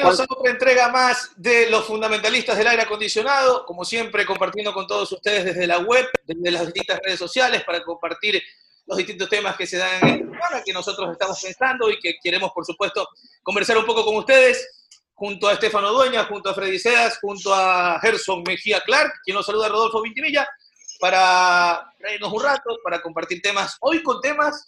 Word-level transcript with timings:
Bienvenidos 0.00 0.30
a 0.30 0.34
otra 0.34 0.50
entrega 0.50 0.88
más 0.88 1.30
de 1.36 1.68
los 1.68 1.84
fundamentalistas 1.84 2.56
del 2.56 2.68
aire 2.68 2.84
acondicionado. 2.84 3.66
Como 3.66 3.84
siempre, 3.84 4.24
compartiendo 4.24 4.72
con 4.72 4.86
todos 4.86 5.12
ustedes 5.12 5.44
desde 5.44 5.66
la 5.66 5.80
web, 5.80 6.08
desde 6.24 6.50
las 6.50 6.64
distintas 6.64 7.00
redes 7.04 7.18
sociales, 7.18 7.62
para 7.64 7.84
compartir 7.84 8.42
los 8.86 8.96
distintos 8.96 9.28
temas 9.28 9.56
que 9.56 9.66
se 9.66 9.76
dan 9.76 10.02
en 10.02 10.08
esta 10.08 10.24
semana, 10.24 10.62
que 10.64 10.72
nosotros 10.72 11.12
estamos 11.12 11.38
pensando 11.42 11.90
y 11.90 12.00
que 12.00 12.14
queremos, 12.22 12.50
por 12.52 12.64
supuesto, 12.64 13.06
conversar 13.42 13.76
un 13.76 13.84
poco 13.84 14.02
con 14.02 14.16
ustedes, 14.16 14.70
junto 15.12 15.48
a 15.48 15.52
Estefano 15.52 15.92
Dueña, 15.92 16.24
junto 16.24 16.48
a 16.48 16.54
Freddy 16.54 16.78
Seas, 16.78 17.18
junto 17.20 17.54
a 17.54 18.00
Gerson 18.00 18.42
Mejía 18.42 18.80
Clark, 18.80 19.20
quien 19.22 19.34
nos 19.34 19.44
saluda 19.44 19.68
Rodolfo 19.68 20.00
Vintimilla, 20.00 20.48
para 20.98 21.92
reírnos 21.98 22.32
un 22.32 22.42
rato, 22.42 22.78
para 22.82 23.02
compartir 23.02 23.42
temas, 23.42 23.76
hoy 23.82 24.02
con 24.02 24.18
temas 24.22 24.64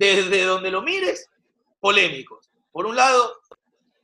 desde 0.00 0.42
donde 0.42 0.72
lo 0.72 0.82
mires, 0.82 1.30
polémicos. 1.78 2.50
Por 2.72 2.86
un 2.86 2.96
lado, 2.96 3.36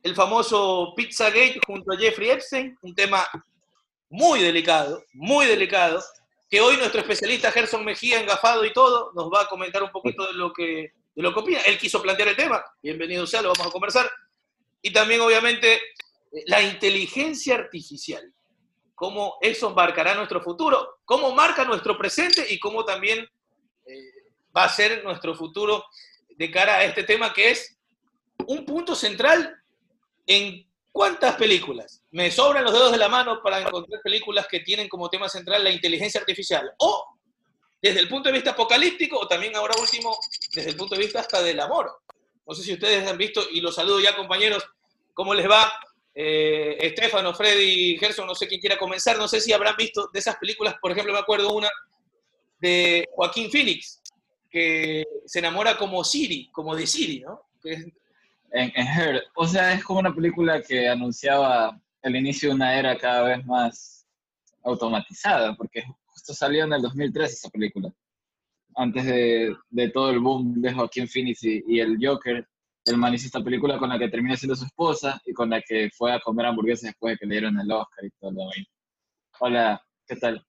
el 0.05 0.13
famoso 0.13 0.93
Pizzagate 0.95 1.59
junto 1.65 1.91
a 1.91 1.97
Jeffrey 1.97 2.29
Epstein, 2.29 2.77
un 2.83 2.93
tema 2.93 3.27
muy 4.07 4.39
delicado, 4.39 5.03
muy 5.13 5.47
delicado, 5.47 5.99
que 6.47 6.61
hoy 6.61 6.77
nuestro 6.77 7.01
especialista 7.01 7.51
Gerson 7.51 7.83
Mejía, 7.83 8.21
engafado 8.21 8.63
y 8.65 8.71
todo, 8.71 9.11
nos 9.15 9.33
va 9.33 9.41
a 9.41 9.47
comentar 9.47 9.81
un 9.81 9.89
poquito 9.89 10.27
de 10.27 10.33
lo 10.33 10.53
que, 10.53 10.93
de 11.15 11.23
lo 11.23 11.33
que 11.33 11.39
opina. 11.39 11.59
Él 11.61 11.79
quiso 11.79 12.03
plantear 12.03 12.29
el 12.29 12.35
tema, 12.35 12.63
bienvenido 12.83 13.25
sea, 13.25 13.41
lo 13.41 13.51
vamos 13.51 13.65
a 13.65 13.71
conversar. 13.71 14.07
Y 14.79 14.93
también, 14.93 15.21
obviamente, 15.21 15.81
la 16.45 16.61
inteligencia 16.61 17.55
artificial, 17.55 18.31
cómo 18.93 19.37
eso 19.41 19.71
marcará 19.71 20.13
nuestro 20.13 20.39
futuro, 20.39 20.99
cómo 21.03 21.33
marca 21.33 21.65
nuestro 21.65 21.97
presente 21.97 22.45
y 22.47 22.59
cómo 22.59 22.85
también 22.85 23.27
eh, 23.87 24.11
va 24.55 24.65
a 24.65 24.69
ser 24.69 25.03
nuestro 25.03 25.33
futuro 25.33 25.83
de 26.29 26.51
cara 26.51 26.75
a 26.75 26.83
este 26.83 27.05
tema 27.05 27.33
que 27.33 27.49
es 27.49 27.75
un 28.45 28.67
punto 28.67 28.93
central 28.93 29.63
en 30.25 30.65
cuántas 30.91 31.35
películas. 31.35 32.01
Me 32.11 32.31
sobran 32.31 32.63
los 32.63 32.73
dedos 32.73 32.91
de 32.91 32.97
la 32.97 33.09
mano 33.09 33.41
para 33.43 33.59
encontrar 33.61 34.01
películas 34.01 34.47
que 34.47 34.61
tienen 34.61 34.87
como 34.87 35.09
tema 35.09 35.27
central 35.27 35.63
la 35.63 35.71
inteligencia 35.71 36.21
artificial. 36.21 36.71
O 36.77 37.05
desde 37.81 37.99
el 37.99 38.07
punto 38.07 38.29
de 38.29 38.33
vista 38.33 38.51
apocalíptico, 38.51 39.19
o 39.19 39.27
también 39.27 39.55
ahora 39.55 39.75
último, 39.79 40.17
desde 40.53 40.71
el 40.71 40.75
punto 40.75 40.95
de 40.95 41.01
vista 41.01 41.19
hasta 41.19 41.43
del 41.43 41.59
amor. 41.59 41.99
No 42.47 42.55
sé 42.55 42.63
si 42.63 42.73
ustedes 42.73 43.07
han 43.07 43.17
visto, 43.17 43.43
y 43.51 43.61
los 43.61 43.75
saludo 43.75 43.99
ya 43.99 44.15
compañeros, 44.15 44.63
¿cómo 45.13 45.33
les 45.33 45.49
va? 45.49 45.71
Eh, 46.13 46.77
Estefano, 46.79 47.33
Freddy, 47.33 47.97
Gerson, 47.97 48.25
no 48.25 48.33
sé 48.33 48.47
quién 48.47 48.61
quiera 48.61 48.77
comenzar, 48.77 49.17
no 49.17 49.27
sé 49.27 49.41
si 49.41 49.51
habrán 49.51 49.75
visto 49.75 50.09
de 50.13 50.19
esas 50.19 50.37
películas, 50.37 50.75
por 50.81 50.91
ejemplo, 50.91 51.11
me 51.11 51.19
acuerdo 51.19 51.51
una 51.51 51.69
de 52.59 53.05
Joaquín 53.11 53.51
Phoenix, 53.51 54.01
que 54.49 55.03
se 55.25 55.39
enamora 55.39 55.77
como 55.77 56.03
Siri, 56.03 56.49
como 56.51 56.75
de 56.75 56.87
Siri, 56.87 57.19
¿no? 57.19 57.49
En, 58.55 58.87
Her. 58.87 59.23
O 59.35 59.45
sea, 59.45 59.73
es 59.73 59.83
como 59.83 59.99
una 59.99 60.13
película 60.13 60.61
que 60.61 60.87
anunciaba 60.87 61.79
el 62.01 62.15
inicio 62.15 62.49
de 62.49 62.55
una 62.55 62.77
era 62.77 62.97
cada 62.97 63.23
vez 63.23 63.45
más 63.45 64.07
automatizada, 64.63 65.55
porque 65.55 65.83
justo 66.05 66.33
salió 66.33 66.63
en 66.63 66.73
el 66.73 66.81
2003 66.81 67.31
esa 67.31 67.49
película. 67.49 67.91
Antes 68.75 69.05
de, 69.05 69.55
de 69.69 69.89
todo 69.89 70.09
el 70.09 70.19
boom 70.19 70.61
de 70.61 70.73
Joaquín 70.73 71.07
Phoenix 71.07 71.43
y, 71.43 71.79
el 71.79 71.97
Joker, 72.01 72.47
el 72.85 72.97
man 72.97 73.13
hizo 73.13 73.25
esta 73.25 73.43
película 73.43 73.77
con 73.77 73.89
la 73.89 73.99
que 73.99 74.09
terminó 74.09 74.35
siendo 74.35 74.55
su 74.55 74.65
esposa 74.65 75.21
y 75.25 75.33
con 75.33 75.49
la 75.49 75.61
que 75.61 75.89
fue 75.95 76.13
a 76.13 76.19
comer 76.19 76.45
hamburguesas 76.45 76.91
después 76.91 77.13
de 77.13 77.17
que 77.17 77.25
le 77.25 77.35
dieron 77.35 77.59
el 77.59 77.71
Oscar 77.71 78.05
y 78.05 78.09
todo 78.19 78.31
lo 78.31 78.39
demás. 78.39 78.55
Hola, 79.39 79.81
¿qué 80.07 80.15
tal? 80.15 80.45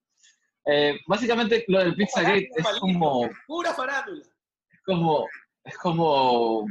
Eh, 0.66 0.98
básicamente 1.06 1.64
lo 1.68 1.80
del 1.80 1.94
Pizzagate 1.94 2.50
es 2.56 2.66
como... 2.80 3.28
Pura 3.46 3.72
farándula. 3.72 4.24
Es 4.70 4.80
como, 4.84 5.26
es 5.64 5.78
como 5.78 6.66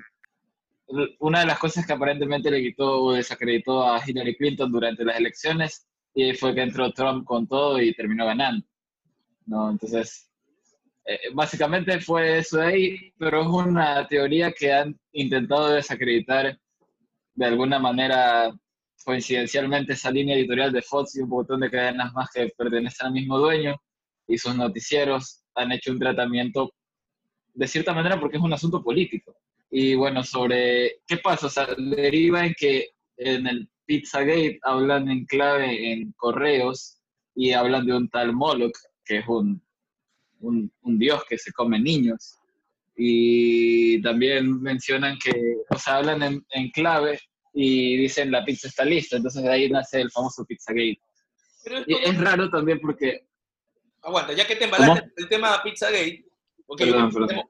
una 1.20 1.40
de 1.40 1.46
las 1.46 1.60
cosas 1.60 1.86
que 1.86 1.94
aparentemente 1.94 2.52
le 2.52 2.62
quitó 2.62 3.04
o 3.04 3.14
desacreditó 3.14 3.88
a 3.88 4.02
Hillary 4.06 4.36
Clinton 4.36 4.72
durante 4.72 5.04
las 5.04 5.18
elecciones 5.18 5.88
y 6.14 6.34
fue 6.34 6.54
que 6.54 6.62
entró 6.62 6.92
Trump 6.92 7.26
con 7.26 7.48
todo 7.48 7.82
y 7.82 7.94
terminó 7.94 8.26
ganando. 8.26 8.66
¿no? 9.46 9.72
Entonces, 9.72 10.30
eh, 11.06 11.20
básicamente 11.34 12.00
fue 12.00 12.40
eso 12.40 12.58
de 12.58 12.66
ahí, 12.66 13.14
pero 13.18 13.42
es 13.42 13.48
una 13.48 14.08
teoría 14.08 14.52
que 14.52 14.74
han 14.74 15.00
intentado 15.12 15.70
desacreditar 15.70 16.58
de 17.36 17.46
alguna 17.46 17.80
manera 17.80 18.52
coincidencialmente 19.04 19.94
esa 19.94 20.10
línea 20.10 20.36
editorial 20.36 20.72
de 20.72 20.82
Fox 20.82 21.16
y 21.16 21.22
un 21.22 21.30
montón 21.30 21.60
de 21.60 21.70
cadenas 21.70 22.12
más 22.14 22.30
que 22.34 22.52
pertenecen 22.58 23.08
al 23.08 23.14
mismo 23.14 23.38
dueño 23.38 23.76
y 24.28 24.38
sus 24.38 24.56
noticieros 24.56 25.44
han 25.54 25.72
hecho 25.72 25.92
un 25.92 26.00
tratamiento 26.00 26.74
de 27.54 27.68
cierta 27.68 27.94
manera 27.94 28.20
porque 28.20 28.38
es 28.38 28.44
un 28.44 28.54
asunto 28.54 28.84
político. 28.84 29.36
Y 29.78 29.94
bueno, 29.94 30.24
sobre 30.24 31.02
qué 31.06 31.18
pasa, 31.18 31.48
o 31.48 31.50
sea, 31.50 31.68
deriva 31.78 32.46
en 32.46 32.54
que 32.58 32.92
en 33.18 33.46
el 33.46 33.70
Pizzagate 33.86 34.58
hablan 34.62 35.10
en 35.10 35.26
clave 35.26 35.92
en 35.92 36.14
correos 36.14 37.02
y 37.36 37.52
hablan 37.52 37.86
de 37.86 37.94
un 37.94 38.08
tal 38.08 38.32
Moloch, 38.32 38.78
que 39.04 39.18
es 39.18 39.28
un, 39.28 39.62
un, 40.40 40.72
dios 40.98 41.26
que 41.28 41.38
se 41.38 41.52
come 41.52 41.78
niños. 41.78 42.38
Y 42.96 44.02
también 44.02 44.62
mencionan 44.62 45.20
que, 45.22 45.58
o 45.70 45.78
sea, 45.78 45.98
hablan 45.98 46.24
en, 46.24 46.46
en 46.52 46.70
clave 46.72 47.20
y 47.54 47.98
dicen 47.98 48.32
la 48.32 48.46
pizza 48.46 48.70
está 48.70 48.86
lista, 48.86 49.18
entonces 49.18 49.44
de 49.44 49.52
ahí 49.52 49.70
nace 49.70 50.00
el 50.00 50.10
famoso 50.10 50.46
Pizzagate. 50.46 51.02
y 51.86 51.96
es 51.96 52.18
raro 52.18 52.50
también 52.50 52.80
porque... 52.80 53.28
Aguanta, 54.04 54.32
ya 54.32 54.48
que 54.48 54.56
te 54.56 54.64
embalaste 54.64 55.12
el 55.18 55.28
tema 55.28 55.62
Pizzagate, 55.62 56.24
porque 56.66 56.86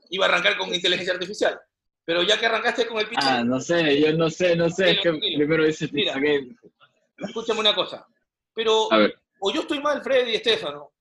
iba 0.09 0.25
a 0.25 0.30
arrancar 0.30 0.57
con 0.57 0.74
inteligencia 0.74 1.13
artificial. 1.13 1.62
Pero 2.06 2.22
ya 2.22 2.40
que 2.40 2.46
arrancaste 2.46 2.86
con 2.86 3.00
el 3.00 3.08
Pizza 3.08 3.40
Ah, 3.40 3.44
no 3.44 3.60
sé, 3.60 4.00
yo 4.00 4.14
no 4.14 4.30
sé, 4.30 4.56
no 4.56 4.70
sé, 4.70 4.92
es 4.92 5.02
que 5.02 5.12
primero 5.14 5.66
dice 5.66 5.88
Pizza 5.88 6.14
Game. 6.14 6.56
Escúchame 7.18 7.60
una 7.60 7.74
cosa. 7.74 8.06
Pero, 8.54 8.88
o 9.40 9.52
yo 9.52 9.62
estoy 9.62 9.80
mal, 9.80 10.02
Freddy 10.02 10.32
y 10.32 10.36
Estefano, 10.36 10.92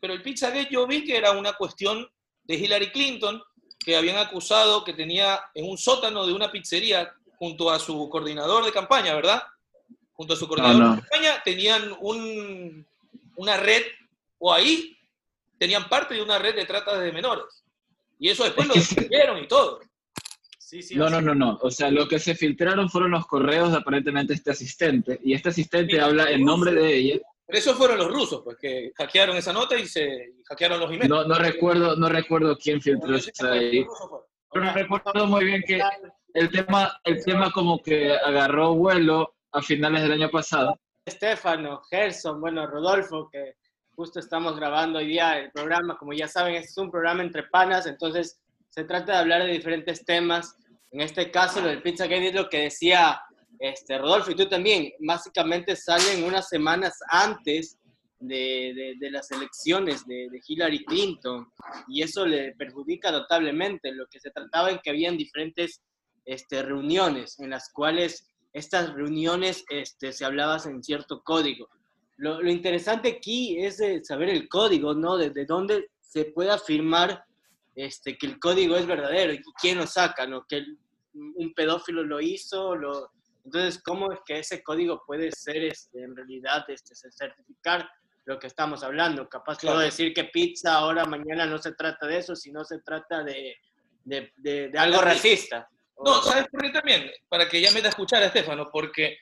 pero 0.00 0.12
el 0.12 0.22
Pizzagate 0.22 0.68
yo 0.70 0.86
vi 0.86 1.04
que 1.04 1.16
era 1.16 1.32
una 1.32 1.54
cuestión 1.54 2.06
de 2.44 2.54
Hillary 2.54 2.90
Clinton, 2.90 3.42
que 3.78 3.96
habían 3.96 4.18
acusado 4.18 4.84
que 4.84 4.92
tenía 4.92 5.40
en 5.54 5.68
un 5.68 5.78
sótano 5.78 6.26
de 6.26 6.32
una 6.32 6.50
pizzería 6.50 7.12
junto 7.38 7.70
a 7.70 7.78
su 7.78 8.08
coordinador 8.08 8.64
de 8.64 8.72
campaña, 8.72 9.14
¿verdad? 9.14 9.42
Junto 10.12 10.34
a 10.34 10.36
su 10.36 10.46
coordinador 10.46 10.96
de 10.96 11.02
campaña 11.02 11.42
tenían 11.44 11.94
un, 12.00 12.86
una 13.36 13.56
red, 13.56 13.82
o 14.38 14.52
ahí 14.52 14.96
tenían 15.58 15.88
parte 15.88 16.14
de 16.14 16.22
una 16.22 16.38
red 16.38 16.54
de 16.54 16.66
trata 16.66 16.98
de 16.98 17.12
menores. 17.12 17.64
Y 18.18 18.28
eso 18.28 18.44
después 18.44 18.68
lo 18.68 18.74
descubrieron 18.74 19.42
y 19.42 19.48
todo 19.48 19.80
no, 20.94 21.10
no, 21.10 21.20
no, 21.20 21.34
no. 21.34 21.58
O 21.62 21.70
sea, 21.70 21.90
lo 21.90 22.08
que 22.08 22.18
se 22.18 22.34
filtraron 22.34 22.88
fueron 22.88 23.10
los 23.10 23.26
correos 23.26 23.72
de 23.72 23.78
aparentemente 23.78 24.34
este 24.34 24.50
asistente. 24.50 25.20
Y 25.22 25.34
este 25.34 25.50
asistente 25.50 26.00
habla 26.00 26.30
en 26.30 26.44
nombre 26.44 26.72
de 26.72 26.96
ella. 26.96 27.20
Pero 27.46 27.58
esos 27.58 27.76
fueron 27.76 27.98
los 27.98 28.08
rusos, 28.08 28.40
pues 28.42 28.56
que 28.58 28.92
hackearon 28.96 29.36
esa 29.36 29.52
nota 29.52 29.76
y 29.76 29.86
se 29.86 30.34
hackearon 30.46 30.80
los 30.80 30.90
emails. 30.90 31.08
No, 31.08 31.24
no 31.24 31.34
recuerdo, 31.34 31.94
no 31.96 32.08
recuerdo 32.08 32.56
quién 32.56 32.80
filtró 32.80 33.16
eso 33.16 33.30
ahí. 33.46 33.84
Pero 34.50 34.72
recuerdo 34.72 35.26
muy 35.26 35.44
bien 35.44 35.62
que 35.66 35.80
el 36.32 36.50
tema, 36.50 36.98
el 37.04 37.22
tema 37.22 37.52
como 37.52 37.82
que 37.82 38.14
agarró 38.14 38.74
vuelo 38.74 39.34
a 39.52 39.60
finales 39.60 40.02
del 40.02 40.12
año 40.12 40.30
pasado. 40.30 40.78
Estefano, 41.04 41.82
Gerson, 41.90 42.40
bueno, 42.40 42.66
Rodolfo, 42.66 43.28
que 43.30 43.56
justo 43.90 44.20
estamos 44.20 44.56
grabando 44.56 44.98
hoy 44.98 45.08
día 45.08 45.38
el 45.38 45.50
programa. 45.52 45.98
Como 45.98 46.14
ya 46.14 46.26
saben, 46.26 46.54
es 46.54 46.76
un 46.78 46.90
programa 46.90 47.22
entre 47.22 47.42
panas, 47.44 47.86
entonces 47.86 48.40
se 48.74 48.84
trata 48.84 49.12
de 49.12 49.18
hablar 49.18 49.44
de 49.44 49.52
diferentes 49.52 50.04
temas 50.04 50.56
en 50.94 51.00
este 51.00 51.28
caso, 51.32 51.60
lo 51.60 51.66
del 51.66 51.82
Pizzagate 51.82 52.28
es 52.28 52.34
lo 52.34 52.48
que 52.48 52.60
decía 52.60 53.20
este, 53.58 53.98
Rodolfo 53.98 54.30
y 54.30 54.36
tú 54.36 54.48
también. 54.48 54.92
Básicamente 55.00 55.74
salen 55.74 56.22
unas 56.22 56.48
semanas 56.48 56.96
antes 57.08 57.78
de, 58.20 58.94
de, 59.00 59.10
las 59.10 59.28
elecciones 59.32 60.06
de, 60.06 60.28
de, 60.30 60.40
Hillary 60.46 60.84
Clinton 60.84 61.48
y 61.88 62.02
eso 62.02 62.24
le 62.24 62.54
perjudica 62.54 63.10
notablemente. 63.10 63.90
Lo 63.90 64.06
que 64.06 64.20
se 64.20 64.30
trataba 64.30 64.70
en 64.70 64.78
que 64.78 64.90
habían 64.90 65.16
diferentes 65.16 65.82
este, 66.24 66.62
reuniones 66.62 67.40
en 67.40 67.50
las 67.50 67.72
cuales 67.72 68.28
estas 68.52 68.94
reuniones 68.94 69.64
este, 69.70 70.12
se 70.12 70.24
hablaba 70.24 70.62
en 70.64 70.80
cierto 70.80 71.22
código. 71.24 71.68
Lo, 72.18 72.40
lo, 72.40 72.50
interesante 72.52 73.16
aquí 73.18 73.58
es 73.58 73.82
saber 74.06 74.28
el 74.28 74.48
código, 74.48 74.94
¿no? 74.94 75.16
Desde 75.16 75.44
dónde 75.44 75.88
se 76.00 76.26
puede 76.26 76.52
afirmar 76.52 77.24
este, 77.74 78.16
que 78.16 78.26
el 78.26 78.38
código 78.38 78.76
es 78.76 78.86
verdadero 78.86 79.32
y 79.32 79.42
quién 79.60 79.78
lo 79.78 79.86
saca, 79.86 80.26
¿no? 80.26 80.46
Que 80.46 80.64
un 81.14 81.54
pedófilo 81.54 82.02
lo 82.02 82.20
hizo, 82.20 82.74
lo... 82.74 83.10
entonces, 83.44 83.82
¿cómo 83.82 84.12
es 84.12 84.20
que 84.26 84.38
ese 84.38 84.62
código 84.62 85.02
puede 85.06 85.30
ser 85.32 85.64
este, 85.64 86.02
en 86.02 86.16
realidad 86.16 86.64
este, 86.68 86.94
certificar 86.94 87.88
lo 88.24 88.38
que 88.38 88.46
estamos 88.46 88.82
hablando? 88.82 89.28
Capaz 89.28 89.58
puedo 89.60 89.78
decir 89.78 90.12
que 90.12 90.24
pizza 90.24 90.74
ahora, 90.74 91.04
mañana 91.04 91.46
no 91.46 91.58
se 91.58 91.72
trata 91.72 92.06
de 92.06 92.18
eso, 92.18 92.34
sino 92.34 92.64
se 92.64 92.80
trata 92.80 93.22
de, 93.22 93.56
de, 94.04 94.32
de, 94.36 94.72
algo 94.76 95.00
racista. 95.00 95.68
No, 96.04 96.20
¿sabes 96.22 96.46
por 96.48 96.62
qué 96.62 96.70
también? 96.70 97.10
Para 97.28 97.48
que 97.48 97.60
ya 97.60 97.70
me 97.70 97.80
da 97.80 97.86
a 97.86 97.90
escuchar 97.90 98.22
a 98.22 98.26
Estefano, 98.26 98.68
porque 98.72 99.16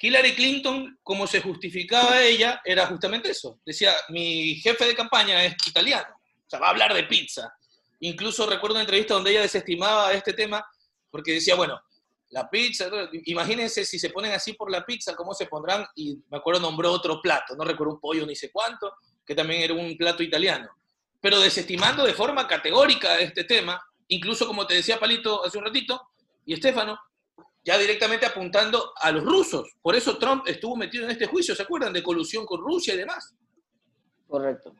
Hillary 0.00 0.34
Clinton, 0.34 0.98
como 1.02 1.26
se 1.26 1.40
justificaba 1.40 2.22
ella, 2.22 2.60
era 2.64 2.86
justamente 2.86 3.30
eso. 3.30 3.60
Decía, 3.64 3.92
mi 4.08 4.56
jefe 4.56 4.86
de 4.86 4.94
campaña 4.94 5.44
es 5.44 5.54
italiano, 5.66 6.14
o 6.16 6.50
sea, 6.50 6.58
va 6.58 6.68
a 6.68 6.70
hablar 6.70 6.94
de 6.94 7.04
pizza. 7.04 7.52
Incluso 8.00 8.46
recuerdo 8.46 8.74
una 8.74 8.82
entrevista 8.82 9.14
donde 9.14 9.30
ella 9.30 9.42
desestimaba 9.42 10.12
este 10.12 10.32
tema 10.32 10.64
porque 11.10 11.34
decía, 11.34 11.54
bueno, 11.54 11.80
la 12.30 12.48
pizza, 12.48 12.88
imagínense 13.24 13.84
si 13.84 13.98
se 13.98 14.10
ponen 14.10 14.32
así 14.32 14.52
por 14.52 14.70
la 14.70 14.86
pizza, 14.86 15.16
cómo 15.16 15.34
se 15.34 15.46
pondrán, 15.46 15.84
y 15.96 16.16
me 16.30 16.38
acuerdo 16.38 16.60
nombró 16.60 16.92
otro 16.92 17.20
plato, 17.20 17.56
no 17.56 17.64
recuerdo 17.64 17.94
un 17.94 18.00
pollo 18.00 18.24
ni 18.24 18.36
sé 18.36 18.52
cuánto, 18.52 18.94
que 19.26 19.34
también 19.34 19.62
era 19.62 19.74
un 19.74 19.96
plato 19.96 20.22
italiano. 20.22 20.68
Pero 21.20 21.40
desestimando 21.40 22.04
de 22.04 22.14
forma 22.14 22.46
categórica 22.46 23.18
este 23.18 23.44
tema, 23.44 23.82
incluso 24.08 24.46
como 24.46 24.66
te 24.66 24.74
decía 24.74 25.00
Palito 25.00 25.44
hace 25.44 25.58
un 25.58 25.64
ratito, 25.64 26.00
y 26.46 26.54
Estefano, 26.54 26.98
ya 27.64 27.76
directamente 27.76 28.26
apuntando 28.26 28.92
a 28.96 29.10
los 29.10 29.24
rusos. 29.24 29.68
Por 29.82 29.94
eso 29.94 30.16
Trump 30.16 30.44
estuvo 30.46 30.76
metido 30.76 31.04
en 31.04 31.10
este 31.10 31.26
juicio, 31.26 31.54
¿se 31.54 31.62
acuerdan? 31.62 31.92
De 31.92 32.02
colusión 32.02 32.46
con 32.46 32.60
Rusia 32.60 32.94
y 32.94 32.98
demás. 32.98 33.34
Correcto. 34.26 34.72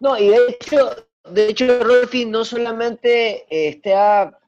No, 0.00 0.18
y 0.18 0.28
de 0.28 0.46
hecho, 0.48 1.08
de 1.28 1.48
hecho, 1.48 1.82
Rolfi 1.82 2.24
no 2.24 2.44
solamente 2.44 3.44
eh, 3.50 3.68
está, 3.68 4.38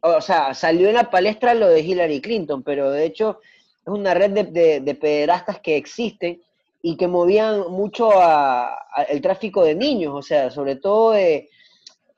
o 0.00 0.20
sea, 0.20 0.54
salió 0.54 0.88
en 0.88 0.94
la 0.94 1.10
palestra 1.10 1.54
lo 1.54 1.68
de 1.68 1.80
Hillary 1.80 2.20
Clinton, 2.20 2.62
pero 2.62 2.90
de 2.90 3.04
hecho 3.04 3.40
es 3.86 3.92
una 3.92 4.14
red 4.14 4.30
de, 4.30 4.80
de, 4.80 4.94
pederastas 4.94 5.60
que 5.60 5.76
existen 5.76 6.42
y 6.82 6.96
que 6.96 7.08
movían 7.08 7.70
mucho 7.70 8.10
a, 8.12 8.78
el 9.08 9.20
tráfico 9.20 9.64
de 9.64 9.74
niños, 9.74 10.14
o 10.14 10.22
sea, 10.22 10.50
sobre 10.50 10.76
todo 10.76 11.12
de, 11.12 11.48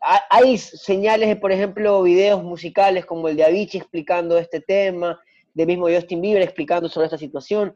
hay 0.00 0.58
señales 0.58 1.28
de, 1.28 1.36
por 1.36 1.52
ejemplo, 1.52 2.02
videos 2.02 2.42
musicales 2.42 3.06
como 3.06 3.28
el 3.28 3.36
de 3.36 3.44
Avicii 3.44 3.80
explicando 3.80 4.38
este 4.38 4.60
tema, 4.60 5.20
de 5.54 5.66
mismo 5.66 5.88
Justin 5.88 6.20
Bieber 6.20 6.42
explicando 6.42 6.88
sobre 6.88 7.06
esta 7.06 7.18
situación, 7.18 7.74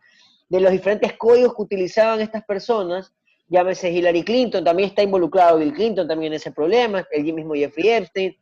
de 0.49 0.61
los 0.61 0.73
diferentes 0.73 1.13
códigos 1.15 1.55
que 1.55 1.63
utilizaban 1.63 2.21
estas 2.21 2.45
personas, 2.45 3.13
llámese 3.49 3.91
Hillary 3.91 4.23
Clinton, 4.23 4.65
también 4.65 4.89
está 4.89 5.03
involucrado 5.03 5.59
Bill 5.59 5.73
Clinton 5.73 6.09
también 6.09 6.33
en 6.33 6.37
ese 6.37 6.53
problema, 6.53 7.07
el 7.11 7.25
mismo 7.33 7.55
Jeffrey 7.55 7.89
Epstein, 7.89 8.37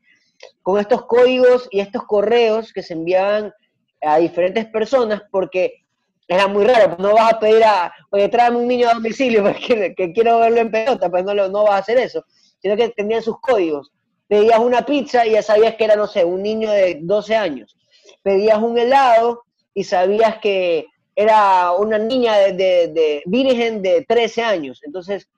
con 0.62 0.81
estos 0.81 1.06
códigos 1.06 1.69
y 1.70 1.81
estos 1.81 2.04
correos 2.04 2.72
que 2.72 2.82
se 2.82 2.94
enviaban 2.94 3.52
a 4.00 4.19
diferentes 4.19 4.66
personas, 4.66 5.22
porque 5.31 5.84
era 6.28 6.49
muy 6.49 6.64
raro, 6.64 6.96
no 6.99 7.14
vas 7.14 7.34
a 7.34 7.40
pedir 7.40 7.62
a, 7.64 7.93
oye, 8.10 8.28
tráeme 8.28 8.56
un 8.56 8.69
niño 8.69 8.88
a 8.88 8.94
domicilio 8.94 9.43
porque 9.44 9.94
que 9.96 10.12
quiero 10.12 10.38
verlo 10.38 10.60
en 10.60 10.70
pelota, 10.70 11.10
pues 11.10 11.25
no, 11.25 11.34
no 11.34 11.64
vas 11.64 11.72
a 11.72 11.78
hacer 11.78 11.98
eso 11.98 12.25
sino 12.62 12.76
que 12.76 12.88
tenían 12.90 13.22
sus 13.22 13.40
códigos. 13.40 13.90
Pedías 14.28 14.60
una 14.60 14.87
pizza 14.87 15.26
y 15.26 15.32
ya 15.32 15.43
sabías 15.43 15.75
que 15.75 15.84
era, 15.84 15.96
no 15.96 16.06
sé, 16.06 16.25
un 16.25 16.43
niño 16.43 16.70
de 16.70 17.00
12 17.02 17.37
años. 17.37 17.76
Pedías 18.22 18.58
un 18.58 18.78
helado 18.78 19.43
y 19.75 19.84
sabías 19.84 20.38
que 20.38 20.87
era 21.14 21.73
una 21.73 21.99
niña 21.99 22.37
de, 22.38 23.23
virgen 23.26 23.82
de 23.82 24.05
13 24.09 24.43
años. 24.43 24.81
Entonces, 24.85 25.29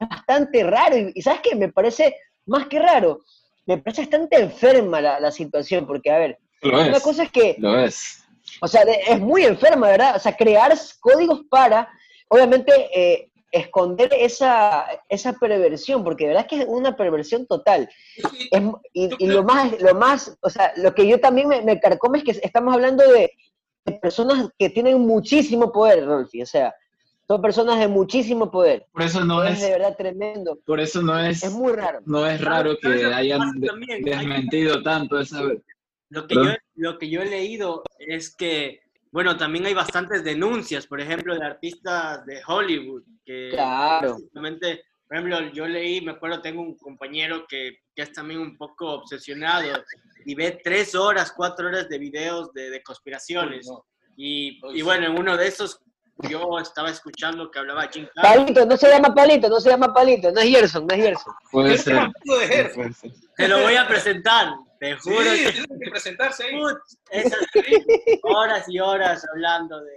es 0.00 0.08
bastante 0.08 0.64
raro. 0.64 0.96
Y, 1.14 1.22
¿sabes 1.22 1.40
qué? 1.42 1.54
Me 1.54 1.70
parece 1.70 2.16
más 2.46 2.66
que 2.66 2.78
raro. 2.78 3.20
Me 3.66 3.78
parece 3.78 4.02
bastante 4.02 4.36
enferma 4.40 5.00
la, 5.00 5.30
situación, 5.30 5.86
porque, 5.86 6.10
a 6.10 6.18
ver, 6.18 6.38
una 6.62 7.00
cosa 7.00 7.24
es 7.24 7.32
que... 7.32 7.56
Lo 7.58 7.78
es. 7.78 8.18
O 8.60 8.68
sea, 8.68 8.82
es 8.82 9.20
muy 9.20 9.44
enferma, 9.44 9.88
¿verdad? 9.88 10.16
O 10.16 10.18
sea, 10.18 10.36
crear 10.36 10.72
códigos 11.00 11.42
para, 11.48 11.88
obviamente, 12.28 12.72
eh, 12.94 13.30
esconder 13.50 14.12
esa, 14.18 14.86
esa 15.08 15.34
perversión, 15.34 16.02
porque 16.02 16.24
de 16.24 16.28
verdad 16.28 16.46
es 16.50 16.58
que 16.58 16.62
es 16.62 16.68
una 16.68 16.96
perversión 16.96 17.46
total. 17.46 17.88
y, 18.92 19.26
lo 19.26 19.44
más, 19.44 19.80
lo 19.80 19.94
más, 19.94 20.36
o 20.40 20.50
sea, 20.50 20.72
lo 20.76 20.94
que 20.94 21.06
yo 21.06 21.20
también 21.20 21.48
me, 21.48 21.62
me 21.62 21.78
carcome 21.78 22.18
es 22.18 22.24
que 22.24 22.30
estamos 22.42 22.74
hablando 22.74 23.06
de, 23.10 23.32
personas 24.00 24.48
que 24.58 24.70
tienen 24.70 25.00
muchísimo 25.00 25.72
poder, 25.72 26.04
Rolfi, 26.04 26.42
o 26.42 26.46
sea, 26.46 26.74
son 27.26 27.40
personas 27.40 27.78
de 27.78 27.88
muchísimo 27.88 28.50
poder. 28.50 28.86
Por 28.92 29.02
eso 29.02 29.24
no 29.24 29.42
es, 29.44 29.60
de 29.60 29.70
verdad 29.70 29.96
tremendo. 29.96 30.58
Por 30.66 30.80
eso 30.80 31.02
no 31.02 31.18
es, 31.18 31.42
es 31.42 31.52
muy 31.52 31.72
raro. 31.72 32.00
No 32.04 32.26
es 32.26 32.40
raro 32.40 32.76
que 32.80 33.04
hayan 33.06 33.60
desmentido 34.02 34.82
tanto 34.82 35.18
esa 35.18 35.42
lo 36.10 36.26
que, 36.26 36.34
yo, 36.34 36.52
lo 36.74 36.98
que 36.98 37.08
yo 37.08 37.22
he 37.22 37.26
leído 37.26 37.82
es 37.98 38.36
que 38.36 38.82
bueno, 39.12 39.36
también 39.36 39.66
hay 39.66 39.74
bastantes 39.74 40.24
denuncias, 40.24 40.86
por 40.86 40.98
ejemplo, 40.98 41.34
de 41.34 41.44
artistas 41.44 42.24
de 42.24 42.40
Hollywood, 42.46 43.02
que 43.26 43.50
claro. 43.50 44.16
por 44.32 45.16
ejemplo, 45.16 45.52
yo 45.52 45.68
leí, 45.68 46.00
me 46.00 46.12
acuerdo, 46.12 46.40
tengo 46.40 46.62
un 46.62 46.78
compañero 46.78 47.44
que, 47.46 47.76
que, 47.94 48.02
es 48.02 48.12
también 48.12 48.40
un 48.40 48.56
poco 48.56 48.90
obsesionado 48.90 49.84
y 50.24 50.34
ve 50.34 50.60
tres 50.62 50.94
horas, 50.94 51.32
cuatro 51.36 51.68
horas 51.68 51.88
de 51.88 51.98
videos 51.98 52.52
de, 52.52 52.70
de 52.70 52.82
conspiraciones. 52.82 53.68
Y, 54.16 54.60
y, 54.74 54.82
bueno, 54.82 55.06
en 55.06 55.18
uno 55.18 55.36
de 55.36 55.48
esos 55.48 55.80
yo 56.28 56.58
estaba 56.58 56.90
escuchando 56.90 57.50
que 57.50 57.58
hablaba 57.58 57.88
Jim 57.88 58.06
Palito, 58.14 58.66
no 58.66 58.76
se 58.76 58.88
llama 58.88 59.14
Palito, 59.14 59.48
no 59.48 59.60
se 59.60 59.70
llama 59.70 59.92
Palito, 59.92 60.30
no 60.30 60.40
es 60.40 60.48
Gerson, 60.48 60.86
no 60.86 60.94
es 60.94 61.02
Gerson. 61.02 61.34
Puede 61.50 61.78
ser. 61.78 62.10
Te 63.36 63.48
lo 63.48 63.62
voy 63.62 63.74
a 63.74 63.88
presentar, 63.88 64.52
te 64.78 64.94
juro. 64.96 65.22
Sí, 65.22 65.44
que... 65.44 65.62
que 65.84 65.90
presentarse 65.90 66.44
ahí. 66.44 66.60
esas 67.10 67.40
horas 68.22 68.64
y 68.68 68.78
horas 68.78 69.26
hablando 69.32 69.80
de. 69.80 69.92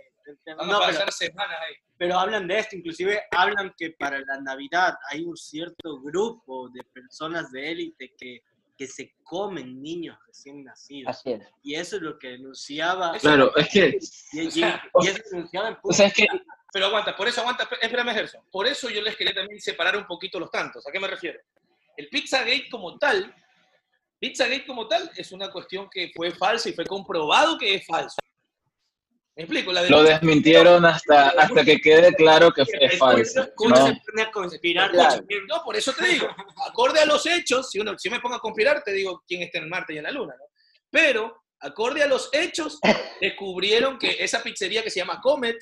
Vamos 0.58 0.76
a 0.76 0.80
pasar 0.80 1.12
semanas 1.12 1.58
ahí. 1.68 1.76
Pero 1.98 2.18
hablan 2.18 2.48
de 2.48 2.60
esto, 2.60 2.76
inclusive 2.76 3.22
hablan 3.32 3.74
que 3.78 3.92
para 3.92 4.20
la 4.20 4.42
Navidad 4.42 4.96
hay 5.10 5.24
un 5.24 5.38
cierto 5.38 6.02
grupo 6.02 6.70
de 6.70 6.82
personas 6.94 7.52
de 7.52 7.72
élite 7.72 8.14
que 8.18 8.42
que 8.78 8.88
se 8.88 9.16
comen 9.24 9.82
niños 9.82 10.18
recién 10.28 10.64
nacidos. 10.64 11.16
Así 11.16 11.32
es. 11.32 11.42
Y 11.64 11.76
eso 11.76 11.96
es 11.96 12.02
lo 12.02 12.20
que 12.20 12.30
denunciaba. 12.30 13.18
Claro, 13.20 13.56
es 13.56 13.70
que. 13.70 14.00
Y, 14.34 14.64
eso 14.64 15.22
denunciaba 15.32 15.70
en 15.70 15.78
O 15.82 15.94
sea, 15.94 16.08
es 16.08 16.14
que. 16.14 16.28
Pero 16.74 16.88
aguanta, 16.88 17.16
por 17.16 17.28
eso 17.28 17.40
aguanta, 17.40 17.70
espérame, 17.82 18.14
Gerson. 18.14 18.44
Por 18.52 18.68
eso 18.68 18.90
yo 18.90 19.02
les 19.02 19.16
quería 19.16 19.34
también 19.34 19.62
separar 19.62 19.96
un 19.96 20.06
poquito 20.06 20.40
los 20.40 20.52
tantos. 20.52 20.86
¿A 20.86 20.92
qué 20.92 21.00
me 21.00 21.08
refiero? 21.08 21.40
El 21.96 22.10
Pizzagate 22.10 22.68
como 22.70 22.98
tal, 22.98 23.34
Pizzagate 24.20 24.66
como 24.66 24.86
tal 24.86 25.10
es 25.16 25.32
una 25.32 25.50
cuestión 25.50 25.90
que 25.90 26.12
fue 26.14 26.32
falsa 26.32 26.68
y 26.68 26.74
fue 26.74 26.86
comprobado 26.86 27.58
que 27.58 27.76
es 27.76 27.86
falso. 27.86 28.18
¿Me 29.36 29.44
explico? 29.44 29.74
La 29.74 29.84
lo 29.90 30.04
desmintieron 30.04 30.86
hasta, 30.86 31.30
hasta 31.30 31.66
que 31.66 31.82
quede 31.82 32.14
claro 32.14 32.52
que 32.54 32.62
es 32.62 32.98
falso. 32.98 33.50
¿Cómo 33.56 33.76
se 33.76 34.02
pone 34.06 34.22
a 34.22 34.32
conspirar? 34.32 34.92
No, 34.94 35.62
por 35.64 35.76
eso 35.76 35.92
te 35.92 36.08
digo, 36.08 36.28
acorde 36.66 37.02
a 37.02 37.06
los 37.06 37.26
hechos, 37.26 37.70
si, 37.70 37.80
uno, 37.80 37.98
si 37.98 38.10
me 38.10 38.22
pongo 38.22 38.36
a 38.36 38.40
conspirar, 38.40 38.82
te 38.82 38.94
digo 38.94 39.24
quién 39.28 39.42
está 39.42 39.58
en 39.58 39.68
Marte 39.68 39.94
y 39.94 39.98
en 39.98 40.04
la 40.04 40.12
Luna, 40.12 40.36
¿no? 40.38 40.46
Pero, 40.90 41.44
acorde 41.60 42.02
a 42.02 42.08
los 42.08 42.30
hechos, 42.32 42.80
descubrieron 43.20 44.00
que 44.00 44.24
esa 44.24 44.42
pizzería 44.42 44.82
que 44.82 44.90
se 44.90 45.00
llama 45.00 45.20
Comet 45.22 45.58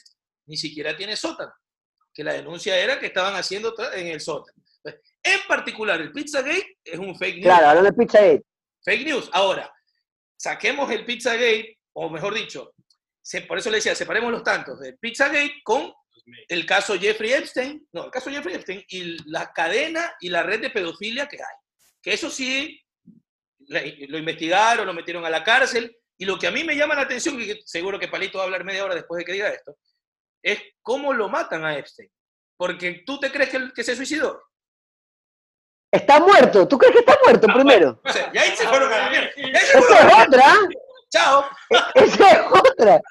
ni 0.45 0.57
siquiera 0.57 0.95
tiene 0.95 1.15
sótano. 1.15 1.53
Que 2.13 2.23
la 2.23 2.33
denuncia 2.33 2.77
era 2.77 2.99
que 2.99 3.07
estaban 3.07 3.33
haciendo 3.35 3.73
en 3.93 4.07
el 4.07 4.21
sótano. 4.21 4.61
En 5.23 5.39
particular, 5.47 5.99
el 5.99 6.11
Pizzagate 6.11 6.77
es 6.83 6.99
un 6.99 7.17
fake 7.17 7.35
news. 7.35 7.45
Claro, 7.45 7.67
hablando 7.69 7.89
de 7.89 7.97
Pizzagate. 7.97 8.43
Fake 8.83 9.05
news. 9.05 9.29
Ahora, 9.33 9.73
saquemos 10.35 10.91
el 10.91 11.05
Pizzagate, 11.05 11.79
o 11.93 12.09
mejor 12.09 12.33
dicho, 12.35 12.73
por 13.47 13.57
eso 13.57 13.69
le 13.69 13.77
decía, 13.77 13.95
separemos 13.95 14.31
los 14.31 14.43
tantos 14.43 14.79
de 14.79 14.93
Pizzagate 14.93 15.61
con 15.63 15.93
el 16.47 16.65
caso 16.65 16.97
Jeffrey 16.97 17.33
Epstein, 17.33 17.87
no, 17.91 18.05
el 18.05 18.11
caso 18.11 18.29
Jeffrey 18.29 18.55
Epstein 18.55 18.83
y 18.87 19.29
la 19.29 19.51
cadena 19.51 20.15
y 20.19 20.29
la 20.29 20.43
red 20.43 20.61
de 20.61 20.69
pedofilia 20.69 21.27
que 21.27 21.37
hay. 21.37 21.55
Que 22.01 22.13
eso 22.13 22.29
sí, 22.29 22.81
lo 23.67 24.17
investigaron, 24.17 24.85
lo 24.85 24.93
metieron 24.93 25.25
a 25.25 25.29
la 25.29 25.43
cárcel, 25.43 25.95
y 26.17 26.25
lo 26.25 26.37
que 26.37 26.47
a 26.47 26.51
mí 26.51 26.63
me 26.63 26.75
llama 26.75 26.95
la 26.95 27.01
atención, 27.01 27.39
y 27.41 27.61
seguro 27.65 27.99
que 27.99 28.07
Palito 28.07 28.37
va 28.37 28.43
a 28.43 28.47
hablar 28.47 28.63
media 28.63 28.85
hora 28.85 28.95
después 28.95 29.19
de 29.19 29.25
que 29.25 29.33
diga 29.33 29.49
esto, 29.49 29.77
es 30.41 30.59
cómo 30.81 31.13
lo 31.13 31.29
matan 31.29 31.65
a 31.65 31.77
Epstein. 31.77 32.09
Porque 32.57 33.03
tú 33.05 33.19
te 33.19 33.31
crees 33.31 33.49
que, 33.49 33.71
que 33.73 33.83
se 33.83 33.95
suicidó. 33.95 34.41
Está 35.91 36.19
muerto, 36.19 36.67
¿tú 36.67 36.77
crees 36.77 36.93
que 36.93 36.99
está 36.99 37.17
muerto 37.23 37.47
ah, 37.49 37.53
primero? 37.53 37.99
Bueno, 38.01 38.01
o 38.05 38.11
sea, 38.11 38.31
y 38.33 38.37
ahí 38.37 38.55
se 38.55 38.67
fueron 38.67 38.91
a 38.91 38.97
la 38.97 39.09
mierda. 39.09 39.29
Esa 39.35 39.79
es 39.79 40.27
otra. 40.27 40.55
Chao. 41.13 41.43
Esa 41.93 42.31
es 42.31 42.39
otra. 42.51 43.01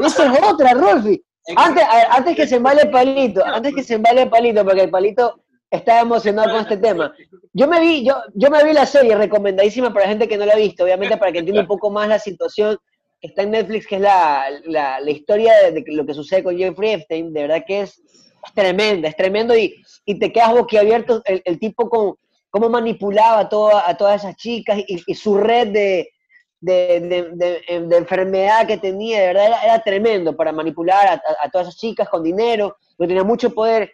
Esa 0.00 0.32
es 0.32 0.42
otra, 0.42 0.72
Rolfi. 0.72 1.22
Antes, 1.56 1.84
antes 2.08 2.36
que 2.36 2.46
se 2.46 2.56
embale 2.56 2.86
palito, 2.86 3.44
antes 3.44 3.74
que 3.74 3.82
se 3.82 3.94
embale 3.94 4.26
palito, 4.26 4.64
porque 4.64 4.82
el 4.82 4.90
palito 4.90 5.42
está 5.70 6.00
emocionado 6.00 6.50
con 6.50 6.60
este 6.62 6.78
tema. 6.78 7.12
Yo 7.52 7.68
me 7.68 7.80
vi, 7.80 8.04
yo, 8.04 8.16
yo 8.34 8.48
me 8.48 8.64
vi 8.64 8.72
la 8.72 8.86
serie 8.86 9.16
recomendadísima 9.16 9.92
para 9.92 10.06
la 10.06 10.10
gente 10.10 10.28
que 10.28 10.38
no 10.38 10.46
la 10.46 10.54
ha 10.54 10.56
visto, 10.56 10.84
obviamente 10.84 11.16
para 11.18 11.32
que 11.32 11.40
entienda 11.40 11.62
un 11.62 11.68
poco 11.68 11.90
más 11.90 12.08
la 12.08 12.18
situación 12.18 12.78
que 13.20 13.28
está 13.28 13.42
en 13.42 13.50
Netflix, 13.50 13.86
que 13.86 13.96
es 13.96 14.00
la, 14.00 14.44
la, 14.64 15.00
la 15.00 15.10
historia 15.10 15.52
de, 15.70 15.84
lo 15.88 16.06
que 16.06 16.14
sucede 16.14 16.42
con 16.42 16.56
Jeffrey 16.56 16.92
Epstein, 16.92 17.32
de 17.32 17.42
verdad 17.42 17.64
que 17.66 17.82
es, 17.82 18.00
tremenda, 18.54 19.08
es 19.08 19.16
tremendo 19.16 19.56
y, 19.56 19.82
y 20.04 20.18
te 20.18 20.32
quedas 20.32 20.52
boquiabierto 20.52 21.22
el, 21.24 21.42
el 21.44 21.58
tipo 21.60 21.88
con 21.88 22.16
cómo 22.50 22.68
manipulaba 22.68 23.40
a, 23.40 23.48
toda, 23.48 23.88
a 23.88 23.96
todas 23.96 24.22
esas 24.24 24.36
chicas 24.36 24.80
y 24.86 25.14
su 25.14 25.38
red 25.38 25.68
de, 25.68 26.08
de, 26.62 27.64
enfermedad 27.90 28.66
que 28.66 28.78
tenía, 28.78 29.20
de 29.20 29.26
verdad 29.26 29.50
era, 29.62 29.82
tremendo 29.82 30.34
para 30.34 30.52
manipular 30.52 31.20
a, 31.42 31.50
todas 31.50 31.68
esas 31.68 31.80
chicas 31.80 32.08
con 32.08 32.22
dinero, 32.22 32.76
porque 32.96 33.08
tenía 33.08 33.24
mucho 33.24 33.52
poder. 33.52 33.92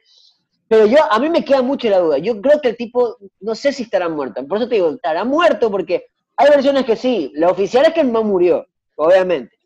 Pero 0.69 0.87
yo, 0.87 0.99
a 1.11 1.19
mí 1.19 1.31
me 1.31 1.45
queda 1.45 1.63
mucho 1.63 1.89
la 1.89 1.99
duda. 1.99 2.19
Yo 2.19 2.41
creo 2.41 2.61
que 2.61 2.69
el 2.69 2.77
tipo, 2.77 3.17
no 3.41 3.55
sé 3.55 3.73
si 3.73 3.85
estará 3.85 4.09
muerto. 4.09 4.47
Por 4.47 4.59
eso 4.59 4.69
te 4.69 4.75
digo, 4.75 4.91
estará 4.91 5.25
muerto 5.25 5.71
porque 5.71 6.07
hay 6.37 6.51
versiones 6.51 6.85
que 6.85 6.95
sí. 6.95 7.33
La 7.35 7.51
oficial 7.51 7.87
es 7.87 7.95
que 7.95 8.05
no 8.05 8.23
murió, 8.23 8.67
obviamente. 8.97 9.57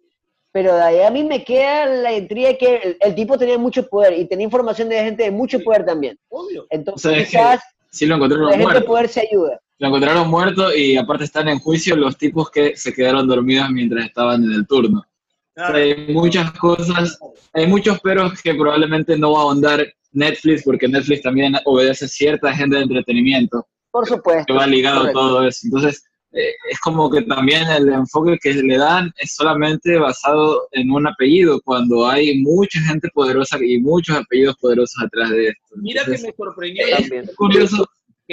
Pero 0.53 0.77
de 0.77 0.83
ahí 0.83 1.01
a 1.01 1.11
mí 1.11 1.25
me 1.25 1.43
queda 1.43 1.87
la 1.87 2.13
intriga 2.13 2.51
de 2.51 2.59
que 2.59 2.97
el, 3.01 3.15
tipo 3.17 3.37
tenía 3.37 3.59
mucho 3.59 3.89
poder 3.89 4.17
y 4.17 4.27
tenía 4.27 4.45
información 4.45 4.89
de 4.89 5.03
gente 5.03 5.25
de 5.25 5.31
mucho 5.33 5.59
poder 5.61 5.85
también. 5.85 6.17
Obvio. 6.29 6.67
Entonces 6.71 7.29
quizás 7.29 7.61
si 7.91 8.07
lo 8.07 8.17
la 8.17 8.57
gente 8.57 8.75
de 8.75 8.81
poder 8.83 9.09
se 9.09 9.21
ayuda. 9.21 9.61
Lo 9.83 9.89
encontraron 9.89 10.31
muerto 10.31 10.73
y 10.73 10.97
aparte 10.97 11.25
están 11.25 11.49
en 11.49 11.59
juicio 11.59 11.97
los 11.97 12.17
tipos 12.17 12.49
que 12.53 12.77
se 12.77 12.93
quedaron 12.93 13.27
dormidos 13.27 13.69
mientras 13.71 14.07
estaban 14.07 14.45
en 14.45 14.53
el 14.53 14.67
turno. 14.69 15.05
hay 15.57 16.15
muchas 16.15 16.53
cosas, 16.53 17.19
hay 17.53 17.67
muchos 17.67 17.99
peros 17.99 18.41
que 18.41 18.55
probablemente 18.55 19.19
no 19.19 19.33
va 19.33 19.41
a 19.41 19.43
ahondar 19.43 19.85
Netflix, 20.13 20.63
porque 20.63 20.87
Netflix 20.87 21.23
también 21.23 21.57
obedece 21.65 22.07
cierta 22.07 22.51
agenda 22.51 22.77
de 22.77 22.85
entretenimiento. 22.85 23.67
Por 23.91 24.07
supuesto. 24.07 24.45
Que 24.47 24.53
va 24.53 24.69
ligado 24.69 25.09
a 25.09 25.13
todo 25.13 25.45
eso. 25.49 25.59
Entonces, 25.65 26.05
eh, 26.31 26.53
es 26.71 26.79
como 26.79 27.11
que 27.11 27.23
también 27.23 27.69
el 27.69 27.89
enfoque 27.89 28.39
que 28.41 28.55
le 28.55 28.79
dan 28.79 29.13
es 29.19 29.35
solamente 29.35 29.99
basado 29.99 30.69
en 30.71 30.93
un 30.93 31.09
apellido, 31.09 31.61
cuando 31.65 32.07
hay 32.07 32.39
mucha 32.39 32.81
gente 32.83 33.09
poderosa 33.13 33.59
y 33.61 33.79
muchos 33.79 34.17
apellidos 34.17 34.55
poderosos 34.61 35.03
atrás 35.03 35.31
de 35.31 35.49
esto. 35.49 35.75
Mira 35.75 36.05
que 36.05 36.13
me 36.13 36.19
sorprendió. 36.19 36.87
Es 36.87 37.35
curioso. 37.35 37.85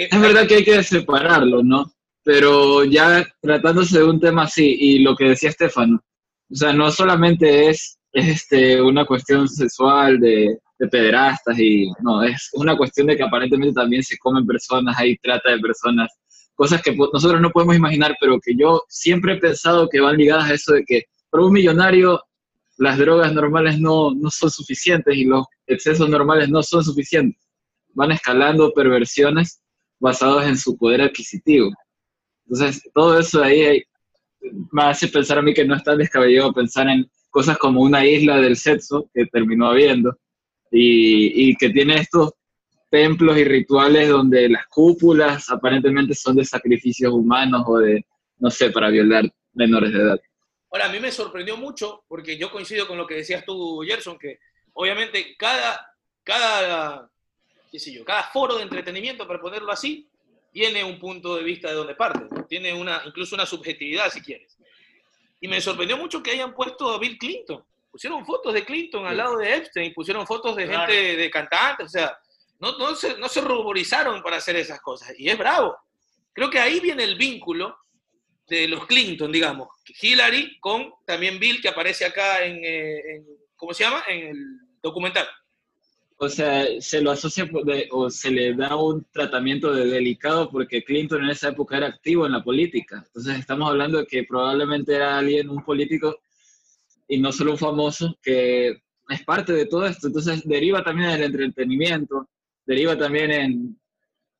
Es 0.08 0.18
verdad 0.18 0.46
que 0.46 0.56
hay 0.56 0.64
que 0.64 0.82
separarlo, 0.82 1.62
¿no? 1.62 1.92
Pero 2.24 2.84
ya 2.84 3.26
tratándose 3.42 3.98
de 3.98 4.04
un 4.04 4.18
tema 4.18 4.44
así, 4.44 4.76
y 4.78 5.00
lo 5.00 5.14
que 5.14 5.28
decía 5.28 5.50
Estefano, 5.50 6.00
o 6.50 6.54
sea, 6.54 6.72
no 6.72 6.90
solamente 6.90 7.68
es, 7.68 7.98
este, 8.12 8.80
una 8.80 9.04
cuestión 9.04 9.46
sexual 9.46 10.18
de, 10.18 10.58
de 10.78 10.88
pederastas 10.88 11.58
y 11.58 11.92
no, 12.02 12.22
es 12.22 12.48
una 12.54 12.76
cuestión 12.76 13.08
de 13.08 13.16
que 13.16 13.22
aparentemente 13.22 13.74
también 13.74 14.02
se 14.02 14.16
comen 14.16 14.46
personas, 14.46 14.98
hay 14.98 15.18
trata 15.18 15.50
de 15.50 15.58
personas, 15.58 16.10
cosas 16.54 16.80
que 16.80 16.96
nosotros 16.96 17.40
no 17.40 17.50
podemos 17.50 17.76
imaginar, 17.76 18.16
pero 18.18 18.40
que 18.40 18.54
yo 18.56 18.82
siempre 18.88 19.34
he 19.34 19.38
pensado 19.38 19.88
que 19.88 20.00
van 20.00 20.16
ligadas 20.16 20.50
a 20.50 20.54
eso 20.54 20.72
de 20.72 20.84
que 20.84 21.04
para 21.28 21.44
un 21.44 21.52
millonario 21.52 22.22
las 22.78 22.96
drogas 22.96 23.34
normales 23.34 23.78
no, 23.78 24.14
no 24.14 24.30
son 24.30 24.50
suficientes 24.50 25.14
y 25.14 25.24
los 25.24 25.44
excesos 25.66 26.08
normales 26.08 26.48
no 26.48 26.62
son 26.62 26.82
suficientes. 26.82 27.40
Van 27.92 28.12
escalando 28.12 28.72
perversiones 28.72 29.60
basadas 30.00 30.48
en 30.48 30.56
su 30.56 30.76
poder 30.76 31.02
adquisitivo. 31.02 31.70
Entonces, 32.46 32.82
todo 32.92 33.20
eso 33.20 33.42
ahí 33.42 33.84
me 34.72 34.82
hace 34.82 35.06
pensar 35.06 35.38
a 35.38 35.42
mí 35.42 35.54
que 35.54 35.64
no 35.64 35.76
es 35.76 35.84
tan 35.84 35.98
descabellado 35.98 36.52
pensar 36.52 36.88
en 36.88 37.08
cosas 37.28 37.56
como 37.58 37.82
una 37.82 38.04
isla 38.04 38.38
del 38.38 38.56
sexo 38.56 39.08
que 39.14 39.26
terminó 39.26 39.68
habiendo 39.68 40.18
y, 40.72 41.50
y 41.50 41.56
que 41.56 41.70
tiene 41.70 41.96
estos 41.96 42.32
templos 42.90 43.36
y 43.38 43.44
rituales 43.44 44.08
donde 44.08 44.48
las 44.48 44.66
cúpulas 44.66 45.48
aparentemente 45.48 46.14
son 46.14 46.36
de 46.36 46.44
sacrificios 46.44 47.12
humanos 47.12 47.62
o 47.66 47.78
de, 47.78 48.04
no 48.38 48.50
sé, 48.50 48.70
para 48.70 48.90
violar 48.90 49.30
menores 49.52 49.92
de 49.92 50.00
edad. 50.00 50.20
Ahora, 50.72 50.86
a 50.86 50.92
mí 50.92 51.00
me 51.00 51.10
sorprendió 51.10 51.56
mucho, 51.56 52.04
porque 52.08 52.36
yo 52.36 52.50
coincido 52.50 52.86
con 52.86 52.96
lo 52.96 53.06
que 53.06 53.16
decías 53.16 53.44
tú, 53.44 53.80
Gerson, 53.86 54.18
que 54.18 54.38
obviamente 54.72 55.36
cada, 55.36 55.94
cada, 56.22 57.09
qué 57.70 57.78
sé 57.78 57.92
yo, 57.92 58.04
cada 58.04 58.24
foro 58.24 58.56
de 58.56 58.62
entretenimiento, 58.62 59.26
para 59.26 59.40
ponerlo 59.40 59.70
así, 59.70 60.08
tiene 60.52 60.82
un 60.82 60.98
punto 60.98 61.36
de 61.36 61.44
vista 61.44 61.68
de 61.68 61.74
donde 61.74 61.94
parte, 61.94 62.26
tiene 62.48 62.72
una, 62.72 63.02
incluso 63.06 63.34
una 63.34 63.46
subjetividad, 63.46 64.10
si 64.10 64.20
quieres. 64.20 64.58
Y 65.40 65.48
me 65.48 65.60
sorprendió 65.60 65.96
mucho 65.96 66.22
que 66.22 66.32
hayan 66.32 66.54
puesto 66.54 66.90
a 66.90 66.98
Bill 66.98 67.16
Clinton. 67.16 67.64
Pusieron 67.90 68.24
fotos 68.24 68.52
de 68.52 68.64
Clinton 68.64 69.06
al 69.06 69.16
lado 69.16 69.36
de 69.38 69.54
Epstein, 69.54 69.94
pusieron 69.94 70.26
fotos 70.26 70.56
de 70.56 70.66
gente, 70.66 71.16
de 71.16 71.30
cantantes, 71.30 71.86
o 71.86 71.88
sea, 71.88 72.18
no, 72.58 72.76
no, 72.76 72.94
se, 72.94 73.16
no 73.16 73.28
se 73.28 73.40
ruborizaron 73.40 74.22
para 74.22 74.36
hacer 74.36 74.56
esas 74.56 74.80
cosas. 74.80 75.18
Y 75.18 75.28
es 75.28 75.38
bravo. 75.38 75.76
Creo 76.32 76.50
que 76.50 76.60
ahí 76.60 76.78
viene 76.78 77.04
el 77.04 77.16
vínculo 77.16 77.76
de 78.46 78.68
los 78.68 78.86
Clinton, 78.86 79.32
digamos. 79.32 79.68
Hillary 80.00 80.58
con 80.60 80.92
también 81.06 81.38
Bill, 81.38 81.60
que 81.62 81.68
aparece 81.68 82.04
acá 82.04 82.44
en, 82.44 82.60
eh, 82.62 83.22
¿cómo 83.56 83.72
se 83.72 83.84
llama? 83.84 84.04
En 84.08 84.28
el 84.28 84.46
documental. 84.82 85.26
O 86.22 86.28
sea, 86.28 86.66
se 86.80 87.00
lo 87.00 87.12
asocia 87.12 87.48
o 87.92 88.10
se 88.10 88.30
le 88.30 88.52
da 88.54 88.76
un 88.76 89.06
tratamiento 89.10 89.72
de 89.72 89.86
delicado 89.86 90.50
porque 90.50 90.84
Clinton 90.84 91.24
en 91.24 91.30
esa 91.30 91.48
época 91.48 91.78
era 91.78 91.86
activo 91.86 92.26
en 92.26 92.32
la 92.32 92.44
política. 92.44 93.02
Entonces 93.06 93.38
estamos 93.38 93.70
hablando 93.70 93.96
de 93.96 94.06
que 94.06 94.24
probablemente 94.24 94.94
era 94.94 95.16
alguien, 95.16 95.48
un 95.48 95.64
político, 95.64 96.20
y 97.08 97.18
no 97.18 97.32
solo 97.32 97.52
un 97.52 97.58
famoso, 97.58 98.18
que 98.22 98.82
es 99.08 99.24
parte 99.24 99.54
de 99.54 99.64
todo 99.64 99.86
esto. 99.86 100.08
Entonces 100.08 100.46
deriva 100.46 100.84
también 100.84 101.10
del 101.12 101.22
entretenimiento, 101.22 102.28
deriva 102.66 102.98
también 102.98 103.30
en, 103.30 103.80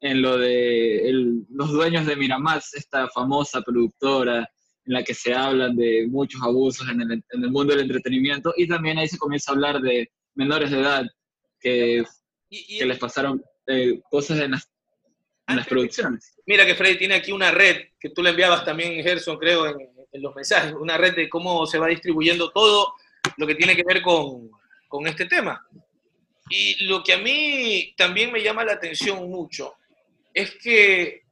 en 0.03 0.21
lo 0.21 0.37
de 0.37 1.47
los 1.49 1.73
dueños 1.73 2.05
de 2.05 2.15
Miramax, 2.15 2.75
esta 2.75 3.09
famosa 3.09 3.63
productora 3.63 4.41
en 4.85 4.93
la 4.93 5.03
que 5.03 5.15
se 5.15 5.33
hablan 5.33 5.75
de 5.77 6.07
muchos 6.11 6.43
abusos 6.43 6.87
en 6.91 7.01
el, 7.01 7.13
en 7.13 7.43
el 7.43 7.51
mundo 7.51 7.73
del 7.73 7.85
entretenimiento 7.85 8.53
y 8.55 8.69
también 8.69 8.99
ahí 8.99 9.09
se 9.09 9.17
comienza 9.17 9.51
a 9.51 9.55
hablar 9.55 9.81
de 9.81 10.11
menores 10.35 10.71
de 10.71 10.81
edad 10.81 11.07
que, 11.61 12.05
que 12.51 12.87
les 12.87 12.99
pasaron 12.99 13.43
eh, 13.67 14.01
cosas 14.11 14.41
en 14.41 14.53
las, 14.53 14.71
en 15.49 15.57
las, 15.57 15.67
producciones. 15.67 16.35
Mira 16.47 16.67
que 16.67 16.75
Freddy 16.75 16.99
tiene 16.99 17.15
aquí 17.17 17.33
una 17.33 17.51
red 17.51 17.89
que 17.99 18.11
tú 18.11 18.23
le 18.23 18.31
enviabas 18.31 18.65
también, 18.65 19.03
Gerson, 19.03 19.39
creo, 19.39 19.67
en, 19.67 19.81
en, 20.13 20.23
los 20.23 20.35
mensajes, 20.35 20.73
una 20.73 20.97
red 20.97 21.15
de 21.15 21.29
cómo 21.29 21.67
se 21.67 21.79
va 21.79 21.89
distribuyendo 21.89 22.51
todo 22.51 22.95
lo 23.37 23.47
que 23.47 23.55
tiene 23.55 23.77
que 23.77 23.85
ver 23.85 24.03
con, 24.03 24.51
con 24.89 25.07
este 25.07 25.27
tema. 25.27 25.65
Y 26.51 26.85
lo 26.85 27.03
que 27.03 27.13
a 27.13 27.19
mí 27.19 27.95
también 27.97 28.33
me 28.33 28.43
llama 28.43 28.65
la 28.65 28.73
atención 28.73 29.31
mucho 29.31 29.75
es 30.35 30.57
que 30.57 31.23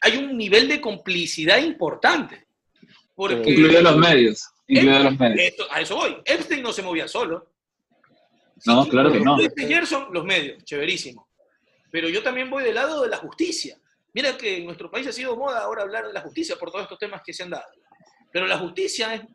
hay 0.00 0.16
un 0.18 0.36
nivel 0.36 0.68
de 0.68 0.80
complicidad 0.80 1.58
importante. 1.58 2.46
Porque 3.14 3.36
incluido 3.36 3.80
los 3.82 3.96
medios. 3.96 4.48
Incluido 4.66 5.04
los 5.04 5.18
medios. 5.18 5.54
a 5.70 5.80
eso 5.80 5.96
voy. 5.96 6.16
Epstein 6.24 6.62
no 6.62 6.72
se 6.72 6.82
movía 6.82 7.06
solo. 7.06 7.52
No, 8.64 8.88
claro 8.88 9.12
que 9.12 9.20
no. 9.20 9.36
Gerson, 9.56 10.08
los 10.12 10.24
medios, 10.24 10.64
chéverísimo. 10.64 11.28
Pero 11.90 12.08
yo 12.08 12.22
también 12.22 12.50
voy 12.50 12.64
del 12.64 12.74
lado 12.74 13.02
de 13.02 13.08
la 13.08 13.18
justicia. 13.18 13.78
Mira 14.12 14.36
que 14.36 14.58
en 14.58 14.64
nuestro 14.64 14.90
país 14.90 15.06
ha 15.06 15.12
sido 15.12 15.36
moda 15.36 15.60
ahora 15.60 15.82
hablar 15.82 16.06
de 16.06 16.12
la 16.12 16.22
justicia 16.22 16.56
por 16.56 16.70
todos 16.70 16.84
estos 16.84 16.98
temas 16.98 17.22
que 17.24 17.32
se 17.32 17.42
han 17.42 17.50
dado. 17.50 17.66
Pero 18.32 18.46
la 18.46 18.58
justicia 18.58 19.26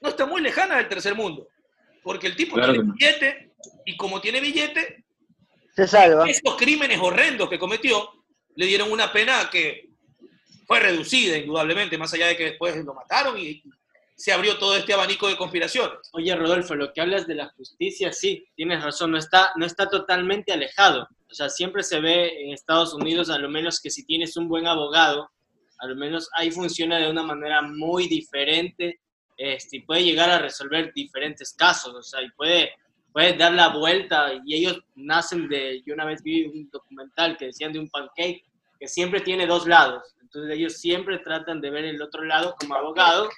no 0.00 0.08
está 0.08 0.26
muy 0.26 0.42
lejana 0.42 0.76
del 0.76 0.88
tercer 0.88 1.14
mundo. 1.14 1.48
Porque 2.02 2.26
el 2.26 2.36
tipo 2.36 2.56
tiene 2.60 2.78
billete 2.80 3.52
y 3.84 3.96
como 3.96 4.20
tiene 4.20 4.40
billete, 4.40 5.04
se 5.74 5.86
salva. 5.86 6.28
Estos 6.28 6.56
crímenes 6.56 6.98
horrendos 7.00 7.50
que 7.50 7.58
cometió 7.58 8.24
le 8.54 8.66
dieron 8.66 8.90
una 8.90 9.12
pena 9.12 9.50
que 9.50 9.90
fue 10.66 10.80
reducida, 10.80 11.36
indudablemente, 11.36 11.98
más 11.98 12.12
allá 12.14 12.28
de 12.28 12.36
que 12.36 12.44
después 12.44 12.76
lo 12.84 12.94
mataron 12.94 13.38
y 13.38 13.62
se 14.16 14.32
abrió 14.32 14.58
todo 14.58 14.74
este 14.76 14.94
abanico 14.94 15.28
de 15.28 15.36
conspiraciones. 15.36 15.98
Oye, 16.12 16.34
Rodolfo, 16.34 16.74
lo 16.74 16.92
que 16.92 17.00
hablas 17.00 17.26
de 17.26 17.34
la 17.34 17.48
justicia, 17.50 18.12
sí, 18.12 18.44
tienes 18.56 18.82
razón, 18.82 19.12
no 19.12 19.18
está, 19.18 19.50
no 19.56 19.66
está 19.66 19.88
totalmente 19.88 20.52
alejado. 20.52 21.06
O 21.30 21.34
sea, 21.34 21.48
siempre 21.48 21.82
se 21.82 22.00
ve 22.00 22.44
en 22.44 22.52
Estados 22.52 22.94
Unidos, 22.94 23.30
a 23.30 23.38
lo 23.38 23.48
menos 23.48 23.80
que 23.80 23.90
si 23.90 24.04
tienes 24.06 24.36
un 24.36 24.48
buen 24.48 24.66
abogado, 24.66 25.30
a 25.78 25.86
lo 25.86 25.94
menos 25.94 26.30
ahí 26.34 26.50
funciona 26.50 26.98
de 26.98 27.10
una 27.10 27.22
manera 27.22 27.60
muy 27.60 28.08
diferente 28.08 29.00
este, 29.36 29.82
puede 29.86 30.04
llegar 30.04 30.30
a 30.30 30.38
resolver 30.38 30.92
diferentes 30.94 31.54
casos, 31.54 31.94
o 31.94 32.02
sea, 32.02 32.22
y 32.22 32.30
puede, 32.30 32.70
puede 33.12 33.34
dar 33.34 33.52
la 33.52 33.68
vuelta 33.68 34.32
y 34.44 34.54
ellos 34.54 34.80
nacen 34.94 35.48
de, 35.48 35.82
yo 35.84 35.94
una 35.94 36.06
vez 36.06 36.22
vi 36.22 36.44
un 36.44 36.70
documental 36.70 37.36
que 37.36 37.46
decían 37.46 37.72
de 37.72 37.78
un 37.78 37.90
pancake 37.90 38.44
que 38.80 38.88
siempre 38.88 39.20
tiene 39.20 39.46
dos 39.46 39.66
lados, 39.66 40.14
entonces 40.22 40.56
ellos 40.56 40.78
siempre 40.78 41.18
tratan 41.18 41.60
de 41.60 41.70
ver 41.70 41.84
el 41.84 42.00
otro 42.00 42.24
lado 42.24 42.54
como 42.58 42.74
abogado, 42.74 43.28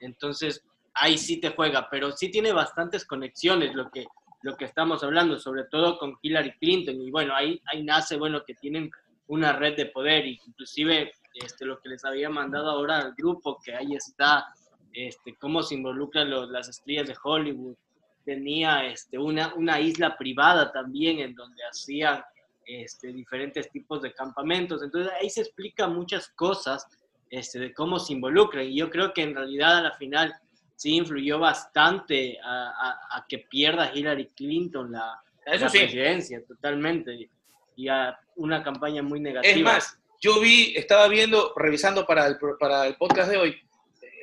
entonces 0.00 0.64
ahí 0.94 1.18
sí 1.18 1.40
te 1.40 1.50
juega, 1.50 1.88
pero 1.90 2.12
sí 2.12 2.30
tiene 2.30 2.52
bastantes 2.52 3.04
conexiones 3.04 3.74
lo 3.74 3.90
que, 3.90 4.06
lo 4.42 4.56
que 4.56 4.64
estamos 4.64 5.02
hablando, 5.02 5.38
sobre 5.38 5.64
todo 5.64 5.98
con 5.98 6.16
Hillary 6.22 6.52
Clinton, 6.58 7.00
y 7.00 7.10
bueno, 7.10 7.34
ahí, 7.34 7.60
ahí 7.66 7.82
nace, 7.82 8.16
bueno, 8.16 8.42
que 8.46 8.54
tienen 8.54 8.90
una 9.28 9.52
red 9.52 9.76
de 9.76 9.86
poder, 9.86 10.26
inclusive 10.26 11.12
este, 11.34 11.64
lo 11.64 11.80
que 11.80 11.90
les 11.90 12.04
había 12.04 12.30
mandado 12.30 12.70
ahora 12.70 12.98
al 12.98 13.14
grupo, 13.14 13.58
que 13.62 13.74
ahí 13.74 13.94
está 13.94 14.46
este, 14.92 15.36
cómo 15.36 15.62
se 15.62 15.74
involucran 15.74 16.30
las 16.50 16.68
estrellas 16.68 17.08
de 17.08 17.16
Hollywood. 17.22 17.76
Tenía 18.24 18.86
este, 18.86 19.18
una, 19.18 19.54
una 19.54 19.78
isla 19.78 20.16
privada 20.16 20.72
también 20.72 21.20
en 21.20 21.34
donde 21.34 21.62
hacían 21.64 22.22
este, 22.64 23.12
diferentes 23.12 23.70
tipos 23.70 24.00
de 24.02 24.14
campamentos. 24.14 24.82
Entonces 24.82 25.12
ahí 25.20 25.28
se 25.28 25.42
explica 25.42 25.86
muchas 25.86 26.28
cosas 26.28 26.86
este, 27.30 27.58
de 27.58 27.74
cómo 27.74 27.98
se 27.98 28.12
involucran. 28.12 28.66
Y 28.66 28.76
yo 28.76 28.90
creo 28.90 29.12
que 29.12 29.22
en 29.22 29.34
realidad 29.34 29.78
a 29.78 29.82
la 29.82 29.92
final 29.92 30.34
sí 30.74 30.96
influyó 30.96 31.38
bastante 31.38 32.38
a, 32.44 33.24
que 33.28 33.38
pierda 33.38 33.92
Hillary 33.94 34.28
Clinton 34.36 34.92
la, 34.92 35.20
presidencia 35.44 36.44
totalmente. 36.46 37.30
Y 37.76 37.88
a 37.88 38.18
una 38.36 38.62
campaña 38.62 39.02
muy 39.02 39.20
negativa. 39.20 39.54
Es 39.54 39.62
más, 39.62 39.98
yo 40.20 40.40
vi, 40.40 40.74
estaba 40.76 41.08
viendo, 41.08 41.52
revisando 41.56 42.06
para 42.06 42.26
el, 42.26 42.38
para 42.58 42.86
el 42.86 42.96
podcast 42.96 43.30
de 43.30 43.36
hoy, 43.36 43.56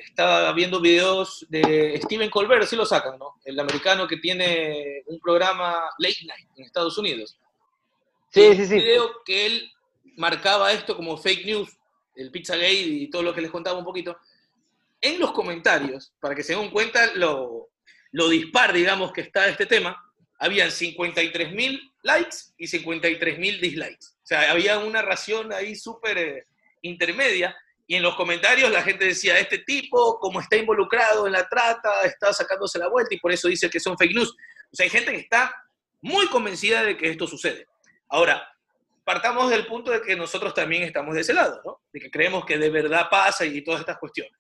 estaba 0.05 0.51
viendo 0.53 0.81
videos 0.81 1.45
de 1.50 2.00
Stephen 2.03 2.29
Colbert, 2.29 2.65
si 2.65 2.75
lo 2.75 2.86
sacan, 2.86 3.17
¿no? 3.17 3.36
El 3.45 3.60
americano 3.60 4.07
que 4.07 4.17
tiene 4.17 5.03
un 5.07 5.19
programa 5.19 5.89
late 5.98 6.25
night 6.25 6.48
en 6.55 6.65
Estados 6.65 6.98
Unidos. 6.98 7.38
Sí, 8.29 8.55
sí, 8.55 8.65
sí. 8.65 8.75
Video 8.75 9.12
que 9.25 9.45
él 9.45 9.72
marcaba 10.17 10.72
esto 10.72 10.95
como 10.95 11.17
fake 11.17 11.45
news, 11.45 11.77
el 12.15 12.32
Pizzagate 12.32 12.74
y 12.74 13.10
todo 13.10 13.24
lo 13.24 13.34
que 13.34 13.41
les 13.41 13.51
contaba 13.51 13.77
un 13.77 13.86
poquito. 13.86 14.17
En 15.01 15.20
los 15.20 15.32
comentarios, 15.32 16.13
para 16.20 16.36
que 16.36 16.43
se 16.43 16.55
den 16.55 16.70
cuenta 16.70 17.13
lo, 17.15 17.70
lo 18.12 18.29
dispar, 18.29 18.74
digamos, 18.74 19.12
que 19.12 19.22
está 19.22 19.48
este 19.48 19.65
tema, 19.65 20.01
habían 20.39 20.72
53 20.72 21.53
mil 21.53 21.79
likes 22.03 22.38
y 22.58 22.67
53 22.67 23.39
mil 23.39 23.60
dislikes. 23.60 24.08
O 24.24 24.25
sea, 24.25 24.51
había 24.51 24.79
una 24.79 25.01
ración 25.01 25.51
ahí 25.51 25.75
súper 25.75 26.17
eh, 26.17 26.48
intermedia. 26.82 27.55
Y 27.86 27.96
en 27.96 28.03
los 28.03 28.15
comentarios 28.15 28.72
la 28.72 28.82
gente 28.82 29.05
decía, 29.05 29.38
este 29.38 29.60
tipo, 29.60 30.20
como 30.20 30.39
está 30.39 30.55
involucrado 30.55 31.27
en 31.27 31.34
la 31.34 31.48
trata, 31.50 32.01
está 32.03 32.32
sacándose 32.32 32.79
la 32.79 32.88
vuelta 32.88 33.13
y 33.13 33.20
por 33.20 33.32
eso 33.32 33.50
dice 33.50 33.70
que 33.70 33.79
son 33.79 33.98
fake 33.98 34.13
news. 34.13 34.29
O 34.72 34.75
sea, 34.75 34.86
hay 34.86 34.89
gente 34.89 35.12
que 35.12 35.20
está 35.20 35.53
muy 36.01 36.27
convencida 36.27 36.84
de 36.84 36.96
que 36.96 37.10
esto 37.10 37.27
sucede. 37.27 37.67
Ahora, 38.08 38.48
partamos 39.03 39.50
del 39.50 39.65
punto 39.65 39.91
de 39.91 40.01
que 40.01 40.15
nosotros 40.15 40.53
también 40.53 40.83
estamos 40.83 41.15
de 41.15 41.22
ese 41.22 41.33
lado, 41.33 41.62
¿no? 41.65 41.81
De 41.91 42.00
que 42.00 42.10
creemos 42.10 42.45
que 42.45 42.57
de 42.57 42.69
verdad 42.69 43.07
pasa 43.10 43.45
y 43.45 43.62
todas 43.62 43.81
estas 43.81 43.98
cuestiones. 43.98 44.33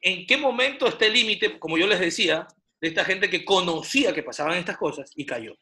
¿En 0.00 0.26
qué 0.26 0.36
momento 0.36 0.86
está 0.86 1.06
el 1.06 1.12
límite, 1.12 1.58
como 1.58 1.76
yo 1.78 1.86
les 1.86 2.00
decía, 2.00 2.46
de 2.80 2.88
esta 2.88 3.04
gente 3.04 3.28
que 3.28 3.44
conocía 3.44 4.12
que 4.12 4.22
pasaban 4.22 4.56
estas 4.56 4.76
cosas 4.76 5.10
y 5.16 5.26
cayó? 5.26 5.56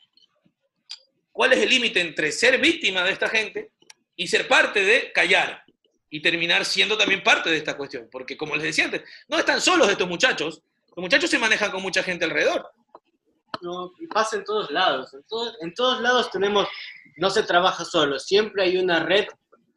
¿Cuál 1.32 1.52
es 1.52 1.60
el 1.60 1.70
límite 1.70 2.00
entre 2.00 2.32
ser 2.32 2.58
víctima 2.58 3.02
de 3.02 3.12
esta 3.12 3.28
gente 3.28 3.72
y 4.14 4.26
ser 4.26 4.48
parte 4.48 4.84
de 4.84 5.12
callar 5.12 5.64
y 6.08 6.20
terminar 6.20 6.64
siendo 6.64 6.96
también 6.96 7.22
parte 7.22 7.50
de 7.50 7.58
esta 7.58 7.76
cuestión? 7.76 8.08
Porque 8.10 8.36
como 8.36 8.54
les 8.56 8.64
decía 8.64 8.84
antes, 8.84 9.02
no 9.28 9.38
están 9.38 9.60
solos 9.60 9.88
estos 9.88 10.08
muchachos, 10.08 10.62
los 10.94 11.02
muchachos 11.02 11.28
se 11.28 11.38
manejan 11.38 11.70
con 11.70 11.82
mucha 11.82 12.02
gente 12.02 12.24
alrededor. 12.24 12.70
No, 13.62 13.92
y 14.00 14.06
pasa 14.06 14.36
en 14.36 14.44
todos 14.44 14.70
lados. 14.70 15.12
En 15.14 15.22
en 15.60 15.74
todos 15.74 16.00
lados 16.00 16.30
tenemos, 16.30 16.66
no 17.16 17.30
se 17.30 17.42
trabaja 17.42 17.84
solo, 17.84 18.18
siempre 18.18 18.64
hay 18.64 18.76
una 18.78 19.00
red 19.00 19.26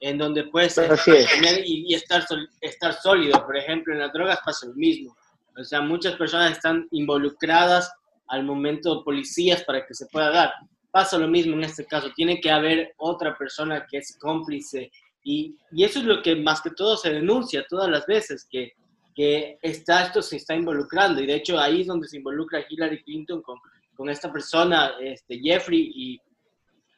en 0.01 0.17
donde 0.17 0.45
puedes 0.45 0.75
tener 0.75 1.63
y, 1.65 1.86
y 1.89 1.93
estar, 1.93 2.25
sol- 2.25 2.50
estar 2.62 2.93
sólido. 2.93 3.45
Por 3.45 3.57
ejemplo, 3.57 3.93
en 3.93 4.00
las 4.00 4.13
drogas 4.13 4.39
pasa 4.45 4.67
lo 4.67 4.74
mismo. 4.75 5.15
O 5.57 5.63
sea, 5.63 5.81
muchas 5.81 6.15
personas 6.15 6.53
están 6.53 6.88
involucradas 6.91 7.91
al 8.27 8.43
momento 8.43 9.03
policías 9.03 9.63
para 9.65 9.86
que 9.86 9.93
se 9.93 10.05
pueda 10.05 10.29
dar. 10.31 10.53
Pasa 10.91 11.17
lo 11.17 11.27
mismo 11.27 11.53
en 11.55 11.65
este 11.65 11.86
caso. 11.86 12.09
Tiene 12.15 12.39
que 12.39 12.50
haber 12.50 12.93
otra 12.98 13.38
persona 13.38 13.86
que 13.89 13.98
es 13.98 14.17
cómplice. 14.19 14.89
Y, 15.24 15.57
y 15.74 15.83
eso 15.83 16.00
es 16.00 16.05
lo 16.05 16.21
que 16.21 16.36
más 16.38 16.62
que 16.62 16.69
todo 16.71 16.95
se 16.95 17.12
denuncia 17.12 17.65
todas 17.67 17.89
las 17.89 18.05
veces, 18.05 18.48
que, 18.50 18.71
que 19.19 19.59
está, 19.61 20.03
esto 20.05 20.21
se 20.21 20.38
está 20.38 20.55
involucrando. 20.55 21.21
Y 21.21 21.25
de 21.27 21.35
hecho 21.35 21.59
ahí 21.59 21.81
es 21.81 21.88
donde 21.88 22.07
se 22.07 22.15
involucra 22.15 22.63
Hillary 22.69 23.03
Clinton 23.03 23.41
con, 23.41 23.59
con 23.93 24.09
esta 24.09 24.31
persona, 24.31 24.93
este, 25.01 25.39
Jeffrey, 25.39 25.91
y, 25.93 26.21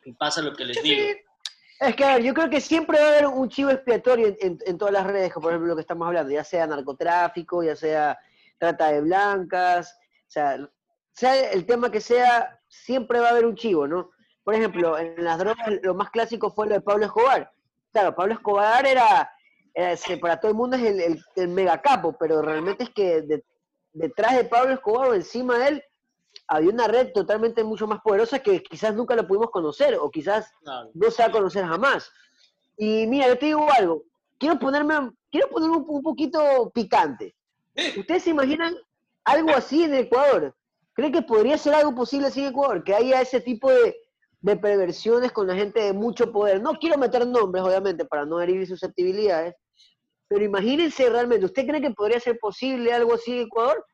y 0.06 0.14
pasa 0.14 0.40
lo 0.44 0.54
que 0.54 0.66
les 0.66 0.84
digo. 0.84 1.02
Es 1.80 1.96
que, 1.96 2.04
a 2.06 2.14
ver, 2.14 2.24
yo 2.24 2.36
creo 2.36 2.48
que 2.48 2.62
siempre 2.62 3.00
va 3.00 3.06
a 3.06 3.10
haber 3.10 3.26
un 3.26 3.50
chivo 3.50 3.72
expiatorio 3.72 4.28
en, 4.28 4.38
en- 4.40 4.60
en 4.68 4.78
todas 4.78 4.94
las 4.94 5.08
redes, 5.08 5.34
por 5.34 5.48
ejemplo 5.52 5.70
lo 5.70 5.76
que 5.76 5.82
estamos 5.82 6.06
hablando, 6.08 6.32
ya 6.32 6.44
sea 6.44 6.68
narcotráfico, 6.68 7.64
ya 7.64 7.76
sea 7.76 8.20
trata 8.60 8.92
de 8.92 9.02
blancas, 9.02 9.98
o 10.28 10.30
sea, 10.32 10.70
sea 11.14 11.50
el 11.50 11.66
tema 11.66 11.90
que 11.90 12.02
sea, 12.02 12.60
siempre 12.68 13.20
va 13.20 13.30
a 13.30 13.32
haber 13.32 13.48
un 13.48 13.56
chivo, 13.56 13.88
¿no? 13.88 14.12
Por 14.44 14.54
ejemplo, 14.54 14.96
en 15.00 15.24
las 15.24 15.40
drogas 15.40 15.58
lo 15.82 15.96
más 15.96 16.12
clásico 16.12 16.52
fue 16.52 16.68
lo 16.68 16.76
de 16.76 16.82
Pablo 16.82 17.06
Escobar. 17.08 17.52
Claro, 17.92 18.14
Pablo 18.14 18.36
Escobar 18.36 18.86
era, 18.86 19.32
se- 19.98 20.18
para 20.18 20.40
todo 20.40 20.52
el 20.52 20.58
mundo 20.58 20.76
es 20.78 20.84
el, 20.84 21.00
el, 21.00 21.24
el 21.36 21.48
mega 21.48 21.82
capo, 21.82 22.16
pero 22.20 22.42
realmente 22.42 22.84
es 22.86 22.90
que 22.90 23.22
de- 23.22 23.44
detrás 23.94 24.36
de 24.36 24.46
Pablo 24.46 24.74
Escobar 24.74 25.10
o 25.10 25.14
encima 25.14 25.58
de 25.58 25.68
él 25.68 25.84
había 26.48 26.70
una 26.70 26.88
red 26.88 27.12
totalmente 27.14 27.64
mucho 27.64 27.88
más 27.88 28.00
poderosa 28.02 28.40
que 28.40 28.62
quizás 28.64 28.94
nunca 28.96 29.16
lo 29.16 29.28
pudimos 29.28 29.50
conocer, 29.52 29.96
o 29.96 30.10
quizás 30.10 30.52
Claro. 30.64 30.90
no 30.94 31.12
se 31.12 31.22
va 31.24 31.30
a 31.30 31.32
conocer 31.32 31.66
jamás. 31.66 32.10
Y 32.78 33.06
mira, 33.08 33.28
yo 33.28 33.38
te 33.38 33.46
digo 33.48 33.68
algo, 33.72 34.04
quiero 34.38 34.58
ponerme, 34.60 35.12
quiero 35.30 35.50
ponerme 35.50 35.78
un, 35.78 35.86
un 35.88 36.02
poquito 36.04 36.72
picante. 36.74 37.36
Eh, 37.76 37.94
¿Ustedes 38.00 38.24
se 38.24 38.30
imaginan 38.32 38.76
algo 39.24 39.52
así 39.52 39.84
en 39.84 39.94
Ecuador? 39.94 40.56
¿Creen 40.94 41.14
que 41.14 41.22
podría 41.22 41.58
ser 41.58 41.74
algo 41.74 41.96
posible 41.96 42.28
así 42.28 42.42
en 42.42 42.50
Ecuador? 42.50 42.84
Que 42.84 42.94
haya 42.96 43.22
ese 43.22 43.40
tipo 43.40 43.70
de, 43.72 43.96
de 44.42 44.58
perversiones 44.58 45.32
con 45.32 45.48
la 45.48 45.56
gente 45.56 45.80
de 45.82 45.94
mucho 45.94 46.32
poder. 46.32 46.62
No 46.62 46.74
quiero 46.74 46.98
meter 46.98 47.26
nombres, 47.28 47.64
obviamente, 47.64 48.06
para 48.06 48.26
no 48.26 48.42
herir 48.42 48.66
susceptibilidades, 48.68 49.54
pero 50.28 50.44
imagínense 50.44 51.10
realmente, 51.10 51.46
¿usted 51.46 51.68
cree 51.68 51.82
que 51.82 51.92
podría 51.92 52.20
ser 52.20 52.40
posible 52.40 52.92
algo 52.94 53.14
así 53.14 53.34
en 53.34 53.40
Ecuador? 53.48 53.86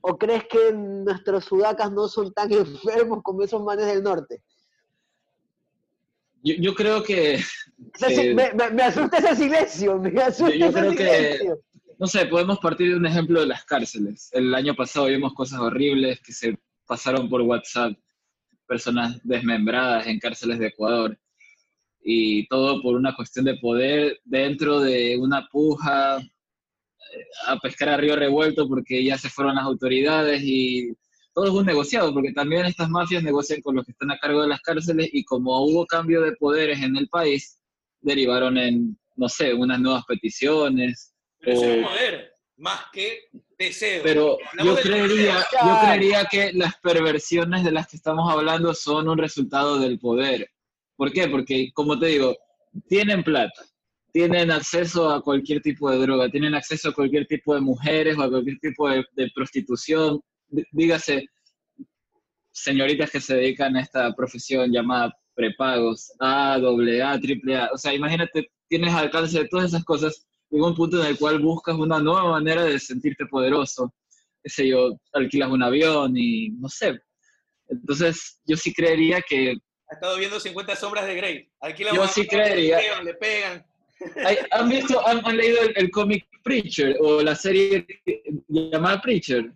¿O 0.00 0.16
crees 0.18 0.44
que 0.48 0.72
nuestros 0.72 1.44
sudacas 1.46 1.90
no 1.92 2.08
son 2.08 2.32
tan 2.32 2.50
enfermos 2.52 3.20
como 3.22 3.42
esos 3.42 3.62
manes 3.62 3.86
del 3.86 4.02
norte? 4.02 4.42
Yo, 6.42 6.54
yo 6.58 6.74
creo 6.74 7.02
que, 7.02 7.34
Eh, 7.36 8.34
me, 8.34 8.52
me- 8.52 8.70
me 8.70 8.82
asusta 8.82 9.18
ese 9.18 9.34
silencio, 9.36 9.98
me 9.98 10.20
asusta 10.22 10.54
yo 10.56 10.66
ese 10.66 10.80
que- 10.96 10.96
silencio. 10.96 11.60
no 11.98 12.06
sé, 12.06 12.26
podemos 12.26 12.58
partir 12.58 12.90
de 12.90 12.96
un 12.96 13.06
ejemplo 13.06 13.40
de 13.40 13.46
las 13.46 13.64
cárceles. 13.64 14.28
El 14.32 14.54
año 14.54 14.74
pasado 14.74 15.06
vimos 15.06 15.32
cosas 15.34 15.60
horribles 15.60 16.20
que 16.20 16.32
se 16.32 16.58
pasaron 16.86 17.30
por 17.30 17.40
WhatsApp, 17.42 17.92
personas 18.74 19.20
desmembradas 19.22 20.06
en 20.08 20.18
cárceles 20.18 20.58
de 20.58 20.66
Ecuador. 20.66 21.16
Y 22.02 22.46
todo 22.48 22.82
por 22.82 22.96
una 22.96 23.14
cuestión 23.14 23.44
de 23.44 23.56
poder 23.56 24.18
dentro 24.24 24.80
de 24.80 25.16
una 25.16 25.46
puja 25.50 26.18
eh, 26.18 27.24
a 27.46 27.56
pescar 27.60 27.88
a 27.90 27.96
río 27.96 28.16
revuelto 28.16 28.68
porque 28.68 29.04
ya 29.04 29.16
se 29.16 29.30
fueron 29.30 29.54
las 29.54 29.64
autoridades 29.64 30.42
y 30.44 30.92
todo 31.32 31.46
es 31.46 31.52
un 31.52 31.66
negociado, 31.66 32.12
porque 32.12 32.32
también 32.32 32.66
estas 32.66 32.90
mafias 32.90 33.22
negocian 33.22 33.60
con 33.62 33.76
los 33.76 33.84
que 33.86 33.92
están 33.92 34.10
a 34.10 34.18
cargo 34.18 34.42
de 34.42 34.48
las 34.48 34.60
cárceles 34.60 35.08
y 35.12 35.24
como 35.24 35.64
hubo 35.66 35.86
cambio 35.86 36.20
de 36.22 36.32
poderes 36.36 36.80
en 36.82 36.96
el 36.96 37.08
país, 37.08 37.60
derivaron 38.00 38.56
en, 38.58 38.98
no 39.16 39.28
sé, 39.28 39.54
unas 39.54 39.78
nuevas 39.80 40.04
peticiones. 40.06 41.14
pero 41.40 41.52
eso 41.56 41.64
es 41.70 41.84
o- 41.84 41.88
poder, 41.88 42.32
más 42.56 42.80
que 42.92 43.06
deseo. 43.66 44.02
pero 44.02 44.38
yo 44.62 44.76
creería, 44.76 45.44
yo 45.64 45.78
creería 45.82 46.24
que 46.30 46.52
las 46.52 46.74
perversiones 46.80 47.64
de 47.64 47.72
las 47.72 47.88
que 47.88 47.96
estamos 47.96 48.30
hablando 48.32 48.74
son 48.74 49.08
un 49.08 49.18
resultado 49.18 49.78
del 49.78 49.98
poder. 49.98 50.50
¿Por 50.96 51.12
qué? 51.12 51.28
Porque, 51.28 51.70
como 51.72 51.98
te 51.98 52.06
digo, 52.06 52.36
tienen 52.88 53.22
plata, 53.22 53.64
tienen 54.12 54.50
acceso 54.50 55.10
a 55.10 55.22
cualquier 55.22 55.60
tipo 55.60 55.90
de 55.90 55.98
droga, 55.98 56.28
tienen 56.28 56.54
acceso 56.54 56.90
a 56.90 56.94
cualquier 56.94 57.26
tipo 57.26 57.54
de 57.54 57.60
mujeres 57.60 58.16
o 58.16 58.22
a 58.22 58.30
cualquier 58.30 58.58
tipo 58.58 58.88
de, 58.88 59.04
de 59.12 59.30
prostitución. 59.34 60.20
Dígase, 60.70 61.26
señoritas 62.52 63.10
que 63.10 63.20
se 63.20 63.36
dedican 63.36 63.76
a 63.76 63.80
esta 63.80 64.12
profesión 64.14 64.70
llamada 64.70 65.12
prepagos, 65.34 66.12
A, 66.20 66.58
doble 66.58 67.02
A, 67.02 67.18
triple 67.18 67.56
A. 67.56 67.70
O 67.72 67.78
sea, 67.78 67.92
imagínate, 67.92 68.48
tienes 68.68 68.94
alcance 68.94 69.38
de 69.38 69.48
todas 69.48 69.66
esas 69.66 69.84
cosas 69.84 70.26
llega 70.54 70.66
un 70.68 70.74
punto 70.74 71.00
en 71.00 71.06
el 71.08 71.18
cual 71.18 71.40
buscas 71.40 71.74
una 71.76 71.98
nueva 71.98 72.30
manera 72.30 72.62
de 72.64 72.78
sentirte 72.78 73.26
poderoso. 73.26 73.92
Qué 74.42 74.50
sé 74.50 74.68
yo, 74.68 74.96
alquilas 75.12 75.50
un 75.50 75.62
avión 75.62 76.16
y 76.16 76.50
no 76.50 76.68
sé. 76.68 76.98
Entonces, 77.68 78.40
yo 78.46 78.56
sí 78.56 78.72
creería 78.72 79.20
que. 79.22 79.54
Ha 79.90 79.94
estado 79.94 80.16
viendo 80.16 80.38
50 80.38 80.76
sombras 80.76 81.06
de 81.06 81.14
Grey. 81.16 81.48
Alquila 81.60 81.92
Yo 81.94 82.06
sí 82.06 82.26
creería. 82.26 82.76
Le 82.78 82.82
pegan, 82.84 83.04
le 83.04 83.14
pegan. 83.14 83.66
hay- 84.26 84.38
¿Han 84.52 84.68
visto, 84.68 85.06
han, 85.06 85.24
han 85.26 85.36
leído 85.36 85.62
el, 85.62 85.72
el 85.76 85.90
cómic 85.90 86.26
Preacher 86.42 86.96
o 87.00 87.22
la 87.22 87.34
serie 87.34 87.86
llamada 88.48 89.00
Preacher? 89.00 89.50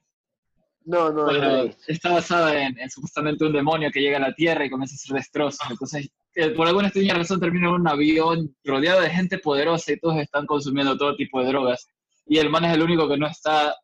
No, 0.88 1.11
no, 1.12 1.16
no. 1.18 1.24
Bueno, 1.27 1.70
está 1.87 2.12
basada 2.14 2.66
en, 2.66 2.79
en 2.79 2.88
supuestamente 2.88 3.44
un 3.44 3.53
demonio 3.53 3.90
que 3.92 4.01
llega 4.01 4.16
a 4.16 4.20
la 4.20 4.33
Tierra 4.33 4.64
y 4.64 4.70
comienza 4.70 4.94
a 4.94 4.96
hacer 4.96 5.16
destrozos. 5.16 5.70
Entonces, 5.70 6.09
eh, 6.35 6.51
por 6.51 6.66
alguna 6.66 6.88
extraña 6.88 7.12
razón 7.12 7.38
termina 7.38 7.68
en 7.68 7.74
un 7.74 7.87
avión 7.88 8.57
rodeado 8.64 9.03
de 9.03 9.11
gente 9.11 9.37
poderosa 9.38 9.92
y 9.92 9.98
todos 9.98 10.16
están 10.16 10.46
consumiendo 10.46 10.96
todo 10.96 11.14
tipo 11.14 11.42
de 11.42 11.48
drogas. 11.48 11.87
Y 12.24 12.38
el 12.38 12.48
man 12.48 12.64
es 12.64 12.72
el 12.74 12.81
único 12.83 13.07
que 13.07 13.18
no 13.18 13.27
está 13.27 13.74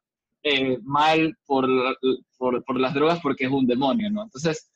eh, 0.43 0.79
mal 0.83 1.37
por, 1.45 1.69
por, 2.39 2.65
por 2.65 2.81
las 2.81 2.95
drogas 2.95 3.21
porque 3.23 3.45
es 3.45 3.51
un 3.51 3.67
demonio, 3.67 4.11
¿no? 4.11 4.23
Entonces, 4.23 4.71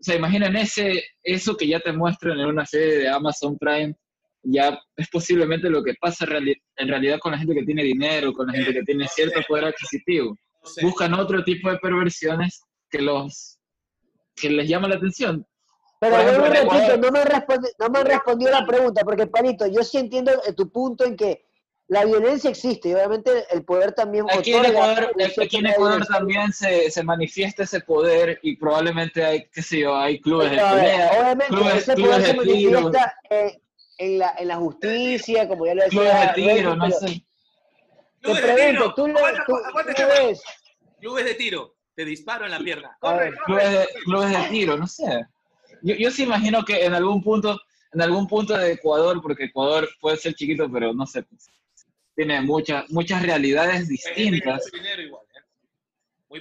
o 0.00 0.02
sea, 0.02 0.16
imaginen 0.16 0.56
ese, 0.56 1.02
eso 1.22 1.54
que 1.54 1.68
ya 1.68 1.80
te 1.80 1.92
muestran 1.92 2.40
en 2.40 2.46
una 2.46 2.64
serie 2.64 2.98
de 3.00 3.08
Amazon 3.10 3.58
Prime, 3.58 3.94
ya 4.42 4.78
es 4.96 5.08
posiblemente 5.10 5.68
lo 5.68 5.82
que 5.82 5.94
pasa 6.00 6.24
reali- 6.24 6.62
en 6.76 6.88
realidad 6.88 7.18
con 7.18 7.32
la 7.32 7.38
gente 7.38 7.54
que 7.54 7.64
tiene 7.64 7.82
dinero, 7.82 8.32
con 8.32 8.46
la 8.46 8.54
gente 8.54 8.72
que 8.72 8.82
tiene 8.84 9.06
cierto 9.06 9.40
poder 9.46 9.66
adquisitivo 9.66 10.38
Sé. 10.64 10.82
buscan 10.82 11.14
otro 11.14 11.44
tipo 11.44 11.70
de 11.70 11.78
perversiones 11.78 12.62
que 12.90 13.00
los 13.02 13.58
que 14.34 14.50
les 14.50 14.68
llama 14.68 14.88
la 14.88 14.96
atención. 14.96 15.46
Pero 16.00 16.16
yo 16.16 16.22
ejemplo, 16.22 16.42
me 16.50 16.58
en 16.58 16.64
repito, 16.70 16.96
no 16.98 17.10
me, 17.12 17.24
no 17.78 17.90
me 17.90 18.04
respondió 18.04 18.50
la 18.50 18.66
pregunta, 18.66 19.02
porque 19.04 19.26
Palito, 19.26 19.66
yo 19.66 19.82
sí 19.82 19.98
entiendo 19.98 20.32
tu 20.56 20.70
punto 20.70 21.04
en 21.04 21.16
que 21.16 21.44
la 21.86 22.04
violencia 22.04 22.50
existe 22.50 22.88
y 22.88 22.94
obviamente 22.94 23.44
el 23.50 23.64
poder 23.64 23.92
también 23.92 24.24
Aquí 24.30 24.54
en 24.54 24.64
Ecuador, 24.64 25.12
aquí 25.42 25.56
en 25.58 25.66
Ecuador 25.66 26.06
también 26.06 26.52
se, 26.52 26.90
se 26.90 27.02
manifiesta 27.04 27.62
ese 27.64 27.80
poder 27.80 28.38
y 28.42 28.56
probablemente 28.56 29.24
hay, 29.24 29.46
qué 29.52 29.62
sé 29.62 29.80
yo, 29.80 29.94
hay 29.96 30.20
clubes 30.20 30.50
de 30.50 30.56
pelea, 30.56 31.10
obviamente 31.12 31.46
clubes- 31.54 31.76
ese 31.76 31.94
clubes 31.94 32.10
poder 32.16 32.26
se 32.26 32.32
de 32.32 32.42
tiro. 32.54 32.80
manifiesta 32.80 33.14
eh, 33.30 33.60
en, 33.98 34.18
la, 34.18 34.34
en 34.38 34.48
la 34.48 34.56
justicia, 34.56 35.46
como 35.46 35.66
ya 35.66 35.74
lo 35.74 35.84
decía. 35.84 36.00
clubes 36.00 36.20
de 36.20 36.54
tiro, 36.54 36.76
no 36.76 36.84
pero 36.86 36.98
sé. 36.98 37.24
Te 38.24 38.30
Clubes 38.30 38.42
de 38.46 38.54
pregunto, 38.54 38.80
tiro. 38.80 38.94
¿tú, 38.94 39.06
lo, 39.08 39.18
Aguanta, 39.18 39.44
tú, 39.46 39.56
aguanta, 39.56 39.94
tú 39.94 40.02
ves? 40.08 40.42
Clubes 40.98 41.24
de 41.26 41.34
tiro. 41.34 41.76
Te 41.94 42.04
disparo 42.06 42.46
en 42.46 42.52
la 42.52 42.58
pierna. 42.58 42.88
A 42.88 42.98
Corre, 42.98 43.30
ver, 43.30 43.34
Clubes 43.44 43.70
de, 43.70 43.88
clubes 44.04 44.30
de 44.30 44.48
tiro, 44.48 44.76
no 44.78 44.86
sé. 44.86 45.26
Yo, 45.82 45.94
yo 45.94 46.10
sí 46.10 46.22
imagino 46.22 46.64
que 46.64 46.86
en 46.86 46.94
algún 46.94 47.22
punto, 47.22 47.60
en 47.92 48.00
algún 48.00 48.26
punto 48.26 48.56
de 48.56 48.72
Ecuador, 48.72 49.20
porque 49.20 49.44
Ecuador 49.44 49.86
puede 50.00 50.16
ser 50.16 50.34
chiquito, 50.34 50.72
pero 50.72 50.94
no 50.94 51.04
sé, 51.06 51.22
pues, 51.22 51.50
tiene 52.16 52.40
muchas, 52.40 52.90
muchas 52.90 53.22
realidades 53.22 53.88
distintas. 53.88 54.66
¿eh? 54.72 55.10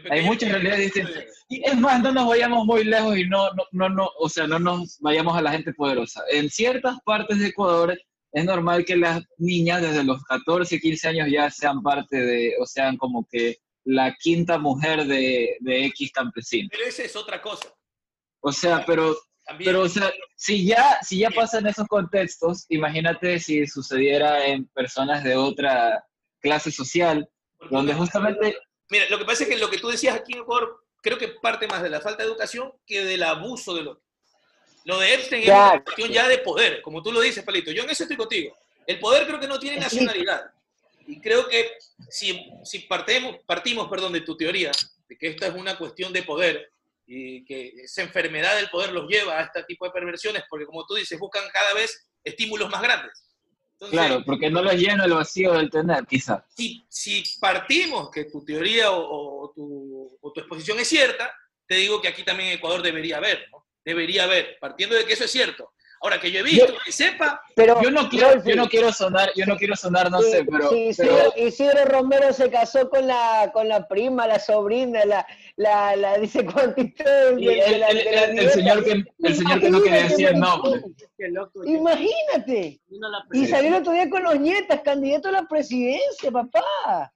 Hay 0.10 0.22
muchas 0.24 0.52
realidades 0.52 0.86
distintas. 0.86 1.26
Y 1.50 1.68
es 1.68 1.78
más, 1.78 2.02
no 2.02 2.14
nos 2.14 2.28
vayamos 2.30 2.66
muy 2.66 2.86
lejos 2.86 3.18
y 3.18 3.28
no, 3.28 3.50
no, 3.56 3.66
no, 3.74 3.90
no, 3.90 4.10
o 4.20 4.30
sea, 4.30 4.48
no 4.48 4.58
nos 4.58 5.00
vayamos 5.02 5.38
a 5.38 5.42
la 5.42 5.52
gente 5.52 5.74
poderosa. 5.74 6.24
En 6.32 6.50
ciertas 6.50 6.98
partes 7.04 7.40
de 7.40 7.48
Ecuador 7.48 8.00
es 8.34 8.46
normal 8.46 8.84
que 8.84 8.98
las 8.98 9.24
niñas 9.38 9.82
desde 9.82 10.04
los 10.04 10.24
14, 10.24 10.80
15 10.80 11.08
años 11.08 11.28
ya 11.32 11.52
sean 11.52 11.84
parte 11.84 12.18
de, 12.18 12.56
o 12.60 12.66
sean 12.66 12.98
como 12.98 13.28
que 13.32 13.58
la 13.86 14.16
quinta 14.20 14.58
mujer 14.58 15.06
de, 15.06 15.58
de 15.60 15.86
X 15.86 16.12
campesino. 16.12 16.68
Pero 16.72 16.86
esa 16.86 17.04
es 17.04 17.16
otra 17.16 17.40
cosa. 17.40 17.72
O 18.42 18.52
sea, 18.52 18.84
pero, 18.88 19.16
pero 19.60 19.84
o 19.84 19.90
sea, 19.90 20.12
si 20.36 20.66
ya, 20.66 20.98
si 21.04 21.20
ya 21.20 21.30
pasa 21.30 21.60
en 21.60 21.68
esos 21.68 21.88
contextos, 21.88 22.66
imagínate 22.70 23.40
si 23.40 23.68
sucediera 23.68 24.48
en 24.48 24.66
personas 24.70 25.24
de 25.24 25.36
otra 25.36 26.04
clase 26.42 26.72
social, 26.72 27.30
donde 27.70 27.94
justamente... 27.94 28.58
Mira, 28.90 29.06
lo 29.12 29.20
que 29.20 29.26
pasa 29.26 29.44
es 29.44 29.50
que 29.50 29.58
lo 29.58 29.70
que 29.70 29.78
tú 29.78 29.90
decías 29.90 30.16
aquí 30.16 30.34
en 30.34 30.40
Ecuador, 30.40 30.84
creo 31.04 31.20
que 31.20 31.28
parte 31.28 31.68
más 31.68 31.84
de 31.84 31.90
la 31.90 32.02
falta 32.02 32.24
de 32.24 32.30
educación 32.30 32.74
que 32.86 33.06
del 33.06 33.24
abuso 33.24 33.76
de 33.76 33.84
lo 33.84 34.03
Lo 34.86 35.00
de 35.00 35.14
Epstein 35.14 35.44
es 35.44 35.50
una 35.50 35.84
cuestión 35.84 36.10
ya 36.10 36.28
de 36.28 36.40
poder, 36.40 36.82
como 36.82 37.02
tú 37.02 37.12
lo 37.12 37.22
dices, 37.22 37.44
Palito. 37.44 37.72
Yo 37.72 37.84
en 37.84 37.90
eso 37.90 38.04
estoy 38.04 38.18
contigo. 38.18 38.56
El 38.86 39.00
poder 39.00 39.26
creo 39.26 39.40
que 39.40 39.48
no 39.48 39.60
tiene 39.60 39.80
nacionalidad. 39.80 40.52
Y 41.08 41.20
creo 41.20 41.48
que 41.48 41.72
si, 42.10 42.50
si 42.64 42.80
partimos, 42.80 43.38
partimos 43.46 43.90
perdón, 43.90 44.14
de 44.14 44.22
tu 44.22 44.36
teoría, 44.36 44.72
de 45.08 45.18
que 45.18 45.28
esta 45.28 45.48
es 45.48 45.54
una 45.54 45.78
cuestión 45.78 46.14
de 46.14 46.24
poder 46.24 46.72
y 47.06 47.44
que 47.44 47.74
esa 47.84 48.02
enfermedad 48.02 48.56
del 48.56 48.70
poder 48.70 48.92
los 48.92 49.10
lleva 49.10 49.40
a 49.40 49.44
este 49.44 49.64
tipo 49.64 49.86
de 49.86 49.92
perversiones, 49.92 50.44
porque 50.50 50.66
como 50.66 50.86
tú 50.86 50.96
dices, 50.96 51.20
buscan 51.20 51.44
cada 51.52 51.74
vez 51.74 52.08
estímulos 52.24 52.70
más 52.70 52.82
grandes. 52.82 53.26
claro, 53.92 54.24
porque 54.26 54.50
no 54.50 54.64
les 54.64 54.80
llena 54.80 55.06
el 55.06 55.14
vacío 55.14 55.54
del 55.54 55.70
tener, 55.70 56.06
quizá. 56.06 56.46
Si, 56.56 56.86
si 56.88 57.24
partimos 57.40 58.10
que 58.10 58.26
tu 58.26 58.44
teoría 58.46 58.92
o, 58.92 59.52
tu, 59.54 60.18
o, 60.22 60.32
tu, 60.32 60.40
exposición 60.40 60.80
es 60.80 60.88
cierta, 60.88 61.34
te 61.68 61.76
digo 61.76 62.02
que 62.02 62.08
aquí 62.08 62.24
también 62.24 62.50
en 62.50 62.58
Ecuador 62.58 62.82
debería 62.82 63.18
haber, 63.18 63.50
¿no? 63.52 63.66
Debería 63.86 64.24
haber, 64.24 64.58
partiendo 64.60 64.96
de 64.96 65.06
que 65.06 65.14
eso 65.14 65.26
es 65.26 65.32
cierto. 65.32 65.72
Ahora 66.04 66.20
que 66.20 66.30
yo 66.30 66.42
he 66.42 66.44
visto, 66.44 66.74
que 66.84 66.92
sepa, 66.92 67.42
pero 67.56 67.82
yo 67.82 67.90
no 67.90 68.10
quiero, 68.10 68.44
yo 68.44 68.58
no 68.58 68.68
quiero 68.68 68.92
sonar, 68.92 69.32
yo 69.38 69.46
no 69.46 69.56
quiero 69.56 69.74
sonar, 69.78 70.12
no 70.12 70.22
sé, 70.22 70.44
pero, 70.44 70.70
sí, 70.70 70.92
Isidro, 71.38 71.86
Romero 71.86 72.34
se 72.34 72.52
casó 72.52 72.90
con 72.90 73.08
la, 73.08 73.50
con 73.54 73.70
la 73.70 73.88
prima, 73.88 74.28
la 74.28 74.38
sobrina, 74.38 75.06
la, 75.06 75.26
la, 75.56 75.96
la 75.96 76.18
dice 76.18 76.46
cuantito 76.54 77.06
el, 77.06 78.50
señor 78.52 78.84
que, 78.84 79.02
el 79.20 79.36
señor 79.36 79.62
que 79.62 79.70
no 79.70 79.82
quería 79.82 80.04
decir 80.04 80.28
el 80.28 80.40
nombre. 80.42 80.82
Imagínate. 81.66 82.82
Y 83.32 83.48
salió 83.48 83.70
el 83.70 83.76
otro 83.76 83.94
día 83.94 84.10
con 84.10 84.24
los 84.24 84.38
nietas, 84.38 84.82
candidato 84.82 85.30
a 85.30 85.32
la 85.32 85.48
presidencia, 85.48 86.30
papá. 86.30 87.14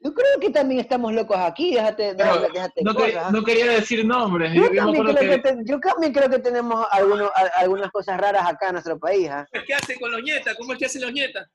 Yo 0.00 0.12
creo 0.14 0.38
que 0.40 0.50
también 0.50 0.80
estamos 0.80 1.12
locos 1.12 1.36
aquí, 1.38 1.74
déjate, 1.74 2.14
déjate, 2.14 2.52
déjate 2.52 2.82
no, 2.84 2.92
no, 3.30 3.42
quería 3.42 3.66
decir 3.66 4.04
nombres. 4.04 4.52
Yo, 4.52 4.70
yo, 4.70 4.84
también, 4.84 5.04
creo 5.04 5.42
que... 5.42 5.56
yo 5.64 5.80
también 5.80 6.12
creo 6.12 6.28
que 6.28 6.38
tenemos 6.38 6.86
algunos, 6.90 7.30
algunas 7.56 7.90
cosas 7.90 8.18
raras 8.18 8.46
acá 8.46 8.68
en 8.68 8.72
nuestro 8.74 8.98
país. 8.98 9.28
¿ah? 9.30 9.46
¿Qué 9.66 9.74
hace 9.74 9.98
con 9.98 10.12
los 10.12 10.22
nietas? 10.22 10.54
¿Cómo 10.56 10.74
es 10.74 10.78
que 10.78 10.86
hacen 10.86 11.02
los 11.02 11.12
nietas? 11.12 11.48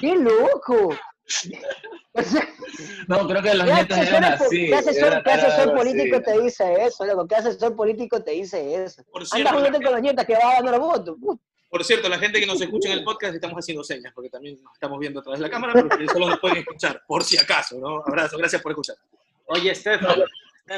¡Qué 0.00 0.14
loco! 0.16 0.96
no, 3.08 3.28
creo 3.28 3.42
que 3.42 3.54
los 3.54 3.66
nietos 3.66 3.98
eran 3.98 4.24
así. 4.24 4.66
¿Qué 4.68 4.74
asesor, 4.74 5.22
¿qué 5.22 5.30
asesor 5.30 5.74
político 5.74 6.22
te 6.22 6.40
dice 6.40 6.74
eso, 6.84 7.04
loco? 7.04 7.28
¿Qué 7.28 7.34
asesor 7.34 7.76
político 7.76 8.22
te 8.22 8.30
dice 8.32 8.84
eso? 8.84 9.02
Por 9.12 9.26
cierto, 9.26 9.56
Anda 9.56 9.72
con 9.72 9.92
los 9.92 10.02
nietas 10.02 10.24
que 10.24 10.34
va 10.34 10.52
a 10.52 10.62
ganar 10.62 10.80
votos. 10.80 11.16
Por 11.76 11.84
cierto, 11.84 12.08
la 12.08 12.18
gente 12.18 12.40
que 12.40 12.46
nos 12.46 12.58
escucha 12.58 12.88
en 12.88 13.00
el 13.00 13.04
podcast 13.04 13.34
estamos 13.34 13.58
haciendo 13.58 13.84
señas, 13.84 14.10
porque 14.14 14.30
también 14.30 14.58
nos 14.62 14.72
estamos 14.72 14.98
viendo 14.98 15.20
a 15.20 15.22
través 15.22 15.40
de 15.40 15.46
la 15.46 15.50
cámara, 15.50 15.74
pero 15.74 16.10
solo 16.10 16.30
nos 16.30 16.40
pueden 16.40 16.56
escuchar, 16.56 17.02
por 17.06 17.22
si 17.22 17.36
acaso, 17.36 17.78
¿no? 17.78 17.98
Abrazo, 17.98 18.38
gracias 18.38 18.62
por 18.62 18.72
escuchar. 18.72 18.96
Oye, 19.44 19.72
Estefan. 19.72 20.22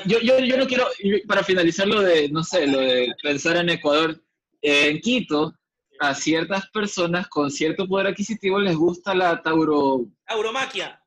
Yo, 0.06 0.18
yo, 0.18 0.40
yo 0.40 0.56
no 0.56 0.66
quiero, 0.66 0.88
para 1.28 1.44
finalizar 1.44 1.86
lo 1.86 2.00
de, 2.00 2.28
no 2.30 2.42
sé, 2.42 2.66
lo 2.66 2.80
de 2.80 3.14
pensar 3.22 3.58
en 3.58 3.68
Ecuador, 3.68 4.20
en 4.60 5.00
Quito, 5.00 5.54
a 6.00 6.16
ciertas 6.16 6.68
personas 6.70 7.28
con 7.28 7.48
cierto 7.48 7.86
poder 7.86 8.08
adquisitivo 8.08 8.58
les 8.58 8.74
gusta 8.74 9.14
la 9.14 9.40
tauro... 9.40 10.04
Tauromaquia. 10.26 11.00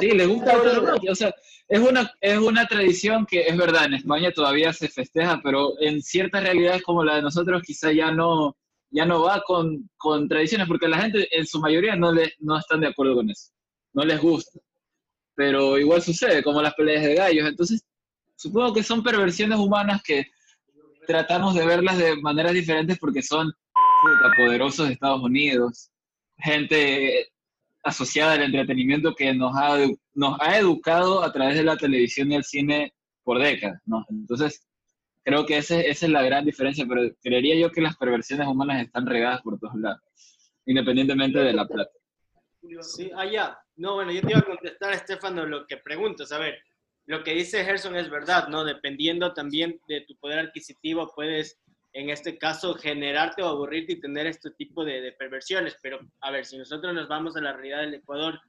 Sí, 0.00 0.10
les 0.10 0.26
gusta 0.26 0.56
la 0.56 0.62
tauromaquia. 0.64 1.12
O 1.12 1.14
sea, 1.14 1.32
es 1.68 1.78
una, 1.78 2.12
es 2.20 2.38
una 2.38 2.66
tradición 2.66 3.24
que 3.26 3.42
es 3.42 3.56
verdad, 3.56 3.84
en 3.84 3.94
España 3.94 4.32
todavía 4.32 4.72
se 4.72 4.88
festeja, 4.88 5.40
pero 5.40 5.80
en 5.80 6.02
ciertas 6.02 6.42
realidades 6.42 6.82
como 6.82 7.04
la 7.04 7.14
de 7.14 7.22
nosotros 7.22 7.62
quizá 7.62 7.92
ya 7.92 8.10
no, 8.10 8.56
ya 8.96 9.04
no 9.04 9.22
va 9.22 9.42
con, 9.46 9.90
con 9.98 10.26
tradiciones, 10.26 10.66
porque 10.66 10.88
la 10.88 11.02
gente 11.02 11.28
en 11.30 11.46
su 11.46 11.60
mayoría 11.60 11.94
no, 11.96 12.12
le, 12.12 12.32
no 12.38 12.58
están 12.58 12.80
de 12.80 12.86
acuerdo 12.88 13.16
con 13.16 13.28
eso, 13.28 13.52
no 13.92 14.04
les 14.04 14.18
gusta. 14.18 14.58
Pero 15.34 15.78
igual 15.78 16.00
sucede, 16.00 16.42
como 16.42 16.62
las 16.62 16.72
peleas 16.74 17.04
de 17.04 17.14
gallos. 17.14 17.46
Entonces, 17.46 17.84
supongo 18.36 18.72
que 18.72 18.82
son 18.82 19.02
perversiones 19.02 19.58
humanas 19.58 20.02
que 20.02 20.24
tratamos 21.06 21.54
de 21.54 21.66
verlas 21.66 21.98
de 21.98 22.16
maneras 22.22 22.54
diferentes 22.54 22.98
porque 22.98 23.22
son 23.22 23.52
poderosos 24.38 24.86
de 24.86 24.94
Estados 24.94 25.22
Unidos, 25.22 25.90
gente 26.38 27.28
asociada 27.84 28.32
al 28.32 28.42
entretenimiento 28.42 29.14
que 29.14 29.34
nos 29.34 29.54
ha, 29.56 29.76
nos 30.14 30.40
ha 30.40 30.58
educado 30.58 31.22
a 31.22 31.30
través 31.32 31.56
de 31.56 31.64
la 31.64 31.76
televisión 31.76 32.32
y 32.32 32.36
el 32.36 32.44
cine 32.44 32.94
por 33.22 33.38
décadas, 33.38 33.80
¿no? 33.84 34.06
Entonces, 34.08 34.65
creo 35.26 35.44
que 35.44 35.56
ese, 35.56 35.90
esa 35.90 36.06
es 36.06 36.12
la 36.12 36.22
gran 36.22 36.44
diferencia, 36.44 36.86
pero 36.88 37.02
creería 37.20 37.56
yo 37.56 37.72
que 37.72 37.80
las 37.80 37.96
perversiones 37.96 38.46
humanas 38.46 38.84
están 38.84 39.06
regadas 39.06 39.42
por 39.42 39.58
todos 39.58 39.74
lados, 39.74 40.00
independientemente 40.66 41.40
de 41.40 41.52
la 41.52 41.66
plata. 41.66 41.90
Sí. 42.80 43.10
Ah, 43.12 43.60
no, 43.74 43.96
bueno, 43.96 44.12
yo 44.12 44.20
te 44.20 44.30
iba 44.30 44.38
a 44.38 44.42
contestar, 44.42 44.92
Estefano, 44.92 45.44
lo 45.44 45.66
que 45.66 45.78
preguntas. 45.78 46.30
A 46.30 46.38
ver, 46.38 46.62
lo 47.06 47.24
que 47.24 47.34
dice 47.34 47.64
Gerson 47.64 47.96
es 47.96 48.08
verdad, 48.08 48.46
¿no? 48.46 48.62
Dependiendo 48.64 49.34
también 49.34 49.80
de 49.88 50.02
tu 50.02 50.16
poder 50.16 50.38
adquisitivo, 50.38 51.12
puedes, 51.12 51.58
en 51.92 52.08
este 52.10 52.38
caso, 52.38 52.74
generarte 52.76 53.42
o 53.42 53.48
aburrirte 53.48 53.94
y 53.94 54.00
tener 54.00 54.28
este 54.28 54.52
tipo 54.52 54.84
de, 54.84 55.00
de 55.00 55.10
perversiones. 55.10 55.76
Pero, 55.82 55.98
a 56.20 56.30
ver, 56.30 56.44
si 56.44 56.56
nosotros 56.56 56.94
nos 56.94 57.08
vamos 57.08 57.36
a 57.36 57.40
la 57.40 57.52
realidad 57.52 57.80
del 57.80 57.94
Ecuador, 57.94 58.40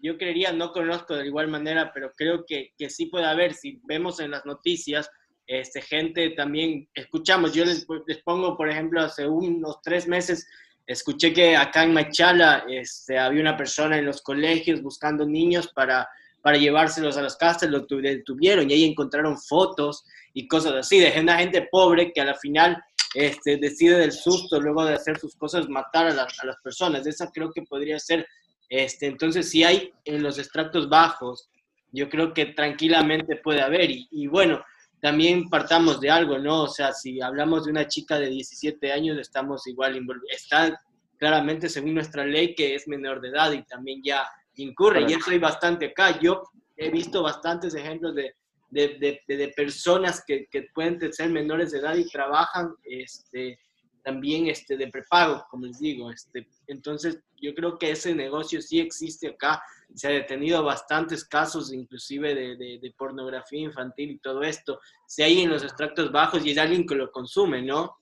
yo 0.00 0.18
creería, 0.18 0.52
no 0.52 0.72
conozco 0.72 1.16
de 1.16 1.26
igual 1.26 1.48
manera, 1.48 1.92
pero 1.94 2.12
creo 2.14 2.44
que, 2.46 2.74
que 2.76 2.90
sí 2.90 3.06
puede 3.06 3.24
haber, 3.24 3.54
si 3.54 3.80
vemos 3.84 4.20
en 4.20 4.32
las 4.32 4.44
noticias, 4.44 5.10
este, 5.46 5.80
gente 5.80 6.30
también, 6.30 6.88
escuchamos, 6.94 7.52
yo 7.52 7.64
les, 7.64 7.86
pongo, 8.24 8.56
por 8.56 8.68
ejemplo, 8.68 9.00
hace 9.00 9.26
unos 9.26 9.80
tres 9.82 10.08
meses, 10.08 10.48
escuché 10.86 11.32
que 11.32 11.56
acá 11.56 11.84
en 11.84 11.92
Machala 11.92 12.64
este, 12.68 13.18
había 13.18 13.42
una 13.42 13.56
persona 13.56 13.98
en 13.98 14.06
los 14.06 14.22
colegios 14.22 14.82
buscando 14.82 15.24
niños 15.24 15.68
para, 15.68 16.08
para 16.42 16.58
llevárselos 16.58 17.16
a 17.16 17.22
las 17.22 17.36
casas, 17.36 17.70
lo 17.70 17.86
detuvieron 17.86 18.70
y 18.70 18.74
ahí 18.74 18.84
encontraron 18.84 19.38
fotos 19.38 20.04
y 20.34 20.48
cosas 20.48 20.74
así, 20.74 20.98
de 20.98 21.10
gente 21.10 21.68
pobre 21.70 22.12
que 22.12 22.20
a 22.20 22.24
la 22.24 22.34
final 22.34 22.82
este, 23.14 23.56
decide 23.56 23.98
del 23.98 24.12
susto, 24.12 24.60
luego 24.60 24.84
de 24.84 24.94
hacer 24.94 25.18
sus 25.18 25.36
cosas, 25.36 25.68
matar 25.68 26.06
a, 26.08 26.10
a 26.10 26.46
las 26.46 26.56
personas. 26.62 27.06
Esa 27.06 27.30
creo 27.32 27.52
que 27.52 27.62
podría 27.62 27.98
ser, 27.98 28.26
este, 28.68 29.06
entonces 29.06 29.48
si 29.48 29.62
hay 29.64 29.92
en 30.04 30.22
los 30.22 30.38
extractos 30.38 30.88
bajos, 30.88 31.48
yo 31.92 32.08
creo 32.10 32.34
que 32.34 32.46
tranquilamente 32.46 33.36
puede 33.36 33.62
haber. 33.62 33.90
Y 33.90 34.26
bueno, 34.26 34.62
también 35.06 35.48
partamos 35.48 36.00
de 36.00 36.10
algo, 36.10 36.36
¿no? 36.36 36.64
O 36.64 36.68
sea, 36.68 36.92
si 36.92 37.20
hablamos 37.20 37.64
de 37.64 37.70
una 37.70 37.86
chica 37.86 38.18
de 38.18 38.28
17 38.28 38.90
años, 38.90 39.16
estamos 39.18 39.64
igual, 39.68 40.04
está 40.28 40.82
claramente 41.16 41.68
según 41.68 41.94
nuestra 41.94 42.26
ley 42.26 42.56
que 42.56 42.74
es 42.74 42.88
menor 42.88 43.20
de 43.20 43.28
edad 43.28 43.52
y 43.52 43.62
también 43.66 44.02
ya 44.02 44.28
incurre, 44.56 45.02
y 45.08 45.12
eso 45.12 45.30
hay 45.30 45.38
bastante 45.38 45.86
acá. 45.86 46.18
Yo 46.18 46.42
he 46.76 46.90
visto 46.90 47.22
bastantes 47.22 47.76
ejemplos 47.76 48.16
de, 48.16 48.34
de, 48.68 49.22
de, 49.28 49.36
de 49.36 49.48
personas 49.50 50.24
que, 50.26 50.48
que, 50.50 50.66
pueden 50.74 50.98
ser 51.12 51.30
menores 51.30 51.70
de 51.70 51.78
edad 51.78 51.94
y 51.94 52.10
trabajan 52.10 52.74
este, 52.82 53.60
también 54.06 54.46
este, 54.46 54.76
de 54.76 54.86
prepago, 54.86 55.44
como 55.50 55.66
les 55.66 55.80
digo. 55.80 56.12
Este, 56.12 56.46
entonces, 56.68 57.18
yo 57.42 57.52
creo 57.56 57.76
que 57.76 57.90
ese 57.90 58.14
negocio 58.14 58.62
sí 58.62 58.78
existe 58.78 59.30
acá. 59.30 59.60
Se 59.96 60.06
ha 60.06 60.10
detenido 60.12 60.62
bastantes 60.62 61.24
casos, 61.24 61.72
inclusive 61.72 62.32
de, 62.32 62.56
de, 62.56 62.94
pornografía 62.96 63.62
infantil 63.62 64.12
y 64.12 64.18
todo 64.18 64.44
esto. 64.44 64.78
Se 65.08 65.24
hay 65.24 65.40
en 65.40 65.50
los 65.50 65.64
extractos 65.64 66.12
bajos 66.12 66.46
y 66.46 66.52
es 66.52 66.58
alguien 66.58 66.86
que 66.86 66.94
lo 66.94 67.10
consume, 67.10 67.62
¿no? 67.62 67.96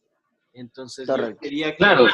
Entonces, 0.52 1.08
yo 1.08 1.38
quería 1.38 1.70
que 1.70 1.78
claro. 1.78 2.06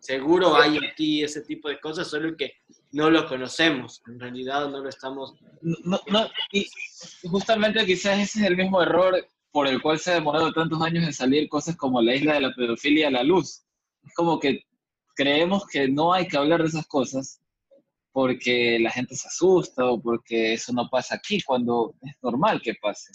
seguro 0.00 0.56
hay 0.56 0.78
aquí 0.78 1.22
ese 1.22 1.42
tipo 1.42 1.68
de 1.68 1.78
cosas, 1.80 2.08
solo 2.08 2.34
que 2.34 2.54
no 2.92 3.10
lo 3.10 3.28
conocemos. 3.28 4.00
En 4.06 4.18
realidad 4.18 4.70
no 4.70 4.78
lo 4.78 4.88
estamos. 4.88 5.34
No, 5.60 6.00
no, 6.06 6.30
y 6.50 6.66
justamente 7.28 7.84
quizás 7.84 8.20
ese 8.20 8.40
es 8.40 8.46
el 8.46 8.56
mismo 8.56 8.80
error 8.80 9.22
por 9.50 9.66
el 9.66 9.80
cual 9.80 9.98
se 9.98 10.10
ha 10.10 10.14
demorado 10.14 10.52
tantos 10.52 10.80
años 10.82 11.04
en 11.04 11.12
salir 11.12 11.48
cosas 11.48 11.76
como 11.76 12.02
la 12.02 12.14
isla 12.14 12.34
de 12.34 12.40
la 12.42 12.54
pedofilia 12.54 13.08
a 13.08 13.12
la 13.12 13.22
luz. 13.22 13.64
Es 14.02 14.14
como 14.14 14.38
que 14.38 14.64
creemos 15.14 15.66
que 15.66 15.88
no 15.88 16.12
hay 16.12 16.28
que 16.28 16.36
hablar 16.36 16.62
de 16.62 16.68
esas 16.68 16.86
cosas 16.86 17.40
porque 18.12 18.78
la 18.80 18.90
gente 18.90 19.14
se 19.14 19.28
asusta 19.28 19.84
o 19.84 20.00
porque 20.00 20.54
eso 20.54 20.72
no 20.72 20.88
pasa 20.88 21.16
aquí 21.16 21.40
cuando 21.42 21.94
es 22.02 22.14
normal 22.22 22.60
que 22.62 22.74
pase. 22.74 23.12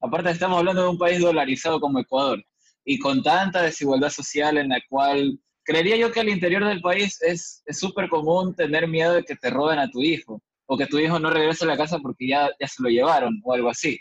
Aparte 0.00 0.30
estamos 0.30 0.58
hablando 0.58 0.82
de 0.82 0.88
un 0.88 0.98
país 0.98 1.20
dolarizado 1.20 1.80
como 1.80 2.00
Ecuador 2.00 2.44
y 2.84 2.98
con 2.98 3.22
tanta 3.22 3.62
desigualdad 3.62 4.10
social 4.10 4.58
en 4.58 4.70
la 4.70 4.80
cual 4.88 5.38
creería 5.64 5.96
yo 5.96 6.10
que 6.10 6.20
al 6.20 6.28
interior 6.28 6.64
del 6.64 6.80
país 6.80 7.18
es 7.22 7.62
súper 7.70 8.08
común 8.08 8.54
tener 8.54 8.88
miedo 8.88 9.14
de 9.14 9.24
que 9.24 9.36
te 9.36 9.50
roben 9.50 9.78
a 9.78 9.90
tu 9.90 10.02
hijo 10.02 10.42
o 10.66 10.76
que 10.76 10.86
tu 10.86 10.98
hijo 10.98 11.18
no 11.18 11.30
regrese 11.30 11.64
a 11.64 11.68
la 11.68 11.76
casa 11.76 11.98
porque 11.98 12.26
ya, 12.28 12.50
ya 12.58 12.66
se 12.66 12.82
lo 12.82 12.88
llevaron 12.88 13.40
o 13.44 13.52
algo 13.52 13.68
así, 13.68 13.98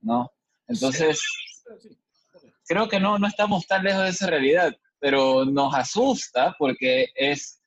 ¿no? 0.00 0.30
Entonces, 0.70 1.20
creo 2.66 2.88
que 2.88 3.00
no, 3.00 3.18
no 3.18 3.26
estamos 3.26 3.66
tan 3.66 3.82
lejos 3.82 4.04
de 4.04 4.10
esa 4.10 4.28
realidad, 4.28 4.74
pero 5.00 5.44
nos 5.44 5.74
asusta 5.74 6.54
porque 6.58 7.08
es 7.16 7.60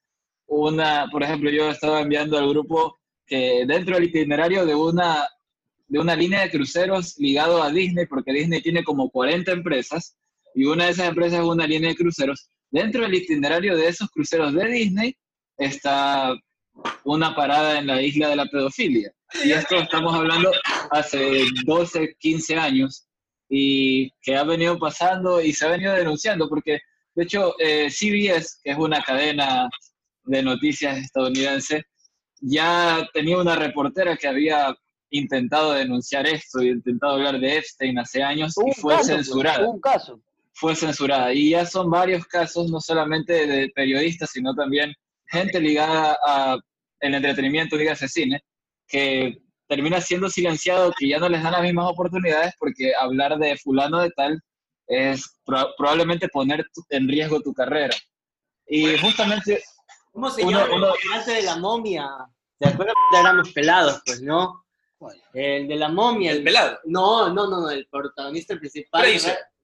una, 0.48 1.08
por 1.12 1.22
ejemplo, 1.22 1.50
yo 1.50 1.70
estaba 1.70 2.00
enviando 2.00 2.38
al 2.38 2.50
grupo 2.50 3.00
que 3.26 3.66
dentro 3.68 3.96
del 3.96 4.06
itinerario 4.06 4.66
de 4.66 4.76
una, 4.76 5.28
de 5.88 6.00
una 6.00 6.16
línea 6.16 6.42
de 6.42 6.52
cruceros 6.52 7.16
ligado 7.18 7.62
a 7.62 7.72
Disney, 7.72 8.06
porque 8.06 8.32
Disney 8.32 8.62
tiene 8.62 8.84
como 8.84 9.10
40 9.10 9.52
empresas, 9.52 10.16
y 10.56 10.66
una 10.66 10.86
de 10.86 10.92
esas 10.92 11.10
empresas 11.10 11.40
es 11.40 11.46
una 11.46 11.68
línea 11.68 11.90
de 11.90 11.96
cruceros, 11.98 12.48
dentro 12.72 13.02
del 13.02 13.16
itinerario 13.16 13.76
de 13.76 13.88
esos 13.88 14.10
cruceros 14.10 14.54
de 14.54 14.66
Disney 14.66 15.16
está 15.58 16.34
una 17.04 17.36
parada 17.36 17.80
en 17.80 17.88
la 17.88 18.02
isla 18.02 18.30
de 18.30 18.36
la 18.36 18.46
pedofilia. 18.46 19.12
Y 19.44 19.52
esto 19.52 19.76
estamos 19.78 20.14
hablando 20.14 20.52
hace 20.92 21.46
12, 21.66 22.16
15 22.20 22.56
años 22.56 23.08
y 23.50 24.10
que 24.22 24.36
ha 24.36 24.44
venido 24.44 24.78
pasando 24.78 25.42
y 25.42 25.54
se 25.54 25.66
ha 25.66 25.70
venido 25.70 25.94
denunciando, 25.94 26.48
porque 26.48 26.80
de 27.16 27.24
hecho 27.24 27.56
eh, 27.60 27.90
CBS, 27.90 28.60
que 28.64 28.72
es 28.72 28.78
una 28.78 29.02
cadena 29.02 29.70
de 30.24 30.44
noticias 30.44 30.98
estadounidense, 30.98 31.84
ya 32.42 33.08
tenía 33.14 33.38
una 33.38 33.56
reportera 33.56 34.18
que 34.18 34.28
había 34.28 34.76
intentado 35.10 35.74
denunciar 35.74 36.28
esto 36.28 36.62
y 36.62 36.70
intentado 36.70 37.14
hablar 37.14 37.40
de 37.40 37.58
Epstein 37.58 38.00
hace 38.00 38.24
años 38.24 38.56
y 38.66 38.72
fue 38.74 38.96
pues, 38.96 39.08
censurada. 39.08 39.68
un 39.68 39.80
caso. 39.80 40.20
Fue 40.54 40.76
censurada. 40.76 41.34
Y 41.34 41.52
ya 41.52 41.66
son 41.66 41.90
varios 41.90 42.26
casos, 42.26 42.70
no 42.70 42.80
solamente 42.80 43.48
de 43.48 43.70
periodistas, 43.70 44.32
sino 44.32 44.54
también 44.56 44.94
gente 45.28 45.60
ligada 45.60 46.18
a 46.26 46.58
el 47.00 47.14
entretenimiento, 47.14 47.78
dígase 47.78 48.08
cine, 48.08 48.42
que 48.88 49.38
termina 49.68 50.02
siendo 50.02 50.30
silenciado, 50.30 50.94
que 50.98 51.08
ya 51.08 51.20
no 51.20 51.30
les 51.30 51.42
dan 51.42 51.54
las 51.54 51.62
mismas 51.62 51.90
oportunidades 51.90 52.54
porque 52.60 52.94
hablar 53.00 53.38
de 53.38 53.58
fulano 53.58 54.00
de 54.00 54.12
tal 54.12 54.40
es 54.88 55.40
probablemente 55.46 56.28
poner 56.30 56.66
en 56.90 57.08
riesgo 57.08 57.42
tu 57.42 57.54
carrera. 57.54 57.96
Y 58.68 58.98
justamente... 58.98 59.64
¿Cómo 60.12 60.30
se 60.30 60.44
llama 60.44 60.68
el 60.72 61.26
de 61.26 61.42
la 61.42 61.56
momia? 61.58 62.08
¿Te 62.60 62.68
acuerdas 62.68 62.96
cuando 63.10 63.30
éramos 63.30 63.52
pelados, 63.52 64.02
pues, 64.06 64.22
no? 64.22 64.64
El 65.34 65.68
de 65.68 65.76
la 65.76 65.90
momia. 65.90 66.32
¿El 66.32 66.44
pelado? 66.44 66.80
No, 66.86 67.34
no, 67.34 67.50
no, 67.50 67.70
el 67.70 67.88
protagonista 67.88 68.56
principal. 68.56 69.06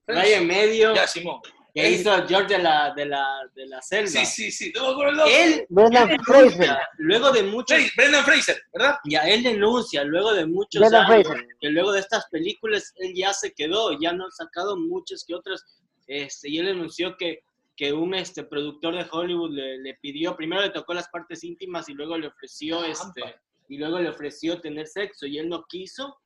Ryan 0.06 0.46
Medio. 0.46 0.94
Ya, 0.94 1.06
Simón 1.06 1.40
que 1.74 1.90
hizo 1.90 2.10
George 2.26 2.56
de 2.56 2.62
la, 2.62 2.92
de 2.94 3.06
la, 3.06 3.26
de 3.54 3.66
la 3.66 3.82
selva. 3.82 4.08
Sí, 4.08 4.26
sí, 4.26 4.50
sí, 4.50 4.72
no 4.74 4.82
me 4.82 4.92
acuerdo 4.92 5.24
Él, 5.26 5.66
Brendan 5.68 6.18
Fraser. 6.24 6.78
Luego 6.98 7.30
de 7.30 7.42
muchos... 7.44 7.78
Brendan 7.96 8.24
Fraser, 8.24 8.62
¿verdad? 8.72 8.96
Ya, 9.04 9.20
él 9.22 9.42
denuncia, 9.42 10.04
luego 10.04 10.32
de 10.32 10.46
muchos 10.46 10.92
años, 10.92 11.28
que 11.60 11.68
luego 11.68 11.92
de 11.92 12.00
estas 12.00 12.26
películas 12.30 12.92
él 12.96 13.12
ya 13.14 13.32
se 13.32 13.52
quedó, 13.52 13.98
ya 14.00 14.12
no 14.12 14.26
ha 14.26 14.30
sacado 14.30 14.76
muchas 14.76 15.24
que 15.24 15.34
otras, 15.34 15.64
este, 16.06 16.50
y 16.50 16.58
él 16.58 16.66
denunció 16.66 17.16
que, 17.16 17.40
que 17.76 17.92
un 17.92 18.14
este, 18.14 18.44
productor 18.44 18.96
de 18.96 19.06
Hollywood 19.10 19.52
le, 19.52 19.78
le, 19.78 19.94
pidió, 19.94 20.36
primero 20.36 20.62
le 20.62 20.70
tocó 20.70 20.94
las 20.94 21.08
partes 21.08 21.44
íntimas 21.44 21.88
y 21.88 21.94
luego 21.94 22.18
le 22.18 22.26
ofreció, 22.26 22.84
este, 22.84 23.22
y 23.68 23.78
luego 23.78 24.00
le 24.00 24.08
ofreció 24.08 24.60
tener 24.60 24.86
sexo, 24.86 25.26
y 25.26 25.38
él 25.38 25.48
no 25.48 25.64
quiso, 25.66 26.18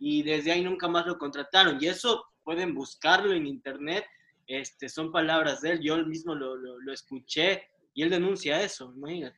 y 0.00 0.22
desde 0.22 0.52
ahí 0.52 0.62
nunca 0.62 0.88
más 0.88 1.06
lo 1.06 1.18
contrataron, 1.18 1.78
y 1.80 1.86
eso 1.86 2.24
pueden 2.42 2.74
buscarlo 2.74 3.32
en 3.32 3.46
internet, 3.46 4.04
este, 4.48 4.88
son 4.88 5.12
palabras 5.12 5.60
de 5.60 5.72
él, 5.72 5.80
yo 5.80 5.96
mismo 5.98 6.34
lo, 6.34 6.56
lo, 6.56 6.92
escuché 6.92 7.68
y 7.94 8.02
él 8.02 8.10
denuncia 8.10 8.62
eso, 8.62 8.92
imagínate. 8.96 9.36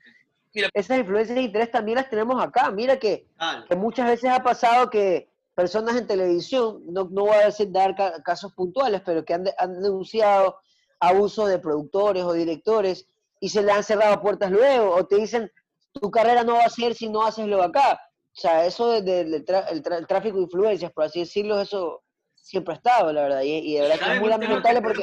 Mira, 0.55 0.69
esas 0.73 0.99
influencias 0.99 1.37
de 1.37 1.43
interés 1.43 1.71
también 1.71 1.97
las 1.97 2.09
tenemos 2.09 2.43
acá. 2.43 2.71
Mira 2.71 2.97
que, 2.97 3.27
que 3.69 3.77
muchas 3.77 4.07
veces 4.07 4.31
ha 4.31 4.43
pasado 4.43 4.89
que 4.89 5.29
personas 5.55 5.97
en 5.97 6.07
televisión, 6.07 6.83
no, 6.87 7.09
no 7.11 7.27
voy 7.27 7.35
a 7.35 7.47
decir 7.47 7.71
dar 7.71 7.95
casos 8.25 8.53
puntuales, 8.55 9.03
pero 9.05 9.25
que 9.25 9.35
han, 9.35 9.45
han, 9.59 9.81
denunciado 9.81 10.57
abuso 11.01 11.47
de 11.47 11.59
productores 11.59 12.23
o 12.23 12.33
directores 12.33 13.07
y 13.41 13.49
se 13.49 13.63
le 13.63 13.73
han 13.73 13.85
cerrado 13.85 14.21
puertas 14.21 14.51
luego, 14.51 14.95
o 14.95 15.07
te 15.07 15.17
dicen, 15.17 15.51
tu 15.93 16.11
carrera 16.11 16.45
no 16.45 16.55
va 16.55 16.65
a 16.65 16.71
ser 16.71 16.95
si 16.95 17.09
no 17.09 17.25
haces 17.25 17.47
lo 17.47 17.63
acá. 17.63 18.01
O 18.37 18.41
sea, 18.41 18.65
eso 18.65 19.03
del 19.03 19.31
de, 19.31 19.65
el 19.71 20.07
tráfico 20.07 20.37
de 20.37 20.45
influencias, 20.45 20.93
por 20.93 21.05
así 21.05 21.21
decirlo, 21.21 21.61
eso 21.61 22.03
siempre 22.43 22.75
ha 22.75 22.77
estado, 22.77 23.13
la 23.13 23.23
verdad. 23.23 23.43
Y, 23.43 23.75
de 23.75 23.81
verdad 23.83 23.99
que 23.99 24.15
es 24.15 24.21
muy 24.21 24.29
lamentable 24.29 24.83
porque 24.83 25.03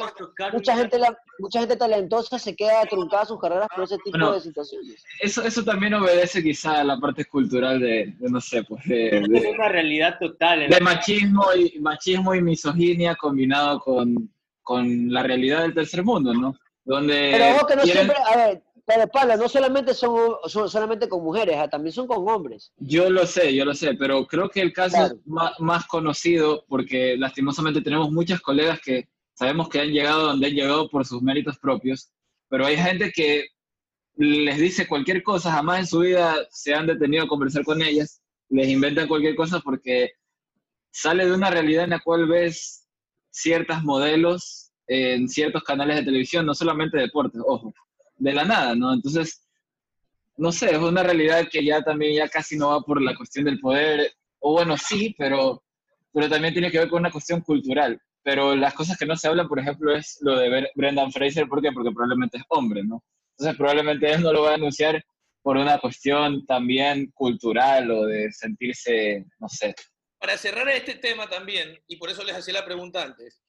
mucha 0.52 0.76
gente, 0.76 0.98
la, 0.98 1.16
mucha 1.38 1.60
gente 1.60 1.76
talentosa 1.76 2.38
se 2.38 2.54
queda 2.54 2.84
truncada 2.86 3.24
sus 3.24 3.40
carreras 3.40 3.68
por 3.74 3.84
ese 3.84 3.98
tipo 3.98 4.32
de 4.32 4.40
situaciones. 4.40 5.04
Eso, 5.20 5.42
eso 5.42 5.64
también 5.64 5.94
obedece 5.94 6.42
quizá 6.42 6.80
a 6.80 6.84
la 6.84 6.98
parte 6.98 7.24
cultural 7.24 7.80
de, 7.80 8.14
no 8.20 8.40
sé, 8.40 8.62
pues 8.64 8.84
de, 8.84 9.24
de, 9.28 9.50
una 9.54 9.68
realidad 9.68 10.16
total. 10.20 10.68
De 10.68 10.80
machismo 10.80 11.44
y, 11.54 11.78
machismo 11.80 12.34
y 12.34 12.42
misoginia 12.42 13.14
combinado 13.16 13.80
con, 13.80 14.30
con 14.62 15.12
la 15.12 15.22
realidad 15.22 15.62
del 15.62 15.74
tercer 15.74 16.04
mundo, 16.04 16.34
¿no? 16.34 16.54
Donde 16.84 17.30
Pero 17.32 17.56
ojo 17.56 17.66
que 17.66 17.76
no 17.76 17.82
siempre, 17.82 18.16
a 18.26 18.36
ver, 18.36 18.62
pero 18.88 19.06
Pablo, 19.06 19.36
no 19.36 19.50
solamente 19.50 19.92
son, 19.92 20.36
solamente 20.46 21.10
con 21.10 21.22
mujeres, 21.22 21.56
ah, 21.58 21.68
también 21.68 21.92
son 21.92 22.06
con 22.06 22.26
hombres. 22.26 22.72
Yo 22.78 23.10
lo 23.10 23.26
sé, 23.26 23.54
yo 23.54 23.66
lo 23.66 23.74
sé, 23.74 23.92
pero 23.92 24.26
creo 24.26 24.48
que 24.48 24.62
el 24.62 24.72
caso 24.72 25.20
más, 25.26 25.86
conocido, 25.88 26.64
porque 26.68 27.14
lastimosamente 27.18 27.82
tenemos 27.82 28.10
muchas 28.10 28.40
colegas 28.40 28.80
que 28.80 29.06
sabemos 29.34 29.68
que 29.68 29.80
han 29.80 29.90
llegado 29.90 30.28
donde 30.28 30.46
han 30.46 30.54
llegado 30.54 30.88
por 30.88 31.04
sus 31.04 31.20
méritos 31.20 31.58
propios, 31.58 32.10
pero 32.48 32.64
hay 32.64 32.78
gente 32.78 33.12
que 33.14 33.48
les 34.16 34.56
dice 34.56 34.88
cualquier 34.88 35.22
cosa, 35.22 35.52
jamás 35.52 35.80
en 35.80 35.86
su 35.86 35.98
vida 35.98 36.34
se 36.50 36.72
han 36.72 36.86
detenido 36.86 37.24
a 37.24 37.28
conversar 37.28 37.64
con 37.64 37.82
ellas, 37.82 38.22
les 38.48 38.68
inventan 38.68 39.06
cualquier 39.06 39.36
cosa 39.36 39.60
porque 39.60 40.12
sale 40.90 41.26
de 41.26 41.34
una 41.34 41.50
realidad 41.50 41.84
en 41.84 41.90
la 41.90 42.00
cual 42.00 42.26
ves 42.26 42.86
ciertas 43.28 43.84
modelos 43.84 44.72
en 44.86 45.28
ciertos 45.28 45.62
canales 45.62 45.96
de 45.96 46.04
televisión, 46.04 46.46
no 46.46 46.54
solamente 46.54 46.96
deportes, 46.96 47.42
ojo 47.46 47.74
de 48.18 48.32
la 48.32 48.44
nada, 48.44 48.74
¿no? 48.74 48.92
Entonces, 48.92 49.48
no 50.36 50.52
sé, 50.52 50.70
es 50.70 50.78
una 50.78 51.02
realidad 51.02 51.48
que 51.50 51.64
ya 51.64 51.82
también 51.82 52.14
ya 52.14 52.28
casi 52.28 52.56
no 52.56 52.70
va 52.70 52.80
por 52.82 53.02
la 53.02 53.14
cuestión 53.16 53.44
del 53.44 53.60
poder, 53.60 54.12
o 54.40 54.52
bueno, 54.52 54.76
sí, 54.76 55.14
pero, 55.18 55.62
pero 56.12 56.28
también 56.28 56.54
tiene 56.54 56.70
que 56.70 56.78
ver 56.78 56.88
con 56.88 57.00
una 57.00 57.10
cuestión 57.10 57.40
cultural. 57.40 58.00
Pero 58.22 58.54
las 58.54 58.74
cosas 58.74 58.96
que 58.98 59.06
no 59.06 59.16
se 59.16 59.28
hablan, 59.28 59.48
por 59.48 59.58
ejemplo, 59.58 59.94
es 59.94 60.18
lo 60.20 60.38
de 60.38 60.68
Brendan 60.74 61.12
Fraser, 61.12 61.48
¿por 61.48 61.62
qué? 61.62 61.72
Porque 61.72 61.90
probablemente 61.90 62.38
es 62.38 62.44
hombre, 62.48 62.84
¿no? 62.84 63.02
Entonces, 63.36 63.56
probablemente 63.56 64.10
él 64.12 64.22
no 64.22 64.32
lo 64.32 64.42
va 64.42 64.52
a 64.52 64.54
anunciar 64.54 65.02
por 65.42 65.56
una 65.56 65.78
cuestión 65.78 66.44
también 66.46 67.10
cultural 67.12 67.90
o 67.90 68.06
de 68.06 68.30
sentirse, 68.32 69.24
no 69.38 69.48
sé. 69.48 69.74
Para 70.18 70.36
cerrar 70.36 70.68
este 70.68 70.96
tema 70.96 71.28
también, 71.28 71.80
y 71.86 71.96
por 71.96 72.10
eso 72.10 72.22
les 72.22 72.36
hacía 72.36 72.54
la 72.54 72.64
pregunta 72.64 73.02
antes, 73.02 73.40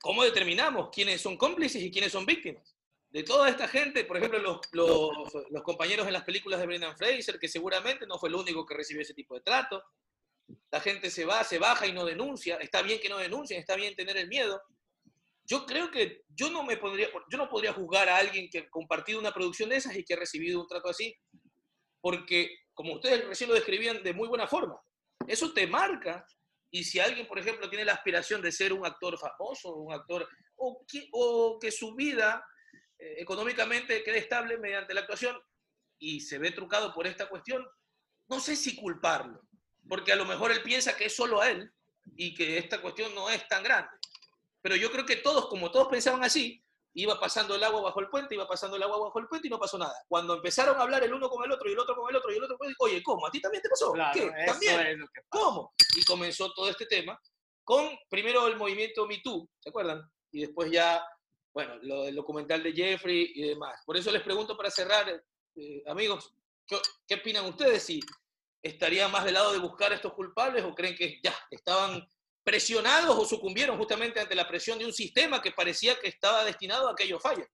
¿cómo 0.00 0.22
determinamos 0.22 0.88
quiénes 0.90 1.20
son 1.20 1.36
cómplices 1.36 1.82
y 1.82 1.90
quiénes 1.90 2.12
son 2.12 2.26
víctimas? 2.26 2.75
De 3.10 3.22
toda 3.22 3.48
esta 3.48 3.68
gente, 3.68 4.04
por 4.04 4.16
ejemplo, 4.16 4.38
los, 4.38 4.60
los, 4.72 5.62
compañeros 5.62 6.06
en 6.06 6.12
las 6.12 6.24
películas 6.24 6.60
de 6.60 6.66
Brendan 6.66 6.96
Fraser, 6.96 7.38
que 7.38 7.48
seguramente 7.48 8.06
no 8.06 8.18
fue 8.18 8.28
el 8.28 8.34
único 8.34 8.66
que 8.66 8.74
recibió 8.74 9.02
ese 9.02 9.14
tipo 9.14 9.34
de 9.34 9.40
trato. 9.40 9.82
La 10.70 10.80
gente 10.80 11.10
se 11.10 11.24
va, 11.24 11.42
se 11.44 11.58
baja 11.58 11.86
y 11.86 11.92
no 11.92 12.04
denuncia. 12.04 12.56
Está 12.56 12.82
bien 12.82 13.00
que 13.00 13.08
no 13.08 13.18
denuncien, 13.18 13.60
está 13.60 13.76
bien 13.76 13.94
tener 13.94 14.16
el 14.16 14.28
miedo. 14.28 14.60
Yo 15.44 15.64
creo 15.64 15.90
que 15.90 16.24
yo 16.28 16.50
no, 16.50 16.64
me 16.64 16.76
podría, 16.76 17.08
yo 17.30 17.38
no 17.38 17.48
podría 17.48 17.72
juzgar 17.72 18.08
a 18.08 18.16
alguien 18.16 18.50
que 18.50 18.58
ha 18.58 18.68
compartido 18.68 19.20
una 19.20 19.32
producción 19.32 19.70
de 19.70 19.76
esas 19.76 19.96
y 19.96 20.04
que 20.04 20.14
ha 20.14 20.18
recibido 20.18 20.60
un 20.60 20.66
trato 20.66 20.88
así, 20.88 21.16
porque, 22.00 22.50
como 22.74 22.94
ustedes 22.94 23.24
recién 23.26 23.48
lo 23.48 23.54
describían 23.54 24.02
de 24.02 24.12
muy 24.12 24.28
buena 24.28 24.46
forma, 24.46 24.78
eso 25.28 25.52
te 25.52 25.66
marca. 25.66 26.26
Y 26.70 26.82
si 26.82 26.98
alguien, 26.98 27.28
por 27.28 27.38
ejemplo, 27.38 27.70
tiene 27.70 27.84
la 27.84 27.94
aspiración 27.94 28.42
de 28.42 28.50
ser 28.50 28.72
un 28.72 28.84
actor 28.84 29.16
famoso, 29.18 29.74
un 29.76 29.92
actor, 29.92 30.28
o 30.56 30.84
que, 30.86 31.08
o 31.12 31.58
que 31.60 31.70
su 31.70 31.94
vida 31.94 32.44
eh, 32.98 33.16
económicamente 33.18 34.02
quede 34.02 34.18
estable 34.18 34.58
mediante 34.58 34.94
la 34.94 35.00
actuación 35.00 35.38
y 35.98 36.20
se 36.20 36.38
ve 36.38 36.50
trucado 36.50 36.92
por 36.94 37.06
esta 37.06 37.28
cuestión, 37.28 37.66
no 38.28 38.40
sé 38.40 38.56
si 38.56 38.76
culparlo, 38.76 39.40
porque 39.88 40.12
a 40.12 40.16
lo 40.16 40.24
mejor 40.24 40.52
él 40.52 40.62
piensa 40.62 40.96
que 40.96 41.06
es 41.06 41.16
solo 41.16 41.40
a 41.40 41.50
él 41.50 41.70
y 42.16 42.34
que 42.34 42.58
esta 42.58 42.80
cuestión 42.80 43.14
no 43.14 43.30
es 43.30 43.46
tan 43.48 43.62
grande. 43.62 43.90
Pero 44.62 44.76
yo 44.76 44.90
creo 44.90 45.06
que 45.06 45.16
todos, 45.16 45.48
como 45.48 45.70
todos 45.70 45.88
pensaban 45.88 46.24
así, 46.24 46.62
iba 46.94 47.20
pasando 47.20 47.54
el 47.54 47.62
agua 47.62 47.82
bajo 47.82 48.00
el 48.00 48.08
puente, 48.08 48.34
iba 48.34 48.48
pasando 48.48 48.76
el 48.76 48.82
agua 48.82 48.98
bajo 48.98 49.18
el 49.18 49.26
puente 49.26 49.48
y 49.48 49.50
no 49.50 49.58
pasó 49.58 49.78
nada. 49.78 49.94
Cuando 50.08 50.34
empezaron 50.34 50.76
a 50.76 50.82
hablar 50.82 51.04
el 51.04 51.12
uno 51.12 51.28
con 51.28 51.44
el 51.44 51.52
otro 51.52 51.68
y 51.68 51.72
el 51.72 51.78
otro 51.78 51.94
con 51.94 52.08
el 52.10 52.16
otro 52.16 52.32
y 52.32 52.36
el 52.36 52.44
otro 52.44 52.56
con 52.56 52.66
el 52.66 52.72
otro, 52.72 52.86
oye, 52.86 53.02
¿cómo? 53.02 53.26
¿A 53.26 53.30
ti 53.30 53.40
también 53.40 53.62
te 53.62 53.68
pasó? 53.68 53.92
¿Qué? 54.14 54.30
¿También? 54.46 55.04
¿Cómo? 55.28 55.74
Y 55.94 56.04
comenzó 56.04 56.52
todo 56.52 56.70
este 56.70 56.86
tema 56.86 57.20
con 57.64 57.90
primero 58.08 58.46
el 58.46 58.56
movimiento 58.56 59.06
Me 59.06 59.18
Too, 59.18 59.48
¿se 59.58 59.68
acuerdan? 59.68 60.08
Y 60.32 60.40
después 60.40 60.70
ya 60.70 61.04
bueno, 61.56 61.76
lo 61.80 62.04
del 62.04 62.14
documental 62.14 62.62
de 62.62 62.74
Jeffrey 62.74 63.32
y 63.34 63.48
demás. 63.48 63.80
Por 63.86 63.96
eso 63.96 64.12
les 64.12 64.20
pregunto 64.20 64.58
para 64.58 64.70
cerrar, 64.70 65.08
eh, 65.54 65.82
amigos, 65.86 66.34
¿qué, 66.66 67.14
opinan 67.14 67.46
ustedes? 67.46 67.82
Si 67.82 67.98
estarían 68.60 69.10
más 69.10 69.24
del 69.24 69.32
lado 69.32 69.54
de 69.54 69.58
buscar 69.58 69.90
a 69.90 69.94
estos 69.94 70.12
culpables 70.12 70.62
o 70.64 70.74
creen 70.74 70.94
que 70.94 71.18
ya 71.24 71.34
estaban 71.50 72.06
presionados 72.44 73.18
o 73.18 73.24
sucumbieron 73.24 73.78
justamente 73.78 74.20
ante 74.20 74.34
la 74.34 74.46
presión 74.46 74.78
de 74.78 74.84
un 74.84 74.92
sistema 74.92 75.40
que 75.40 75.50
parecía 75.50 75.98
que 75.98 76.08
estaba 76.08 76.44
destinado 76.44 76.90
a 76.90 76.94
que 76.94 77.04
ellos 77.04 77.22
fallen. 77.22 77.48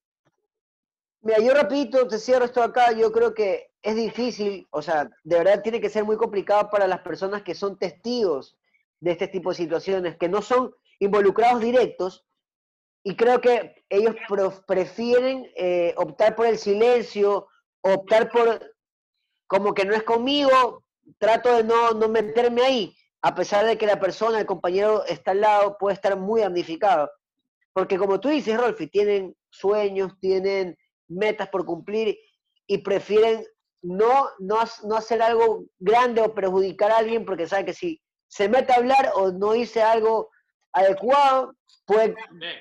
Mira, 1.21 1.39
yo 1.39 1.55
rapidito 1.55 2.09
te 2.09 2.19
cierro 2.19 2.47
esto 2.47 2.61
acá, 2.61 2.91
yo 2.91 3.13
creo 3.13 3.33
que 3.33 3.71
es 3.83 3.95
difícil, 3.95 4.67
o 4.73 4.83
sea, 4.83 5.09
de 5.23 5.39
verdad 5.39 5.63
tiene 5.63 5.81
que 5.81 5.91
ser 5.91 6.03
muy 6.03 6.17
complicado 6.17 6.71
para 6.71 6.89
las 6.89 7.03
personas 7.03 7.45
que 7.45 7.55
son 7.55 7.79
testigos 7.79 8.59
de 8.99 9.13
este 9.13 9.29
tipo 9.29 9.51
de 9.51 9.57
situaciones, 9.59 10.17
que 10.17 10.29
no 10.29 10.43
son 10.43 10.75
involucrados 10.99 11.61
directos, 11.61 12.25
y 13.05 13.17
creo 13.17 13.41
que 13.41 13.85
ellos 13.89 14.15
prefieren 14.67 15.51
eh, 15.57 15.95
optar 15.97 16.37
por 16.37 16.47
el 16.47 16.59
silencio, 16.59 17.49
optar 17.81 18.31
por 18.31 18.75
como 19.47 19.75
que 19.75 19.85
no 19.85 19.95
es 19.95 20.03
conmigo, 20.05 20.85
trato 21.19 21.57
de 21.57 21.65
no, 21.65 21.91
no 21.91 22.09
meterme 22.09 22.63
ahí, 22.63 22.97
a 23.23 23.35
pesar 23.35 23.67
de 23.67 23.77
que 23.77 23.87
la 23.87 24.01
persona, 24.01 24.41
el 24.41 24.47
compañero 24.47 25.05
está 25.05 25.33
al 25.33 25.41
lado, 25.41 25.77
puede 25.79 25.95
estar 25.95 26.17
muy 26.17 26.41
damnificado. 26.41 27.11
Porque 27.73 27.99
como 27.99 28.21
tú 28.21 28.29
dices, 28.29 28.59
Rolfi, 28.59 28.87
tienen 28.87 29.37
sueños, 29.51 30.13
tienen 30.21 30.77
metas 31.09 31.49
por 31.49 31.65
cumplir 31.65 32.19
y 32.67 32.79
prefieren 32.79 33.45
no, 33.83 34.29
no, 34.39 34.57
no 34.85 34.97
hacer 34.97 35.21
algo 35.23 35.65
grande 35.79 36.21
o 36.21 36.35
perjudicar 36.35 36.93
a 36.93 36.99
alguien 36.99 37.25
porque 37.25 37.49
saben 37.49 37.67
que 37.67 37.75
si 37.75 38.01
se 38.29 38.49
mete 38.49 38.73
a 38.73 38.77
hablar 38.77 39.13
o 39.17 39.33
no 39.33 39.53
dice 39.53 39.83
algo 39.83 40.31
adecuado, 40.73 41.55
puede 41.85 42.15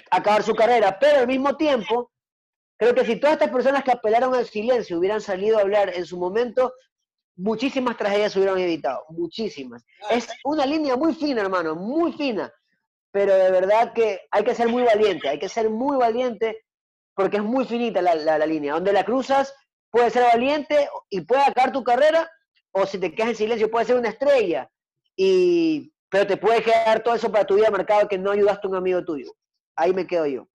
acabar 0.10 0.44
su 0.44 0.56
carrera. 0.56 0.98
Pero 1.00 1.20
al 1.20 1.28
mismo 1.28 1.56
tiempo, 1.58 2.12
creo 2.78 2.94
que 2.94 3.06
si 3.06 3.18
todas 3.18 3.34
estas 3.34 3.52
personas 3.52 3.84
que 3.84 3.92
apelaron 3.92 4.34
al 4.36 4.46
silencio 4.46 4.98
hubieran 4.98 5.22
salido 5.22 5.58
a 5.58 5.62
hablar 5.62 5.94
en 5.96 6.06
su 6.06 6.18
momento, 6.18 6.74
muchísimas 7.36 7.98
tragedias 7.98 8.34
se 8.34 8.40
hubieran 8.40 8.60
evitado, 8.60 9.06
muchísimas. 9.10 9.86
Es 10.10 10.28
una 10.44 10.66
línea 10.66 10.96
muy 10.96 11.14
fina, 11.14 11.42
hermano, 11.42 11.76
muy 11.76 12.14
fina, 12.14 12.52
pero 13.12 13.34
de 13.36 13.52
verdad 13.52 13.94
que 13.94 14.22
hay 14.32 14.44
que 14.44 14.56
ser 14.56 14.68
muy 14.70 14.84
valiente, 14.84 15.30
hay 15.30 15.40
que 15.40 15.50
ser 15.50 15.70
muy 15.70 15.98
valiente 15.98 16.64
porque 17.14 17.38
es 17.38 17.44
muy 17.44 17.66
finita 17.66 18.02
la, 18.02 18.16
la, 18.16 18.46
línea. 18.46 18.74
Donde 18.74 18.94
la 18.94 19.04
cruzas, 19.04 19.54
puede 19.90 20.10
ser 20.10 20.24
valiente 20.24 20.90
y 21.10 21.22
puede 21.22 21.44
acabar 21.44 21.72
tu 21.72 21.84
carrera, 21.84 22.30
o 22.72 22.86
si 22.86 22.98
te 22.98 23.14
quedas 23.14 23.32
en 23.32 23.36
silencio, 23.36 23.70
puede 23.70 23.86
ser 23.86 23.98
una 23.98 24.10
estrella. 24.10 24.70
Y, 25.16 25.94
pero 26.12 26.28
te 26.28 26.36
puede 26.36 26.62
quedar 26.62 27.02
todo 27.02 27.15
eso 27.15 27.32
para 27.32 27.47
tu 27.47 27.56
vida 27.56 27.71
marcado 27.71 28.08
que 28.08 28.17
no 28.17 28.32
ayudaste 28.32 28.67
a 28.67 28.69
un 28.69 28.76
amigo 28.76 29.04
tuyo. 29.04 29.34
Ahí 29.78 29.93
me 29.93 30.06
quedo 30.06 30.28
yo. 30.28 30.47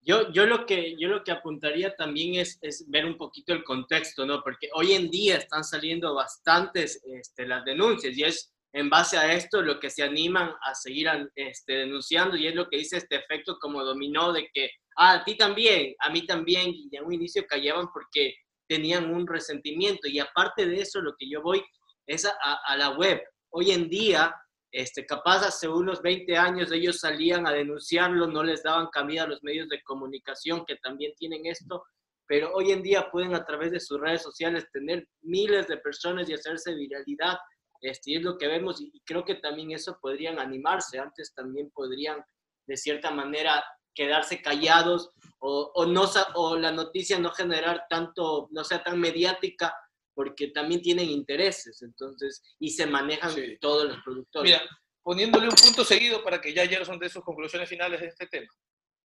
Yo, 0.00 0.32
yo, 0.32 0.46
lo, 0.46 0.64
que, 0.64 0.96
yo 0.98 1.08
lo 1.08 1.22
que 1.22 1.30
apuntaría 1.30 1.94
también 1.94 2.36
es, 2.36 2.58
es, 2.62 2.88
ver 2.88 3.04
un 3.04 3.18
poquito 3.18 3.52
el 3.52 3.62
contexto, 3.64 4.24
¿no? 4.24 4.42
Porque 4.42 4.70
hoy 4.72 4.92
en 4.92 5.10
día 5.10 5.36
están 5.36 5.62
saliendo 5.62 6.14
bastantes 6.14 7.02
este, 7.04 7.46
las 7.46 7.66
denuncias 7.66 8.16
y 8.16 8.24
es 8.24 8.50
en 8.72 8.88
base 8.88 9.18
a 9.18 9.30
esto 9.34 9.60
lo 9.60 9.78
que 9.78 9.90
se 9.90 10.02
animan 10.02 10.54
a 10.62 10.74
seguir 10.74 11.08
este, 11.34 11.72
denunciando 11.74 12.38
y 12.38 12.46
es 12.46 12.54
lo 12.54 12.70
que 12.70 12.78
dice 12.78 12.96
este 12.96 13.16
efecto 13.16 13.58
como 13.60 13.84
dominó 13.84 14.32
de 14.32 14.48
que, 14.54 14.70
ah, 14.96 15.14
a 15.14 15.24
ti 15.24 15.36
también, 15.36 15.94
a 15.98 16.08
mí 16.08 16.24
también, 16.26 16.72
y 16.74 16.88
en 16.96 17.04
un 17.04 17.12
inicio 17.12 17.46
callaban 17.46 17.88
porque 17.92 18.36
tenían 18.66 19.12
un 19.12 19.26
resentimiento 19.26 20.08
y 20.08 20.18
aparte 20.18 20.64
de 20.64 20.80
eso 20.80 21.02
lo 21.02 21.14
que 21.18 21.28
yo 21.28 21.42
voy 21.42 21.62
es 22.06 22.24
a, 22.24 22.54
a 22.66 22.76
la 22.78 22.90
web. 22.96 23.20
Hoy 23.50 23.72
en 23.72 23.90
día 23.90 24.34
este, 24.70 25.06
capaz 25.06 25.46
hace 25.46 25.68
unos 25.68 26.02
20 26.02 26.36
años 26.36 26.70
ellos 26.72 27.00
salían 27.00 27.46
a 27.46 27.52
denunciarlo, 27.52 28.26
no 28.26 28.42
les 28.42 28.62
daban 28.62 28.88
cabida 28.88 29.22
a 29.22 29.26
los 29.26 29.42
medios 29.42 29.68
de 29.68 29.82
comunicación 29.82 30.64
que 30.66 30.76
también 30.76 31.14
tienen 31.16 31.46
esto, 31.46 31.84
pero 32.26 32.52
hoy 32.52 32.72
en 32.72 32.82
día 32.82 33.10
pueden 33.10 33.34
a 33.34 33.44
través 33.44 33.72
de 33.72 33.80
sus 33.80 33.98
redes 33.98 34.22
sociales 34.22 34.66
tener 34.70 35.08
miles 35.22 35.66
de 35.66 35.78
personas 35.78 36.28
y 36.28 36.34
hacerse 36.34 36.74
viralidad. 36.74 37.38
Este, 37.80 38.10
y 38.10 38.16
es 38.16 38.22
lo 38.22 38.36
que 38.36 38.48
vemos 38.48 38.80
y, 38.80 38.92
creo 39.06 39.24
que 39.24 39.36
también 39.36 39.70
eso 39.72 39.98
podrían 40.00 40.38
animarse. 40.38 40.98
Antes 40.98 41.32
también 41.34 41.70
podrían, 41.70 42.22
de 42.66 42.76
cierta 42.76 43.10
manera, 43.10 43.64
quedarse 43.94 44.42
callados 44.42 45.10
o, 45.38 45.86
no, 45.86 46.04
o 46.34 46.56
la 46.56 46.70
noticia 46.70 47.18
no 47.18 47.30
generar 47.30 47.84
tanto, 47.88 48.48
no 48.50 48.62
sea 48.62 48.82
tan 48.84 49.00
mediática 49.00 49.74
porque 50.18 50.48
también 50.48 50.82
tienen 50.82 51.08
intereses, 51.08 51.80
entonces, 51.80 52.42
y 52.58 52.70
se 52.70 52.86
manejan 52.86 53.32
todos 53.60 53.88
los 53.88 54.02
productores. 54.02 54.50
Mira, 54.50 54.68
poniéndole 55.00 55.46
un 55.46 55.54
punto 55.54 55.84
seguido 55.84 56.24
para 56.24 56.40
que 56.40 56.52
ya 56.52 56.84
son 56.84 56.98
de 56.98 57.08
sus 57.08 57.22
conclusiones 57.22 57.68
finales 57.68 58.00
de 58.00 58.08
este 58.08 58.26
tema. 58.26 58.48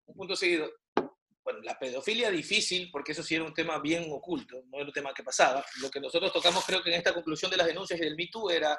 Un 0.07 0.15
punto 0.15 0.37
seguido. 0.37 0.71
Bueno, 1.43 1.63
la 1.63 1.77
pedofilia 1.77 2.31
difícil, 2.31 2.91
porque 2.93 3.11
eso 3.11 3.25
sí 3.25 3.35
era 3.35 3.43
un 3.43 3.53
tema 3.53 3.81
bien 3.81 4.07
oculto, 4.09 4.63
no 4.69 4.77
era 4.79 4.87
un 4.87 4.93
tema 4.93 5.13
que 5.13 5.25
pasaba. 5.25 5.65
Lo 5.81 5.91
que 5.91 5.99
nosotros 5.99 6.33
tocamos 6.33 6.65
creo 6.65 6.81
que 6.81 6.91
en 6.91 6.99
esta 6.99 7.13
conclusión 7.13 7.51
de 7.51 7.57
las 7.57 7.67
denuncias 7.67 7.99
y 7.99 8.05
del 8.05 8.15
MeToo 8.15 8.49
era 8.49 8.79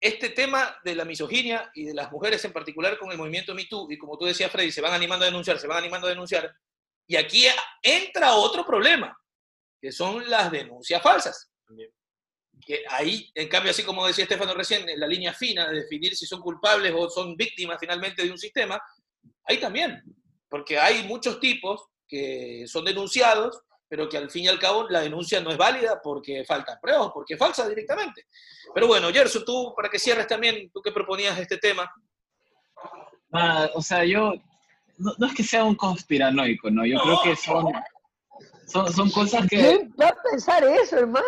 este 0.00 0.30
tema 0.30 0.76
de 0.82 0.96
la 0.96 1.04
misoginia 1.04 1.70
y 1.72 1.84
de 1.84 1.94
las 1.94 2.10
mujeres 2.10 2.44
en 2.44 2.52
particular 2.52 2.98
con 2.98 3.12
el 3.12 3.16
movimiento 3.16 3.54
MeToo, 3.54 3.86
y 3.92 3.96
como 3.96 4.18
tú 4.18 4.24
decías, 4.24 4.50
Freddy, 4.50 4.72
se 4.72 4.80
van 4.80 4.92
animando 4.92 5.24
a 5.24 5.28
denunciar, 5.28 5.56
se 5.56 5.68
van 5.68 5.78
animando 5.78 6.08
a 6.08 6.10
denunciar, 6.10 6.52
y 7.06 7.14
aquí 7.14 7.44
entra 7.80 8.34
otro 8.34 8.66
problema, 8.66 9.16
que 9.80 9.92
son 9.92 10.28
las 10.28 10.50
denuncias 10.50 11.00
falsas. 11.00 11.46
Que 12.66 12.84
ahí, 12.88 13.30
en 13.34 13.48
cambio, 13.48 13.70
así 13.70 13.82
como 13.82 14.06
decía 14.06 14.24
Estefano 14.24 14.54
recién, 14.54 14.88
en 14.88 15.00
la 15.00 15.06
línea 15.06 15.32
fina 15.32 15.68
de 15.68 15.80
definir 15.80 16.14
si 16.14 16.26
son 16.26 16.40
culpables 16.40 16.92
o 16.94 17.08
son 17.08 17.36
víctimas 17.36 17.78
finalmente 17.80 18.22
de 18.22 18.30
un 18.30 18.38
sistema, 18.38 18.80
ahí 19.44 19.58
también, 19.58 20.02
porque 20.48 20.78
hay 20.78 21.04
muchos 21.04 21.40
tipos 21.40 21.82
que 22.06 22.64
son 22.66 22.84
denunciados, 22.84 23.62
pero 23.88 24.08
que 24.08 24.18
al 24.18 24.30
fin 24.30 24.44
y 24.44 24.48
al 24.48 24.58
cabo 24.58 24.88
la 24.88 25.00
denuncia 25.00 25.40
no 25.40 25.50
es 25.50 25.56
válida 25.56 26.00
porque 26.02 26.44
faltan 26.44 26.78
pruebas, 26.80 27.10
porque 27.14 27.34
es 27.34 27.38
falsa 27.38 27.68
directamente. 27.68 28.26
Pero 28.74 28.86
bueno, 28.86 29.10
Gerson, 29.10 29.44
tú, 29.44 29.72
para 29.74 29.88
que 29.88 29.98
cierres 29.98 30.26
también, 30.26 30.70
tú 30.72 30.80
que 30.82 30.92
proponías 30.92 31.38
este 31.38 31.58
tema. 31.58 31.90
Ah, 33.32 33.68
o 33.74 33.82
sea, 33.82 34.04
yo, 34.04 34.34
no, 34.98 35.26
es 35.26 35.34
que 35.34 35.42
sea 35.42 35.64
un 35.64 35.74
conspiranoico, 35.74 36.70
¿no? 36.70 36.84
Yo 36.84 37.00
creo 37.00 37.22
que 37.22 37.36
son 37.36 37.72
son, 38.70 38.92
son 38.92 39.10
cosas 39.10 39.46
que... 39.48 39.56
¿Quién 39.56 39.94
va 40.00 40.08
a 40.08 40.16
pensar 40.30 40.64
eso, 40.64 40.98
hermano? 40.98 41.26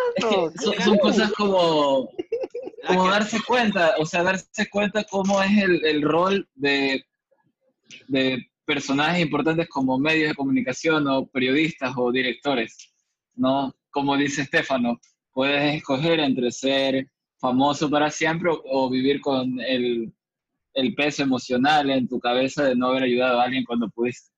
son, 0.83 0.97
cosas 0.97 1.31
como, 1.33 2.09
como 2.87 3.09
darse 3.09 3.37
cuenta, 3.45 3.95
o 3.99 4.05
sea, 4.05 4.23
darse 4.23 4.69
cuenta 4.69 5.03
cómo 5.03 5.41
es 5.41 5.57
el, 5.57 5.85
el 5.85 6.01
rol 6.01 6.47
de, 6.55 7.05
de 8.07 8.47
personajes 8.65 9.21
importantes 9.21 9.67
como 9.69 9.99
medios 9.99 10.29
de 10.29 10.35
comunicación 10.35 11.07
o 11.07 11.25
periodistas 11.27 11.93
o 11.97 12.11
directores, 12.11 12.93
¿no? 13.35 13.75
Como 13.89 14.17
dice 14.17 14.43
Estefano, 14.43 14.99
puedes 15.31 15.75
escoger 15.75 16.19
entre 16.19 16.51
ser 16.51 17.07
famoso 17.37 17.89
para 17.89 18.09
siempre 18.09 18.51
o, 18.51 18.89
vivir 18.89 19.19
con 19.19 19.59
el, 19.59 20.13
el, 20.73 20.95
peso 20.95 21.23
emocional 21.23 21.89
en 21.89 22.07
tu 22.07 22.19
cabeza 22.19 22.63
de 22.63 22.75
no 22.75 22.87
haber 22.87 23.03
ayudado 23.03 23.39
a 23.39 23.43
alguien 23.43 23.65
cuando 23.65 23.89
pudiste. 23.89 24.32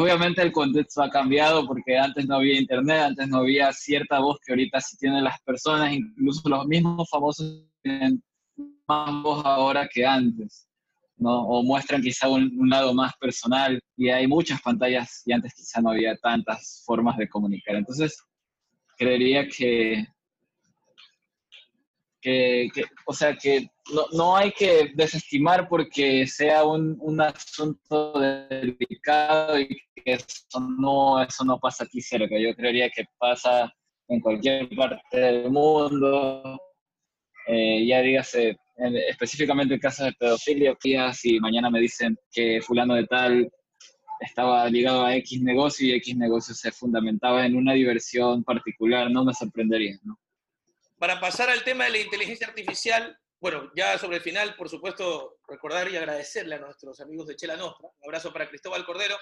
Obviamente 0.00 0.42
el 0.42 0.52
contexto 0.52 1.02
ha 1.02 1.10
cambiado 1.10 1.66
porque 1.66 1.96
antes 1.96 2.26
no 2.26 2.36
había 2.36 2.58
internet, 2.58 3.02
antes 3.02 3.28
no 3.28 3.38
había 3.38 3.72
cierta 3.72 4.18
voz 4.18 4.38
que 4.44 4.52
ahorita 4.52 4.80
sí 4.80 4.96
tienen 4.96 5.22
las 5.22 5.40
personas, 5.42 5.92
incluso 5.92 6.48
los 6.48 6.66
mismos 6.66 7.08
famosos 7.08 7.64
tienen 7.82 8.22
más 8.88 9.22
voz 9.22 9.44
ahora 9.44 9.88
que 9.92 10.04
antes, 10.04 10.68
¿no? 11.16 11.42
O 11.46 11.62
muestran 11.62 12.02
quizá 12.02 12.28
un, 12.28 12.52
un 12.58 12.68
lado 12.68 12.92
más 12.92 13.12
personal 13.20 13.80
y 13.96 14.08
hay 14.08 14.26
muchas 14.26 14.60
pantallas 14.62 15.22
y 15.26 15.32
antes 15.32 15.54
quizá 15.54 15.80
no 15.80 15.90
había 15.90 16.16
tantas 16.16 16.82
formas 16.84 17.16
de 17.16 17.28
comunicar. 17.28 17.76
Entonces, 17.76 18.16
creería 18.96 19.48
que 19.48 20.06
que, 22.24 22.84
o 23.04 23.12
sea, 23.12 23.36
que 23.36 23.68
no, 23.92 24.06
no, 24.12 24.36
hay 24.36 24.50
que 24.52 24.92
desestimar 24.94 25.68
porque 25.68 26.26
sea 26.26 26.64
un, 26.64 26.96
un, 27.00 27.20
asunto 27.20 28.18
delicado 28.18 29.60
y 29.60 29.68
que 29.68 30.14
eso 30.14 30.60
no, 30.78 31.22
eso 31.22 31.44
no 31.44 31.58
pasa 31.58 31.84
aquí 31.84 32.00
cerca. 32.00 32.38
Yo 32.38 32.54
creería 32.54 32.88
que 32.88 33.04
pasa 33.18 33.70
en 34.08 34.20
cualquier 34.20 34.68
parte 34.74 35.18
del 35.20 35.50
mundo. 35.50 36.58
Eh, 37.46 37.86
ya 37.86 38.00
dígase, 38.00 38.56
específicamente 39.08 39.74
en 39.74 39.80
casos 39.80 40.06
de 40.06 40.12
pedofilia, 40.14 40.74
si 41.12 41.38
mañana 41.40 41.68
me 41.68 41.80
dicen 41.80 42.16
que 42.32 42.62
fulano 42.62 42.94
de 42.94 43.04
tal 43.06 43.52
estaba 44.20 44.66
ligado 44.70 45.04
a 45.04 45.14
X 45.16 45.42
negocio 45.42 45.86
y 45.86 45.92
X 45.96 46.16
negocio 46.16 46.54
se 46.54 46.72
fundamentaba 46.72 47.44
en 47.44 47.54
una 47.54 47.74
diversión 47.74 48.42
particular, 48.44 49.10
no 49.10 49.26
me 49.26 49.34
sorprendería, 49.34 49.98
¿no? 50.04 50.18
Para 51.04 51.20
pasar 51.20 51.50
al 51.50 51.62
tema 51.64 51.84
de 51.84 51.90
la 51.90 51.98
inteligencia 51.98 52.46
artificial, 52.46 53.14
bueno, 53.38 53.70
ya 53.76 53.98
sobre 53.98 54.16
el 54.16 54.22
final, 54.22 54.56
por 54.56 54.70
supuesto, 54.70 55.36
recordar 55.46 55.86
y 55.90 55.98
agradecerle 55.98 56.54
a 56.54 56.60
nuestros 56.60 56.98
amigos 56.98 57.26
de 57.26 57.36
Chela 57.36 57.58
Nostra. 57.58 57.90
Un 58.00 58.08
abrazo 58.08 58.32
para 58.32 58.48
Cristóbal 58.48 58.86
Cordero, 58.86 59.14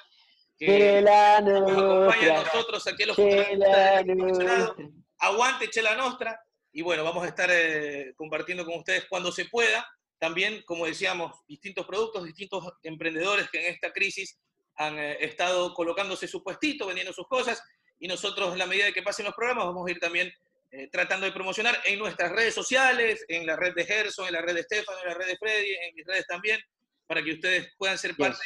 que 0.57 1.03
nos 1.03 1.72
acompaña 1.72 2.39
a 2.39 2.45
nosotros 2.45 2.87
aquí 2.87 3.03
en 3.03 3.09
los 3.09 3.16
Chela 3.16 4.76
Aguante 5.18 5.70
Chela 5.70 5.97
Nostra. 5.97 6.41
Y 6.70 6.83
bueno, 6.83 7.03
vamos 7.03 7.24
a 7.24 7.26
estar 7.26 7.51
eh, 7.51 8.14
compartiendo 8.14 8.64
con 8.64 8.78
ustedes 8.78 9.07
cuando 9.11 9.33
se 9.33 9.47
pueda. 9.47 9.85
También, 10.20 10.62
como 10.64 10.87
decíamos, 10.87 11.33
distintos 11.49 11.85
productos, 11.85 12.22
distintos 12.22 12.64
emprendedores 12.85 13.51
que 13.51 13.59
en 13.59 13.74
esta 13.74 13.93
crisis 13.93 14.39
han 14.76 15.01
eh, 15.01 15.16
estado 15.18 15.74
colocándose 15.74 16.28
su 16.28 16.45
puestito, 16.45 16.87
vendiendo 16.87 17.12
sus 17.12 17.26
cosas. 17.26 17.61
Y 17.99 18.07
nosotros, 18.07 18.53
en 18.53 18.59
la 18.61 18.66
medida 18.66 18.85
de 18.85 18.93
que 18.93 19.03
pasen 19.03 19.26
los 19.26 19.35
programas, 19.35 19.64
vamos 19.64 19.85
a 19.85 19.91
ir 19.91 19.99
también 19.99 20.33
eh, 20.73 20.89
tratando 20.91 21.27
de 21.27 21.33
promocionar 21.33 21.79
en 21.85 21.99
nuestras 21.99 22.33
redes 22.33 22.55
sociales, 22.55 23.25
en 23.29 23.47
la 23.47 23.57
red 23.57 23.75
de 23.75 23.85
Gerson, 23.85 24.27
en 24.27 24.33
la 24.33 24.41
red 24.41 24.55
de 24.55 24.62
Stefano, 24.62 24.99
en 25.03 25.09
la 25.09 25.14
red 25.14 25.27
de 25.27 25.37
Freddy, 25.37 25.70
en 25.70 25.95
mis 25.95 26.07
redes 26.07 26.27
también, 26.27 26.59
para 27.07 27.23
que 27.23 27.33
ustedes 27.33 27.73
puedan 27.77 27.99
ser 27.99 28.16
parte 28.16 28.39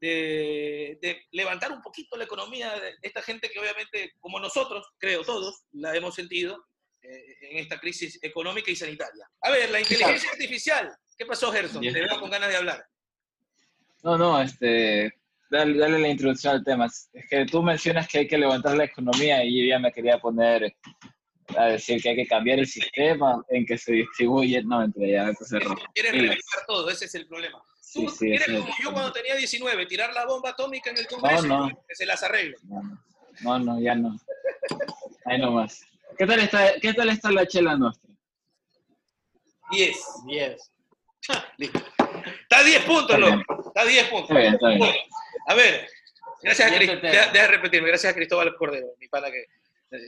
de, 0.00 0.98
de 1.00 1.26
levantar 1.30 1.70
un 1.72 1.80
poquito 1.80 2.16
la 2.16 2.24
economía 2.24 2.72
de 2.72 2.94
esta 3.02 3.22
gente 3.22 3.48
que 3.48 3.60
obviamente, 3.60 4.14
como 4.18 4.40
nosotros, 4.40 4.86
creo 4.98 5.22
todos, 5.22 5.62
la 5.72 5.94
hemos 5.94 6.14
sentido 6.14 6.66
eh, 7.02 7.36
en 7.42 7.58
esta 7.58 7.78
crisis 7.78 8.18
económica 8.22 8.70
y 8.70 8.76
sanitaria. 8.76 9.30
A 9.40 9.50
ver, 9.50 9.70
la 9.70 9.80
inteligencia 9.80 10.30
artificial. 10.30 10.92
¿Qué 11.16 11.24
pasó, 11.24 11.52
Gerson? 11.52 11.80
Bien. 11.80 11.94
Te 11.94 12.00
veo 12.00 12.18
con 12.18 12.30
ganas 12.30 12.48
de 12.48 12.56
hablar. 12.56 12.84
No, 14.02 14.18
no, 14.18 14.40
este, 14.42 15.14
dale, 15.50 15.78
dale 15.78 15.98
la 15.98 16.08
introducción 16.08 16.54
al 16.54 16.64
tema. 16.64 16.86
Es 16.86 17.10
que 17.28 17.46
tú 17.46 17.62
mencionas 17.62 18.08
que 18.08 18.18
hay 18.18 18.26
que 18.26 18.38
levantar 18.38 18.76
la 18.76 18.84
economía 18.84 19.44
y 19.44 19.60
yo 19.60 19.68
ya 19.68 19.78
me 19.78 19.92
quería 19.92 20.18
poner 20.18 20.74
a 21.56 21.64
decir 21.66 22.02
que 22.02 22.10
hay 22.10 22.16
que 22.16 22.26
cambiar 22.26 22.58
el 22.58 22.66
sistema 22.66 23.42
en 23.48 23.66
que 23.66 23.78
se 23.78 23.92
distribuye. 23.92 24.62
No, 24.62 24.82
entre 24.82 25.12
ya, 25.12 25.28
entonces 25.28 25.62
rojo. 25.62 25.82
Quieres 25.94 26.12
reventar 26.12 26.66
todo, 26.66 26.90
ese 26.90 27.04
es 27.06 27.14
el 27.14 27.26
problema. 27.26 27.62
Sí, 27.80 28.04
Tú 28.04 28.10
sí, 28.10 28.18
quieres 28.26 28.42
ese 28.42 28.52
es 28.52 28.60
como 28.60 28.74
yo 28.82 28.92
cuando 28.92 29.12
tenía 29.12 29.34
19, 29.34 29.86
tirar 29.86 30.12
la 30.12 30.26
bomba 30.26 30.50
atómica 30.50 30.90
en 30.90 30.98
el 30.98 31.06
Congreso 31.06 31.46
No, 31.46 31.58
no. 31.60 31.70
y 31.70 31.74
que 31.88 31.94
se 31.94 32.06
las 32.06 32.22
arregle. 32.22 32.56
No, 33.42 33.58
no, 33.58 33.80
ya 33.80 33.94
no. 33.94 34.16
Ahí 35.24 35.38
nomás. 35.38 35.82
¿Qué 36.16 36.26
tal 36.26 36.40
está, 36.40 36.74
qué 36.80 36.92
tal 36.92 37.08
está 37.08 37.30
la 37.30 37.46
chela 37.46 37.76
nuestra? 37.76 38.10
10. 39.70 39.96
10. 40.26 40.72
Listo. 41.58 41.78
Está 42.42 42.58
a 42.58 42.64
10 42.64 42.84
puntos, 42.84 43.18
loco. 43.18 43.68
Está 43.68 43.82
a 43.82 43.84
10 43.84 44.08
puntos. 44.08 44.30
Está 44.30 44.40
bien, 44.40 44.54
está 44.54 44.68
bien. 44.68 44.78
Bueno, 44.78 44.98
a 45.46 45.54
ver, 45.54 45.88
gracias 46.42 46.70
a 46.70 46.74
Cristóbal, 46.74 47.48
repetirme, 47.48 47.88
gracias 47.88 48.12
a 48.12 48.16
Cristóbal 48.16 48.56
Cordero, 48.56 48.88
mi 48.98 49.08
pana 49.08 49.30
que, 49.30 49.44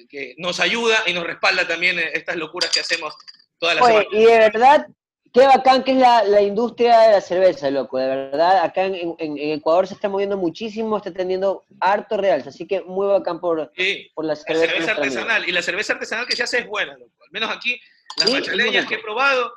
que 0.09 0.35
nos 0.39 0.61
ayuda 0.61 1.03
y 1.07 1.13
nos 1.13 1.25
respalda 1.25 1.67
también 1.67 1.99
en 1.99 2.09
estas 2.15 2.37
locuras 2.37 2.71
que 2.73 2.81
hacemos 2.81 3.15
todas 3.59 3.77
las 3.77 3.87
semanas. 3.87 4.09
y 4.13 4.25
de 4.25 4.39
verdad, 4.39 4.87
qué 5.33 5.47
bacán 5.47 5.83
que 5.83 5.93
es 5.93 5.97
la, 5.99 6.25
la 6.25 6.41
industria 6.43 6.99
de 7.01 7.13
la 7.13 7.21
cerveza, 7.21 7.71
loco. 7.71 7.99
De 7.99 8.07
verdad, 8.07 8.65
acá 8.65 8.85
en, 8.85 8.95
en- 8.95 9.17
en 9.19 9.39
Ecuador 9.59 9.87
se 9.87 9.95
está 9.95 10.09
moviendo 10.09 10.37
muchísimo, 10.37 10.97
está 10.97 11.13
teniendo 11.13 11.65
harto 11.81 12.17
realce. 12.17 12.51
Así 12.51 12.67
que 12.67 12.81
muy 12.83 13.07
bacán 13.07 13.41
por, 13.41 13.73
Sí, 13.77 14.11
por 14.15 14.25
la 14.25 14.35
la 14.35 14.37
cerveza. 14.41 14.93
artesanal. 14.93 15.49
Y 15.49 15.53
la 15.53 15.63
cerveza 15.63 15.95
artesanal 15.95 16.27
que 16.27 16.37
se 16.37 16.43
hace 16.43 16.59
es 16.59 16.67
buena, 16.67 16.97
loco. 16.97 17.13
Al 17.25 17.31
menos 17.33 17.51
aquí, 17.51 17.81
las 18.19 18.29
Sí, 18.29 18.35
machaleñas 18.35 18.87
que 18.87 18.95
he 18.97 18.99
probado, 18.99 19.53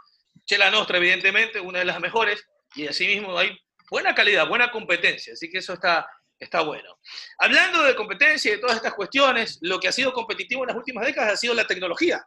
Chela 0.45 0.71
Nostra, 0.71 0.97
evidentemente, 0.97 1.59
una 1.59 1.79
de 1.79 1.85
las 1.85 1.99
mejores, 1.99 2.45
y 2.75 2.87
asimismo 2.87 3.37
hay 3.37 3.57
buena 3.89 4.15
calidad, 4.15 4.47
buena 4.47 4.71
competencia, 4.71 5.33
así 5.33 5.49
que 5.49 5.57
eso 5.59 5.73
está, 5.73 6.07
está 6.39 6.61
bueno. 6.61 6.97
Hablando 7.37 7.83
de 7.83 7.95
competencia 7.95 8.49
y 8.49 8.55
de 8.55 8.61
todas 8.61 8.77
estas 8.77 8.93
cuestiones, 8.93 9.57
lo 9.61 9.79
que 9.79 9.87
ha 9.87 9.91
sido 9.91 10.13
competitivo 10.13 10.63
en 10.63 10.67
las 10.67 10.77
últimas 10.77 11.05
décadas 11.05 11.33
ha 11.33 11.37
sido 11.37 11.53
la 11.53 11.65
tecnología. 11.65 12.25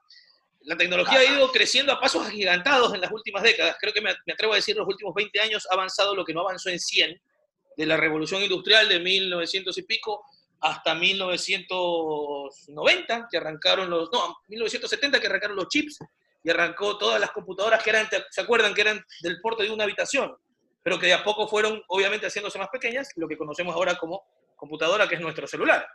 La 0.63 0.77
tecnología 0.77 1.21
ha 1.21 1.25
ido 1.25 1.51
creciendo 1.53 1.93
a 1.93 2.01
pasos 2.01 2.27
agigantados 2.27 2.93
en 2.95 3.01
las 3.01 3.13
últimas 3.13 3.43
décadas. 3.43 3.77
Creo 3.81 3.93
que 3.93 4.01
me, 4.01 4.11
atrevo 4.33 4.53
a 4.53 4.57
decir, 4.57 4.77
los 4.77 4.87
últimos 4.87 5.15
20 5.15 5.41
años 5.41 5.67
ha 5.71 5.75
avanzado 5.75 6.15
lo 6.15 6.25
que 6.25 6.35
no 6.35 6.41
avanzó 6.41 6.71
en 6.71 6.81
100, 6.81 7.21
de 7.77 7.87
la 7.87 7.97
revolución 7.97 8.43
industrial 8.43 8.89
de 8.89 8.99
1900 8.99 9.79
y 9.79 9.83
pico 9.83 10.25
hasta 10.61 10.97
1990, 10.97 13.29
que 13.31 13.37
arrancaron 13.37 13.89
los, 13.89 14.11
no, 14.13 14.39
1970 14.49 15.21
que 15.21 15.29
arrancaron 15.29 15.57
los 15.57 15.69
chips 15.69 15.99
y 16.43 16.51
arrancó 16.51 16.99
todas 16.99 17.21
las 17.21 17.31
computadoras 17.31 17.81
que 17.83 17.91
eran, 17.91 18.09
¿se 18.31 18.41
acuerdan? 18.41 18.75
Que 18.75 18.81
eran 18.81 19.07
del 19.21 19.41
porte 19.41 19.63
de 19.63 19.71
una 19.71 19.85
habitación, 19.85 20.37
pero 20.89 20.99
que 20.99 21.09
de 21.09 21.13
a 21.13 21.23
poco 21.23 21.47
fueron 21.47 21.83
obviamente 21.89 22.29
haciéndose 22.29 22.59
más 22.59 22.71
pequeñas, 22.71 23.11
lo 23.17 23.29
que 23.29 23.37
conocemos 23.37 23.75
ahora 23.75 23.97
como 23.97 24.23
computadora, 24.57 25.07
que 25.07 25.17
es 25.17 25.21
nuestro 25.21 25.47
celular. 25.47 25.87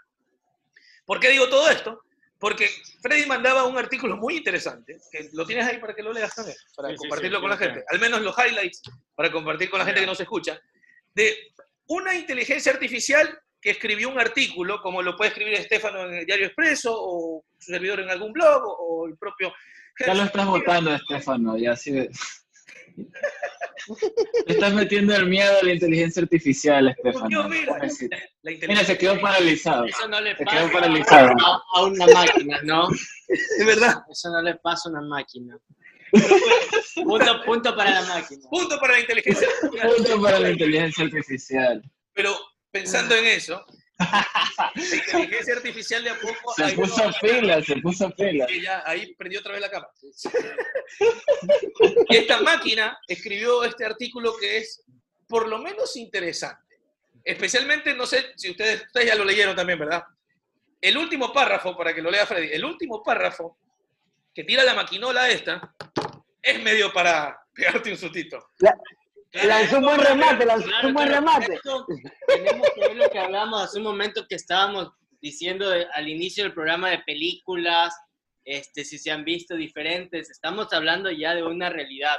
¿Por 1.04 1.20
qué 1.20 1.30
digo 1.30 1.50
todo 1.50 1.68
esto? 1.68 2.04
Porque 2.38 2.70
Freddy 3.02 3.26
mandaba 3.26 3.64
un 3.64 3.76
artículo 3.76 4.18
muy 4.18 4.38
interesante, 4.38 5.00
que 5.12 5.32
lo 5.34 5.48
tienes 5.48 5.66
ahí 5.66 5.80
para 5.80 5.96
que 5.96 6.04
lo 6.04 6.14
leas 6.14 6.36
también, 6.36 6.56
para 6.76 6.90
Sí, 6.90 6.94
sí, 6.94 7.00
compartirlo 7.00 7.40
sí, 7.40 7.42
con 7.42 7.50
la 7.50 7.58
sí, 7.58 7.64
gente, 7.64 7.84
al 7.90 8.00
menos 8.00 8.22
los 8.22 8.36
highlights 8.38 8.84
para 9.16 9.32
compartir 9.32 9.72
con 9.72 9.80
la 9.80 9.86
gente 9.86 10.00
que 10.00 10.06
nos 10.06 10.20
escucha, 10.20 10.62
de 11.16 11.36
una 11.88 12.14
inteligencia 12.14 12.72
artificial 12.72 13.36
que 13.60 13.72
escribió 13.72 14.10
un 14.10 14.20
artículo, 14.20 14.80
como 14.80 15.02
lo 15.02 15.16
puede 15.18 15.30
escribir 15.30 15.56
Estefano 15.56 16.04
en 16.06 16.14
el 16.14 16.26
Diario 16.28 16.46
Expreso, 16.46 16.94
o 16.96 17.44
su 17.58 17.72
servidor 17.72 18.02
en 18.02 18.12
algún 18.12 18.32
blog, 18.32 18.62
o, 18.64 18.74
o 18.74 19.08
el 19.08 19.18
propio... 19.18 19.52
Ya 20.06 20.14
lo 20.14 20.22
estás 20.22 20.46
votando, 20.46 20.94
Estefano, 20.94 21.58
ya 21.58 21.72
así 21.72 21.90
de... 21.90 22.12
Te 24.46 24.54
estás 24.54 24.74
metiendo 24.74 25.16
el 25.16 25.28
miedo 25.28 25.52
a 25.62 25.66
la 25.66 25.74
inteligencia 25.74 26.22
artificial, 26.22 26.90
Estefano. 26.90 27.28
Dios, 27.28 27.48
mira, 28.68 28.84
se 28.84 28.98
quedó 28.98 29.20
paralizado. 29.20 29.86
Eso 29.86 30.08
no 30.08 30.22
le 30.22 30.36
Se 30.38 30.46
pasa 30.46 30.58
quedó 30.58 30.72
paralizado. 30.72 31.32
a, 31.40 31.62
a 31.76 31.84
una 31.84 32.08
máquina, 32.08 32.62
¿no? 32.64 32.88
es 33.28 33.66
verdad. 33.66 34.04
Eso 34.10 34.30
no 34.30 34.42
le 34.42 34.56
pasa 34.56 34.90
a 34.90 34.92
una 34.94 35.02
máquina. 35.02 35.58
punto, 37.04 37.44
punto 37.46 37.76
para 37.76 37.92
la 37.92 38.02
máquina. 38.04 38.48
Punto 38.50 38.80
para 38.80 38.94
la 38.94 39.00
inteligencia 39.02 39.48
artificial. 39.48 39.92
Punto 39.96 40.22
para 40.22 40.40
la 40.40 40.50
inteligencia 40.52 41.04
artificial. 41.04 41.84
Pero 42.14 42.36
pensando 42.72 43.16
en 43.16 43.26
eso, 43.26 43.66
inteligencia 44.76 45.56
artificial 45.56 46.04
de 46.04 46.10
a 46.10 46.16
poco... 46.16 46.54
Se 46.56 46.74
puso 46.74 47.12
pila, 47.22 47.62
se 47.62 47.76
puso 47.78 48.14
ya 48.62 48.84
ahí 48.86 49.14
prendió 49.16 49.40
otra 49.40 49.54
vez 49.54 49.62
la 49.62 49.70
cámara. 49.70 49.92
Y 52.10 52.16
esta 52.16 52.42
máquina 52.42 52.98
escribió 53.08 53.64
este 53.64 53.86
artículo 53.86 54.36
que 54.40 54.58
es 54.58 54.84
por 55.28 55.48
lo 55.48 55.58
menos 55.60 55.96
interesante. 55.96 56.80
Especialmente, 57.24 57.94
no 57.94 58.06
sé 58.06 58.34
si 58.36 58.52
ustedes, 58.52 58.84
ustedes 58.86 59.08
ya 59.08 59.16
lo 59.16 59.24
leyeron 59.24 59.56
también, 59.56 59.80
¿verdad? 59.80 60.04
El 60.82 60.98
último 60.98 61.32
párrafo, 61.32 61.78
para 61.78 61.94
que 61.94 62.02
lo 62.02 62.12
lea 62.12 62.26
Freddy, 62.26 62.50
el 62.52 62.66
último 62.66 63.02
párrafo 63.02 63.58
que 64.34 64.44
tira 64.44 64.64
la 64.64 64.74
maquinola 64.74 65.30
esta 65.30 65.74
es 66.42 66.62
medio 66.62 66.92
para 66.92 67.40
pegarte 67.54 67.92
un 67.92 67.98
sustito. 67.98 68.50
Lanzó 69.34 69.78
un 69.80 69.84
buen 69.86 70.00
remate, 70.00 70.46
lanzó 70.46 70.68
Claro, 70.68 70.88
un 70.90 70.94
buen 70.94 71.08
claro, 71.08 71.22
remate. 71.26 71.54
esto 71.56 71.86
tenemos 72.28 72.68
que 72.76 72.82
ver 72.82 72.96
lo 72.98 73.10
que 73.10 73.20
hablamos 73.20 73.62
hace 73.64 73.78
un 73.80 73.84
momento 73.84 74.28
que 74.28 74.36
estábamos 74.36 74.92
diciendo 75.22 75.70
de- 75.70 75.88
al 75.94 76.08
inicio 76.08 76.44
del 76.44 76.54
programa 76.54 76.90
de 76.92 77.00
películas, 77.00 77.96
este, 78.46 78.84
si 78.86 79.00
se 79.00 79.10
han 79.10 79.24
visto 79.24 79.56
diferentes. 79.56 80.30
Estamos 80.30 80.72
hablando 80.74 81.10
ya 81.10 81.34
de 81.34 81.44
una 81.44 81.70
realidad. 81.70 82.18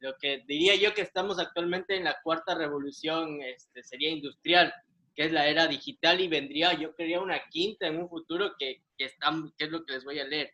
Lo 0.00 0.16
que 0.18 0.42
diría 0.46 0.74
yo 0.74 0.92
que 0.92 1.00
estamos 1.00 1.38
actualmente 1.38 1.96
en 1.96 2.04
la 2.04 2.16
cuarta 2.22 2.54
revolución 2.54 3.40
este, 3.42 3.82
sería 3.82 4.10
industrial, 4.10 4.74
que 5.14 5.24
es 5.24 5.32
la 5.32 5.46
era 5.46 5.66
digital 5.66 6.20
y 6.20 6.28
vendría, 6.28 6.74
yo 6.74 6.94
creía, 6.94 7.20
una 7.20 7.40
quinta 7.48 7.86
en 7.86 7.98
un 7.98 8.08
futuro 8.10 8.52
que, 8.58 8.82
que, 8.98 9.06
están, 9.06 9.50
que 9.56 9.64
es 9.64 9.70
lo 9.70 9.84
que 9.86 9.94
les 9.94 10.04
voy 10.04 10.18
a 10.18 10.24
leer. 10.24 10.50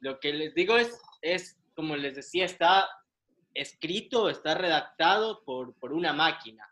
Lo 0.00 0.18
que 0.20 0.32
les 0.32 0.54
digo 0.54 0.78
es, 0.78 0.98
es 1.20 1.58
como 1.74 1.96
les 1.96 2.14
decía, 2.14 2.44
está 2.46 2.88
escrito, 3.60 4.30
está 4.30 4.54
redactado 4.54 5.42
por, 5.44 5.74
por 5.74 5.92
una 5.92 6.12
máquina. 6.12 6.68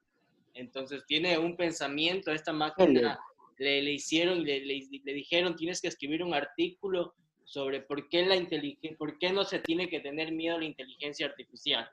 Entonces 0.55 1.05
tiene 1.07 1.37
un 1.37 1.57
pensamiento, 1.57 2.30
esta 2.30 2.53
máquina 2.53 3.18
le, 3.59 3.82
le 3.82 3.93
hicieron, 3.93 4.43
le, 4.45 4.64
le, 4.64 4.87
le 5.05 5.12
dijeron, 5.12 5.57
tienes 5.57 5.80
que 5.80 5.89
escribir 5.89 6.22
un 6.22 6.32
artículo 6.32 7.14
sobre 7.45 7.80
por 7.80 8.09
qué, 8.09 8.24
la 8.24 8.37
por 8.99 9.18
qué 9.18 9.32
no 9.32 9.45
se 9.45 9.61
tiene 9.61 9.89
que 9.89 10.01
tener 10.01 10.32
miedo 10.32 10.57
a 10.57 10.59
la 10.59 10.64
inteligencia 10.64 11.26
artificial. 11.26 11.89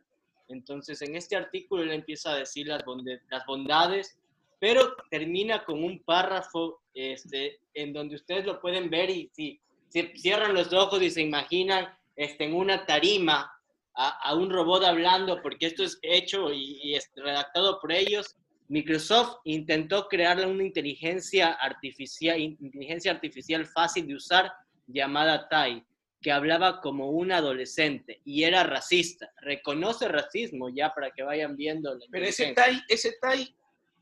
Entonces, 0.48 1.02
en 1.02 1.16
este 1.16 1.36
artículo 1.36 1.84
él 1.84 1.92
empieza 1.92 2.32
a 2.32 2.38
decir 2.38 2.68
las, 2.68 2.84
las 3.30 3.46
bondades, 3.46 4.18
pero 4.60 4.96
termina 5.10 5.64
con 5.66 5.84
un 5.84 6.00
párrafo 6.00 6.82
este, 6.94 7.60
en 7.74 7.94
donde 7.94 8.16
ustedes 8.16 8.46
lo 8.46 8.62
pueden 8.62 8.90
ver 8.90 9.10
y 9.10 9.30
si, 9.34 9.60
si 9.90 10.04
cierran 10.16 10.54
los 10.54 10.72
ojos 10.74 11.02
y 11.02 11.10
se 11.10 11.22
imaginan 11.22 11.88
este, 12.16 12.46
en 12.46 12.54
una 12.54 12.86
tarima 12.86 13.53
a, 13.96 14.10
a 14.30 14.36
un 14.36 14.50
robot 14.50 14.84
hablando, 14.84 15.42
porque 15.42 15.68
esto 15.68 15.84
es 15.84 16.00
hecho 16.02 16.52
y, 16.52 16.80
y 16.84 16.96
es 16.96 17.12
redactado 17.16 17.80
por 17.80 17.92
ellos, 17.92 18.36
Microsoft 18.70 19.38
intentó 19.44 20.08
crearle 20.08 20.46
una 20.46 20.64
inteligencia 20.64 21.52
artificial, 21.54 22.40
inteligencia 22.40 23.12
artificial 23.12 23.66
fácil 23.66 24.08
de 24.08 24.16
usar 24.16 24.52
llamada 24.88 25.48
Tai, 25.50 25.84
que 26.22 26.32
hablaba 26.32 26.82
como 26.82 27.12
un 27.12 27.32
adolescente 27.32 28.22
y 28.26 28.44
era 28.44 28.64
racista. 28.64 29.32
Reconoce 29.42 30.08
racismo 30.08 30.70
ya 30.70 30.94
para 30.94 31.12
que 31.12 31.24
vayan 31.24 31.56
viendo. 31.56 31.94
La 31.94 32.06
Pero 32.10 32.26
ese. 32.26 32.54
Tai, 32.54 32.82
ese 32.88 33.14
tai 33.22 33.54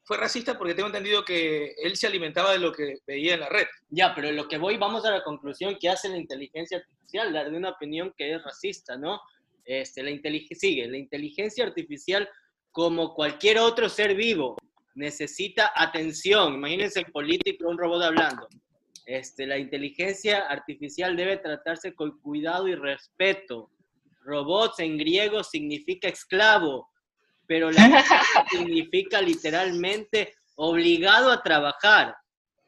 fue 0.04 0.18
racista 0.18 0.58
porque 0.58 0.74
tengo 0.74 0.88
entendido 0.88 1.26
que 1.26 1.74
él 1.84 1.96
se 1.96 2.08
alimentaba 2.08 2.54
de 2.54 2.60
lo 2.60 2.72
que 2.72 2.98
veía 3.06 3.34
en 3.34 3.42
la 3.42 3.50
red. 3.50 3.68
Ya, 3.90 4.14
pero 4.16 4.32
lo 4.32 4.48
que 4.48 4.58
voy, 4.58 4.78
vamos 4.78 5.06
a 5.06 5.12
la 5.12 5.24
conclusión 5.24 5.78
que 5.80 5.90
hace 5.90 6.10
la 6.10 6.18
inteligencia 6.18 6.78
artificial, 6.78 7.34
dar 7.34 7.52
de 7.52 7.58
una 7.58 7.70
opinión 7.70 8.14
que 8.18 8.34
es 8.34 8.44
racista, 8.44 8.98
¿no? 8.98 9.20
Este, 9.66 10.04
la 10.04 10.10
inteligencia, 10.10 10.58
sigue, 10.70 10.88
la 10.88 10.98
inteligencia 10.98 11.64
artificial, 11.66 12.28
como 12.72 13.14
cualquier 13.14 13.60
otro 13.60 13.90
ser 13.90 14.16
vivo, 14.16 14.58
necesita 14.96 15.72
atención. 15.76 16.56
Imagínense 16.56 17.00
el 17.00 17.12
político, 17.12 17.68
un 17.68 17.78
robot 17.78 18.04
hablando. 18.04 18.48
Este, 19.06 19.46
la 19.46 19.58
inteligencia 19.58 20.48
artificial 20.48 21.16
debe 21.16 21.38
tratarse 21.38 21.94
con 21.94 22.20
cuidado 22.22 22.68
y 22.68 22.76
respeto. 22.76 23.70
Robots 24.24 24.80
en 24.80 24.98
griego 24.98 25.44
significa 25.44 26.08
esclavo, 26.08 26.90
pero 27.48 27.72
la 27.72 27.82
significa 28.52 29.22
literalmente 29.22 30.36
obligado 30.56 31.32
a 31.32 31.42
trabajar. 31.42 32.16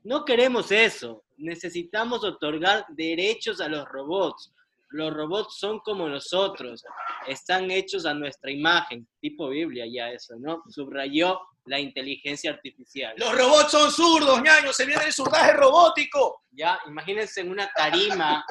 No 0.04 0.26
queremos 0.26 0.72
eso. 0.72 1.24
Necesitamos 1.38 2.24
otorgar 2.24 2.86
derechos 2.90 3.62
a 3.62 3.70
los 3.70 3.88
robots. 3.88 4.52
Los 4.94 5.12
robots 5.12 5.58
son 5.58 5.80
como 5.80 6.08
nosotros. 6.08 6.84
Están 7.28 7.72
hechos 7.72 8.06
a 8.06 8.14
nuestra 8.14 8.52
imagen. 8.52 9.08
Tipo 9.20 9.50
Biblia 9.50 9.86
ya 9.92 10.12
eso, 10.12 10.36
¿no? 10.40 10.62
Subrayó 10.70 11.40
la 11.66 11.80
inteligencia 11.80 12.52
artificial. 12.52 13.16
Los 13.18 13.36
robots 13.36 13.72
son 13.72 13.92
zurdos, 13.92 14.42
ñaño, 14.44 14.72
se 14.72 14.86
viene 14.86 15.06
el 15.06 15.14
zurdaje 15.14 15.54
robótico. 15.54 16.44
Ya, 16.52 16.80
imagínense 16.88 17.42
en 17.42 17.50
una 17.50 17.72
tarima, 17.76 18.46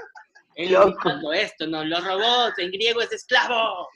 él 0.57 0.77
gritando 0.77 1.33
esto, 1.33 1.67
no, 1.69 1.85
los 1.85 2.05
robots, 2.05 2.59
en 2.59 2.73
griego 2.73 3.01
es 3.03 3.13
esclavo. 3.13 3.89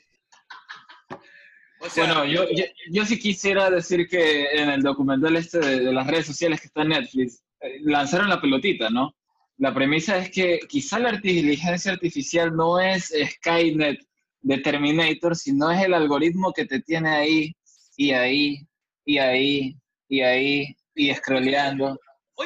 O 1.79 1.89
sea, 1.89 2.05
Bueno, 2.05 2.25
yo, 2.25 2.45
yo, 2.49 2.63
yo 2.91 3.05
sí 3.05 3.19
quisiera 3.19 3.69
decir 3.69 4.07
que 4.07 4.45
en 4.51 4.69
el 4.69 4.81
documental 4.81 5.35
este 5.35 5.59
de, 5.59 5.79
de 5.81 5.93
las 5.93 6.07
redes 6.07 6.27
sociales 6.27 6.61
que 6.61 6.67
está 6.67 6.83
en 6.83 6.89
Netflix, 6.89 7.43
eh, 7.59 7.79
lanzaron 7.81 8.29
la 8.29 8.39
pelotita, 8.39 8.89
¿no? 8.89 9.13
La 9.57 9.73
premisa 9.73 10.17
es 10.17 10.29
que 10.29 10.59
quizá 10.69 10.99
la 10.99 11.13
inteligencia 11.15 11.91
artificial 11.91 12.55
no 12.55 12.79
es 12.79 13.11
Skynet 13.11 13.99
de 14.41 14.57
Terminator, 14.59 15.35
sino 15.35 15.71
es 15.71 15.83
el 15.83 15.93
algoritmo 15.93 16.53
que 16.53 16.65
te 16.65 16.79
tiene 16.81 17.09
ahí 17.09 17.55
y 17.95 18.11
ahí 18.11 18.67
y 19.03 19.17
ahí 19.17 19.75
y 20.07 20.21
ahí 20.21 20.75
y 20.93 21.13
scrolleando. 21.13 21.99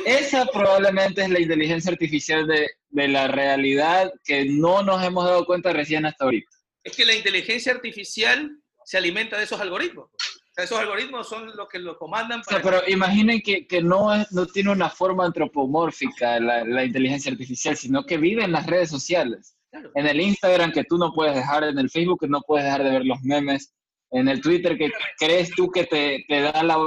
Esa 0.05 0.45
probablemente 0.45 1.23
es 1.23 1.29
la 1.29 1.41
inteligencia 1.41 1.91
artificial 1.91 2.47
de, 2.47 2.69
de 2.89 3.07
la 3.09 3.27
realidad 3.27 4.11
que 4.23 4.45
no 4.45 4.81
nos 4.83 5.03
hemos 5.03 5.25
dado 5.25 5.45
cuenta 5.45 5.73
recién 5.73 6.05
hasta 6.05 6.25
ahorita. 6.25 6.49
es 6.83 6.95
que 6.95 7.05
la 7.05 7.13
inteligencia 7.13 7.73
artificial 7.73 8.57
se 8.85 8.97
alimenta 8.97 9.37
de 9.37 9.43
esos 9.43 9.59
algoritmos. 9.59 10.09
Sea, 10.53 10.65
esos 10.65 10.79
algoritmos 10.79 11.27
son 11.29 11.55
los 11.55 11.69
que 11.69 11.79
lo 11.79 11.97
comandan 11.97 12.41
O 12.41 12.43
sea, 12.43 12.61
para... 12.61 12.79
pero 12.79 12.91
imaginen 12.91 13.41
que, 13.41 13.65
que 13.67 13.81
no, 13.81 14.13
es, 14.13 14.31
no 14.31 14.45
tiene 14.45 14.71
una 14.71 14.89
forma 14.89 15.25
antropomórfica 15.25 16.39
la, 16.39 16.65
la 16.65 16.83
inteligencia 16.83 17.31
artificial, 17.31 17.77
sino 17.77 18.05
que 18.05 18.17
vive 18.17 18.43
en 18.43 18.51
las 18.51 18.67
redes 18.67 18.89
sociales. 18.89 19.55
Claro. 19.69 19.91
En 19.95 20.07
el 20.07 20.19
Instagram 20.19 20.73
que 20.73 20.83
tú 20.83 20.97
no 20.97 21.13
puedes 21.13 21.35
dejar, 21.35 21.63
en 21.63 21.79
el 21.79 21.89
Facebook 21.89 22.19
que 22.19 22.27
no 22.27 22.41
puedes 22.41 22.65
dejar 22.65 22.83
de 22.83 22.91
ver 22.91 23.05
los 23.05 23.21
memes, 23.21 23.73
en 24.11 24.27
el 24.27 24.41
Twitter 24.41 24.77
que 24.77 24.91
crees 25.17 25.51
tú 25.51 25.71
que 25.71 25.85
te, 25.85 26.25
te 26.27 26.41
da 26.41 26.63
la, 26.63 26.77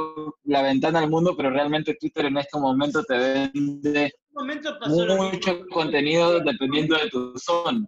la 0.44 0.62
ventana 0.62 0.98
al 0.98 1.08
mundo, 1.08 1.34
pero 1.34 1.48
realmente 1.48 1.94
Twitter 1.94 2.26
en 2.26 2.36
este 2.36 2.58
momento 2.58 3.02
te 3.02 3.16
vende 3.16 4.12
momento 4.34 4.76
mucho 5.16 5.66
contenido 5.68 6.40
dependiendo 6.40 6.96
de 6.96 7.08
tu 7.08 7.38
zona. 7.38 7.86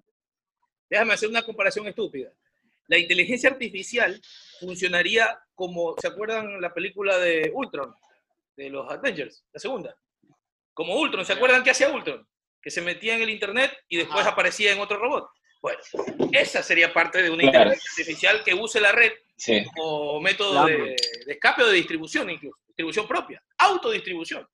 Déjame 0.89 1.15
hacer 1.15 1.29
una 1.29 1.43
comparación 1.43 1.87
estúpida. 1.87 2.33
La 2.87 2.99
inteligencia 2.99 3.51
artificial 3.51 4.21
funcionaría 4.61 5.39
como, 5.55 5.95
¿se 6.01 6.09
acuerdan 6.09 6.61
la 6.61 6.73
película 6.73 7.19
de 7.19 7.51
Ultron? 7.55 7.95
De 8.57 8.71
los 8.71 8.91
Avengers, 8.91 9.45
la 9.53 9.61
segunda. 9.61 9.97
Como 10.73 10.97
Ultron, 10.97 11.25
¿se 11.25 11.33
acuerdan 11.35 11.63
qué 11.63 11.71
hacía 11.71 11.91
Ultron? 11.91 12.27
Que 12.61 12.71
se 12.71 12.81
metía 12.83 13.15
en 13.15 13.23
el 13.23 13.31
internet 13.31 13.73
y 13.89 13.99
después 13.99 14.21
Ajá. 14.21 14.31
aparecía 14.31 14.73
en 14.73 14.81
otro 14.81 14.99
robot. 14.99 15.29
Bueno, 15.63 15.81
esa 16.33 16.63
sería 16.63 16.93
parte 16.93 17.23
de 17.23 17.31
una 17.31 17.43
Claro. 17.43 17.71
inteligencia 17.71 17.91
artificial 18.03 18.45
que 18.45 18.55
use 18.55 18.81
la 18.81 18.93
red 18.93 19.13
Sí. 19.37 19.65
como 19.75 20.21
método 20.21 20.65
de, 20.67 20.97
de 21.27 21.33
escape 21.33 21.63
o 21.63 21.67
de 21.67 21.75
distribución 21.75 22.31
incluso. 22.31 22.57
Distribución 22.69 23.07
propia. 23.09 23.43
Autodistribución. 23.59 24.47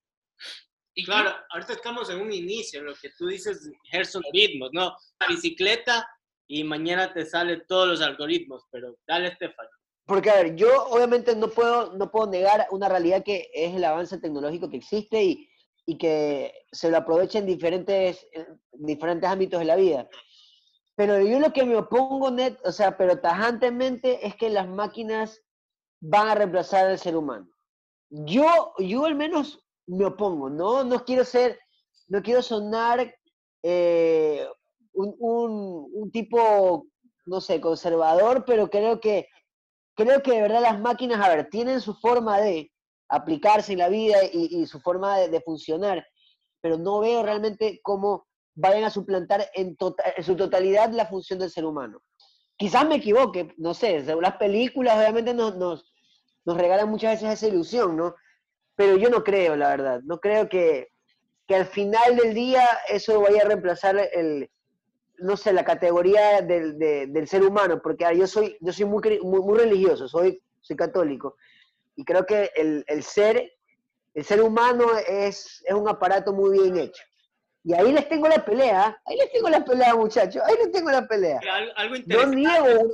Y 0.95 1.05
Claro, 1.05 1.35
ahorita 1.51 1.73
estamos 1.75 2.11
en 2.11 2.21
un 2.21 2.33
inicio, 2.33 2.81
en 2.81 2.87
lo 2.87 2.95
que 2.95 3.11
tú 3.17 3.27
dices, 3.29 3.71
Gerson 3.91 4.23
ritmos, 4.33 4.71
¿no? 4.73 4.97
La 5.21 5.27
bicicleta 5.27 6.07
y 6.47 6.65
mañana 6.65 7.13
te 7.15 7.25
salen 7.25 7.65
todos 7.67 7.89
los 7.89 8.01
algoritmos, 8.03 8.65
pero 8.71 8.97
dale, 9.07 9.29
Estefano. 9.29 9.71
Porque, 10.07 10.31
a 10.31 10.35
ver, 10.37 10.57
yo 10.57 10.69
obviamente 10.91 11.35
no 11.37 11.49
puedo, 11.49 11.93
no 11.95 12.11
puedo 12.11 12.27
negar 12.31 12.67
una 12.71 12.89
realidad 12.89 13.23
que 13.25 13.49
es 13.55 13.75
el 13.75 13.85
avance 13.85 14.19
tecnológico 14.19 14.69
que 14.69 14.77
existe 14.79 15.23
y, 15.23 15.49
y 15.87 15.97
que 15.97 16.53
se 16.73 16.91
lo 16.91 16.97
aprovecha 16.99 17.39
en 17.39 17.47
diferentes, 17.47 18.27
en 18.33 18.47
diferentes 18.73 19.29
ámbitos 19.31 19.61
de 19.61 19.67
la 19.67 19.77
vida. 19.77 20.09
Pero 20.97 21.21
yo 21.21 21.39
lo 21.41 21.53
que 21.53 21.65
me 21.65 21.77
opongo, 21.77 22.31
net, 22.31 22.59
o 22.65 22.73
sea, 22.73 22.97
pero 22.97 23.19
tajantemente, 23.21 24.27
es 24.27 24.37
que 24.37 24.51
las 24.51 24.69
máquinas 24.69 25.41
van 26.01 26.29
a 26.29 26.35
reemplazar 26.35 26.87
al 26.87 26.99
ser 26.99 27.17
humano. 27.17 27.49
Yo, 28.11 28.75
yo 28.79 29.07
al 29.07 29.15
menos 29.15 29.65
me 29.87 30.05
opongo, 30.05 30.51
¿no? 30.51 30.85
No 30.85 31.05
quiero 31.05 31.25
ser, 31.25 31.59
no 32.09 32.23
quiero 32.23 32.43
sonar 32.43 33.15
eh, 33.63 34.47
un, 34.93 35.15
un- 35.19 35.91
un 35.95 36.11
tipo, 36.11 36.87
no 37.27 37.41
sé, 37.41 37.61
conservador, 37.61 38.45
pero 38.45 38.69
creo 38.69 39.01
que 39.01 39.29
creo 39.95 40.23
que 40.23 40.33
de 40.33 40.43
verdad 40.43 40.63
las 40.63 40.81
máquinas, 40.81 41.21
a 41.21 41.29
ver, 41.35 41.49
tienen 41.49 41.81
su 41.81 41.95
forma 41.95 42.41
de 42.41 42.71
aplicarse 43.09 43.73
en 43.73 43.79
la 43.79 43.89
vida 43.89 44.19
y, 44.33 44.65
su 44.67 44.81
forma 44.81 45.19
de, 45.19 45.41
funcionar, 45.43 46.07
pero 46.61 46.79
no 46.79 47.01
veo 47.01 47.23
realmente 47.23 47.81
cómo 47.83 48.27
vayan 48.55 48.85
a 48.85 48.91
suplantar 48.91 49.51
en, 49.55 49.77
tota- 49.77 50.15
en 50.17 50.25
su 50.25 50.35
totalidad 50.37 50.91
la 50.93 51.07
función 51.07 51.39
del 51.39 51.51
ser 51.51 51.65
humano. 51.65 52.03
Quizás 52.57 52.87
me 52.87 52.97
equivoque, 52.97 53.55
no 53.59 53.75
sé, 53.75 54.03
las 54.03 54.37
películas 54.37 54.97
obviamente 54.97 55.35
nos, 55.35 55.57
nos, 55.57 55.93
nos 56.45 56.57
regalan 56.57 56.89
muchas 56.89 57.13
veces 57.13 57.35
esa 57.35 57.49
ilusión, 57.53 57.97
¿no? 57.97 58.15
Pero 58.77 58.97
yo 58.97 59.11
no 59.11 59.23
creo, 59.23 59.57
la 59.57 59.69
verdad, 59.69 60.01
no 60.05 60.19
creo 60.19 60.49
que, 60.49 60.89
que 61.47 61.57
al 61.57 61.67
final 61.67 62.17
del 62.17 62.35
día 62.35 62.67
eso 62.89 63.21
vaya 63.21 63.43
a 63.43 63.49
reemplazar 63.49 63.97
el, 64.13 64.51
no 65.19 65.37
sé, 65.37 65.53
la 65.53 65.65
categoría 65.65 66.41
del, 66.43 66.79
de- 66.79 67.07
del 67.07 67.29
ser 67.29 67.43
humano, 67.43 67.81
porque 67.83 68.05
ah, 68.05 68.13
yo 68.13 68.27
soy, 68.27 68.57
yo 68.61 68.73
soy 68.73 68.85
muy, 68.87 69.01
muy, 69.23 69.41
muy 69.41 69.59
religioso, 69.59 70.09
soy, 70.09 70.41
soy 70.61 70.77
católico, 70.77 71.37
y 71.97 72.05
creo 72.05 72.25
que 72.27 72.51
el, 72.57 72.85
el 72.89 73.03
ser, 73.03 73.53
el 74.15 74.25
ser 74.25 74.41
humano 74.43 74.87
es, 75.07 75.63
es 75.67 75.75
un 75.75 75.89
aparato 75.89 76.33
muy 76.33 76.59
bien 76.59 76.77
hecho. 76.79 77.03
Y 77.65 77.75
ahí 77.75 77.93
les 77.93 78.09
tengo 78.09 78.27
la 78.27 78.45
pelea, 78.45 79.01
ahí 79.05 79.17
les 79.17 79.31
tengo 79.31 79.49
la 79.49 79.65
pelea, 79.65 79.95
muchachos, 79.95 80.43
ahí 80.45 80.55
les 80.59 80.73
tengo 80.73 80.91
la 80.91 81.07
pelea. 81.07 81.39
Algo, 81.77 81.95
interesante. 81.95 82.37
niego. 82.37 82.91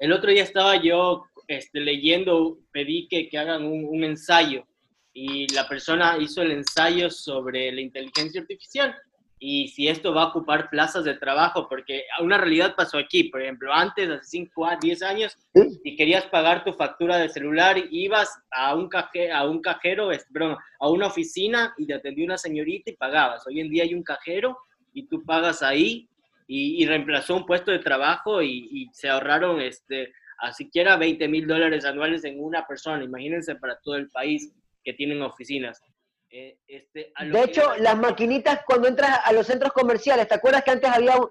El 0.00 0.12
otro 0.12 0.30
día 0.30 0.42
estaba 0.42 0.76
yo 0.82 1.24
este, 1.46 1.78
leyendo, 1.80 2.58
pedí 2.72 3.06
que, 3.08 3.28
que 3.28 3.38
hagan 3.38 3.64
un, 3.64 3.84
un 3.84 4.02
ensayo 4.02 4.64
y 5.12 5.52
la 5.54 5.68
persona 5.68 6.16
hizo 6.18 6.42
el 6.42 6.52
ensayo 6.52 7.10
sobre 7.10 7.70
la 7.70 7.80
inteligencia 7.80 8.40
artificial 8.40 8.96
y 9.42 9.68
si 9.68 9.88
esto 9.88 10.12
va 10.12 10.24
a 10.24 10.28
ocupar 10.28 10.68
plazas 10.68 11.04
de 11.04 11.14
trabajo, 11.14 11.66
porque 11.66 12.04
una 12.20 12.36
realidad 12.36 12.74
pasó 12.76 12.98
aquí, 12.98 13.24
por 13.24 13.40
ejemplo, 13.40 13.72
antes, 13.72 14.10
hace 14.10 14.24
5 14.24 14.66
a 14.66 14.76
10 14.76 15.02
años, 15.02 15.36
Sí. 15.54 15.62
si 15.82 15.96
querías 15.96 16.26
pagar 16.26 16.62
tu 16.62 16.74
factura 16.74 17.16
de 17.16 17.30
celular, 17.30 17.76
ibas 17.90 18.38
a 18.50 18.74
un, 18.74 18.88
caje, 18.90 19.32
a 19.32 19.44
un 19.48 19.62
cajero, 19.62 20.10
perdón, 20.30 20.58
a 20.78 20.88
una 20.90 21.06
oficina 21.06 21.74
y 21.78 21.86
te 21.86 21.94
atendía 21.94 22.26
una 22.26 22.36
señorita 22.36 22.90
y 22.90 22.96
pagabas. 22.96 23.46
Hoy 23.46 23.60
en 23.60 23.70
día 23.70 23.84
hay 23.84 23.94
un 23.94 24.02
cajero 24.02 24.58
y 24.92 25.06
tú 25.06 25.24
pagas 25.24 25.62
ahí 25.62 26.06
y, 26.46 26.82
y 26.82 26.86
reemplazó 26.86 27.34
un 27.34 27.46
puesto 27.46 27.70
de 27.70 27.78
trabajo 27.78 28.42
y, 28.42 28.68
y 28.70 28.88
se 28.92 29.08
ahorraron 29.08 29.60
este, 29.62 30.12
a 30.38 30.52
siquiera 30.52 30.98
20 30.98 31.28
mil 31.28 31.46
dólares 31.46 31.86
anuales 31.86 32.24
en 32.24 32.44
una 32.44 32.66
persona. 32.66 33.02
Imagínense 33.02 33.54
para 33.54 33.78
todo 33.80 33.94
el 33.96 34.10
país 34.10 34.52
que 34.84 34.92
tienen 34.92 35.22
oficinas. 35.22 35.82
Eh, 36.30 36.58
este, 36.66 37.12
a 37.16 37.24
lo 37.24 37.38
De 37.38 37.44
hecho, 37.44 37.74
las 37.78 37.98
maquinitas 37.98 38.60
cuando 38.64 38.86
entras 38.86 39.20
a 39.24 39.32
los 39.32 39.46
centros 39.46 39.72
comerciales, 39.72 40.28
¿te 40.28 40.34
acuerdas 40.34 40.62
que 40.62 40.70
antes 40.70 40.88
había 40.88 41.16
un, 41.16 41.28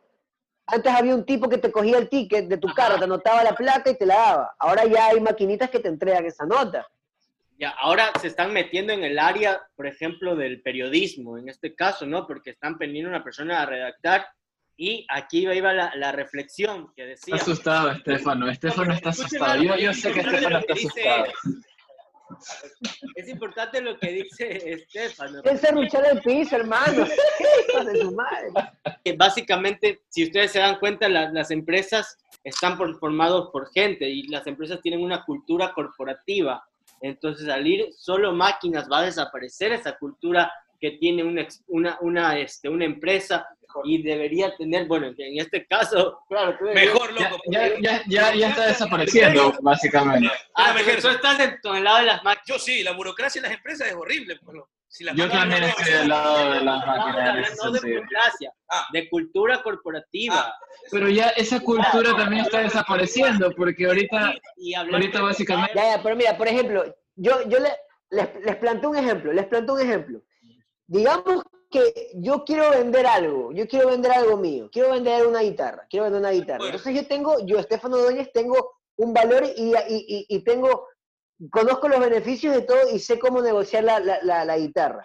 antes 0.68 0.91
había 0.91 1.16
un 1.16 1.26
tipo 1.26 1.47
que 1.47 1.58
te 1.58 1.72
cogía 1.72 1.97
el 1.97 2.10
ticket 2.10 2.47
de 2.47 2.58
tu 2.58 2.68
Ajá. 2.68 2.76
carro, 2.76 2.97
te 2.97 3.06
anotaba 3.06 3.43
la 3.43 3.56
placa 3.56 3.89
y 3.89 3.97
te 3.97 4.06
la 4.06 4.16
daba? 4.16 4.56
Ahora 4.60 4.86
ya 4.86 5.08
hay 5.08 5.22
maquinitas 5.22 5.70
que 5.70 5.80
te 5.80 5.88
entregan 5.88 6.26
esa 6.26 6.45
nota. 6.45 6.86
Ya, 7.58 7.72
ahora 7.72 8.12
se 8.22 8.28
están 8.28 8.54
metiendo 8.54 8.93
en 8.93 9.04
el 9.04 9.20
área, 9.20 9.62
por 9.76 9.88
ejemplo, 9.88 10.36
del 10.36 10.62
periodismo, 10.62 11.38
en 11.38 11.50
este 11.50 11.76
caso, 11.76 12.06
¿no? 12.06 12.26
Porque 12.26 12.52
están 12.52 12.78
pendiendo 12.78 13.10
a 13.10 13.16
una 13.16 13.24
persona 13.24 13.62
a 13.62 13.66
redactar 13.66 14.28
y 14.78 15.06
aquí 15.10 15.45
iba 15.45 15.74
la, 15.74 15.93
la 15.95 16.14
reflexión 16.14 16.93
que 16.95 17.06
decía... 17.06 17.36
Está 17.36 17.52
asustado, 17.52 17.91
Estefano. 17.91 18.50
Estefano 18.50 18.93
está 18.93 19.10
asustado. 19.10 19.62
Yo, 19.62 19.76
yo 19.76 19.93
sé 19.93 20.14
que 20.14 20.22
Estefano 20.22 20.60
está 20.60 20.74
asustado. 20.74 21.26
Es 23.15 23.27
importante 23.27 23.82
lo 23.82 23.97
que 23.97 24.11
dice 24.11 24.71
Estefano. 24.73 25.41
Es 25.43 25.61
serruchar 25.61 26.05
el 26.11 26.21
piso, 26.21 26.55
hermano. 26.55 27.05
De 27.86 28.01
su 28.01 28.11
madre. 28.11 28.49
básicamente, 29.17 30.01
si 30.09 30.23
ustedes 30.25 30.51
se 30.51 30.59
dan 30.59 30.80
cuenta, 30.80 31.07
la- 31.09 31.32
las 31.32 31.51
empresas 31.51 32.17
están 32.43 32.77
por- 32.77 32.97
formados 32.99 33.49
por 33.51 33.71
gente 33.71 34.07
y 34.09 34.23
las 34.27 34.45
empresas 34.47 34.82
tienen 34.82 35.01
una 35.03 35.23
cultura 35.25 35.73
corporativa. 35.73 36.63
Entonces, 37.01 37.47
al 37.49 37.65
ir 37.65 37.89
solo 37.95 38.34
máquinas 38.34 38.88
va 38.91 38.99
a 38.99 39.05
desaparecer 39.05 39.71
esa 39.71 39.97
cultura 39.97 40.51
que 40.80 40.91
tiene 40.91 41.23
una, 41.23 41.47
una, 41.67 41.97
una, 42.01 42.39
este, 42.39 42.69
una 42.69 42.86
empresa 42.86 43.45
y 43.84 44.01
debería 44.01 44.55
tener, 44.55 44.88
bueno, 44.88 45.13
que 45.15 45.28
en 45.28 45.39
este 45.39 45.65
caso, 45.65 46.20
claro, 46.28 46.55
tú 46.57 46.65
Mejor, 46.65 47.13
Ya, 47.17 47.30
loco. 47.30 47.43
ya, 47.47 47.80
ya, 47.80 48.03
ya, 48.07 48.34
ya 48.36 48.49
está 48.49 48.67
desapareciendo, 48.67 49.53
básicamente. 49.61 50.30
Ah, 50.55 50.67
Espérame, 50.70 50.86
pero 50.86 51.01
tú 51.01 51.07
estás 51.09 51.39
en, 51.39 51.57
con 51.61 51.78
el 51.78 51.84
lado 51.84 51.99
de 51.99 52.05
las 52.05 52.24
máquinas. 52.24 52.47
Yo 52.47 52.59
sí, 52.59 52.84
la 52.84 52.91
burocracia 52.93 53.39
en 53.39 53.43
las 53.43 53.53
empresas 53.53 53.88
es 53.88 53.93
horrible. 53.95 54.38
pues, 54.43 54.57
no. 54.57 54.67
Si 54.91 55.03
las 55.03 55.15
Yo 55.15 55.26
máquinas 55.28 55.41
también 55.43 55.61
no- 55.61 55.67
estoy 55.67 55.93
del 55.93 56.09
lado 56.09 56.51
de 56.51 56.61
las 56.61 56.88
máquinas 56.88 57.57
no 57.63 57.72
de 57.72 57.80
burocracia, 57.80 58.53
Ah. 58.70 58.88
de 58.91 59.09
cultura 59.09 59.61
corporativa. 59.61 60.36
Ah. 60.47 60.53
Pero 60.91 61.09
ya 61.09 61.28
esa 61.30 61.59
cultura 61.59 62.15
también 62.17 62.41
está 62.45 62.61
desapareciendo, 62.61 63.51
porque 63.55 63.86
ahorita, 63.86 64.34
ahorita 64.91 65.22
básicamente- 65.22 65.74
Ya, 65.76 65.95
ya, 65.97 66.03
pero 66.03 66.15
mira, 66.15 66.36
por 66.36 66.47
ejemplo, 66.47 66.84
yo, 67.15 67.47
yo 67.47 67.59
le- 67.59 67.76
les, 68.09 68.28
les 68.43 68.55
planteo 68.55 68.89
un 68.89 68.97
ejemplo, 68.97 69.32
les 69.32 69.45
planteo 69.45 69.76
un 69.76 69.82
ejemplo. 69.82 70.22
Digamos 70.88 71.43
que 71.70 72.11
yo 72.15 72.43
quiero 72.45 72.72
vender 72.72 73.05
algo, 73.05 73.51
yo 73.51 73.67
quiero 73.67 73.89
vender 73.89 74.11
algo 74.11 74.38
mío, 74.38 74.70
quiero 74.72 74.91
vender 74.91 75.26
una 75.28 75.41
guitarra, 75.41 75.86
quiero 75.89 76.05
vender 76.05 76.22
una 76.22 76.32
guitarra. 76.32 76.65
Entonces 76.65 76.95
yo 76.95 77.07
tengo, 77.07 77.39
yo, 77.45 77.59
Estefano 77.59 77.97
Doñez, 77.97 78.32
tengo 78.34 78.74
un 78.97 79.13
valor 79.13 79.43
y, 79.55 79.74
y- 79.88 80.26
y- 80.28 80.43
tengo 80.43 80.88
conozco 81.51 81.88
los 81.88 81.99
beneficios 81.99 82.53
de 82.53 82.63
todo 82.63 82.89
y 82.91 82.99
sé 82.99 83.17
cómo 83.17 83.41
negociar 83.41 83.84
la, 83.86 83.99
la, 83.99 84.43
la, 84.43 84.57
guitarra. 84.57 85.03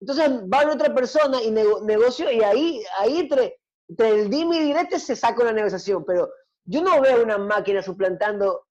Entonces 0.00 0.28
va 0.52 0.62
a 0.62 0.72
otra 0.72 0.92
persona 0.94 1.40
y 1.42 1.50
negocio 1.52 2.30
y 2.32 2.42
ahí, 2.42 2.82
ahí 2.98 3.18
entre, 3.20 3.60
entre 3.88 4.08
el 4.08 4.30
dime 4.30 4.56
y 4.56 4.62
direte 4.64 4.98
se 4.98 5.14
saca 5.14 5.42
una 5.42 5.52
negociación, 5.52 6.04
pero 6.04 6.28
yo 6.64 6.82
no 6.82 7.00
veo 7.00 7.22
una 7.22 7.38
máquina 7.38 7.80
suplantando 7.82 8.64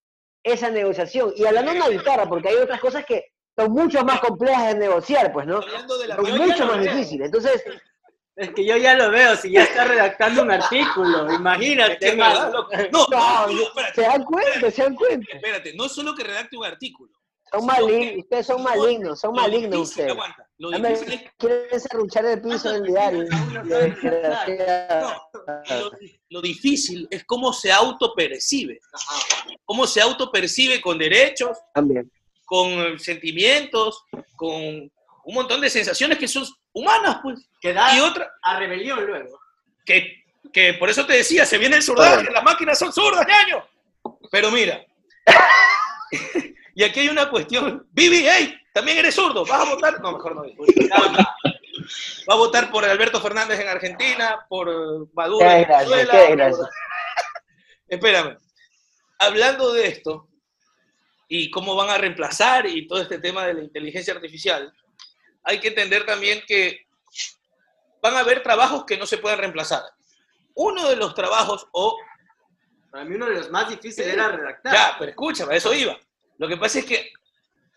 esa 0.43 0.69
negociación. 0.69 1.33
Y 1.35 1.45
hablando 1.45 1.71
de 1.71 1.77
una 1.77 1.89
guitarra, 1.89 2.27
porque 2.27 2.49
hay 2.49 2.55
otras 2.55 2.79
cosas 2.81 3.05
que 3.05 3.25
son 3.57 3.71
mucho 3.71 4.03
más 4.03 4.19
complejas 4.19 4.73
de 4.73 4.79
negociar, 4.79 5.33
pues, 5.33 5.47
¿no? 5.47 5.61
Son 5.61 6.37
mucho 6.37 6.65
más 6.67 6.81
difíciles. 6.81 7.25
Entonces, 7.25 7.63
es 8.35 8.53
que 8.53 8.63
yo 8.63 8.77
ya 8.77 8.95
lo 8.95 9.09
veo, 9.09 9.35
si 9.35 9.51
ya 9.51 9.63
está 9.63 9.83
redactando 9.83 10.43
un 10.43 10.51
artículo, 10.51 11.33
imagínate. 11.33 12.15
no, 12.15 12.51
no, 12.51 12.67
no, 12.91 13.05
se 13.95 14.01
dan 14.01 14.23
cuenta, 14.23 14.71
se 14.71 14.83
dan 14.83 14.95
cuenta. 14.95 15.35
Espérate, 15.35 15.73
no 15.73 15.89
solo 15.89 16.13
que 16.13 16.23
redacte 16.23 16.55
un 16.55 16.65
artículo. 16.65 17.11
Son 17.51 17.65
malignos, 17.65 18.23
ustedes 18.23 18.45
son 18.45 18.61
malignos, 18.61 19.19
son 19.21 19.33
malignos 19.33 19.89
ustedes. 19.89 20.11
Aguanta, 20.11 20.49
lo 20.57 20.69
difícil 20.69 21.13
es... 21.13 21.21
Quieren 21.37 21.79
serruchar 21.79 22.25
el 22.25 22.41
piso 22.41 22.71
del 22.73 22.83
diario. 22.83 23.23
lo, 26.29 26.41
difícil 26.41 27.07
es 27.09 27.23
cómo 27.23 27.53
se 27.53 27.71
autopercibe. 27.71 28.79
Cómo 29.63 29.87
se 29.87 30.01
autopercibe 30.01 30.81
con 30.81 30.97
derechos, 30.97 31.57
También. 31.73 32.11
Con 32.47 32.97
sentimientos, 32.97 34.05
con 34.37 34.49
un 34.53 35.33
montón 35.33 35.59
de 35.59 35.69
sensaciones 35.69 36.17
que 36.17 36.29
son 36.29 36.45
humanas, 36.71 37.19
pues. 37.21 37.45
Que 37.59 37.73
da 37.73 37.93
y 37.93 37.99
otra, 37.99 38.31
a 38.41 38.57
rebelión 38.57 39.05
luego. 39.05 39.37
Que, 39.85 40.23
que 40.53 40.73
por 40.75 40.89
eso 40.89 41.05
te 41.05 41.13
decía, 41.13 41.45
se 41.45 41.57
viene 41.57 41.75
el 41.75 41.83
surdaje, 41.83 42.31
las 42.31 42.43
máquinas 42.43 42.79
son 42.79 42.93
zurdas, 42.93 43.27
ñaño. 43.27 43.67
Pero 44.31 44.49
mira, 44.49 44.81
y 46.73 46.83
aquí 46.85 47.01
hay 47.01 47.09
una 47.09 47.29
cuestión. 47.29 47.85
Vivi, 47.91 48.25
hey, 48.25 48.57
también 48.73 48.99
eres 48.99 49.15
zurdo, 49.15 49.45
¿vas 49.45 49.67
a 49.67 49.69
votar? 49.69 49.99
No, 49.99 50.13
mejor 50.13 50.35
no. 50.35 50.43
Va 50.43 52.33
a 52.33 52.37
votar 52.37 52.71
por 52.71 52.85
Alberto 52.85 53.19
Fernández 53.19 53.59
en 53.59 53.67
Argentina, 53.67 54.45
por 54.47 55.13
Maduro 55.13 55.45
en 55.51 55.67
Venezuela. 55.67 56.51
Espérame. 57.89 58.37
Hablando 59.19 59.73
de 59.73 59.87
esto 59.87 60.26
y 61.27 61.49
cómo 61.49 61.75
van 61.75 61.89
a 61.89 61.97
reemplazar 61.97 62.65
y 62.67 62.87
todo 62.87 63.01
este 63.01 63.19
tema 63.19 63.45
de 63.45 63.55
la 63.55 63.63
inteligencia 63.63 64.13
artificial, 64.13 64.73
hay 65.43 65.59
que 65.59 65.69
entender 65.69 66.05
también 66.05 66.41
que 66.47 66.87
van 68.01 68.15
a 68.15 68.19
haber 68.19 68.43
trabajos 68.43 68.85
que 68.85 68.97
no 68.97 69.05
se 69.05 69.17
pueden 69.17 69.39
reemplazar. 69.39 69.83
Uno 70.55 70.87
de 70.87 70.95
los 70.95 71.13
trabajos, 71.13 71.67
o... 71.71 71.97
Para 72.91 73.05
mí 73.05 73.15
uno 73.15 73.25
de 73.27 73.35
los 73.35 73.49
más 73.49 73.69
difíciles 73.69 74.13
era 74.13 74.29
redactar. 74.29 74.73
Ya, 74.73 74.95
pero 74.97 75.11
escúchame, 75.11 75.55
eso 75.55 75.73
iba. 75.73 75.97
Lo 76.37 76.47
que 76.47 76.57
pasa 76.57 76.79
es 76.79 76.85
que 76.85 77.11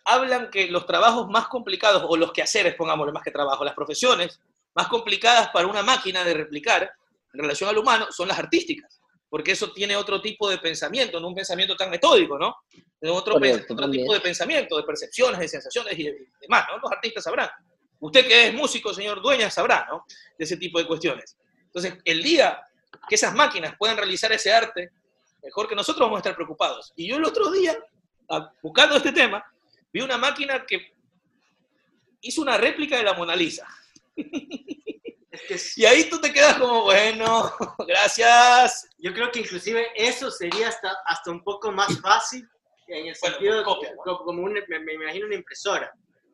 hablan 0.05 0.51
que 0.51 0.71
los 0.71 0.87
trabajos 0.87 1.29
más 1.29 1.49
complicados, 1.49 2.05
o 2.07 2.17
los 2.17 2.33
quehaceres, 2.33 2.75
pongámosle 2.75 3.13
más 3.13 3.23
que 3.23 3.31
trabajo, 3.31 3.65
las 3.65 3.75
profesiones 3.75 4.41
más 4.75 4.89
complicadas 4.89 5.49
para 5.51 5.67
una 5.67 5.83
máquina 5.83 6.25
de 6.25 6.35
replicar 6.35 6.93
en 7.33 7.41
relación 7.41 7.69
al 7.69 7.79
humano 7.79 8.07
son 8.11 8.29
las 8.29 8.39
artísticas, 8.39 9.00
porque 9.31 9.53
eso 9.53 9.73
tiene 9.73 9.97
otro 9.97 10.21
tipo 10.21 10.51
de 10.51 10.59
pensamiento, 10.59 11.21
no 11.21 11.29
un 11.29 11.35
pensamiento 11.35 11.77
tan 11.77 11.89
metódico, 11.89 12.37
¿no? 12.37 12.57
otro, 13.09 13.37
otro 13.37 13.91
tipo 13.91 14.13
de 14.13 14.21
pensamiento, 14.21 14.77
de 14.77 14.83
percepciones, 14.83 15.39
de 15.39 15.49
sensaciones 15.49 15.99
y 15.99 16.11
demás, 16.41 16.67
¿no? 16.69 16.79
Los 16.79 16.93
artistas 16.93 17.25
sabrán. 17.25 17.49
Usted 18.01 18.27
que 18.27 18.49
es 18.49 18.55
músico, 18.55 18.93
señor 18.93 19.23
Dueña, 19.23 19.49
sabrá, 19.49 19.87
¿no? 19.89 20.05
De 20.37 20.45
ese 20.45 20.57
tipo 20.57 20.79
de 20.79 20.87
cuestiones. 20.87 21.37
Entonces, 21.67 21.95
el 22.05 22.23
día 22.23 22.61
que 23.09 23.15
esas 23.15 23.35
máquinas 23.35 23.77
puedan 23.79 23.97
realizar 23.97 24.33
ese 24.33 24.53
arte, 24.53 24.91
mejor 25.43 25.69
que 25.69 25.77
nosotros 25.77 26.05
vamos 26.05 26.17
a 26.17 26.21
estar 26.21 26.35
preocupados. 26.35 26.93
Y 26.97 27.09
yo 27.09 27.17
el 27.17 27.25
otro 27.25 27.51
día, 27.53 27.79
buscando 28.63 28.97
este 28.97 29.13
tema, 29.13 29.45
vi 29.93 30.01
una 30.01 30.19
máquina 30.19 30.67
que 30.67 30.93
hizo 32.23 32.43
una 32.43 32.59
réplica 32.59 32.97
de 32.97 33.05
la 33.05 33.15
Mona 33.15 33.37
Lisa. 33.37 33.67
Y 35.77 35.85
ahí 35.85 36.09
tú 36.09 36.21
te 36.21 36.33
quedas 36.33 36.59
como, 36.59 36.83
bueno, 36.85 37.53
gracias. 37.87 38.89
Yo 38.99 39.13
creo 39.13 39.31
que 39.31 39.41
inclusive 39.41 39.89
eso 39.95 40.31
sería 40.31 40.69
hasta, 40.69 40.97
hasta 41.07 41.31
un 41.31 41.43
poco 41.43 41.73
más 41.73 42.01
fácil 42.01 42.49
en 42.89 43.07
el 43.07 43.15
sentido, 43.15 43.65
como, 43.65 44.43
me, 44.43 44.93
imagino 44.93 45.27
una 45.27 45.37
impresora. 45.37 45.93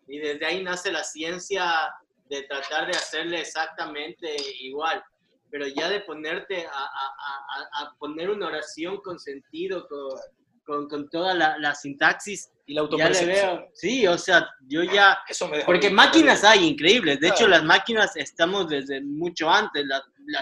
Y 0.09 0.19
desde 0.19 0.47
ahí 0.47 0.63
nace 0.63 0.91
la 0.91 1.05
ciencia 1.05 1.93
de 2.29 2.43
tratar 2.45 2.91
de 2.91 2.97
hacerle 2.97 3.41
exactamente 3.41 4.37
igual. 4.61 5.03
Pero 5.51 5.67
ya 5.67 5.89
de 5.89 6.01
ponerte 6.01 6.67
a, 6.67 6.71
a, 6.71 7.85
a, 7.85 7.95
poner 7.99 8.31
una 8.31 8.49
oración 8.49 8.99
con 8.99 9.19
sentido, 9.19 9.87
con, 9.89 10.19
con, 10.67 10.89
con 10.89 11.09
toda 11.09 11.33
la, 11.35 11.57
la, 11.59 11.75
sintaxis, 11.75 12.51
y 12.67 12.75
la 12.75 12.81
autopercepción. 12.83 13.67
Sí, 13.73 14.07
o 14.07 14.19
sea, 14.19 14.49
yo 14.67 14.83
ya... 14.83 15.19
Eso 15.29 15.47
me 15.49 15.64
porque 15.64 15.89
máquinas 15.89 16.43
hay 16.43 16.67
increíbles. 16.67 17.21
De 17.21 17.29
hecho, 17.29 17.47
las 17.47 17.62
máquinas 17.62 18.17
estamos 18.17 18.69
desde 18.69 19.01
mucho 19.01 19.49
antes, 19.49 19.85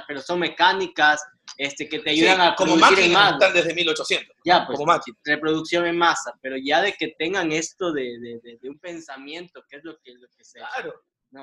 pero 0.09 0.22
son 0.22 0.41
mecánicas, 0.41 1.22
este, 1.59 1.87
que 1.87 1.99
te 1.99 2.11
ayudan 2.11 2.41
a 2.41 2.55
como 2.57 2.77
máquinas 2.77 3.35
están 3.35 3.53
desde 3.53 3.75
1800. 3.75 4.37
Ya, 4.45 4.66
pues, 4.66 4.79
como 4.79 4.93
máquina. 4.93 5.16
reproducción 5.25 5.87
en 5.87 5.99
masa, 5.99 6.33
pero 6.41 6.57
ya 6.57 6.81
de 6.81 6.95
que 6.95 7.14
tengan 7.18 7.53
esto 7.53 7.93
de, 7.93 8.18
de, 8.18 8.59
de, 8.61 8.68
un 8.70 8.79
pensamiento, 8.79 9.62
que 9.68 9.77
es 9.77 9.85
lo 9.85 9.99
que, 10.03 10.14
lo 10.14 10.27
que 10.35 10.45
se... 10.45 10.59
Claro, 10.59 10.95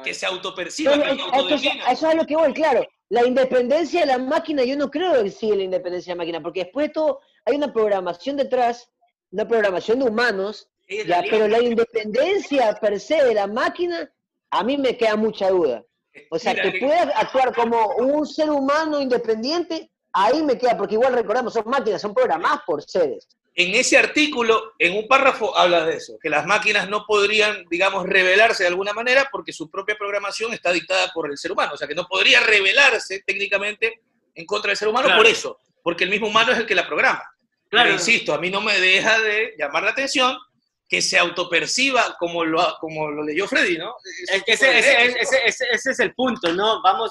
que 0.04 0.14
se 0.14 0.26
autoperciba, 0.26 0.94
que 0.94 1.12
Eso 1.92 2.10
es 2.10 2.16
lo 2.16 2.26
que 2.26 2.36
voy, 2.36 2.54
claro. 2.54 2.88
La 3.10 3.26
independencia 3.26 4.02
de 4.02 4.06
la 4.06 4.18
máquina, 4.18 4.64
yo 4.64 4.78
no 4.78 4.90
creo 4.90 5.22
que 5.22 5.30
siga 5.30 5.58
la 5.58 5.64
independencia 5.64 6.12
de 6.12 6.16
la 6.16 6.24
máquina, 6.24 6.42
porque 6.42 6.64
después 6.64 6.88
de 6.88 6.94
todo 6.94 7.20
hay 7.46 7.56
una 7.56 7.72
programación 7.72 8.38
detrás, 8.38 8.89
una 9.32 9.48
programación 9.48 10.00
de 10.00 10.06
humanos, 10.06 10.70
ya, 10.88 11.24
pero 11.30 11.48
la 11.48 11.62
independencia 11.62 12.74
per 12.82 13.00
se 13.00 13.24
de 13.24 13.34
la 13.34 13.48
máquina, 13.48 14.12
a 14.50 14.64
mí 14.64 14.78
me 14.78 14.98
queda 14.98 15.16
mucha 15.16 15.50
duda. 15.50 15.84
O 16.30 16.38
sea, 16.38 16.54
que 16.54 16.80
pueda 16.80 17.04
actuar 17.16 17.56
como 17.56 17.96
un 17.96 18.26
ser 18.26 18.50
humano 18.50 19.00
independiente, 19.02 19.89
ahí 20.12 20.44
me 20.44 20.58
queda, 20.58 20.78
porque 20.78 20.96
igual 20.96 21.14
recordamos, 21.14 21.54
son 21.54 21.64
máquinas, 21.68 22.02
son 22.02 22.14
programadas 22.14 22.62
por 22.66 22.84
seres. 22.84 23.28
En 23.54 23.76
ese 23.76 23.98
artículo, 23.98 24.74
en 24.80 24.98
un 24.98 25.08
párrafo, 25.08 25.58
habla 25.58 25.86
de 25.86 25.98
eso, 25.98 26.18
que 26.22 26.30
las 26.30 26.46
máquinas 26.46 26.89
no 26.89 27.06
podrían, 27.06 27.66
digamos, 27.70 28.06
revelarse 28.06 28.64
de 28.64 28.70
alguna 28.70 28.94
manera 28.94 29.28
porque 29.32 29.52
su 29.52 29.70
propia 29.70 29.98
programación 29.98 30.54
está 30.54 30.72
dictada 30.72 31.12
por 31.14 31.30
el 31.30 31.38
ser 31.38 31.52
humano. 31.52 31.74
O 31.74 31.78
sea, 31.78 31.88
que 31.88 31.96
no 31.96 32.08
podría 32.08 32.39
revelarse 32.39 33.24
técnicamente 33.26 34.02
en 34.36 34.46
contra 34.46 34.70
del 34.70 34.78
ser 34.78 34.88
humano 34.88 35.10
por 35.18 35.28
eso, 35.28 35.60
porque 35.84 36.06
el 36.06 36.10
mismo 36.10 36.28
humano 36.28 36.54
es 36.54 36.60
el 36.60 36.66
que 36.66 36.76
la 36.76 36.88
programa. 36.88 37.24
Claro. 37.72 37.88
Pero 37.88 37.94
insisto, 37.94 38.34
a 38.34 38.38
mí 38.38 38.50
no 38.50 38.60
me 38.60 38.78
deja 38.80 39.20
de 39.22 39.56
llamar 39.58 39.84
la 39.84 39.92
atención 39.92 40.38
que 40.92 41.02
se 41.02 41.18
autoperciba 41.18 42.18
como 42.20 42.44
lo, 42.44 42.62
como 42.82 43.10
lo 43.10 43.24
leyó 43.24 43.48
Freddy, 43.48 43.78
¿no? 43.78 43.96
Ese, 44.46 44.78
ese, 44.78 45.18
ese, 45.46 45.92
es 45.92 46.00
el 46.02 46.14
punto, 46.14 46.52
¿no? 46.54 46.82
Vamos 46.82 47.10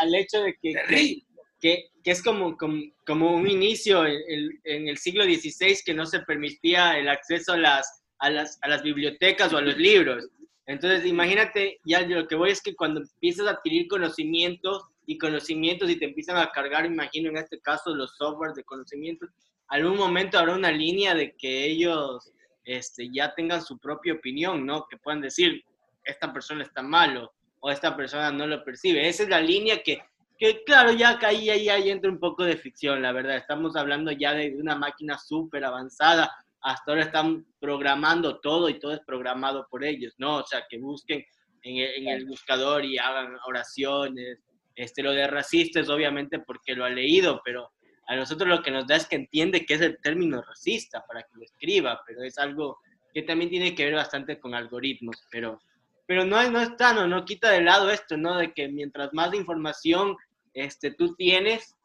al 0.00 0.12
hecho 0.12 0.42
de 0.42 0.56
que, 0.60 1.22
que, 1.60 1.84
que, 2.02 2.10
es 2.10 2.20
como, 2.20 2.56
como, 2.56 2.82
como, 3.06 3.30
un 3.30 3.48
inicio 3.48 4.04
en, 4.04 4.60
en, 4.64 4.88
el 4.88 4.98
siglo 4.98 5.22
XVI 5.22 5.78
que 5.84 5.94
no 5.94 6.04
se 6.04 6.18
permitía 6.22 6.98
el 6.98 7.08
acceso 7.08 7.52
a 7.52 7.58
las, 7.58 8.02
a, 8.18 8.28
las, 8.28 8.58
a 8.60 8.68
las 8.68 8.82
bibliotecas 8.82 9.52
o 9.52 9.58
a 9.58 9.62
los 9.62 9.76
libros. 9.76 10.28
Entonces, 10.66 11.06
imagínate, 11.06 11.78
ya 11.84 12.00
lo 12.00 12.26
que 12.26 12.34
voy 12.34 12.50
es 12.50 12.60
que 12.60 12.74
cuando 12.74 13.02
empiezas 13.02 13.46
a 13.46 13.50
adquirir 13.50 13.86
conocimientos 13.86 14.82
y 15.06 15.16
conocimientos 15.16 15.88
y 15.90 15.96
te 15.96 16.06
empiezan 16.06 16.38
a 16.38 16.50
cargar, 16.50 16.86
imagino 16.86 17.30
en 17.30 17.36
este 17.36 17.60
caso, 17.60 17.94
los 17.94 18.16
softwares 18.16 18.56
de 18.56 18.64
conocimientos, 18.64 19.30
algún 19.72 19.96
momento 19.96 20.38
habrá 20.38 20.54
una 20.54 20.70
línea 20.70 21.14
de 21.14 21.34
que 21.34 21.64
ellos 21.64 22.30
este, 22.64 23.08
ya 23.10 23.34
tengan 23.34 23.62
su 23.62 23.78
propia 23.78 24.12
opinión, 24.12 24.66
¿no? 24.66 24.86
Que 24.86 24.98
puedan 24.98 25.22
decir, 25.22 25.64
esta 26.04 26.30
persona 26.30 26.62
está 26.62 26.82
malo 26.82 27.32
o 27.60 27.70
esta 27.70 27.96
persona 27.96 28.30
no 28.30 28.46
lo 28.46 28.62
percibe. 28.62 29.08
Esa 29.08 29.22
es 29.22 29.30
la 29.30 29.40
línea 29.40 29.82
que, 29.82 30.02
que 30.38 30.62
claro, 30.64 30.92
ya 30.92 31.18
ahí, 31.22 31.48
ahí, 31.48 31.70
ahí 31.70 31.90
entra 31.90 32.10
un 32.10 32.18
poco 32.18 32.44
de 32.44 32.58
ficción, 32.58 33.00
la 33.00 33.12
verdad. 33.12 33.36
Estamos 33.36 33.74
hablando 33.74 34.12
ya 34.12 34.34
de 34.34 34.54
una 34.56 34.76
máquina 34.76 35.16
súper 35.16 35.64
avanzada. 35.64 36.30
Hasta 36.60 36.92
ahora 36.92 37.04
están 37.04 37.46
programando 37.58 38.40
todo 38.40 38.68
y 38.68 38.78
todo 38.78 38.92
es 38.92 39.00
programado 39.00 39.66
por 39.70 39.84
ellos, 39.84 40.14
¿no? 40.18 40.36
O 40.36 40.46
sea, 40.46 40.64
que 40.68 40.78
busquen 40.78 41.24
en 41.62 41.76
el, 41.78 41.94
en 41.94 42.08
el 42.08 42.26
buscador 42.26 42.84
y 42.84 42.98
hagan 42.98 43.36
oraciones. 43.46 44.38
Este, 44.74 45.02
lo 45.02 45.12
de 45.12 45.26
racistas, 45.26 45.88
obviamente, 45.88 46.40
porque 46.40 46.74
lo 46.74 46.84
ha 46.84 46.90
leído, 46.90 47.40
pero 47.42 47.70
a 48.06 48.16
nosotros 48.16 48.48
lo 48.48 48.62
que 48.62 48.70
nos 48.70 48.86
da 48.86 48.96
es 48.96 49.06
que 49.06 49.16
entiende 49.16 49.64
que 49.64 49.74
es 49.74 49.80
el 49.80 49.98
término 50.00 50.42
racista 50.42 51.04
para 51.06 51.22
que 51.22 51.34
lo 51.34 51.44
escriba, 51.44 52.02
pero 52.06 52.22
es 52.22 52.38
algo 52.38 52.78
que 53.14 53.22
también 53.22 53.50
tiene 53.50 53.74
que 53.74 53.84
ver 53.84 53.94
bastante 53.94 54.38
con 54.38 54.54
algoritmos, 54.54 55.16
pero, 55.30 55.60
pero 56.06 56.24
no, 56.24 56.50
no 56.50 56.60
está, 56.60 56.92
no, 56.92 57.06
no 57.06 57.24
quita 57.24 57.50
de 57.50 57.62
lado 57.62 57.90
esto, 57.90 58.16
¿no? 58.16 58.38
De 58.38 58.52
que 58.52 58.68
mientras 58.68 59.12
más 59.12 59.32
información 59.34 60.16
este, 60.54 60.92
tú 60.92 61.14
tienes, 61.14 61.76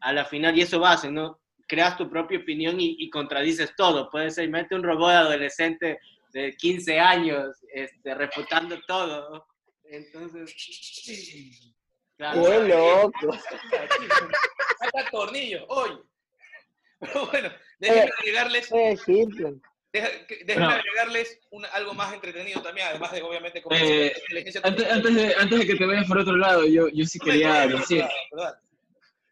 a 0.00 0.12
la 0.12 0.24
final, 0.24 0.58
y 0.58 0.62
eso 0.62 0.80
va 0.80 0.92
a 0.92 1.10
¿no? 1.10 1.38
Creas 1.68 1.96
tu 1.96 2.10
propia 2.10 2.38
opinión 2.40 2.76
y, 2.78 3.08
contradices 3.08 3.74
todo. 3.76 4.10
Puede 4.10 4.30
ser, 4.30 4.48
mete 4.50 4.74
un 4.74 4.82
robot 4.82 5.10
adolescente 5.10 6.00
de 6.32 6.54
15 6.56 7.00
años 7.00 7.56
este, 7.72 8.14
refutando 8.14 8.78
todo. 8.86 9.46
Entonces, 9.84 10.54
claro. 12.16 12.44
¡Qué 12.44 12.68
loco! 12.68 13.38
Saca 14.78 15.10
tornillo, 15.10 15.66
hoy. 15.68 15.90
Pero 17.02 17.26
bueno, 17.30 17.50
déjenme 17.78 18.10
agregarles. 18.18 18.70
déjenme 19.92 20.64
agregarles 20.64 21.40
algo 21.72 21.94
más 21.94 22.14
entretenido 22.14 22.62
también, 22.62 22.86
además 22.88 23.12
de 23.12 23.22
obviamente 23.22 23.60
como 23.60 23.76
eh, 23.76 24.12
antes, 24.62 24.90
antes, 24.90 25.14
de, 25.14 25.34
antes 25.34 25.58
de 25.58 25.66
que 25.66 25.74
te 25.74 25.86
vayas 25.86 26.06
por 26.06 26.18
otro 26.18 26.36
lado, 26.36 26.66
yo, 26.66 26.88
yo 26.88 27.04
sí 27.04 27.18
quería 27.18 27.66
decir, 27.66 28.04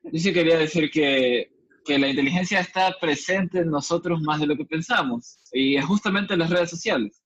yo 0.02 0.18
sí 0.18 0.32
quería 0.32 0.58
decir 0.58 0.90
que, 0.90 1.50
que 1.84 1.98
la 1.98 2.08
inteligencia 2.08 2.60
está 2.60 2.96
presente 3.00 3.60
en 3.60 3.70
nosotros 3.70 4.20
más 4.20 4.40
de 4.40 4.48
lo 4.48 4.56
que 4.56 4.64
pensamos, 4.64 5.38
y 5.52 5.76
es 5.76 5.84
justamente 5.84 6.34
en 6.34 6.40
las 6.40 6.50
redes 6.50 6.70
sociales. 6.70 7.22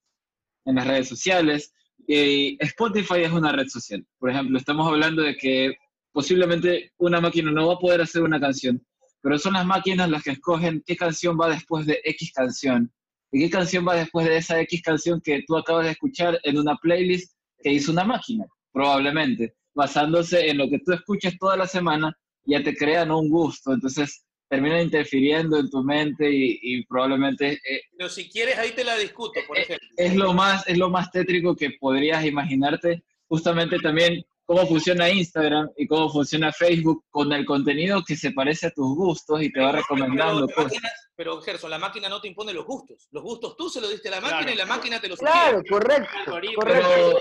En 0.66 0.76
las 0.76 0.86
redes 0.86 1.08
sociales, 1.08 1.74
y 2.06 2.56
Spotify 2.60 3.22
es 3.22 3.32
una 3.32 3.52
red 3.52 3.68
social. 3.68 4.04
Por 4.18 4.30
ejemplo, 4.30 4.58
estamos 4.58 4.86
hablando 4.86 5.22
de 5.22 5.36
que 5.36 5.74
posiblemente 6.12 6.92
una 6.98 7.20
máquina 7.20 7.50
no 7.50 7.68
va 7.68 7.74
a 7.74 7.78
poder 7.78 8.00
hacer 8.00 8.22
una 8.22 8.40
canción, 8.40 8.84
pero 9.20 9.38
son 9.38 9.54
las 9.54 9.66
máquinas 9.66 10.10
las 10.10 10.22
que 10.22 10.32
escogen 10.32 10.82
qué 10.86 10.96
canción 10.96 11.38
va 11.40 11.48
después 11.48 11.86
de 11.86 12.00
X 12.04 12.32
canción. 12.34 12.92
Y 13.32 13.40
qué 13.40 13.50
canción 13.50 13.86
va 13.86 13.96
después 13.96 14.26
de 14.26 14.36
esa 14.36 14.60
X 14.60 14.82
canción 14.82 15.20
que 15.20 15.42
tú 15.46 15.56
acabas 15.56 15.86
de 15.86 15.92
escuchar 15.92 16.38
en 16.44 16.58
una 16.58 16.76
playlist 16.76 17.32
que 17.62 17.72
hizo 17.72 17.90
una 17.90 18.04
máquina, 18.04 18.44
probablemente, 18.72 19.54
basándose 19.74 20.48
en 20.48 20.58
lo 20.58 20.68
que 20.68 20.78
tú 20.78 20.92
escuchas 20.92 21.36
toda 21.38 21.56
la 21.56 21.66
semana, 21.66 22.16
ya 22.44 22.62
te 22.62 22.76
crean 22.76 23.10
un 23.10 23.28
gusto, 23.28 23.72
entonces 23.72 24.23
termina 24.48 24.80
interfiriendo 24.80 25.58
en 25.58 25.70
tu 25.70 25.82
mente 25.82 26.28
y, 26.30 26.84
probablemente... 26.86 27.52
Eh, 27.52 27.82
pero 27.96 28.08
si 28.08 28.28
quieres, 28.28 28.58
ahí 28.58 28.72
te 28.72 28.84
la 28.84 28.96
discuto, 28.96 29.40
por 29.46 29.58
eh, 29.58 29.62
ejemplo. 29.62 29.88
Es 29.96 30.14
lo, 30.14 30.32
más, 30.32 30.66
es 30.68 30.78
lo 30.78 30.90
más 30.90 31.10
tétrico 31.10 31.56
que 31.56 31.70
podrías 31.80 32.24
imaginarte, 32.24 33.02
justamente 33.28 33.78
también 33.78 34.24
cómo 34.46 34.66
funciona 34.66 35.08
Instagram 35.08 35.70
y 35.76 35.86
cómo 35.86 36.10
funciona 36.10 36.52
Facebook 36.52 37.04
con 37.10 37.32
el 37.32 37.46
contenido 37.46 38.04
que 38.04 38.16
se 38.16 38.32
parece 38.32 38.66
a 38.66 38.70
tus 38.70 38.94
gustos 38.94 39.42
y 39.42 39.50
te 39.50 39.60
va 39.60 39.72
recomendando 39.72 40.46
pero, 40.46 40.62
cosas. 40.62 41.10
pero 41.16 41.40
Gerson, 41.40 41.70
la 41.70 41.78
máquina 41.78 42.08
no 42.08 42.20
te 42.20 42.28
impone 42.28 42.52
los 42.52 42.66
gustos. 42.66 43.08
Los 43.10 43.22
gustos 43.22 43.56
tú 43.56 43.70
se 43.70 43.80
los 43.80 43.90
diste 43.90 44.08
a 44.08 44.12
la 44.12 44.20
máquina 44.20 44.52
y 44.52 44.56
la 44.56 44.66
máquina 44.66 45.00
te 45.00 45.08
los 45.08 45.18
Claro, 45.18 45.62
correcto. 45.68 46.32
correcto. 46.56 47.20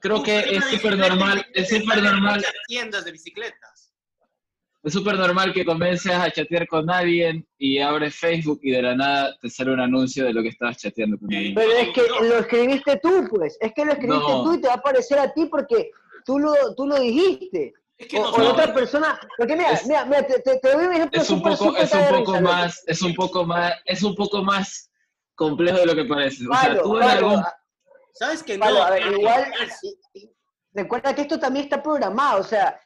creo 0.00 0.22
que 0.22 0.40
es 0.40 0.64
súper 0.64 0.98
normal, 0.98 1.46
es 1.54 1.68
súper 1.68 2.02
normal. 2.02 2.44
Tiendas 2.66 3.04
de 3.04 3.12
bicicletas 3.12 3.75
es 4.86 4.92
súper 4.92 5.18
normal 5.18 5.52
que 5.52 5.64
comiences 5.64 6.12
a 6.12 6.30
chatear 6.30 6.68
con 6.68 6.88
alguien 6.88 7.44
y 7.58 7.80
abres 7.80 8.14
Facebook 8.14 8.60
y 8.62 8.70
de 8.70 8.82
la 8.82 8.94
nada 8.94 9.36
te 9.40 9.50
sale 9.50 9.72
un 9.72 9.80
anuncio 9.80 10.24
de 10.24 10.32
lo 10.32 10.42
que 10.42 10.50
estabas 10.50 10.76
chateando 10.76 11.18
con 11.18 11.34
alguien. 11.34 11.56
Pero 11.56 11.72
es 11.72 11.88
que 11.88 12.02
lo 12.24 12.38
escribiste 12.38 13.00
tú, 13.02 13.26
pues. 13.28 13.58
Es 13.60 13.72
que 13.74 13.84
lo 13.84 13.92
escribiste 13.94 14.32
tú 14.44 14.54
y 14.54 14.60
te 14.60 14.68
va 14.68 14.74
a 14.74 14.76
aparecer 14.76 15.18
a 15.18 15.34
ti 15.34 15.46
porque 15.46 15.90
tú 16.24 16.38
lo, 16.38 16.54
tú 16.76 16.86
lo 16.86 17.00
dijiste. 17.00 17.74
Es 17.98 18.06
que 18.06 18.16
o, 18.16 18.38
no, 18.38 18.50
otra 18.50 18.72
persona, 18.72 19.18
porque 19.36 19.56
mira, 19.56 19.70
mira, 19.86 20.04
mira, 20.04 20.24
te, 20.24 20.38
te, 20.38 20.72
doy 20.72 20.86
un 20.86 20.92
ejemplo 20.92 21.20
es 21.20 21.30
un 21.30 21.42
poco, 21.42 21.76
es 21.76 21.92
un 21.92 22.08
poco 22.08 22.40
más, 22.40 22.84
es 22.86 23.02
un 23.02 23.14
poco 23.14 23.44
más, 23.44 23.72
es 23.86 24.02
un 24.04 24.14
poco 24.14 24.44
más 24.44 24.90
complejo 25.34 25.78
de 25.78 25.86
lo 25.86 25.96
que 25.96 26.04
parece. 26.04 26.44
o 26.48 26.54
sea, 26.54 26.80
tú 26.80 26.96
en 26.96 27.02
algún... 27.02 27.42
¿Sabes 28.12 28.40
que 28.44 28.56
no? 28.56 28.66
a 28.66 28.90
ver, 28.90 29.12
igual, 29.12 29.52
recuerda 30.72 31.12
que 31.12 31.22
esto 31.22 31.40
también 31.40 31.64
está 31.64 31.82
programado, 31.82 32.40
o 32.40 32.44
sea, 32.44 32.78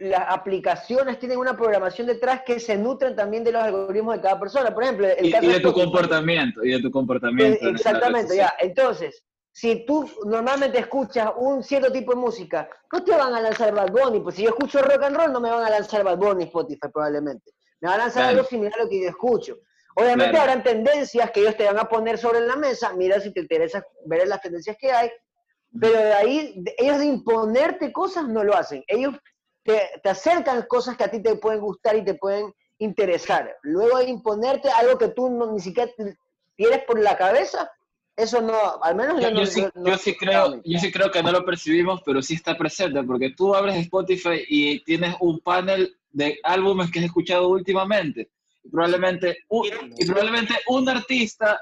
las 0.00 0.24
aplicaciones 0.28 1.18
tienen 1.18 1.38
una 1.38 1.56
programación 1.56 2.06
detrás 2.06 2.42
que 2.42 2.60
se 2.60 2.76
nutren 2.76 3.16
también 3.16 3.44
de 3.44 3.52
los 3.52 3.62
algoritmos 3.62 4.16
de 4.16 4.22
cada 4.22 4.38
persona. 4.38 4.74
Por 4.74 4.82
ejemplo, 4.82 5.06
el 5.06 5.26
y, 5.26 5.32
caso 5.32 5.48
de 5.48 5.60
tu 5.60 5.72
comportamiento, 5.72 6.64
y 6.64 6.72
de 6.72 6.80
tu 6.80 6.90
comportamiento. 6.90 7.68
Exactamente, 7.68 8.36
ya. 8.36 8.54
Entonces, 8.58 9.24
si 9.52 9.86
tú 9.86 10.10
normalmente 10.26 10.78
escuchas 10.78 11.30
un 11.36 11.62
cierto 11.62 11.92
tipo 11.92 12.12
de 12.12 12.20
música, 12.20 12.68
no 12.92 13.04
te 13.04 13.12
van 13.12 13.34
a 13.34 13.40
lanzar 13.40 13.72
Bad 13.72 13.90
Bunny, 13.92 14.20
pues 14.20 14.34
si 14.34 14.42
yo 14.42 14.50
escucho 14.50 14.82
rock 14.82 15.04
and 15.04 15.16
roll 15.16 15.32
no 15.32 15.40
me 15.40 15.50
van 15.50 15.64
a 15.64 15.70
lanzar 15.70 16.02
Bad 16.02 16.18
Bunny 16.18 16.44
Spotify 16.44 16.88
probablemente. 16.92 17.52
Me 17.80 17.88
van 17.88 18.00
a 18.00 18.04
lanzar 18.04 18.24
algo 18.24 18.44
similar 18.44 18.72
a 18.80 18.84
lo 18.84 18.90
que 18.90 19.02
yo 19.02 19.08
escucho. 19.08 19.58
Obviamente 19.96 20.36
habrán 20.36 20.64
tendencias 20.64 21.30
que 21.30 21.40
ellos 21.40 21.56
te 21.56 21.64
van 21.64 21.78
a 21.78 21.88
poner 21.88 22.18
sobre 22.18 22.40
la 22.40 22.56
mesa, 22.56 22.92
mira 22.94 23.20
si 23.20 23.32
te 23.32 23.40
interesa 23.40 23.84
ver 24.06 24.26
las 24.26 24.40
tendencias 24.40 24.76
que 24.78 24.90
hay, 24.90 25.10
pero 25.80 25.98
de 25.98 26.12
ahí, 26.12 26.64
ellos 26.78 26.98
de 26.98 27.06
imponerte 27.06 27.92
cosas 27.92 28.28
no 28.28 28.44
lo 28.44 28.56
hacen. 28.56 28.82
Ellos 28.86 29.14
te, 29.64 30.08
acercan 30.08 30.64
cosas 30.68 30.96
que 30.96 31.04
a 31.04 31.10
ti 31.10 31.22
te 31.22 31.36
pueden 31.36 31.60
gustar 31.60 31.96
y 31.96 32.04
te 32.04 32.14
pueden 32.14 32.52
interesar. 32.78 33.56
Luego 33.62 33.98
de 33.98 34.10
imponerte 34.10 34.68
algo 34.68 34.98
que 34.98 35.08
tú 35.08 35.30
no, 35.30 35.52
ni 35.52 35.60
siquiera 35.60 35.90
tienes 36.56 36.84
por 36.86 37.00
la 37.00 37.16
cabeza, 37.16 37.70
eso 38.16 38.40
no, 38.40 38.54
al 38.82 38.94
menos 38.94 39.20
yo, 39.20 39.30
no, 39.30 39.44
sí, 39.44 39.64
yo, 39.74 39.98
sí 39.98 40.14
creo, 40.16 40.62
yo 40.64 40.78
sí 40.78 40.92
creo 40.92 41.10
que 41.10 41.22
no 41.22 41.32
lo 41.32 41.44
percibimos, 41.44 42.00
pero 42.04 42.22
sí 42.22 42.34
está 42.34 42.56
presente, 42.56 43.02
porque 43.02 43.30
tú 43.30 43.54
abres 43.54 43.76
Spotify 43.76 44.44
y 44.48 44.84
tienes 44.84 45.16
un 45.20 45.40
panel 45.40 45.96
de 46.12 46.38
álbumes 46.44 46.90
que 46.90 47.00
has 47.00 47.06
escuchado 47.06 47.48
últimamente. 47.48 48.30
Y 48.62 48.68
probablemente, 48.68 49.38
un, 49.48 49.66
y 49.98 50.06
probablemente 50.06 50.54
un 50.68 50.88
artista 50.88 51.60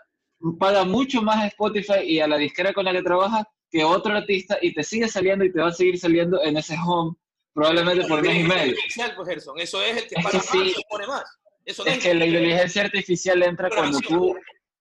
paga 0.59 0.85
mucho 0.85 1.23
más 1.23 1.37
a 1.37 1.47
Spotify 1.47 2.01
y 2.05 2.21
a 2.21 2.27
la 2.27 2.37
disquera 2.37 2.73
con 2.73 2.85
la 2.85 2.93
que 2.93 3.03
trabaja 3.03 3.49
que 3.71 3.85
otro 3.85 4.15
artista 4.15 4.59
y 4.61 4.75
te 4.75 4.83
sigue 4.83 5.09
saliendo 5.09 5.45
y 5.45 5.53
te 5.53 5.61
va 5.61 5.69
a 5.69 5.73
seguir 5.73 5.99
saliendo 5.99 6.43
en 6.43 6.59
ese 6.59 6.77
home 6.85 7.17
probablemente 7.55 8.07
por 8.07 8.23
mes 8.23 8.37
y 8.37 8.43
medio. 8.45 8.75
Pues, 9.17 9.29
eso 9.29 9.83
es 9.83 9.97
el 9.97 10.09
que 10.09 10.15
paga 10.17 10.39
más 10.39 10.55
y 10.55 10.75
pone 10.89 11.07
más. 11.07 11.25
Eso 11.65 11.87
es 11.87 11.99
que 11.99 12.15
la 12.15 12.27
inteligencia 12.27 12.83
artificial 12.83 13.43
entra 13.43 13.71
cuando 13.71 14.01
tú, 14.01 14.35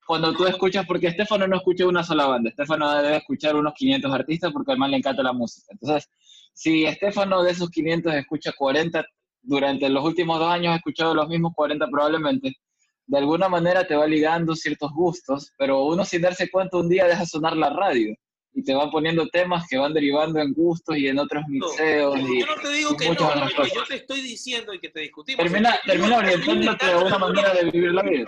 cuando 0.05 0.33
tú 0.33 0.47
escuchas, 0.47 0.85
porque 0.87 1.07
Estefano 1.07 1.47
no 1.47 1.57
escucha 1.57 1.85
una 1.85 2.03
sola 2.03 2.25
banda, 2.25 2.49
Estefano 2.49 2.91
debe 3.01 3.17
escuchar 3.17 3.55
unos 3.55 3.73
500 3.75 4.11
artistas 4.11 4.51
porque 4.51 4.71
además 4.71 4.89
le 4.89 4.97
encanta 4.97 5.21
la 5.21 5.33
música. 5.33 5.67
Entonces, 5.69 6.09
si 6.53 6.85
Estefano 6.85 7.43
de 7.43 7.51
esos 7.51 7.69
500 7.69 8.13
escucha 8.15 8.51
40, 8.57 9.05
durante 9.43 9.89
los 9.89 10.03
últimos 10.03 10.39
dos 10.39 10.49
años 10.49 10.73
ha 10.73 10.77
escuchado 10.77 11.13
los 11.13 11.27
mismos 11.27 11.53
40 11.55 11.87
probablemente, 11.87 12.53
de 13.05 13.17
alguna 13.17 13.49
manera 13.49 13.85
te 13.85 13.95
va 13.95 14.07
ligando 14.07 14.55
ciertos 14.55 14.91
gustos, 14.93 15.51
pero 15.57 15.85
uno 15.85 16.03
sin 16.05 16.21
darse 16.21 16.49
cuenta 16.49 16.77
un 16.77 16.89
día 16.89 17.05
deja 17.05 17.25
sonar 17.25 17.55
la 17.57 17.69
radio 17.69 18.15
y 18.53 18.63
te 18.63 18.73
van 18.73 18.91
poniendo 18.91 19.27
temas 19.27 19.65
que 19.69 19.77
van 19.77 19.93
derivando 19.93 20.39
en 20.39 20.53
gustos 20.53 20.97
y 20.97 21.07
en 21.07 21.19
otros 21.19 21.43
mixeos. 21.47 22.19
No, 22.19 22.39
yo 22.39 22.45
no 22.45 22.61
te 22.61 22.69
digo 22.69 22.97
que 22.97 23.09
no, 23.09 23.49
yo 23.49 23.83
te 23.87 23.95
estoy 23.95 24.21
diciendo 24.21 24.73
y 24.73 24.79
que 24.79 24.89
te 24.89 25.01
discutimos. 25.01 25.43
Termina, 25.43 25.79
termina 25.85 26.17
orientándote 26.17 26.85
a 26.85 26.99
una 26.99 27.17
manera 27.17 27.53
de 27.53 27.71
vivir 27.71 27.93
la 27.93 28.03
vida. 28.03 28.25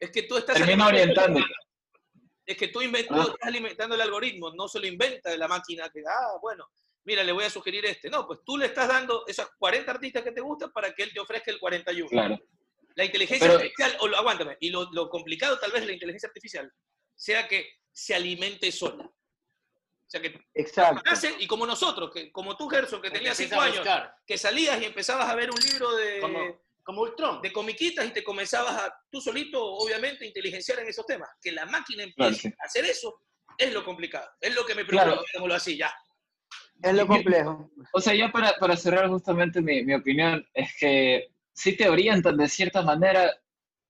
Es 0.00 0.10
que 0.10 0.22
tú 0.22 0.36
estás... 0.36 0.56
Termina 0.56 0.86
orientándote. 0.86 1.52
Es 2.46 2.56
que 2.56 2.68
tú, 2.68 2.80
inventas, 2.80 3.18
ah. 3.18 3.22
estás 3.22 3.48
alimentando 3.48 3.94
el 3.96 4.00
algoritmo, 4.00 4.52
no 4.54 4.68
se 4.68 4.78
lo 4.78 4.86
inventa 4.86 5.30
de 5.30 5.38
la 5.38 5.48
máquina 5.48 5.90
que, 5.92 6.00
ah, 6.06 6.38
bueno, 6.40 6.70
mira, 7.04 7.24
le 7.24 7.32
voy 7.32 7.44
a 7.44 7.50
sugerir 7.50 7.84
este. 7.86 8.08
No, 8.08 8.26
pues 8.26 8.40
tú 8.44 8.56
le 8.56 8.66
estás 8.66 8.88
dando 8.88 9.24
esos 9.26 9.48
40 9.58 9.90
artistas 9.90 10.22
que 10.22 10.30
te 10.30 10.40
gustan 10.40 10.70
para 10.70 10.94
que 10.94 11.02
él 11.02 11.12
te 11.12 11.20
ofrezca 11.20 11.50
el 11.50 11.58
41. 11.58 12.08
Claro. 12.08 12.38
La 12.94 13.04
inteligencia 13.04 13.50
artificial, 13.50 13.96
o 14.00 14.06
lo, 14.06 14.16
aguántame, 14.16 14.56
y 14.60 14.70
lo, 14.70 14.90
lo 14.92 15.10
complicado 15.10 15.58
tal 15.58 15.72
vez 15.72 15.82
de 15.82 15.88
la 15.88 15.92
inteligencia 15.94 16.28
artificial 16.28 16.72
sea 17.14 17.48
que 17.48 17.68
se 17.92 18.14
alimente 18.14 18.70
sola. 18.70 19.10
O 20.06 20.08
sea 20.08 20.22
que 20.22 20.40
Exacto. 20.54 21.02
y 21.40 21.46
como 21.48 21.66
nosotros, 21.66 22.10
que 22.14 22.30
como 22.30 22.56
tú, 22.56 22.68
Gerson, 22.68 23.02
que 23.02 23.10
tenías 23.10 23.36
cinco 23.36 23.60
años, 23.60 23.84
que 24.24 24.38
salías 24.38 24.80
y 24.80 24.84
empezabas 24.84 25.28
a 25.28 25.34
ver 25.34 25.50
un 25.50 25.58
libro 25.58 25.94
de, 25.96 26.20
como, 26.20 26.38
como 26.84 27.02
Ultron. 27.02 27.42
de 27.42 27.52
comiquitas 27.52 28.06
y 28.06 28.10
te 28.10 28.22
comenzabas 28.22 28.74
a, 28.74 28.94
tú 29.10 29.20
solito, 29.20 29.60
obviamente, 29.64 30.24
inteligenciar 30.24 30.78
en 30.78 30.88
esos 30.88 31.04
temas. 31.06 31.28
Que 31.42 31.50
la 31.50 31.66
máquina 31.66 32.04
empiece 32.04 32.48
a 32.48 32.66
hacer 32.66 32.84
eso 32.84 33.20
es 33.58 33.72
lo 33.72 33.84
complicado. 33.84 34.28
Es 34.40 34.54
lo 34.54 34.64
que 34.64 34.74
me 34.74 34.84
preocupa, 34.84 35.22
claro. 35.32 35.54
así, 35.54 35.76
ya. 35.76 35.92
Es 36.82 36.94
lo 36.94 37.06
complejo. 37.06 37.70
O 37.92 38.00
sea, 38.00 38.14
ya 38.14 38.30
para, 38.30 38.52
para 38.54 38.76
cerrar 38.76 39.08
justamente 39.08 39.60
mi, 39.60 39.82
mi 39.82 39.94
opinión, 39.94 40.46
es 40.52 40.76
que 40.78 41.28
sí 41.54 41.76
te 41.76 41.88
orientan 41.88 42.36
de 42.36 42.48
cierta 42.48 42.82
manera 42.82 43.34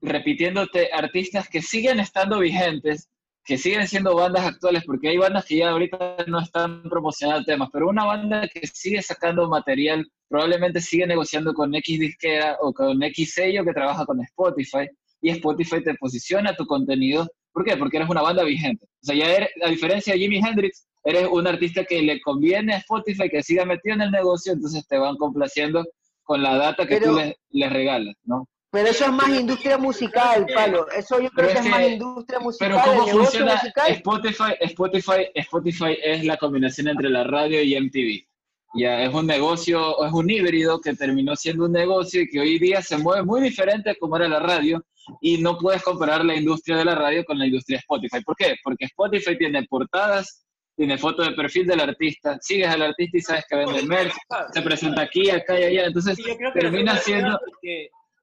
repitiéndote 0.01 0.91
artistas 0.93 1.49
que 1.49 1.63
siguen 1.63 2.01
estando 2.01 2.39
vigentes, 2.39 3.11
que 3.47 3.57
siguen 3.57 3.87
siendo 3.87 4.17
bandas 4.17 4.45
actuales, 4.45 4.83
porque 4.85 5.09
hay 5.09 5.19
bandas 5.19 5.45
que 5.45 5.59
ya 5.59 5.71
ahorita 5.71 6.17
no 6.27 6.41
están 6.41 6.83
promocionando 6.83 7.45
temas, 7.45 7.69
pero 7.73 7.89
una 7.89 8.05
banda 8.05 8.49
que 8.53 8.67
sigue 8.67 9.01
sacando 9.01 9.49
material, 9.49 10.05
probablemente 10.29 10.81
sigue 10.81 11.07
negociando 11.07 11.55
con 11.55 11.73
X 11.75 12.01
disquera 12.01 12.57
o 12.61 12.73
con 12.73 13.01
X 13.05 13.35
sello 13.35 13.65
que 13.65 13.73
trabaja 13.73 14.05
con 14.05 14.21
Spotify, 14.21 14.89
y 15.23 15.31
Spotify 15.31 15.83
te 15.83 15.95
posiciona 15.95 16.57
tu 16.57 16.67
contenido. 16.67 17.27
¿Por 17.53 17.65
qué? 17.65 17.77
Porque 17.77 17.99
eres 17.99 18.11
una 18.11 18.21
banda 18.21 18.43
vigente. 18.43 18.85
O 18.85 19.07
sea, 19.07 19.15
ya 19.15 19.33
eres, 19.33 19.49
a 19.65 19.71
diferencia 19.71 20.13
de 20.13 20.19
Jimi 20.19 20.39
Hendrix, 20.39 20.87
eres 21.05 21.29
un 21.31 21.47
artista 21.47 21.85
que 21.85 22.03
le 22.03 22.21
conviene 22.21 22.75
a 22.75 22.79
Spotify 22.79 23.31
que 23.31 23.43
siga 23.43 23.65
metido 23.65 23.95
en 23.95 24.03
el 24.03 24.11
negocio, 24.11 24.53
entonces 24.53 24.87
te 24.89 24.99
van 24.99 25.17
complaciendo 25.17 25.85
con 26.25 26.43
la 26.43 26.57
data 26.57 26.87
que 26.87 27.01
tú 27.01 27.15
les, 27.15 27.35
les 27.51 27.73
regalas, 27.73 28.17
¿no? 28.25 28.49
Pero 28.77 28.89
eso 28.91 29.07
es 29.07 29.13
más 29.13 29.29
industria 29.31 29.79
musical, 29.79 30.45
Palo. 30.55 30.87
Eso 30.91 31.19
yo 31.19 31.31
creo 31.31 31.49
que, 31.49 31.61
es 31.61 31.65
más 31.65 31.81
industria 31.81 32.41
musical. 32.41 32.69
Pero 32.69 32.83
¿cómo 32.85 33.07
funciona 33.07 33.55
Spotify? 33.55 34.53
Spotify? 34.61 35.29
Spotify 35.35 35.99
es 36.05 36.25
la 36.27 36.37
combinación 36.37 36.89
entre 36.89 37.09
la 37.09 37.25
radio 37.25 37.63
y 37.63 37.75
MTV. 37.75 38.27
Ya 38.75 39.03
es 39.03 39.15
un 39.15 39.27
negocio, 39.27 40.05
es 40.05 40.13
un 40.13 40.29
híbrido 40.29 40.79
que 40.79 40.93
terminó 40.93 41.35
siendo 41.37 41.65
un 41.65 41.73
negocio 41.73 42.21
y 42.21 42.29
que 42.29 42.39
hoy 42.39 42.59
día 42.59 42.83
se 42.83 42.99
mueve 42.99 43.23
muy 43.23 43.41
diferente 43.41 43.97
como 43.99 44.19
era 44.19 44.29
la 44.29 44.41
radio 44.41 44.85
y 45.23 45.39
no 45.39 45.57
puedes 45.57 45.83
comparar 45.83 46.23
la 46.23 46.35
industria 46.35 46.77
de 46.77 46.85
la 46.85 46.97
radio 46.97 47.25
con 47.25 47.39
la 47.39 47.47
industria 47.47 47.79
de 47.79 47.81
Spotify. 47.81 48.23
¿Por 48.23 48.37
qué? 48.37 48.57
Porque 48.63 48.85
Spotify 48.85 49.39
tiene 49.39 49.65
portadas, 49.71 50.45
tiene 50.77 50.99
fotos 50.99 51.29
de 51.29 51.35
perfil 51.35 51.67
del 51.67 51.81
artista, 51.81 52.37
sigues 52.43 52.69
al 52.69 52.83
artista 52.83 53.17
y 53.17 53.21
sabes 53.23 53.45
que 53.49 53.57
vende 53.57 53.83
merch, 53.85 54.13
se 54.53 54.61
presenta 54.61 55.01
aquí, 55.01 55.31
acá 55.31 55.59
y 55.59 55.65
allá, 55.65 55.87
entonces 55.87 56.19
termina 56.53 56.99
siendo 56.99 57.41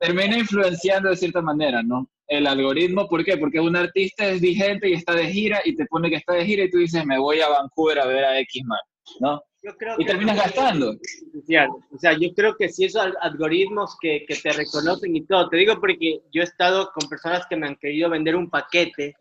termina 0.04 0.38
influenciando 0.38 1.10
de 1.10 1.16
cierta 1.16 1.41
manera, 1.41 1.82
¿no? 1.84 2.10
El 2.28 2.47
algoritmo, 2.47 3.08
¿por 3.08 3.24
qué? 3.24 3.38
Porque 3.38 3.60
un 3.60 3.76
artista 3.76 4.28
es 4.28 4.41
vigente 4.41 4.89
y 4.89 4.93
está 4.93 5.14
de 5.14 5.28
gira 5.28 5.62
y 5.66 5.76
te 5.76 5.86
pone 5.86 6.10
que 6.10 6.16
está 6.18 6.34
de 6.34 6.45
gira 6.45 6.64
y 6.64 6.70
tú 6.70 6.78
dices, 6.80 7.06
me 7.06 7.18
voy 7.20 7.41
a 7.41 7.49
Vancouver 7.49 7.99
a 7.99 8.06
ver 8.06 8.24
a 8.26 8.39
X 8.39 8.64
man, 8.66 8.80
¿no? 9.20 9.41
Yo 9.62 9.72
creo 9.78 9.95
Y 9.97 9.99
que- 9.99 10.12
terminas 10.12 10.38
gastando. 10.38 10.91
O 10.91 11.97
sea, 11.99 12.14
yo 12.20 12.34
creo 12.36 12.56
que 12.58 12.68
si 12.70 12.86
esos 12.86 13.01
al- 13.01 13.18
algoritmos 13.22 13.95
que, 14.01 14.26
que 14.28 14.36
te 14.36 14.51
reconocen 14.51 15.16
y 15.16 15.26
todo, 15.26 15.47
te 15.49 15.58
digo 15.58 15.80
porque 15.80 16.20
yo 16.34 16.41
he 16.41 16.45
estado 16.45 16.91
con 16.93 17.08
personas 17.10 17.45
que 17.49 17.56
me 17.56 17.68
han 17.68 17.76
querido 17.78 18.10
vender 18.10 18.36
un 18.36 18.49
paquete 18.49 19.16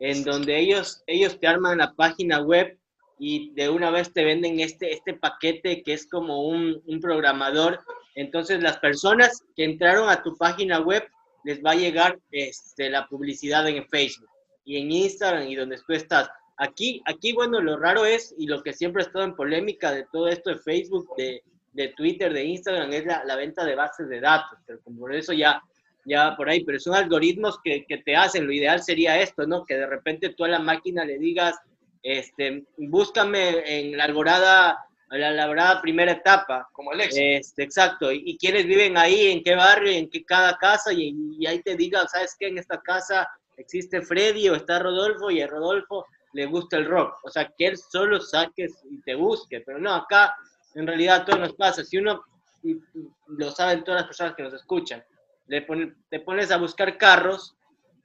en 0.00 0.24
donde 0.24 0.58
ellos, 0.58 1.02
ellos 1.06 1.38
te 1.38 1.46
arman 1.46 1.78
la 1.78 1.92
página 1.94 2.40
web 2.42 2.78
y 3.18 3.52
de 3.54 3.68
una 3.68 3.90
vez 3.90 4.12
te 4.12 4.24
venden 4.24 4.60
este, 4.60 4.92
este 4.92 5.14
paquete 5.14 5.82
que 5.82 5.92
es 5.92 6.08
como 6.08 6.46
un, 6.48 6.80
un 6.86 7.00
programador. 7.00 7.78
Entonces 8.14 8.62
las 8.62 8.78
personas 8.78 9.42
que 9.56 9.64
entraron 9.64 10.08
a 10.08 10.22
tu 10.22 10.36
página 10.36 10.80
web 10.80 11.04
les 11.44 11.62
va 11.62 11.72
a 11.72 11.76
llegar 11.76 12.18
este, 12.30 12.90
la 12.90 13.06
publicidad 13.08 13.66
en 13.68 13.86
Facebook 13.88 14.28
y 14.64 14.76
en 14.78 14.92
Instagram 14.92 15.48
y 15.48 15.56
donde 15.56 15.78
tú 15.86 15.92
estás. 15.92 16.30
Aquí, 16.56 17.02
aquí, 17.06 17.32
bueno, 17.32 17.60
lo 17.60 17.76
raro 17.76 18.04
es, 18.04 18.34
y 18.38 18.46
lo 18.46 18.62
que 18.62 18.72
siempre 18.72 19.02
ha 19.02 19.06
estado 19.06 19.24
en 19.24 19.34
polémica 19.34 19.90
de 19.90 20.06
todo 20.12 20.28
esto 20.28 20.50
de 20.50 20.58
Facebook, 20.58 21.08
de, 21.16 21.42
de 21.72 21.88
Twitter, 21.88 22.32
de 22.32 22.44
Instagram, 22.44 22.92
es 22.92 23.06
la, 23.06 23.24
la 23.24 23.36
venta 23.36 23.64
de 23.64 23.74
bases 23.74 24.08
de 24.08 24.20
datos, 24.20 24.58
pero 24.66 24.80
como 24.82 25.00
por 25.00 25.14
eso 25.14 25.32
ya, 25.32 25.60
ya 26.04 26.36
por 26.36 26.48
ahí, 26.48 26.62
pero 26.62 26.78
son 26.78 26.94
algoritmos 26.94 27.58
que, 27.64 27.84
que 27.86 27.98
te 27.98 28.14
hacen, 28.14 28.46
lo 28.46 28.52
ideal 28.52 28.82
sería 28.82 29.20
esto, 29.20 29.46
¿no? 29.46 29.64
Que 29.64 29.76
de 29.76 29.86
repente 29.86 30.30
tú 30.30 30.44
a 30.44 30.48
la 30.48 30.60
máquina 30.60 31.04
le 31.04 31.18
digas, 31.18 31.58
este, 32.02 32.64
búscame 32.76 33.62
en 33.64 33.96
la 33.96 34.04
alborada, 34.04 34.78
la 35.18 35.42
alborada 35.44 35.80
primera 35.82 36.12
etapa, 36.12 36.68
Como 36.72 36.92
Alexa. 36.92 37.20
este, 37.20 37.62
exacto. 37.64 38.10
¿Y, 38.12 38.22
y 38.26 38.38
quiénes 38.38 38.66
viven 38.66 38.96
ahí? 38.96 39.30
¿En 39.32 39.42
qué 39.42 39.54
barrio? 39.54 39.92
¿En 39.92 40.08
qué 40.08 40.24
cada 40.24 40.56
casa? 40.56 40.92
Y, 40.92 41.14
y 41.38 41.46
ahí 41.46 41.60
te 41.62 41.76
diga, 41.76 42.06
¿sabes 42.08 42.34
qué? 42.38 42.48
En 42.48 42.58
esta 42.58 42.80
casa 42.80 43.28
existe 43.56 44.02
Freddy 44.02 44.48
o 44.48 44.54
está 44.54 44.78
Rodolfo 44.78 45.30
y 45.30 45.40
a 45.42 45.46
Rodolfo 45.46 46.06
le 46.32 46.46
gusta 46.46 46.78
el 46.78 46.86
rock. 46.86 47.14
O 47.24 47.30
sea, 47.30 47.52
que 47.56 47.66
él 47.66 47.76
solo 47.76 48.20
saques 48.20 48.82
y 48.90 49.00
te 49.02 49.14
busque. 49.14 49.60
Pero 49.60 49.78
no, 49.78 49.94
acá 49.94 50.34
en 50.74 50.86
realidad 50.86 51.24
todo 51.26 51.38
nos 51.38 51.52
pasa. 51.54 51.84
Si 51.84 51.98
uno, 51.98 52.22
y, 52.62 52.72
y 52.72 53.08
lo 53.28 53.50
saben 53.50 53.84
todas 53.84 54.00
las 54.02 54.06
personas 54.08 54.34
que 54.34 54.42
nos 54.44 54.54
escuchan, 54.54 55.04
le 55.48 55.60
pone- 55.62 55.92
te 56.08 56.20
pones 56.20 56.50
a 56.50 56.56
buscar 56.56 56.96
carros 56.96 57.54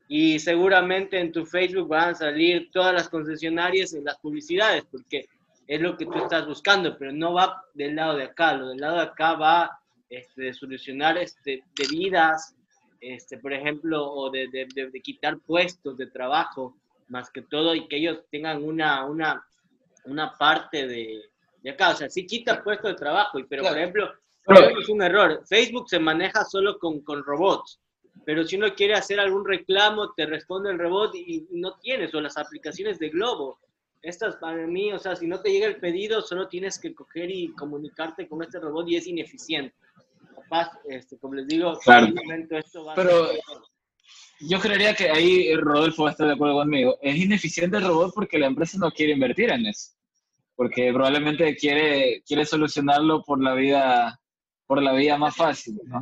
y 0.09 0.39
seguramente 0.39 1.19
en 1.19 1.31
tu 1.31 1.45
Facebook 1.45 1.87
van 1.87 2.09
a 2.09 2.15
salir 2.15 2.69
todas 2.71 2.93
las 2.93 3.07
concesionarias 3.09 3.93
en 3.93 4.03
las 4.05 4.17
publicidades, 4.17 4.83
porque 4.91 5.25
es 5.67 5.81
lo 5.81 5.97
que 5.97 6.05
tú 6.05 6.17
estás 6.17 6.45
buscando, 6.47 6.97
pero 6.97 7.11
no 7.11 7.33
va 7.33 7.61
del 7.73 7.95
lado 7.95 8.15
de 8.17 8.23
acá, 8.23 8.53
lo 8.53 8.69
del 8.69 8.77
lado 8.77 8.95
de 8.97 9.01
acá 9.03 9.33
va 9.33 9.79
este, 10.09 10.43
de 10.43 10.53
solucionar 10.53 11.17
este, 11.17 11.63
de 11.75 11.87
vidas, 11.89 12.55
este, 13.01 13.37
por 13.37 13.51
ejemplo, 13.53 14.09
o 14.09 14.29
de, 14.31 14.47
de- 14.47 14.67
de- 14.73 14.89
de 14.89 15.01
quitar 15.01 15.37
puestos 15.39 15.97
de 15.97 16.07
trabajo, 16.07 16.77
más 17.09 17.29
que 17.29 17.41
todo, 17.41 17.75
y 17.75 17.87
que 17.87 17.97
ellos 17.97 18.19
tengan 18.31 18.63
una, 18.63 19.05
una, 19.05 19.45
una 20.05 20.31
parte 20.37 20.87
de, 20.87 21.21
de 21.61 21.69
acá, 21.69 21.89
o 21.91 21.95
sea, 21.95 22.09
sí 22.09 22.25
quita 22.25 22.63
puestos 22.63 22.91
de 22.91 22.97
trabajo, 22.97 23.37
y, 23.39 23.43
pero 23.43 23.61
Claro. 23.63 23.75
por 23.75 23.81
ejemplo, 23.81 24.13
Pero- 24.45 24.79
es 24.79 24.87
un 24.89 25.01
error, 25.01 25.43
Facebook 25.47 25.89
se 25.89 25.99
maneja 25.99 26.45
solo 26.45 26.79
con, 26.79 27.01
con 27.01 27.21
robots, 27.23 27.79
pero 28.25 28.43
si 28.45 28.55
uno 28.55 28.73
quiere 28.73 28.93
hacer 28.93 29.19
algún 29.19 29.45
reclamo, 29.45 30.13
te 30.13 30.25
responde 30.25 30.71
el 30.71 30.79
robot 30.79 31.13
y, 31.15 31.45
y 31.51 31.59
no 31.59 31.77
tienes, 31.79 32.13
o 32.15 32.21
las 32.21 32.37
aplicaciones 32.37 32.97
de 32.99 33.09
Globo. 33.09 33.59
Estas 34.01 34.35
para 34.37 34.65
mí, 34.67 34.91
o 34.93 34.99
sea, 34.99 35.15
si 35.15 35.27
no 35.27 35.41
te 35.41 35.51
llega 35.51 35.67
el 35.67 35.77
pedido, 35.77 36.21
solo 36.21 36.47
tienes 36.47 36.79
que 36.79 36.93
coger 36.93 37.29
y 37.31 37.49
comunicarte 37.53 38.27
con 38.27 38.43
este 38.43 38.59
robot 38.59 38.87
y 38.89 38.95
es 38.95 39.07
ineficiente. 39.07 39.75
Capaz, 40.35 40.71
este, 40.87 41.17
como 41.17 41.33
les 41.35 41.47
digo, 41.47 41.77
Claro. 41.83 42.05
en 42.07 42.13
momento 42.15 42.57
esto 42.57 42.85
va 42.85 42.93
a 42.93 42.95
Pero- 42.95 43.27
ser- 43.27 43.39
Yo 44.39 44.59
creería 44.59 44.93
que 44.93 45.09
ahí 45.09 45.55
Rodolfo 45.55 46.03
va 46.03 46.09
a 46.09 46.11
estar 46.11 46.27
de 46.27 46.33
acuerdo 46.33 46.57
conmigo. 46.57 46.99
Es 47.01 47.17
ineficiente 47.17 47.77
el 47.77 47.85
robot 47.87 48.13
porque 48.13 48.37
la 48.37 48.45
empresa 48.45 48.77
no 48.79 48.91
quiere 48.91 49.13
invertir 49.13 49.49
en 49.51 49.65
eso. 49.65 49.93
Porque 50.55 50.91
probablemente 50.93 51.55
quiere, 51.55 52.21
quiere 52.21 52.45
solucionarlo 52.45 53.23
por 53.23 53.41
la 53.43 53.55
vía, 53.55 54.19
por 54.67 54.81
la 54.83 54.93
vía 54.93 55.17
más 55.17 55.35
fácil. 55.35 55.79
¿no? 55.85 56.01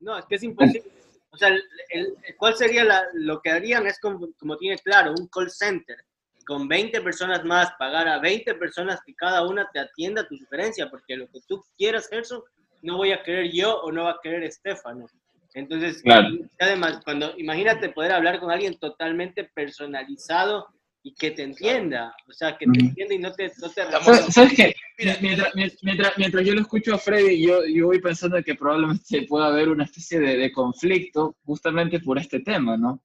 No, 0.00 0.18
es 0.18 0.26
que 0.26 0.34
es 0.34 0.42
imposible. 0.42 0.82
O 1.30 1.36
sea, 1.38 1.48
el, 1.48 1.62
el- 1.88 2.14
¿cuál 2.36 2.54
sería 2.56 2.84
la- 2.84 3.06
lo 3.14 3.40
que 3.40 3.48
harían? 3.50 3.86
Es 3.86 3.98
como, 3.98 4.28
como 4.38 4.58
tiene 4.58 4.76
claro, 4.78 5.14
un 5.18 5.28
call 5.28 5.50
center 5.50 5.96
con 6.44 6.68
20 6.68 7.00
personas 7.00 7.44
más, 7.44 7.72
pagar 7.78 8.08
a 8.08 8.18
20 8.18 8.54
personas 8.54 9.00
que 9.04 9.14
cada 9.14 9.46
una 9.46 9.68
te 9.72 9.80
atienda 9.80 10.26
tu 10.26 10.36
sugerencia, 10.36 10.90
porque 10.90 11.16
lo 11.16 11.26
que 11.28 11.40
tú 11.48 11.62
quieras, 11.76 12.08
Gerson, 12.08 12.42
no 12.82 12.96
voy 12.96 13.12
a 13.12 13.22
querer 13.22 13.50
yo 13.52 13.76
o 13.82 13.92
no 13.92 14.04
va 14.04 14.10
a 14.12 14.20
querer 14.22 14.42
Estefano. 14.42 15.06
Entonces, 15.54 16.02
Claro. 16.02 16.28
además, 16.60 17.00
cuando 17.04 17.34
imagínate 17.38 17.90
poder 17.90 18.12
hablar 18.12 18.40
con 18.40 18.50
alguien 18.50 18.78
totalmente 18.78 19.44
personalizado 19.54 20.66
y 21.04 21.14
que 21.14 21.32
te 21.32 21.42
entienda, 21.42 22.14
o 22.28 22.32
sea, 22.32 22.56
que 22.56 22.64
te 22.66 22.78
entienda 22.80 23.14
y 23.14 23.18
no 23.18 23.32
te... 23.32 23.50
No 23.60 23.68
te 23.68 23.82
¿Sabes, 23.90 24.26
sabes 24.32 24.52
qué? 24.54 24.74
Mira, 24.98 25.16
Mientras, 25.20 25.52
mientras, 25.82 26.16
mientras 26.16 26.46
yo 26.46 26.54
lo 26.54 26.60
escucho 26.60 26.94
a 26.94 26.98
Freddy, 26.98 27.44
yo, 27.44 27.64
yo 27.66 27.86
voy 27.86 28.00
pensando 28.00 28.40
que 28.42 28.54
probablemente 28.54 29.26
pueda 29.28 29.46
haber 29.48 29.68
una 29.68 29.84
especie 29.84 30.20
de, 30.20 30.36
de 30.36 30.52
conflicto 30.52 31.34
justamente 31.44 31.98
por 32.00 32.18
este 32.18 32.40
tema, 32.40 32.76
¿no? 32.76 33.02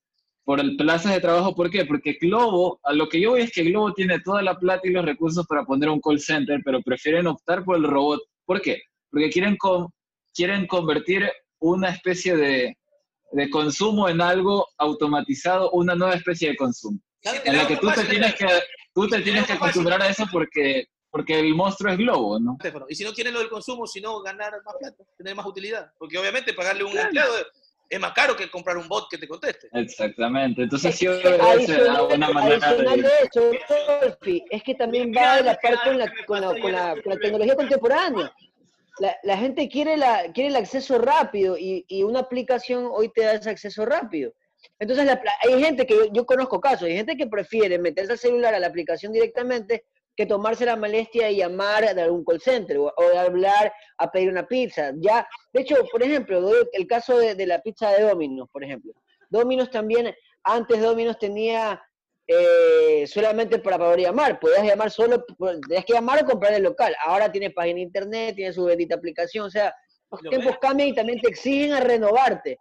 Por 0.48 0.62
el 0.62 0.78
plazas 0.78 1.14
de 1.14 1.20
trabajo, 1.20 1.54
¿por 1.54 1.70
qué? 1.70 1.84
Porque 1.84 2.14
Globo, 2.22 2.80
a 2.84 2.94
lo 2.94 3.10
que 3.10 3.20
yo 3.20 3.32
voy 3.32 3.42
es 3.42 3.52
que 3.52 3.64
Globo 3.66 3.92
tiene 3.94 4.22
toda 4.22 4.42
la 4.42 4.58
plata 4.58 4.88
y 4.88 4.92
los 4.92 5.04
recursos 5.04 5.46
para 5.46 5.66
poner 5.66 5.90
un 5.90 6.00
call 6.00 6.22
center, 6.22 6.62
pero 6.64 6.82
prefieren 6.82 7.28
optar 7.28 7.66
por 7.66 7.76
el 7.76 7.84
robot. 7.84 8.22
¿Por 8.46 8.62
qué? 8.62 8.82
Porque 9.12 9.30
quieren, 9.30 9.58
con- 9.58 9.90
quieren 10.34 10.66
convertir 10.66 11.30
una 11.60 11.90
especie 11.90 12.38
de, 12.38 12.78
de 13.34 13.50
consumo 13.50 14.08
en 14.08 14.22
algo 14.22 14.70
automatizado, 14.78 15.70
una 15.72 15.96
nueva 15.96 16.14
especie 16.16 16.48
de 16.52 16.56
consumo 16.56 16.98
en 17.44 17.58
la 17.58 17.68
que 17.68 17.76
tú 17.76 17.88
te 17.92 18.06
tienes 18.06 18.36
que, 18.36 18.48
tú 18.94 19.08
te 19.10 19.20
tienes 19.22 19.46
que 19.46 19.52
acostumbrar 19.54 20.02
a 20.02 20.08
eso 20.08 20.24
porque, 20.32 20.86
porque 21.10 21.40
el 21.42 21.54
monstruo 21.56 21.92
es 21.92 21.98
globo, 21.98 22.40
¿no? 22.40 22.56
Y 22.88 22.96
si 22.96 23.04
no 23.04 23.12
quieren 23.12 23.34
lo 23.34 23.40
del 23.42 23.50
consumo, 23.50 23.86
sino 23.86 24.22
ganar 24.22 24.54
más 24.64 24.76
plata, 24.80 25.04
tener 25.18 25.36
más 25.36 25.46
utilidad. 25.46 25.92
Porque 26.00 26.18
obviamente 26.18 26.54
pagarle 26.54 26.86
un 26.86 26.98
empleado 26.98 27.34
es 27.90 28.00
más 28.00 28.14
caro 28.14 28.36
que 28.36 28.50
comprar 28.50 28.78
un 28.78 28.88
bot 28.88 29.10
que 29.10 29.18
te 29.18 29.28
conteste. 29.28 29.70
Exactamente. 29.74 30.64
Entonces 30.64 30.96
sí 30.96 31.08
Adicional, 31.08 32.08
una 32.14 32.30
manera 32.30 32.68
adicional 32.68 33.02
de... 33.02 33.08
de 33.08 33.18
eso, 33.32 34.18
es 34.52 34.64
que 34.64 34.76
también 34.76 35.12
va 35.16 35.38
de 35.38 35.44
la 35.44 35.56
par 35.56 35.76
con 35.84 35.98
la, 35.98 36.12
con 36.26 36.42
la, 36.42 36.48
con 36.60 36.72
la- 36.72 37.02
con 37.02 37.14
la 37.14 37.20
tecnología 37.20 37.56
contemporánea. 37.56 38.34
La, 39.00 39.16
la 39.24 39.38
gente 39.38 39.70
quiere, 39.70 39.96
la, 39.96 40.32
quiere 40.34 40.50
el 40.50 40.56
acceso 40.56 40.98
rápido 40.98 41.58
y, 41.58 41.86
y 41.88 42.04
una 42.04 42.20
aplicación 42.20 42.90
hoy 42.92 43.10
te 43.14 43.22
da 43.24 43.34
ese 43.34 43.50
acceso 43.50 43.86
rápido. 43.86 44.34
Entonces 44.80 45.08
hay 45.48 45.64
gente 45.64 45.86
que 45.86 45.94
yo, 45.96 46.06
yo 46.12 46.26
conozco 46.26 46.60
casos, 46.60 46.84
hay 46.88 46.96
gente 46.96 47.16
que 47.16 47.28
prefiere 47.28 47.78
meterse 47.78 48.14
al 48.14 48.18
celular 48.18 48.56
a 48.56 48.60
la 48.60 48.68
aplicación 48.68 49.14
directamente 49.14 49.86
que 50.18 50.26
tomarse 50.26 50.66
la 50.66 50.76
molestia 50.76 51.28
de 51.28 51.36
llamar 51.36 51.94
de 51.94 52.02
algún 52.02 52.26
call 52.26 52.42
center 52.42 52.80
o, 52.80 52.92
de 52.98 53.18
hablar 53.18 53.72
a 54.00 54.12
pedir 54.12 54.30
una 54.30 54.48
pizza. 54.48 54.92
Ya, 54.98 55.28
de 55.54 55.62
hecho, 55.62 55.76
por 55.92 56.02
ejemplo, 56.02 56.42
doy 56.42 56.68
el 56.74 56.88
caso 56.88 57.20
de, 57.20 57.36
de 57.36 57.46
la 57.46 57.62
pizza 57.62 57.92
de 57.92 58.04
Domino's, 58.04 58.50
por 58.52 58.64
ejemplo. 58.64 58.92
Domino's 59.30 59.70
también, 59.70 60.14
antes 60.44 60.82
Domino's 60.82 61.20
tenía 61.20 61.80
eh, 62.26 63.06
solamente 63.08 63.60
para 63.60 63.78
poder 63.78 64.02
llamar, 64.02 64.40
podías 64.40 64.64
llamar 64.64 64.90
solo, 64.90 65.24
tenías 65.68 65.86
que 65.86 65.94
llamar 65.94 66.24
o 66.24 66.26
comprar 66.26 66.54
el 66.54 66.64
local. 66.64 66.96
Ahora 67.06 67.32
tiene 67.32 67.52
página 67.52 67.76
de 67.76 67.82
internet, 67.82 68.36
tiene 68.36 68.52
su 68.52 68.66
bendita 68.66 68.96
aplicación, 68.96 69.46
o 69.46 69.50
sea, 69.52 69.74
los 70.12 70.24
Lo 70.24 70.30
tiempos 70.32 70.58
cambian 70.60 70.90
y 70.90 70.96
también 70.96 71.22
te 71.22 71.30
exigen 71.30 71.74
a 71.74 71.80
renovarte. 71.80 72.58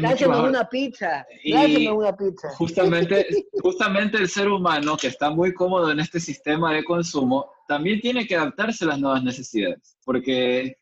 Mejor. 0.00 0.48
una 0.48 0.68
pizza, 0.68 1.26
lánzanos 1.44 1.96
una 1.96 2.16
pizza. 2.16 2.50
Justamente, 2.50 3.26
justamente 3.62 4.18
el 4.18 4.28
ser 4.28 4.48
humano 4.48 4.96
que 4.96 5.08
está 5.08 5.30
muy 5.30 5.52
cómodo 5.54 5.90
en 5.90 6.00
este 6.00 6.20
sistema 6.20 6.72
de 6.72 6.84
consumo 6.84 7.50
también 7.66 8.00
tiene 8.00 8.26
que 8.26 8.36
adaptarse 8.36 8.84
a 8.84 8.88
las 8.88 9.00
nuevas 9.00 9.22
necesidades, 9.22 9.96
porque 10.04 10.76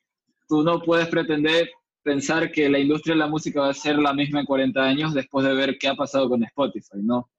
tú 0.48 0.62
no 0.62 0.80
puedes 0.80 1.08
pretender 1.08 1.68
pensar 2.02 2.50
que 2.50 2.68
la 2.68 2.78
industria 2.78 3.14
de 3.14 3.20
la 3.20 3.28
música 3.28 3.60
va 3.60 3.70
a 3.70 3.74
ser 3.74 3.98
la 3.98 4.12
misma 4.12 4.40
en 4.40 4.46
40 4.46 4.82
años 4.82 5.14
después 5.14 5.46
de 5.46 5.54
ver 5.54 5.78
qué 5.78 5.88
ha 5.88 5.94
pasado 5.94 6.28
con 6.28 6.42
Spotify, 6.44 6.96
¿no? 6.96 7.30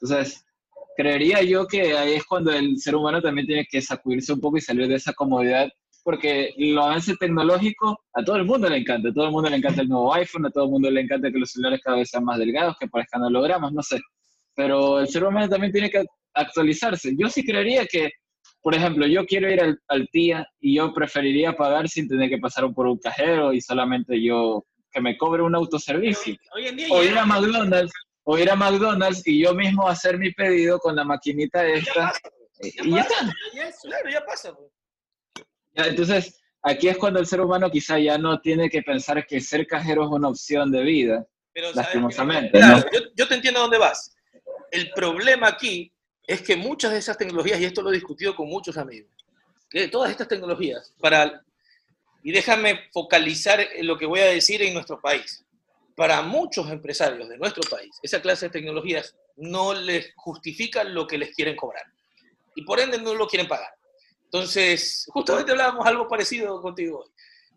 Entonces, 0.00 0.44
creería 0.96 1.42
yo 1.42 1.66
que 1.66 1.96
ahí 1.96 2.14
es 2.14 2.24
cuando 2.24 2.52
el 2.52 2.78
ser 2.78 2.96
humano 2.96 3.22
también 3.22 3.46
tiene 3.46 3.66
que 3.70 3.80
sacudirse 3.80 4.32
un 4.32 4.40
poco 4.40 4.58
y 4.58 4.60
salir 4.60 4.88
de 4.88 4.96
esa 4.96 5.12
comodidad, 5.12 5.70
porque 6.02 6.52
el 6.56 6.78
avance 6.78 7.14
tecnológico 7.16 8.00
a 8.14 8.24
todo 8.24 8.36
el 8.36 8.44
mundo 8.44 8.68
le 8.68 8.78
encanta, 8.78 9.08
a 9.08 9.12
todo 9.12 9.26
el 9.26 9.32
mundo 9.32 9.50
le 9.50 9.56
encanta 9.56 9.82
el 9.82 9.88
nuevo 9.88 10.12
iPhone, 10.14 10.46
a 10.46 10.50
todo 10.50 10.64
el 10.64 10.70
mundo 10.70 10.90
le 10.90 11.00
encanta 11.02 11.30
que 11.30 11.38
los 11.38 11.50
celulares 11.50 11.80
cada 11.82 11.96
vez 11.98 12.08
sean 12.10 12.24
más 12.24 12.38
delgados, 12.38 12.76
que 12.78 12.88
parezcan 12.88 13.22
hologramas, 13.22 13.72
no 13.72 13.82
sé. 13.82 14.00
Pero 14.54 15.00
el 15.00 15.08
ser 15.08 15.24
humano 15.24 15.48
también 15.48 15.72
tiene 15.72 15.90
que 15.90 16.04
actualizarse. 16.34 17.14
Yo 17.18 17.28
sí 17.28 17.44
creería 17.44 17.86
que, 17.86 18.10
por 18.62 18.74
ejemplo, 18.74 19.06
yo 19.06 19.24
quiero 19.26 19.50
ir 19.50 19.60
al, 19.60 19.78
al 19.88 20.08
tía 20.10 20.46
y 20.60 20.76
yo 20.76 20.92
preferiría 20.92 21.52
pagar 21.54 21.88
sin 21.88 22.08
tener 22.08 22.28
que 22.28 22.38
pasar 22.38 22.72
por 22.74 22.86
un 22.86 22.98
cajero 22.98 23.52
y 23.52 23.60
solamente 23.60 24.20
yo 24.22 24.64
que 24.92 25.00
me 25.00 25.16
cobre 25.16 25.42
un 25.42 25.54
autoservicio 25.54 26.34
Hoy 26.54 26.66
en 26.66 26.76
día 26.76 26.88
o 26.90 27.02
ir 27.04 27.16
a 27.16 27.24
McDonald's, 27.24 27.92
o 28.24 28.36
ir 28.38 28.50
a 28.50 28.56
McDonald's 28.56 29.22
y 29.26 29.40
yo 29.42 29.54
mismo 29.54 29.86
hacer 29.88 30.18
mi 30.18 30.32
pedido 30.32 30.78
con 30.80 30.96
la 30.96 31.04
maquinita 31.04 31.64
esta. 31.66 32.12
eh, 32.60 32.72
Y 32.82 32.90
ya 32.90 33.00
está. 33.02 33.14
ya 33.54 33.68
eso. 33.68 33.88
Claro, 33.88 34.10
ya 34.10 34.24
pasa. 34.26 34.52
pues. 34.54 34.68
Entonces, 35.86 36.40
aquí 36.62 36.88
es 36.88 36.98
cuando 36.98 37.20
el 37.20 37.26
ser 37.26 37.40
humano 37.40 37.70
quizá 37.70 37.98
ya 37.98 38.18
no 38.18 38.40
tiene 38.40 38.68
que 38.68 38.82
pensar 38.82 39.26
que 39.26 39.40
ser 39.40 39.66
cajero 39.66 40.04
es 40.04 40.10
una 40.10 40.28
opción 40.28 40.70
de 40.70 40.82
vida, 40.82 41.26
Pero, 41.52 41.68
¿sabes 41.68 41.86
lastimosamente. 41.86 42.58
Claro, 42.58 42.78
¿no? 42.78 42.84
yo, 42.92 43.06
yo 43.14 43.28
te 43.28 43.34
entiendo 43.34 43.60
dónde 43.60 43.78
vas. 43.78 44.14
El 44.70 44.90
problema 44.92 45.48
aquí 45.48 45.92
es 46.26 46.42
que 46.42 46.56
muchas 46.56 46.92
de 46.92 46.98
esas 46.98 47.18
tecnologías, 47.18 47.60
y 47.60 47.64
esto 47.64 47.82
lo 47.82 47.90
he 47.90 47.94
discutido 47.94 48.34
con 48.36 48.48
muchos 48.48 48.76
amigos, 48.76 49.10
que 49.68 49.88
todas 49.88 50.10
estas 50.10 50.28
tecnologías, 50.28 50.94
para, 51.00 51.42
y 52.22 52.32
déjame 52.32 52.88
focalizar 52.92 53.60
en 53.60 53.86
lo 53.86 53.98
que 53.98 54.06
voy 54.06 54.20
a 54.20 54.26
decir 54.26 54.62
en 54.62 54.74
nuestro 54.74 55.00
país, 55.00 55.44
para 55.96 56.22
muchos 56.22 56.70
empresarios 56.70 57.28
de 57.28 57.36
nuestro 57.36 57.62
país, 57.68 57.90
esa 58.02 58.22
clase 58.22 58.46
de 58.46 58.52
tecnologías 58.52 59.14
no 59.36 59.74
les 59.74 60.12
justifica 60.16 60.84
lo 60.84 61.06
que 61.06 61.18
les 61.18 61.34
quieren 61.34 61.56
cobrar. 61.56 61.84
Y 62.54 62.62
por 62.64 62.80
ende 62.80 62.98
no 62.98 63.14
lo 63.14 63.26
quieren 63.26 63.48
pagar. 63.48 63.74
Entonces, 64.32 65.06
justamente 65.08 65.50
hablábamos 65.50 65.84
algo 65.84 66.06
parecido 66.06 66.62
contigo 66.62 67.00
hoy, 67.00 67.10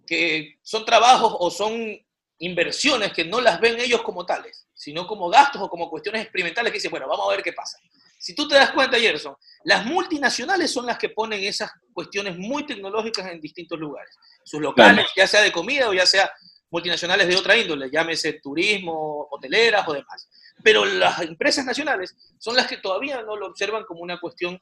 que 0.08 0.58
son 0.64 0.84
trabajos 0.84 1.36
o 1.40 1.52
son 1.52 1.96
inversiones 2.40 3.14
que 3.14 3.26
no 3.26 3.40
las 3.40 3.62
ven 3.62 3.80
ellos 3.80 4.02
como 4.02 4.26
tales, 4.26 4.66
sino 4.74 5.06
como 5.06 5.30
gastos 5.30 5.62
o 5.62 5.70
como 5.70 5.88
cuestiones 5.88 6.24
experimentales 6.24 6.72
que 6.72 6.78
dicen, 6.78 6.90
bueno, 6.90 7.08
vamos 7.08 7.28
a 7.28 7.36
ver 7.36 7.44
qué 7.44 7.54
pasa. 7.54 7.78
Si 8.18 8.34
tú 8.34 8.48
te 8.48 8.56
das 8.56 8.72
cuenta, 8.72 8.98
Gerson, 8.98 9.36
las 9.66 9.86
multinacionales 9.86 10.72
son 10.72 10.88
las 10.88 10.98
que 10.98 11.10
ponen 11.10 11.44
esas 11.44 11.70
cuestiones 11.94 12.38
muy 12.38 12.66
tecnológicas 12.66 13.28
en 13.28 13.40
distintos 13.40 13.78
lugares. 13.78 14.16
Sus 14.44 14.60
locales, 14.60 15.06
ya 15.16 15.28
sea 15.28 15.42
de 15.42 15.52
comida 15.52 15.90
o 15.90 15.94
ya 15.94 16.08
sea 16.08 16.32
multinacionales 16.72 17.28
de 17.28 17.36
otra 17.36 17.56
índole, 17.56 17.92
llámese 17.92 18.34
turismo, 18.42 19.28
hoteleras 19.30 19.88
o 19.88 19.94
demás. 19.94 20.28
Pero 20.64 20.86
las 20.86 21.22
empresas 21.22 21.66
nacionales 21.66 22.16
son 22.40 22.56
las 22.56 22.66
que 22.66 22.78
todavía 22.78 23.22
no 23.22 23.36
lo 23.36 23.46
observan 23.46 23.84
como 23.84 24.02
una 24.02 24.20
cuestión 24.20 24.60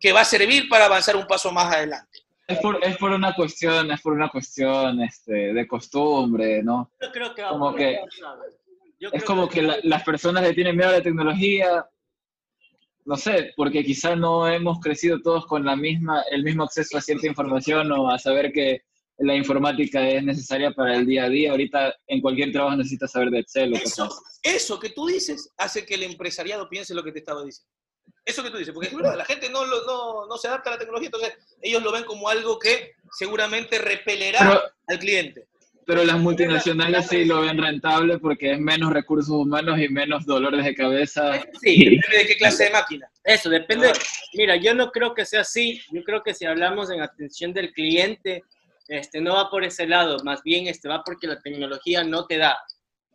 que 0.00 0.12
va 0.12 0.22
a 0.22 0.24
servir 0.24 0.68
para 0.68 0.86
avanzar 0.86 1.14
un 1.14 1.26
paso 1.26 1.52
más 1.52 1.72
adelante. 1.72 2.18
Es 2.48 2.58
por, 2.58 2.82
es 2.82 2.96
por 2.96 3.12
una 3.12 3.32
cuestión, 3.34 3.90
es 3.92 4.00
por 4.00 4.12
una 4.14 4.28
cuestión 4.28 5.00
este, 5.02 5.52
de 5.52 5.68
costumbre, 5.68 6.62
¿no? 6.64 6.90
Yo 7.00 7.12
creo 7.12 7.34
que 7.34 7.42
Como 7.44 7.74
que-. 7.74 8.00
Yo 8.98 9.08
Es 9.12 9.22
creo 9.22 9.24
como 9.24 9.48
que 9.48 9.62
la- 9.62 9.78
las 9.84 10.02
personas 10.02 10.42
le 10.42 10.52
tienen 10.52 10.76
miedo 10.76 10.90
a 10.90 10.94
la 10.94 11.02
tecnología, 11.02 11.86
no 13.04 13.16
sé, 13.16 13.52
porque 13.56 13.82
quizás 13.84 14.16
no 14.18 14.46
hemos 14.48 14.78
crecido 14.80 15.20
todos 15.22 15.46
con 15.46 15.64
la 15.64 15.74
misma, 15.76 16.22
el 16.30 16.42
mismo 16.42 16.64
acceso 16.64 16.98
a 16.98 17.00
cierta 17.00 17.26
información 17.26 17.90
o 17.92 18.10
a 18.10 18.18
saber 18.18 18.52
que 18.52 18.82
la 19.18 19.34
informática 19.34 20.06
es 20.08 20.22
necesaria 20.24 20.70
para 20.72 20.96
el 20.96 21.06
día 21.06 21.24
a 21.24 21.28
día. 21.28 21.50
Ahorita 21.50 21.94
en 22.08 22.20
cualquier 22.20 22.52
trabajo 22.52 22.76
necesitas 22.76 23.10
saber 23.12 23.30
de 23.30 23.38
Excel 23.40 23.72
o 23.74 23.76
Eso, 23.76 24.08
eso 24.42 24.78
que 24.80 24.90
tú 24.90 25.06
dices 25.06 25.50
hace 25.56 25.84
que 25.86 25.94
el 25.94 26.02
empresariado 26.04 26.68
piense 26.68 26.94
lo 26.94 27.02
que 27.04 27.12
te 27.12 27.18
estaba 27.20 27.44
diciendo. 27.44 27.70
Eso 28.24 28.42
que 28.42 28.50
tú 28.50 28.58
dices, 28.58 28.72
porque 28.74 28.88
es 28.88 28.94
verdad, 28.94 29.16
la 29.16 29.24
gente 29.24 29.48
no, 29.48 29.64
lo- 29.64 29.84
no, 29.86 30.26
no 30.26 30.36
se 30.36 30.48
adapta 30.48 30.70
a 30.70 30.72
la 30.74 30.78
tecnología, 30.78 31.06
entonces 31.06 31.36
ellos 31.62 31.82
lo 31.82 31.90
ven 31.92 32.04
como 32.04 32.28
algo 32.28 32.58
que 32.58 32.92
seguramente 33.18 33.78
repelerá 33.78 34.38
Pero, 34.40 34.60
al 34.88 34.98
cliente. 34.98 35.46
pero 35.86 36.04
las 36.04 36.18
multinacionales 36.18 37.08
sí 37.08 37.24
lo 37.24 37.40
ven 37.40 37.58
rentable 37.58 38.18
porque 38.18 38.52
es 38.52 38.60
menos 38.60 38.92
recursos 38.92 39.30
humanos 39.30 39.78
y 39.80 39.88
menos 39.88 40.26
dolores 40.26 40.64
de 40.64 40.74
cabeza. 40.74 41.40
Sí, 41.60 41.84
Depende 41.96 42.18
de 42.18 42.26
qué 42.26 42.36
clase 42.36 42.64
de 42.64 42.70
máquina. 42.70 43.10
Eso, 43.24 43.48
depende. 43.50 43.90
Mira, 44.34 44.54
yo 44.56 44.74
no 44.74 44.90
creo 44.92 45.12
que 45.14 45.24
sea 45.24 45.40
así. 45.40 45.80
Yo 45.90 46.04
creo 46.04 46.22
que 46.22 46.34
si 46.34 46.44
hablamos 46.46 46.90
en 46.90 47.00
atención 47.02 47.52
del 47.52 47.72
cliente, 47.72 48.44
este, 48.86 49.20
no 49.20 49.34
va 49.34 49.50
por 49.50 49.64
ese 49.64 49.86
lado. 49.86 50.18
Más 50.24 50.42
bien 50.42 50.68
este, 50.68 50.88
va 50.88 51.02
porque 51.04 51.26
la 51.26 51.40
tecnología 51.40 52.04
no 52.04 52.26
te 52.26 52.38
da. 52.38 52.56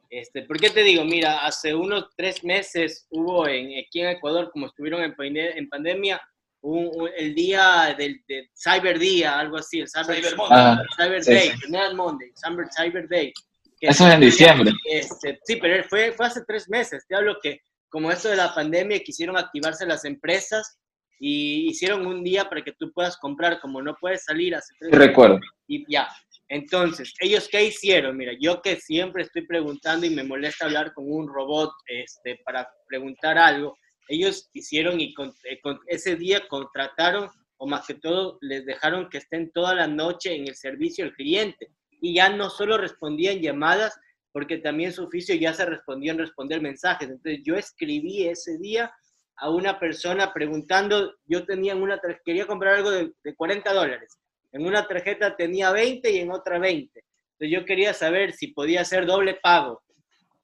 Este, 0.10 0.43
¿Por 0.43 0.60
qué 0.60 0.70
te 0.70 0.84
digo? 0.84 1.03
Mira, 1.03 1.39
hace 1.45 1.74
unos 1.74 2.10
tres 2.16 2.43
meses 2.43 3.08
hubo 3.10 3.47
en, 3.47 3.78
aquí 3.80 4.01
en 4.01 4.10
Ecuador, 4.10 4.49
como 4.51 4.68
estuvieron 4.68 5.01
en, 5.03 5.14
en 5.38 5.70
pandemia, 5.70 6.22
un- 6.62 6.89
un- 6.95 7.10
el 7.18 7.36
día 7.36 7.93
del, 7.97 8.22
del 8.28 8.49
Cyber 8.56 8.97
Día, 8.99 9.39
algo 9.39 9.58
así, 9.58 9.82
el 9.82 9.88
Cyber, 9.89 10.16
Cyber 10.18 10.36
Monday. 10.38 10.58
Ah, 10.60 10.84
Cyber 10.97 11.24
sí, 11.24 11.34
Day, 11.34 11.49
sí. 11.51 11.72
no 11.72 11.93
Monday, 11.95 12.32
Cyber, 12.36 12.66
Cyber 12.76 13.08
Day. 13.10 13.34
que 13.80 13.88
Eso 13.88 14.08
es 14.08 14.14
en 14.14 14.22
diciembre. 14.22 14.72
este, 14.89 15.39
sí, 15.43 15.58
pero 15.58 15.84
fue, 15.86 16.12
fue 16.14 16.26
hace 16.28 16.43
tres 16.47 16.70
meses. 16.70 17.06
Te 17.08 17.16
hablo 17.16 17.38
que 17.41 17.60
como 17.89 18.10
esto 18.12 18.30
de 18.30 18.36
la 18.38 18.53
pandemia 18.56 18.99
quisieron 19.01 19.38
activarse 19.38 19.86
las 19.86 20.06
empresas 20.06 20.78
y 21.20 21.70
hicieron 21.70 22.06
un 22.06 22.24
día 22.24 22.49
para 22.49 22.62
que 22.64 22.74
tú 22.74 22.91
puedas 22.93 23.16
comprar, 23.18 23.60
como 23.62 23.82
no 23.82 23.95
puedes 23.99 24.24
salir 24.26 24.53
hace 24.56 24.74
tres 24.80 24.91
recuerdo. 24.93 25.39
y 25.68 25.86
ya. 25.91 26.08
Entonces, 26.47 27.13
¿ellos 27.19 27.47
qué 27.51 27.65
hicieron? 27.65 28.17
Mira, 28.17 28.33
yo 28.39 28.61
que 28.61 28.75
siempre 28.75 29.23
estoy 29.23 29.45
preguntando 29.47 30.05
y 30.05 30.11
me 30.11 30.23
molesta 30.23 30.65
hablar 30.65 30.93
con 30.93 31.11
un 31.11 31.27
robot 31.27 31.71
este, 31.87 32.39
para 32.45 32.69
preguntar 32.87 33.37
algo, 33.37 33.75
ellos 34.07 34.49
hicieron 34.53 34.99
y 34.99 35.13
con- 35.13 35.33
eh, 35.43 35.59
con- 35.61 35.79
ese 35.87 36.15
día 36.15 36.47
contrataron, 36.47 37.29
o 37.57 37.65
más 37.67 37.87
que 37.87 37.95
todo, 37.95 38.37
les 38.41 38.65
dejaron 38.65 39.09
que 39.09 39.17
estén 39.17 39.51
toda 39.51 39.73
la 39.73 39.87
noche 39.87 40.35
en 40.35 40.47
el 40.47 40.55
servicio 40.55 41.05
al 41.05 41.13
cliente. 41.13 41.69
Y 42.01 42.13
ya 42.15 42.29
no 42.29 42.49
solo 42.49 42.77
respondían 42.77 43.39
llamadas, 43.39 43.97
porque 44.31 44.57
también 44.57 44.91
su 44.91 45.05
oficio 45.05 45.33
ya 45.35 45.53
se 45.53 45.65
respondió 45.65 46.11
en 46.11 46.19
responder 46.19 46.61
mensajes. 46.61 47.09
Entonces, 47.09 47.41
yo 47.43 47.55
escribí 47.55 48.27
ese 48.27 48.57
día 48.59 48.93
a 49.37 49.49
una 49.49 49.79
persona 49.79 50.31
preguntando, 50.33 51.15
yo 51.25 51.45
tenía 51.45 51.75
una, 51.75 51.99
quería 52.23 52.45
comprar 52.45 52.75
algo 52.75 52.91
de, 52.91 53.11
de 53.23 53.35
40 53.35 53.73
dólares. 53.73 54.19
En 54.56 54.66
una 54.66 54.88
tarjeta 54.88 55.36
tenía 55.36 55.70
20 55.72 56.10
y 56.12 56.20
en 56.20 56.32
otra 56.32 56.58
20. 56.60 57.03
Entonces 57.34 57.60
yo 57.60 57.66
quería 57.66 57.93
saber 57.93 58.32
si 58.32 58.47
podía 58.47 58.82
hacer 58.82 59.06
doble 59.06 59.34
pago. 59.43 59.84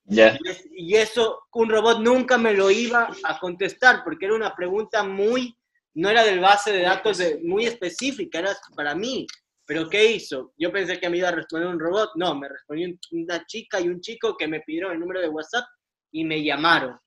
Ya. 0.03 0.38
Y 0.43 0.49
es- 0.49 0.68
Y 0.76 0.95
eso 0.95 1.43
un 1.53 1.70
robot 1.70 1.99
nunca 2.01 2.38
me 2.38 2.53
lo 2.53 2.70
iba 2.70 3.09
a 3.24 3.39
contestar 3.39 4.03
porque 4.03 4.26
era 4.26 4.36
una 4.36 4.53
pregunta 4.53 5.01
muy, 5.03 5.55
no 5.93 6.09
era 6.09 6.26
del 6.26 6.41
base 6.41 6.74
de 6.74 6.82
datos 6.82 7.20
de- 7.20 7.39
muy 7.41 7.66
específica, 7.66 8.39
era 8.39 8.51
para 8.76 8.93
mí. 8.95 9.26
Pero 9.66 9.88
¿qué 9.88 10.03
hizo? 10.12 10.51
Yo 10.57 10.70
pensé 10.74 10.99
que 10.99 11.09
me 11.09 11.18
iba 11.20 11.30
a 11.30 11.36
responder 11.36 11.70
un 11.70 11.80
robot. 11.80 12.09
No, 12.16 12.36
me 12.36 12.49
respondió 12.49 12.89
un- 12.89 12.99
una 13.12 13.45
chica 13.45 13.80
y 13.80 13.88
un 13.88 14.01
chico 14.01 14.36
que 14.36 14.45
me 14.49 14.59
pidieron 14.59 14.91
el 14.91 14.99
número 14.99 15.22
de 15.22 15.30
WhatsApp 15.30 15.64
y 16.12 16.26
me 16.26 16.43
llamaron. 16.43 16.99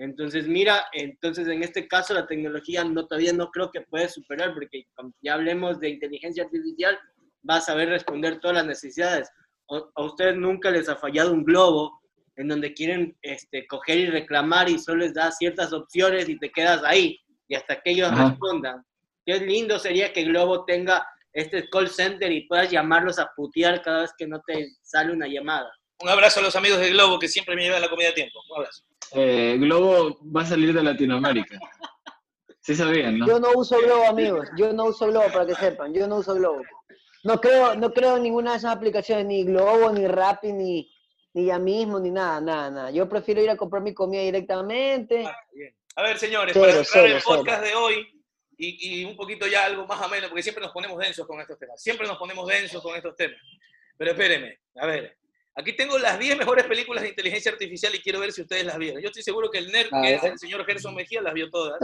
Entonces, 0.00 0.48
mira, 0.48 0.86
entonces 0.92 1.46
en 1.46 1.62
este 1.62 1.86
caso 1.86 2.14
la 2.14 2.26
tecnología 2.26 2.82
no, 2.84 3.06
todavía 3.06 3.34
no 3.34 3.50
creo 3.50 3.70
que 3.70 3.82
puede 3.82 4.08
superar, 4.08 4.54
porque 4.54 4.84
ya 5.20 5.34
hablemos 5.34 5.78
de 5.78 5.90
inteligencia 5.90 6.44
artificial, 6.44 6.98
va 7.48 7.56
a 7.56 7.60
saber 7.60 7.90
responder 7.90 8.40
todas 8.40 8.56
las 8.56 8.66
necesidades. 8.66 9.28
O- 9.66 9.90
a 9.94 10.02
ustedes 10.02 10.36
nunca 10.36 10.70
les 10.70 10.88
ha 10.88 10.96
fallado 10.96 11.32
un 11.32 11.44
globo 11.44 12.00
en 12.36 12.48
donde 12.48 12.72
quieren 12.72 13.14
este, 13.20 13.66
coger 13.66 13.98
y 13.98 14.06
reclamar 14.06 14.70
y 14.70 14.78
solo 14.78 15.00
les 15.00 15.12
da 15.12 15.30
ciertas 15.32 15.72
opciones 15.74 16.30
y 16.30 16.38
te 16.38 16.50
quedas 16.50 16.82
ahí 16.84 17.18
y 17.46 17.54
hasta 17.54 17.78
que 17.82 17.90
ellos 17.90 18.10
Ajá. 18.10 18.30
respondan. 18.30 18.82
Qué 19.26 19.38
lindo 19.40 19.78
sería 19.78 20.14
que 20.14 20.24
Globo 20.24 20.64
tenga 20.64 21.06
este 21.34 21.68
call 21.68 21.88
center 21.88 22.32
y 22.32 22.46
puedas 22.48 22.70
llamarlos 22.70 23.18
a 23.18 23.30
putear 23.36 23.82
cada 23.82 24.00
vez 24.02 24.12
que 24.16 24.26
no 24.26 24.40
te 24.46 24.66
sale 24.82 25.12
una 25.12 25.28
llamada. 25.28 25.70
Un 26.00 26.08
abrazo 26.08 26.40
a 26.40 26.42
los 26.42 26.56
amigos 26.56 26.78
de 26.80 26.90
Globo 26.90 27.18
que 27.18 27.28
siempre 27.28 27.54
me 27.54 27.62
llevan 27.62 27.82
la 27.82 27.90
comida 27.90 28.08
a 28.08 28.14
tiempo. 28.14 28.40
Un 28.48 28.58
abrazo. 28.58 28.82
Eh, 29.12 29.56
Globo 29.58 30.18
va 30.34 30.42
a 30.42 30.46
salir 30.46 30.72
de 30.72 30.82
Latinoamérica. 30.82 31.58
Sí 32.60 32.74
sabían, 32.74 33.18
¿no? 33.18 33.26
Yo 33.26 33.38
no 33.38 33.50
uso 33.54 33.78
Globo, 33.78 34.06
amigos. 34.06 34.48
Yo 34.56 34.72
no 34.72 34.84
uso 34.86 35.06
Globo, 35.08 35.26
para 35.32 35.46
que 35.46 35.54
sepan. 35.54 35.92
Yo 35.92 36.06
no 36.06 36.16
uso 36.16 36.34
Globo. 36.34 36.62
No 37.24 37.40
creo, 37.40 37.74
no 37.74 37.92
creo 37.92 38.16
en 38.16 38.22
ninguna 38.22 38.52
de 38.52 38.58
esas 38.58 38.74
aplicaciones, 38.74 39.26
ni 39.26 39.44
Globo, 39.44 39.90
ni 39.92 40.06
Rappi, 40.06 40.52
ni, 40.52 40.90
ni 41.34 41.46
ya 41.46 41.58
mismo, 41.58 42.00
ni 42.00 42.10
nada, 42.10 42.40
nada, 42.40 42.70
nada. 42.70 42.90
Yo 42.90 43.08
prefiero 43.08 43.42
ir 43.42 43.50
a 43.50 43.56
comprar 43.56 43.82
mi 43.82 43.92
comida 43.92 44.22
directamente. 44.22 45.26
A 45.96 46.02
ver, 46.02 46.18
señores, 46.18 46.54
Cero, 46.54 46.66
para 46.66 46.84
cerrar 46.84 47.06
cero, 47.06 47.16
el 47.16 47.22
podcast 47.22 47.62
de 47.62 47.74
hoy 47.74 48.24
y, 48.56 49.02
y 49.02 49.04
un 49.04 49.16
poquito 49.16 49.46
ya 49.46 49.66
algo 49.66 49.86
más 49.86 50.00
ameno, 50.00 50.28
porque 50.28 50.42
siempre 50.42 50.62
nos 50.62 50.72
ponemos 50.72 50.98
densos 50.98 51.26
con 51.26 51.40
estos 51.40 51.58
temas. 51.58 51.82
Siempre 51.82 52.06
nos 52.06 52.16
ponemos 52.16 52.46
densos 52.46 52.82
con 52.82 52.96
estos 52.96 53.14
temas. 53.16 53.38
Pero 53.98 54.12
espérenme, 54.12 54.60
a 54.76 54.86
ver. 54.86 55.19
Aquí 55.56 55.72
tengo 55.74 55.98
las 55.98 56.18
10 56.18 56.38
mejores 56.38 56.64
películas 56.66 57.02
de 57.02 57.08
inteligencia 57.10 57.50
artificial 57.52 57.94
y 57.94 57.98
quiero 58.00 58.20
ver 58.20 58.32
si 58.32 58.42
ustedes 58.42 58.64
las 58.64 58.78
vieron. 58.78 59.02
Yo 59.02 59.08
estoy 59.08 59.22
seguro 59.22 59.50
que 59.50 59.58
el 59.58 59.70
nerd, 59.72 59.88
que 60.02 60.14
es 60.14 60.22
el 60.22 60.38
señor 60.38 60.64
Gerson 60.64 60.94
Mejía, 60.94 61.20
las 61.22 61.34
vio 61.34 61.50
todas. 61.50 61.78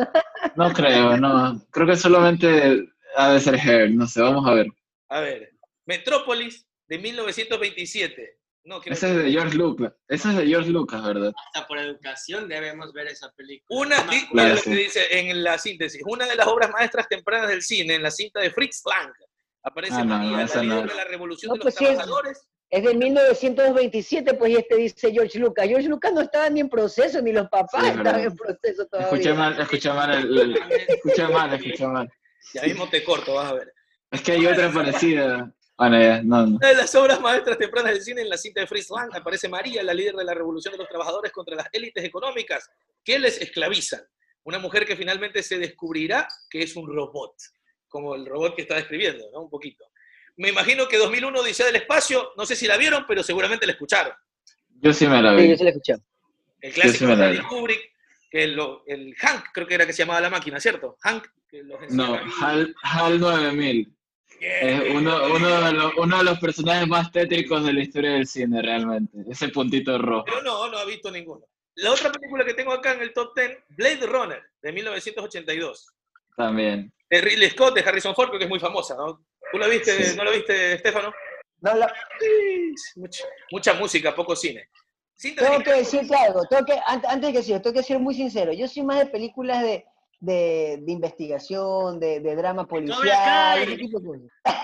No 0.54 0.72
creo, 0.72 1.16
no. 1.16 1.60
Creo 1.70 1.86
que 1.86 1.96
solamente 1.96 2.88
ha 3.16 3.32
de 3.32 3.40
ser 3.40 3.56
Hair, 3.58 3.90
no 3.90 4.06
sé, 4.06 4.20
vamos 4.22 4.46
a 4.48 4.54
ver. 4.54 4.66
A 5.08 5.20
ver, 5.20 5.52
Metrópolis 5.84 6.66
de 6.88 6.98
1927. 6.98 8.38
No, 8.64 8.80
Ese 8.84 9.10
es 9.10 9.16
de 9.16 9.30
George 9.30 9.56
Lucas. 9.56 9.92
Ese 10.08 10.28
es 10.30 10.36
de 10.38 10.46
George 10.48 10.70
Lucas, 10.70 11.00
¿verdad? 11.04 11.32
Hasta 11.46 11.68
por 11.68 11.78
educación 11.78 12.48
debemos 12.48 12.92
ver 12.92 13.06
esa 13.06 13.30
película. 13.32 13.78
Una, 13.80 14.02
No 14.04 14.12
Claro, 14.32 14.54
lo 14.54 14.60
sí. 14.60 14.70
que 14.70 14.76
dice 14.76 15.06
en 15.20 15.44
la 15.44 15.56
síntesis, 15.56 16.02
una 16.04 16.26
de 16.26 16.34
las 16.34 16.48
obras 16.48 16.70
maestras 16.72 17.08
tempranas 17.08 17.48
del 17.48 17.62
cine, 17.62 17.94
en 17.94 18.02
la 18.02 18.10
cinta 18.10 18.40
de 18.40 18.50
Fritz 18.50 18.82
Lang. 18.84 19.12
Aparece 19.66 19.94
Ah, 19.96 20.04
no, 20.04 20.14
María, 20.16 20.30
no, 20.30 20.36
la 20.36 20.42
esa 20.44 20.62
líder 20.62 20.76
no. 20.76 20.86
de 20.86 20.94
la 20.94 21.04
revolución 21.04 21.48
No, 21.48 21.54
de 21.54 21.58
los 21.58 21.64
pues 21.64 21.74
es- 21.74 21.96
trabajadores. 21.96 22.48
Es 22.70 22.82
de 22.84 22.94
1927, 22.94 24.34
pues, 24.34 24.50
y 24.52 24.56
este 24.56 24.76
dice 24.76 25.12
George 25.12 25.38
Lucas. 25.38 25.66
George 25.68 25.88
Lucas 25.88 26.12
no 26.12 26.20
estaba 26.20 26.48
ni 26.50 26.60
en 26.60 26.68
proceso, 26.68 27.20
ni 27.22 27.32
los 27.32 27.48
papás 27.48 27.80
Sí, 27.82 27.88
es 27.90 27.96
estaban 27.96 28.20
en 28.20 28.36
proceso 28.36 28.86
todavía. 28.86 29.08
Escuché 29.12 29.34
mal, 29.34 29.60
escuché 29.60 29.92
mal, 29.92 30.10
el- 30.14 30.38
el- 30.38 30.56
escuché 30.88 31.28
mal, 31.28 31.52
escuché 31.54 31.86
mal. 31.86 32.08
Ya 32.54 32.62
mismo 32.62 32.88
te 32.88 33.02
corto, 33.04 33.34
vas 33.34 33.50
a 33.50 33.54
ver. 33.54 33.72
Es 34.10 34.20
que 34.22 34.32
hay 34.32 34.46
otra 34.46 34.70
parecida. 34.72 35.52
Bueno, 35.78 36.00
ya, 36.00 36.22
no, 36.22 36.46
no. 36.46 36.56
Una 36.56 36.68
de 36.68 36.74
las 36.74 36.94
obras 36.94 37.20
maestras 37.20 37.58
tempranas 37.58 37.92
del 37.92 38.02
cine 38.02 38.22
en 38.22 38.30
la 38.30 38.36
cinta 38.38 38.60
de 38.60 38.66
Fritz 38.66 38.88
Lang 38.90 39.10
aparece 39.14 39.48
María, 39.48 39.82
la 39.82 39.92
líder 39.94 40.14
de 40.14 40.24
la 40.24 40.32
revolución 40.34 40.72
de 40.72 40.78
los 40.78 40.88
trabajadores 40.88 41.32
contra 41.32 41.54
las 41.56 41.68
élites 41.72 42.02
económicas 42.04 42.68
que 43.04 43.18
les 43.18 43.40
esclavizan. 43.40 44.00
Una 44.44 44.58
mujer 44.58 44.86
que 44.86 44.96
finalmente 44.96 45.42
se 45.42 45.58
descubrirá 45.58 46.26
que 46.50 46.62
es 46.62 46.74
un 46.76 46.86
robot, 46.92 47.34
como 47.88 48.14
el 48.14 48.26
robot 48.26 48.54
que 48.56 48.62
está 48.62 48.76
describiendo, 48.76 49.24
¿no? 49.32 49.42
Un 49.42 49.50
poquito. 49.50 49.84
Me 50.36 50.48
imagino 50.50 50.86
que 50.88 50.98
2001 50.98 51.40
Odisea 51.40 51.66
del 51.66 51.76
Espacio, 51.76 52.32
no 52.36 52.44
sé 52.44 52.56
si 52.56 52.66
la 52.66 52.76
vieron, 52.76 53.04
pero 53.08 53.22
seguramente 53.22 53.64
la 53.66 53.72
escucharon. 53.72 54.12
Yo 54.80 54.92
sí 54.92 55.06
me 55.06 55.22
la 55.22 55.34
Sí, 55.36 55.42
vi. 55.42 55.48
yo 55.50 55.56
sí 55.56 55.64
la 55.64 55.70
escuché. 55.70 55.94
El 56.60 56.72
Sí, 56.72 56.80
clásico 56.80 56.98
sí 56.98 57.06
de 57.06 57.12
Stanley. 57.12 57.42
Kubrick, 57.42 57.92
que 58.30 58.46
lo- 58.48 58.82
el 58.86 59.14
Hank, 59.16 59.46
creo 59.52 59.66
que 59.66 59.74
era 59.74 59.86
que 59.86 59.92
se 59.92 60.02
llamaba 60.02 60.20
la 60.20 60.30
máquina, 60.30 60.60
¿cierto? 60.60 60.96
Hank, 61.00 61.26
que 61.48 61.62
los 61.62 61.78
No. 61.90 62.14
HAL, 62.40 62.74
HAL 62.82 63.20
9000. 63.20 63.92
Yeah. 64.40 64.60
Es 64.60 64.90
uno, 64.94 65.16
uno, 65.34 65.60
de 65.62 65.72
los, 65.72 65.92
uno 65.96 66.18
de 66.18 66.24
los 66.24 66.38
personajes 66.38 66.86
más 66.86 67.10
tétricos 67.10 67.64
de 67.64 67.72
la 67.72 67.80
historia 67.80 68.10
del 68.10 68.26
cine, 68.26 68.60
realmente. 68.60 69.16
Ese 69.30 69.48
puntito 69.48 69.96
rojo. 69.96 70.24
Pero 70.26 70.42
no, 70.42 70.68
no 70.68 70.76
ha 70.76 70.84
visto 70.84 71.10
ninguno. 71.10 71.46
La 71.76 71.92
otra 71.92 72.12
película 72.12 72.44
que 72.44 72.52
tengo 72.52 72.72
acá 72.72 72.92
en 72.94 73.00
el 73.00 73.14
top 73.14 73.34
10, 73.34 73.58
Blade 73.70 74.06
Runner, 74.06 74.42
de 74.60 74.72
1982. 74.72 75.94
También. 76.36 76.92
De 77.08 77.20
Ridley 77.20 77.50
Scott, 77.50 77.74
de 77.74 77.82
Harrison 77.82 78.14
Ford, 78.14 78.28
creo 78.28 78.38
que 78.38 78.44
es 78.44 78.50
muy 78.50 78.58
famosa, 78.60 78.94
¿no? 78.96 79.24
¿Tú 79.52 79.58
la 79.58 79.68
viste, 79.68 80.02
Sí. 80.02 80.16
no 80.16 80.24
la 80.24 80.32
viste, 80.32 80.72
Estefano? 80.74 81.12
No, 81.60 81.74
la- 81.74 81.92
mucha, 82.96 83.24
mucha 83.50 83.72
música, 83.74 84.14
poco 84.14 84.34
cine. 84.36 84.68
Tengo 85.20 85.58
de- 85.58 85.64
que 85.64 85.72
decirte 85.72 86.14
algo, 86.14 86.44
tengo 86.46 86.64
que, 86.66 86.74
an- 86.86 87.02
antes 87.08 87.28
de 87.28 87.32
que 87.32 87.42
siga, 87.42 87.62
tengo 87.62 87.74
que 87.76 87.82
ser 87.82 87.98
muy 87.98 88.14
sincero. 88.14 88.52
Yo 88.52 88.68
soy 88.68 88.82
más 88.82 88.98
de 88.98 89.06
películas 89.06 89.62
de, 89.62 89.84
de, 90.20 90.78
de 90.82 90.92
investigación, 90.92 91.98
de, 92.00 92.20
de 92.20 92.36
drama 92.36 92.66
policial, 92.66 93.00
Kai. 93.02 93.62
ese 93.62 93.76
tipo 93.76 94.00
de 94.00 94.06
cosas. 94.06 94.56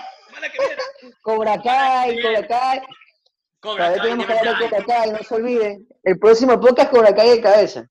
Cobra 1.21 1.61
Kai, 1.61 2.21
Cobra 2.21 2.47
Kai. 2.47 2.81
Cobra 3.61 3.91
Kai, 3.93 4.01
tenemos 4.01 4.25
que 4.27 4.33
hablar 4.33 4.57
de 4.59 4.65
Cobra 4.69 4.83
Cobra 4.83 4.99
Kai, 4.99 5.11
no 5.11 5.17
se 5.19 5.35
olviden. 5.35 5.87
El 6.03 6.19
próximo 6.19 6.59
podcast 6.59 6.91
Cobra 6.91 7.15
Kai 7.15 7.29
de 7.29 7.41
cabeza. 7.41 7.89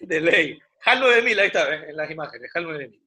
De 0.00 0.20
ley. 0.20 0.58
HAL 0.84 1.00
9000, 1.00 1.38
ahí 1.40 1.46
está, 1.46 1.74
¿eh? 1.74 1.86
en 1.90 1.96
las 1.96 2.10
imágenes, 2.10 2.50
HAL 2.54 2.64
9000. 2.64 3.02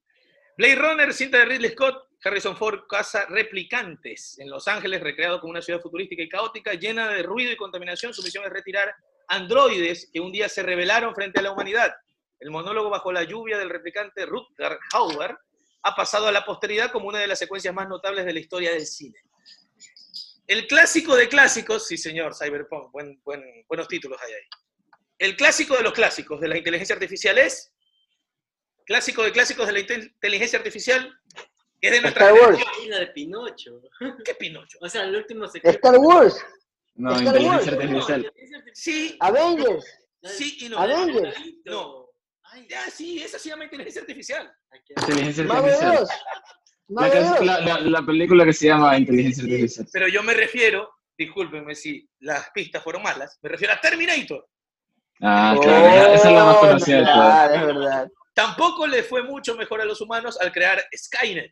Blade 0.59 0.75
Runner, 0.75 1.13
cinta 1.13 1.37
de 1.37 1.45
Ridley 1.45 1.71
Scott, 1.71 2.09
Harrison 2.21 2.57
Ford 2.57 2.81
caza 2.89 3.25
replicantes 3.29 4.37
en 4.39 4.49
Los 4.49 4.67
Ángeles, 4.67 4.99
recreado 4.99 5.39
como 5.39 5.51
una 5.51 5.61
ciudad 5.61 5.79
futurística 5.79 6.21
y 6.21 6.27
caótica, 6.27 6.73
llena 6.73 7.07
de 7.07 7.23
ruido 7.23 7.53
y 7.53 7.55
contaminación. 7.55 8.13
Su 8.13 8.21
misión 8.23 8.43
es 8.43 8.49
retirar 8.51 8.93
androides 9.29 10.09
que 10.11 10.19
un 10.19 10.33
día 10.33 10.49
se 10.49 10.61
rebelaron 10.61 11.15
frente 11.15 11.39
a 11.39 11.43
la 11.43 11.53
humanidad. 11.53 11.93
El 12.41 12.51
monólogo 12.51 12.89
bajo 12.89 13.09
la 13.13 13.23
lluvia 13.23 13.57
del 13.57 13.69
replicante 13.69 14.25
Rutger 14.25 14.77
Hauer 14.91 15.37
ha 15.83 15.95
pasado 15.95 16.27
a 16.27 16.31
la 16.33 16.43
posteridad 16.43 16.91
como 16.91 17.07
una 17.07 17.19
de 17.19 17.27
las 17.27 17.39
secuencias 17.39 17.73
más 17.73 17.87
notables 17.87 18.25
de 18.25 18.33
la 18.33 18.39
historia 18.41 18.71
del 18.71 18.85
cine. 18.85 19.17
El 20.45 20.67
clásico 20.67 21.15
de 21.15 21.29
clásicos, 21.29 21.87
sí 21.87 21.95
señor, 21.95 22.35
Cyberpunk, 22.35 22.91
buen- 22.91 23.21
buen- 23.23 23.63
buenos 23.65 23.87
títulos 23.87 24.19
hay 24.27 24.33
ahí. 24.33 24.41
El 25.19 25.37
clásico 25.37 25.77
de 25.77 25.83
los 25.83 25.93
clásicos 25.93 26.41
de 26.41 26.49
la 26.49 26.57
inteligencia 26.57 26.95
artificial 26.95 27.37
es. 27.37 27.73
Clásico 28.89 29.21
de 29.21 29.31
clásicos 29.31 29.67
de 29.67 29.73
la 29.73 29.79
inte- 29.81 29.93
inteligencia 30.15 30.57
artificial 30.57 31.15
es 31.79 31.91
de 31.91 32.01
nuestra 32.01 32.31
Star 32.31 32.41
Wars. 32.49 32.59
de 32.99 33.07
Pinocho. 33.13 33.81
¿Qué 34.25 34.33
Pinocho? 34.33 34.79
O 34.81 34.89
sea, 34.89 35.03
el 35.03 35.15
último 35.15 35.47
se 35.47 35.59
Star 35.63 35.95
Wars, 35.99 36.43
No, 36.95 37.11
Star 37.11 37.23
inteligencia 37.27 37.71
Wars. 37.73 37.83
artificial. 37.83 38.33
Sí, 38.73 39.15
Avengers. 39.19 39.85
sí 40.23 40.57
y 40.61 40.69
no. 40.69 40.79
Avengers. 40.79 41.35
No. 41.65 42.07
Ay, 42.51 42.65
Ya, 42.67 42.81
sí, 42.89 43.21
esa 43.21 43.37
se 43.37 43.49
llama 43.49 43.65
inteligencia 43.65 44.01
artificial. 44.01 44.51
Inteligencia 45.01 45.43
artificial. 45.43 46.07
La, 46.87 47.11
que- 47.11 47.45
la- 47.45 47.59
la- 47.59 47.79
la 47.81 48.01
película 48.03 48.43
que 48.43 48.53
se 48.53 48.65
llama 48.65 48.97
Inteligencia 48.97 49.43
Artificial. 49.43 49.87
Pero 49.93 50.07
yo 50.07 50.23
me 50.23 50.33
refiero, 50.33 50.89
discúlpenme 51.15 51.75
si 51.75 52.09
las 52.21 52.49
pistas 52.49 52.83
fueron 52.83 53.03
malas, 53.03 53.37
me 53.43 53.49
refiero 53.49 53.75
a 53.75 53.79
Terminator. 53.79 54.47
Ah, 55.21 55.53
Oh, 55.55 55.61
claro, 55.61 55.85
esa- 55.85 56.13
esa 56.15 56.27
es 56.29 56.35
la 56.35 56.43
más 56.45 56.57
conocida 56.57 56.97
verdad, 56.97 57.53
es 57.55 57.61
verdad. 57.67 58.11
Tampoco 58.33 58.87
le 58.87 59.03
fue 59.03 59.23
mucho 59.23 59.55
mejor 59.55 59.81
a 59.81 59.85
los 59.85 60.01
humanos 60.01 60.39
al 60.39 60.51
crear 60.51 60.83
Skynet, 60.95 61.51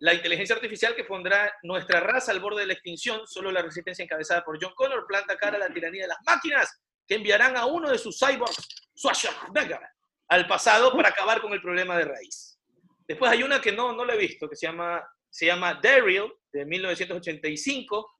la 0.00 0.14
inteligencia 0.14 0.56
artificial 0.56 0.94
que 0.94 1.04
pondrá 1.04 1.52
nuestra 1.62 2.00
raza 2.00 2.32
al 2.32 2.40
borde 2.40 2.62
de 2.62 2.66
la 2.66 2.72
extinción. 2.72 3.26
Solo 3.26 3.50
la 3.50 3.62
resistencia 3.62 4.02
encabezada 4.02 4.44
por 4.44 4.58
John 4.60 4.74
Connor 4.74 5.06
planta 5.06 5.36
cara 5.36 5.56
a 5.56 5.60
la 5.60 5.72
tiranía 5.72 6.02
de 6.02 6.08
las 6.08 6.18
máquinas 6.26 6.80
que 7.06 7.14
enviarán 7.16 7.56
a 7.56 7.66
uno 7.66 7.90
de 7.90 7.98
sus 7.98 8.18
cyborgs, 8.18 8.56
Schwarzenegger, 8.96 9.80
al 10.28 10.46
pasado 10.46 10.92
para 10.92 11.10
acabar 11.10 11.40
con 11.40 11.52
el 11.52 11.60
problema 11.60 11.96
de 11.98 12.04
raíz. 12.04 12.58
Después 13.06 13.30
hay 13.30 13.42
una 13.42 13.60
que 13.60 13.72
no, 13.72 13.92
no 13.92 14.04
la 14.04 14.14
he 14.14 14.18
visto, 14.18 14.48
que 14.48 14.56
se 14.56 14.66
llama, 14.66 15.02
se 15.28 15.46
llama 15.46 15.78
Daryl, 15.82 16.32
de 16.52 16.64
1985. 16.64 18.18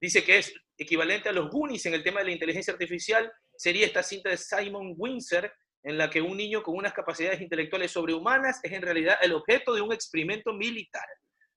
Dice 0.00 0.24
que 0.24 0.38
es 0.38 0.54
equivalente 0.78 1.28
a 1.28 1.32
los 1.32 1.50
Goonies 1.50 1.84
en 1.86 1.94
el 1.94 2.02
tema 2.02 2.20
de 2.20 2.26
la 2.26 2.32
inteligencia 2.32 2.72
artificial. 2.72 3.30
Sería 3.56 3.86
esta 3.86 4.02
cinta 4.02 4.30
de 4.30 4.36
Simon 4.36 4.94
Windsor, 4.96 5.52
en 5.84 5.98
la 5.98 6.08
que 6.08 6.20
un 6.22 6.36
niño 6.36 6.62
con 6.62 6.76
unas 6.76 6.92
capacidades 6.92 7.40
intelectuales 7.40 7.90
sobrehumanas 7.90 8.60
es 8.62 8.72
en 8.72 8.82
realidad 8.82 9.18
el 9.20 9.32
objeto 9.32 9.74
de 9.74 9.80
un 9.80 9.92
experimento 9.92 10.52
militar. 10.52 11.06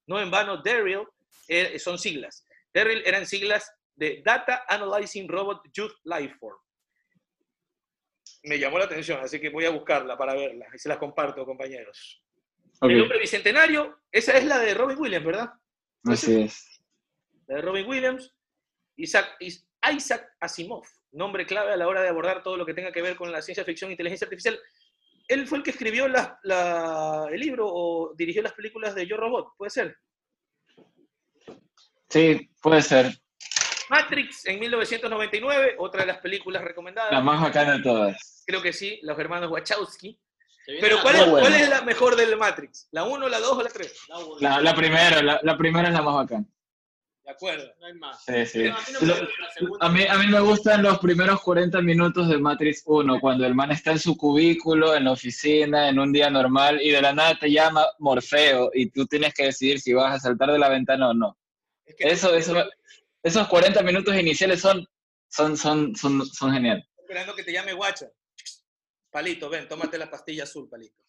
No 0.08 0.20
en 0.22 0.32
vano, 0.32 0.62
Daryl 0.64 1.06
eh, 1.48 1.78
son 1.80 1.98
siglas. 2.00 2.46
Daryl 2.74 3.04
eran 3.06 3.26
siglas 3.26 3.72
de 3.96 4.22
Data 4.26 4.66
Analyzing 4.68 5.28
Robot 5.30 5.62
Youth 5.74 5.94
Lifeform. 6.04 6.58
Me 8.44 8.60
llamó 8.60 8.78
la 8.78 8.86
atención, 8.86 9.20
así 9.22 9.40
que 9.40 9.50
voy 9.50 9.66
a 9.66 9.70
buscarla 9.72 10.18
para 10.18 10.34
verla 10.36 10.68
y 10.74 10.78
se 10.78 10.90
las 10.90 10.98
comparto, 10.98 11.46
compañeros. 11.46 12.22
El 12.82 13.02
hombre 13.02 13.20
bicentenario, 13.20 14.02
esa 14.12 14.34
es 14.38 14.44
la 14.46 14.60
de 14.60 14.74
Robin 14.74 14.98
Williams, 15.00 15.26
¿verdad? 15.26 15.50
así 16.04 16.42
es. 16.42 16.82
La 17.48 17.56
de 17.56 17.62
Robin 17.62 17.88
Williams. 17.88 18.36
Isaac, 18.98 19.36
Is- 19.40 19.68
Isaac 19.94 20.36
Asimov, 20.40 20.86
nombre 21.16 21.46
clave 21.46 21.74
a 21.74 21.78
la 21.78 21.88
hora 21.88 22.02
de 22.02 22.10
abordar 22.10 22.44
todo 22.44 22.58
lo 22.58 22.66
que 22.66 22.74
tenga 22.74 22.92
que 22.92 23.02
ver 23.02 23.16
con 23.16 23.32
la 23.32 23.42
ciencia 23.42 23.64
ficción 23.64 23.90
e 23.90 23.94
inteligencia 23.94 24.26
artificial. 24.26 24.60
Él 25.28 25.48
fue 25.48 25.58
el 25.58 25.64
que 25.64 25.72
escribió 25.72 26.08
la- 26.08 26.40
la- 26.44 27.28
el 27.32 27.40
libro 27.40 27.68
o 27.68 28.14
dirigió 28.16 28.42
las 28.44 28.54
películas 28.54 28.94
de 28.96 29.08
Yo 29.08 29.18
Robot, 29.18 29.54
¿puede 29.58 29.70
ser? 29.72 29.98
Sí, 32.10 32.50
puede 32.62 32.82
ser. 32.82 33.12
Matrix 33.90 34.46
en 34.48 34.60
1999, 34.60 35.76
otra 35.78 36.02
de 36.02 36.08
las 36.08 36.18
películas 36.20 36.64
recomendadas. 36.64 37.12
La 37.12 37.22
más 37.22 37.42
bacana 37.42 37.78
de 37.78 37.84
todas. 37.84 38.44
Creo 38.46 38.62
que 38.62 38.74
sí, 38.74 39.00
los 39.04 39.18
hermanos 39.20 39.52
Wachowski. 39.52 40.20
Pero 40.82 41.00
¿cuál 41.04 41.16
es, 41.16 41.30
buena. 41.30 41.48
cuál 41.48 41.62
es 41.62 41.70
la 41.70 41.82
mejor 41.82 42.16
del 42.16 42.36
Matrix? 42.38 42.88
¿La 42.92 43.04
1, 43.04 43.30
la 43.30 43.40
2 43.40 43.52
o 43.52 43.62
la 43.62 43.70
3? 43.70 44.00
la 44.08 44.18
uno. 44.18 44.36
La, 44.40 44.62
la 44.62 44.76
primera, 44.76 45.22
la, 45.22 45.40
la 45.44 45.58
primera 45.58 45.88
es 45.90 45.94
la 45.94 46.02
más 46.02 46.16
bacana. 46.16 46.46
De 47.26 47.32
acuerdo. 47.32 47.74
No 47.80 47.88
hay 47.88 47.94
más. 47.96 48.24
Sí, 48.24 48.46
sí. 48.46 48.68
A 48.68 48.76
mí 48.76 48.84
no 48.94 49.00
Lo-. 49.02 49.78
A 49.80 49.90
mí, 49.90 50.04
a 50.08 50.18
mí 50.20 50.28
me 50.28 50.40
gustan 50.42 50.84
los 50.84 51.00
primeros 51.00 51.42
40 51.42 51.82
minutos 51.82 52.30
de 52.30 52.38
Matrix 52.38 52.84
1, 52.86 53.20
cuando 53.20 53.46
el 53.48 53.56
man 53.56 53.72
está 53.72 53.92
en 53.92 54.00
su 54.00 54.16
cubículo, 54.16 54.96
en 54.96 55.06
la 55.06 55.14
oficina, 55.14 55.90
en 55.90 55.98
un 55.98 56.14
día 56.14 56.30
normal, 56.30 56.80
y 56.82 56.92
de 56.92 57.02
la 57.02 57.14
nada 57.14 57.36
te 57.40 57.52
llama 57.52 57.84
Morfeo, 57.98 58.70
y 58.74 58.92
tú 58.92 59.08
tienes 59.08 59.34
que 59.34 59.46
decidir 59.46 59.80
si 59.80 59.94
vas 59.94 60.16
a 60.16 60.20
saltar 60.20 60.52
de 60.52 60.60
la 60.60 60.70
ventana 60.70 61.10
o 61.10 61.14
no. 61.16 61.36
Es 61.84 61.96
que 61.96 62.08
Eso, 62.10 62.36
eso, 62.36 62.64
esos 63.24 63.48
40 63.48 63.82
minutos 63.82 64.16
iniciales 64.16 64.62
son, 64.62 64.86
son, 65.28 65.58
son, 65.58 65.96
son, 65.96 66.24
son 66.28 66.54
geniales. 66.54 66.86
esperando 67.00 67.36
que 67.36 67.44
te 67.44 67.52
llame 67.52 67.74
guacha. 67.74 68.06
Palito, 69.10 69.50
ven, 69.50 69.68
tómate 69.68 69.98
la 69.98 70.12
pastilla 70.12 70.44
azul, 70.44 70.70
Palito. 70.70 71.02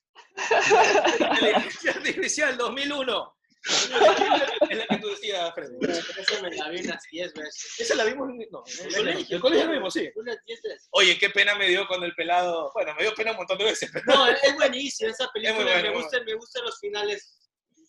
Inteligencia 1.18 1.90
Artificial 1.93 2.56
2001. 2.56 3.35
Es 4.70 4.78
la 4.78 4.86
que 4.86 4.97
tú 4.98 5.09
decías, 5.09 5.55
Freddy. 5.55 5.76
Esa 5.88 6.43
me 6.43 6.55
la 6.56 6.68
vi 6.70 6.80
unas 6.80 7.02
10 7.10 7.34
veces. 7.34 7.74
Esa 7.78 7.94
la 7.94 8.05
vimos 8.05 8.28
en... 8.30 8.38
No, 8.51 8.64
¿El 8.66 8.86
en 8.86 8.94
colegio? 8.94 9.36
el 9.36 9.40
colegio 9.43 9.66
la 9.66 9.72
vimos, 9.72 9.93
sí. 9.93 10.10
Unas 10.14 10.36
10 10.44 10.62
veces. 10.62 10.88
Oye, 10.90 11.18
qué 11.18 11.30
pena 11.30 11.55
me 11.55 11.68
dio 11.68 11.86
cuando 11.86 12.06
el 12.06 12.14
pelado... 12.14 12.70
Bueno, 12.74 12.94
me 12.94 13.02
dio 13.02 13.14
pena 13.14 13.32
un 13.32 13.38
montón 13.38 13.59
de 13.59 13.64
veces, 13.64 13.90
pero... 13.93 14.05
No, 14.06 14.26
es 14.28 14.55
buenísima 14.55 15.10
esa 15.10 15.30
película. 15.32 15.59
Es 15.59 15.64
muy 15.64 15.72
buena, 15.72 15.90
me, 15.90 15.97
gustan, 15.97 16.24
me 16.24 16.34
gustan 16.34 16.64
los 16.64 16.78
finales 16.80 17.36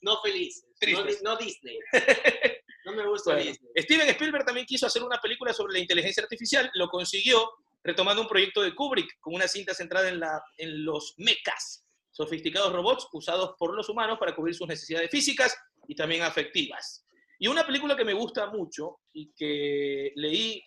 no 0.01 0.21
felices. 0.21 0.63
No, 0.63 0.75
Tristes. 0.79 1.23
no 1.23 1.35
Disney. 1.37 1.79
No 2.85 2.93
me 2.93 3.05
gusta 3.05 3.33
Bueno, 3.33 3.49
Disney. 3.49 3.69
Steven 3.83 4.07
Spielberg 4.07 4.45
también 4.45 4.65
quiso 4.65 4.87
hacer 4.87 5.03
una 5.03 5.19
película 5.19 5.51
sobre 5.51 5.73
la 5.73 5.79
inteligencia 5.79 6.23
artificial, 6.23 6.71
lo 6.75 6.87
consiguió 6.87 7.51
retomando 7.83 8.21
un 8.21 8.29
proyecto 8.29 8.61
de 8.61 8.73
Kubrick 8.73 9.19
con 9.19 9.33
una 9.33 9.45
cinta 9.45 9.73
centrada 9.73 10.07
en, 10.07 10.21
la, 10.21 10.41
en 10.57 10.85
los 10.85 11.13
mechas, 11.17 11.85
sofisticados 12.17 12.73
robots 12.73 13.07
usados 13.13 13.51
por 13.59 13.75
los 13.75 13.87
humanos 13.89 14.17
para 14.19 14.35
cubrir 14.35 14.55
sus 14.55 14.67
necesidades 14.67 15.09
físicas 15.11 15.55
y 15.87 15.95
también 15.95 16.23
afectivas. 16.23 17.05
Y 17.39 17.47
una 17.47 17.63
película 17.65 17.95
que 17.95 18.03
me 18.03 18.13
gusta 18.13 18.47
mucho 18.47 18.97
y 19.13 19.31
que 19.35 20.11
leí 20.15 20.63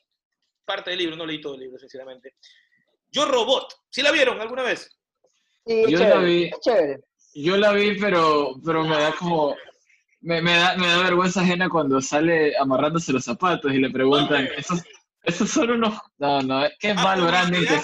parte 0.65 0.91
del 0.91 1.01
libro, 1.01 1.17
no 1.17 1.27
leí 1.27 1.41
todo 1.41 1.55
el 1.55 1.61
libro, 1.63 1.77
sinceramente. 1.79 2.37
Yo 3.11 3.25
Robot, 3.25 3.75
¿sí 3.91 4.03
la 4.03 4.13
vieron 4.13 4.41
alguna 4.41 4.63
vez? 4.63 4.89
Sí, 5.67 5.83
es 5.83 5.91
Yo 5.91 5.99
la 5.99 6.19
vi. 6.19 6.45
es 6.45 6.61
chévere. 6.61 7.01
Yo 7.35 7.57
la 7.57 7.73
vi, 7.73 7.99
pero, 7.99 8.55
pero 8.65 8.85
me 8.85 8.97
da 8.97 9.13
como... 9.19 9.57
Me, 10.21 10.41
me 10.43 10.53
da, 10.53 10.77
me 10.77 10.87
da 10.87 11.03
vergüenza 11.03 11.41
ajena 11.41 11.69
cuando 11.69 12.01
sale 12.01 12.57
amarrándose 12.57 13.13
los 13.13 13.25
zapatos 13.25 13.73
y 13.73 13.79
le 13.79 13.91
preguntan, 13.91 14.49
esos, 14.57 14.83
esos 15.25 15.51
son 15.51 15.71
unos... 15.71 15.99
No, 16.19 16.41
no, 16.43 16.69
qué 16.79 16.91
Ah, 16.91 16.95
mal 17.03 17.23
branding 17.23 17.67
que, 17.67 17.81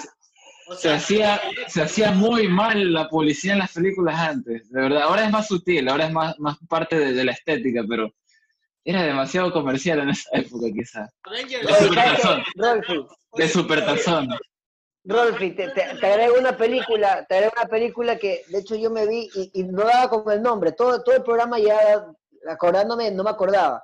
se 0.75 0.91
hacía, 0.91 1.39
se 1.67 1.81
hacía 1.81 2.11
muy 2.11 2.47
mal 2.47 2.93
la 2.93 3.07
policía 3.07 3.53
en 3.53 3.59
las 3.59 3.73
películas 3.73 4.17
antes, 4.19 4.69
de 4.69 4.81
verdad. 4.81 5.03
Ahora 5.03 5.25
es 5.25 5.31
más 5.31 5.47
sutil, 5.47 5.87
ahora 5.87 6.07
es 6.07 6.11
más, 6.11 6.37
más 6.39 6.57
parte 6.67 6.97
de, 6.99 7.13
de 7.13 7.23
la 7.23 7.31
estética, 7.31 7.83
pero 7.87 8.11
era 8.83 9.03
demasiado 9.03 9.51
comercial 9.51 9.99
en 9.99 10.09
esa 10.09 10.29
época, 10.33 10.67
quizás. 10.73 11.09
De 11.29 11.73
supertazón, 11.87 12.43
Rolfi, 12.55 13.05
de 13.35 13.47
supertazón. 13.49 14.29
Rolfi, 15.03 15.51
te, 15.51 15.69
te, 15.69 15.83
te 15.99 16.07
agrego 16.07 16.37
una 16.39 16.55
película, 16.57 17.25
te 17.27 17.35
agrego 17.35 17.53
una 17.59 17.69
película 17.69 18.17
que 18.17 18.43
de 18.49 18.59
hecho 18.59 18.75
yo 18.75 18.89
me 18.89 19.07
vi 19.07 19.29
y, 19.33 19.51
y 19.53 19.63
no 19.63 19.83
daba 19.83 20.09
con 20.09 20.31
el 20.31 20.41
nombre, 20.41 20.71
todo, 20.73 21.03
todo 21.03 21.15
el 21.15 21.23
programa 21.23 21.59
ya 21.59 22.05
acordándome, 22.49 23.11
no 23.11 23.23
me 23.23 23.29
acordaba. 23.29 23.83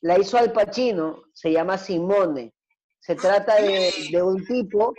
la 0.00 0.18
hizo 0.18 0.36
Al 0.38 0.52
Pacino, 0.52 1.22
se 1.32 1.50
llama 1.52 1.78
Simone. 1.78 2.52
Se 3.00 3.14
trata 3.16 3.56
de, 3.56 3.92
de 4.10 4.22
un 4.22 4.44
tipo 4.46 4.94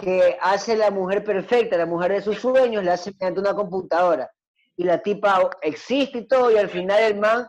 que 0.00 0.36
hace 0.40 0.76
la 0.76 0.90
mujer 0.90 1.22
perfecta, 1.24 1.76
la 1.76 1.86
mujer 1.86 2.12
de 2.12 2.22
sus 2.22 2.38
sueños, 2.38 2.82
la 2.84 2.94
hace 2.94 3.12
mediante 3.12 3.40
una 3.40 3.54
computadora. 3.54 4.30
Y 4.76 4.84
la 4.84 5.02
tipa 5.02 5.50
existe 5.62 6.18
y 6.18 6.26
todo, 6.26 6.50
y 6.50 6.56
al 6.56 6.68
final 6.70 7.02
el 7.02 7.16
man 7.18 7.46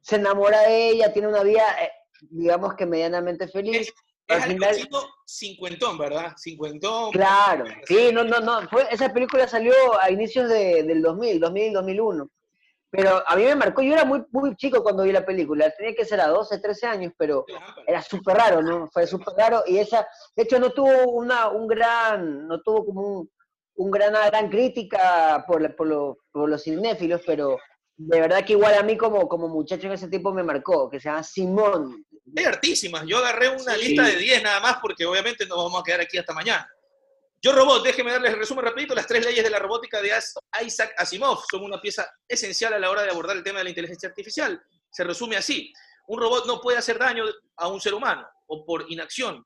se 0.00 0.16
enamora 0.16 0.62
de 0.62 0.88
ella, 0.90 1.12
tiene 1.12 1.28
una 1.28 1.42
vida, 1.42 1.62
eh, 1.82 1.90
digamos 2.30 2.74
que 2.74 2.86
medianamente 2.86 3.48
feliz. 3.48 3.88
Es 3.88 4.36
Al 4.36 4.42
Al 4.42 4.48
final- 4.50 4.88
cincuentón, 5.26 5.98
¿verdad? 5.98 6.32
Cincuentón. 6.36 7.10
Claro, 7.10 7.64
sí, 7.86 8.10
no, 8.12 8.22
no, 8.24 8.38
no. 8.40 8.68
Fue, 8.68 8.86
esa 8.90 9.12
película 9.12 9.48
salió 9.48 9.72
a 10.00 10.08
inicios 10.10 10.48
de- 10.48 10.84
del 10.84 11.02
2000, 11.02 11.40
2000, 11.40 11.72
2001. 11.72 12.30
Pero 12.92 13.22
a 13.24 13.36
mí 13.36 13.44
me 13.44 13.54
marcó, 13.54 13.82
yo 13.82 13.92
era 13.92 14.04
muy, 14.04 14.24
muy 14.32 14.56
chico 14.56 14.82
cuando 14.82 15.04
vi 15.04 15.12
la 15.12 15.24
película, 15.24 15.70
tenía 15.70 15.94
que 15.94 16.04
ser 16.04 16.20
a 16.20 16.26
12, 16.26 16.58
13 16.58 16.86
años, 16.86 17.12
pero 17.16 17.44
era 17.86 18.02
súper 18.02 18.36
raro, 18.36 18.62
¿no? 18.62 18.88
Fue 18.92 19.06
súper 19.06 19.34
raro 19.36 19.62
y 19.66 19.78
esa, 19.78 20.06
de 20.34 20.42
hecho 20.42 20.58
no 20.58 20.70
tuvo 20.72 21.12
una, 21.12 21.48
un 21.50 21.68
gran, 21.68 22.48
no 22.48 22.60
tuvo 22.62 22.84
como 22.86 23.00
un, 23.02 23.30
un 23.76 23.90
gran, 23.92 24.10
una 24.10 24.26
gran 24.26 24.50
crítica 24.50 25.44
por, 25.46 25.62
la- 25.62 25.74
por, 25.76 25.86
lo- 25.86 26.18
por 26.32 26.48
los 26.48 26.64
cinéfilos, 26.64 27.22
pero 27.24 27.56
de 27.96 28.20
verdad 28.20 28.44
que 28.44 28.54
igual 28.54 28.74
a 28.74 28.82
mí 28.82 28.96
como, 28.96 29.28
como 29.28 29.46
muchacho 29.48 29.86
en 29.86 29.92
ese 29.92 30.08
tiempo 30.08 30.32
me 30.32 30.42
marcó, 30.42 30.90
que 30.90 30.98
se 30.98 31.08
llama 31.08 31.22
Simón. 31.22 32.04
Hay 32.36 32.44
hartísimas. 32.44 33.04
Yo 33.06 33.18
agarré 33.18 33.50
una 33.50 33.74
Sí. 33.74 33.88
lista 33.88 34.02
de 34.04 34.16
10 34.16 34.42
nada 34.42 34.58
más 34.60 34.78
porque 34.82 35.06
obviamente 35.06 35.46
nos 35.46 35.58
vamos 35.58 35.80
a 35.80 35.84
quedar 35.84 36.00
aquí 36.00 36.18
hasta 36.18 36.32
mañana. 36.32 36.68
Yo 37.42 37.52
Robot, 37.52 37.82
déjeme 37.82 38.12
darles 38.12 38.34
el 38.34 38.38
resumen 38.38 38.66
rapidito. 38.66 38.94
Las 38.94 39.06
tres 39.06 39.24
leyes 39.24 39.42
de 39.42 39.48
la 39.48 39.58
robótica 39.58 40.02
de 40.02 40.12
Isaac 40.62 40.92
Asimov 40.98 41.42
son 41.50 41.62
una 41.62 41.80
pieza 41.80 42.06
esencial 42.28 42.74
a 42.74 42.78
la 42.78 42.90
hora 42.90 43.02
de 43.02 43.10
abordar 43.10 43.34
el 43.34 43.42
tema 43.42 43.58
de 43.60 43.64
la 43.64 43.70
inteligencia 43.70 44.10
artificial. 44.10 44.62
Se 44.90 45.04
resume 45.04 45.36
así. 45.36 45.72
Un 46.08 46.20
robot 46.20 46.44
no 46.46 46.60
puede 46.60 46.76
hacer 46.76 46.98
daño 46.98 47.24
a 47.56 47.68
un 47.68 47.80
ser 47.80 47.94
humano 47.94 48.28
o 48.46 48.66
por 48.66 48.84
inacción 48.90 49.42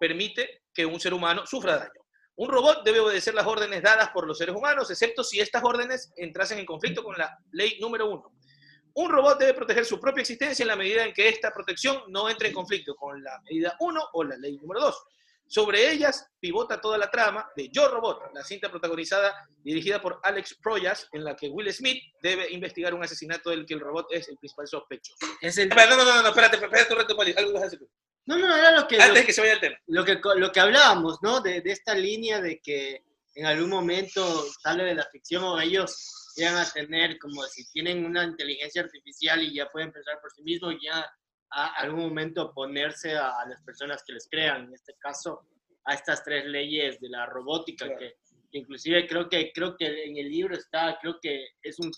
permite 0.00 0.62
que 0.74 0.84
un 0.84 0.98
ser 0.98 1.14
humano 1.14 1.46
sufra 1.46 1.76
daño. 1.76 2.00
Un 2.36 2.48
robot 2.48 2.84
debe 2.84 2.98
obedecer 2.98 3.34
las 3.34 3.46
órdenes 3.46 3.82
dadas 3.82 4.10
por 4.10 4.26
los 4.26 4.36
seres 4.36 4.56
humanos, 4.56 4.90
excepto 4.90 5.22
si 5.22 5.38
estas 5.38 5.62
órdenes 5.62 6.12
entrasen 6.16 6.58
en 6.58 6.66
conflicto 6.66 7.04
con 7.04 7.16
la 7.16 7.38
ley 7.52 7.78
número 7.80 8.10
uno. 8.10 8.32
Un 8.94 9.10
robot 9.10 9.38
debe 9.38 9.54
proteger 9.54 9.84
su 9.84 10.00
propia 10.00 10.22
existencia 10.22 10.64
en 10.64 10.68
la 10.68 10.76
medida 10.76 11.04
en 11.04 11.12
que 11.12 11.28
esta 11.28 11.52
protección 11.52 12.02
no 12.08 12.28
entre 12.28 12.48
en 12.48 12.54
conflicto 12.54 12.96
con 12.96 13.22
la 13.22 13.40
medida 13.42 13.76
1 13.78 14.08
o 14.12 14.24
la 14.24 14.36
ley 14.36 14.56
número 14.56 14.80
2. 14.80 15.04
Sobre 15.48 15.90
ellas 15.90 16.28
pivota 16.38 16.78
toda 16.80 16.98
la 16.98 17.10
trama 17.10 17.50
de 17.56 17.70
Yo 17.70 17.88
Robot, 17.88 18.34
la 18.34 18.44
cinta 18.44 18.70
protagonizada 18.70 19.48
dirigida 19.64 20.00
por 20.00 20.20
Alex 20.22 20.58
Proyas, 20.62 21.08
en 21.12 21.24
la 21.24 21.34
que 21.34 21.48
Will 21.48 21.72
Smith 21.72 22.02
debe 22.22 22.50
investigar 22.52 22.92
un 22.92 23.02
asesinato 23.02 23.48
del 23.50 23.64
que 23.64 23.74
el 23.74 23.80
robot 23.80 24.08
es 24.10 24.28
el 24.28 24.36
principal 24.36 24.68
sospechoso. 24.68 25.26
Es 25.40 25.56
el... 25.56 25.70
No, 25.70 25.76
no, 25.76 25.96
no, 25.96 26.22
no, 26.22 26.28
espérate, 26.28 26.56
espérate 26.56 26.92
un 26.92 26.98
rato, 27.00 27.16
Pali, 27.16 27.34
algo 27.36 27.52
vas 27.54 27.62
a 27.62 27.64
decir 27.64 27.78
tú. 27.78 27.88
No, 28.26 28.36
no, 28.36 28.54
era 28.54 28.72
lo 28.72 28.86
que, 28.86 29.00
Antes 29.00 29.22
lo, 29.22 29.26
que 29.26 29.32
se 29.32 29.40
vaya 29.40 29.54
el 29.54 29.60
tema. 29.60 29.76
lo 29.86 30.04
que, 30.04 30.20
lo 30.36 30.52
que 30.52 30.60
hablábamos, 30.60 31.18
¿no? 31.22 31.40
De, 31.40 31.62
de 31.62 31.72
esta 31.72 31.94
línea 31.94 32.42
de 32.42 32.60
que 32.60 33.02
en 33.34 33.46
algún 33.46 33.70
momento 33.70 34.44
sale 34.62 34.84
de 34.84 34.96
la 34.96 35.06
ficción 35.06 35.44
o 35.44 35.58
ellos 35.58 36.32
llegan 36.36 36.56
a 36.56 36.70
tener, 36.70 37.18
como 37.18 37.42
si 37.44 37.66
tienen 37.70 38.04
una 38.04 38.24
inteligencia 38.24 38.82
artificial 38.82 39.42
y 39.42 39.54
ya 39.54 39.70
pueden 39.70 39.92
pensar 39.92 40.20
por 40.20 40.30
sí 40.30 40.42
mismos, 40.42 40.74
ya 40.82 41.08
a 41.50 41.74
algún 41.76 42.00
momento 42.00 42.52
ponerse 42.52 43.16
a, 43.16 43.44
las 43.48 43.62
personas 43.62 44.02
que 44.06 44.12
les 44.12 44.28
crean, 44.28 44.66
en 44.66 44.74
este 44.74 44.94
caso, 44.98 45.46
a 45.84 45.94
estas 45.94 46.22
tres 46.24 46.44
leyes 46.46 47.00
de 47.00 47.08
la 47.08 47.26
robótica, 47.26 47.86
Claro. 47.86 47.98
que, 47.98 48.14
que 48.50 48.58
inclusive 48.58 49.06
creo 49.06 49.28
que, 49.28 49.52
creo 49.52 49.76
que 49.76 50.04
en 50.04 50.16
el 50.16 50.28
libro 50.28 50.54
está, 50.54 50.98
creo 51.00 51.18
que 51.20 51.48
es 51.62 51.78
un, 51.78 51.90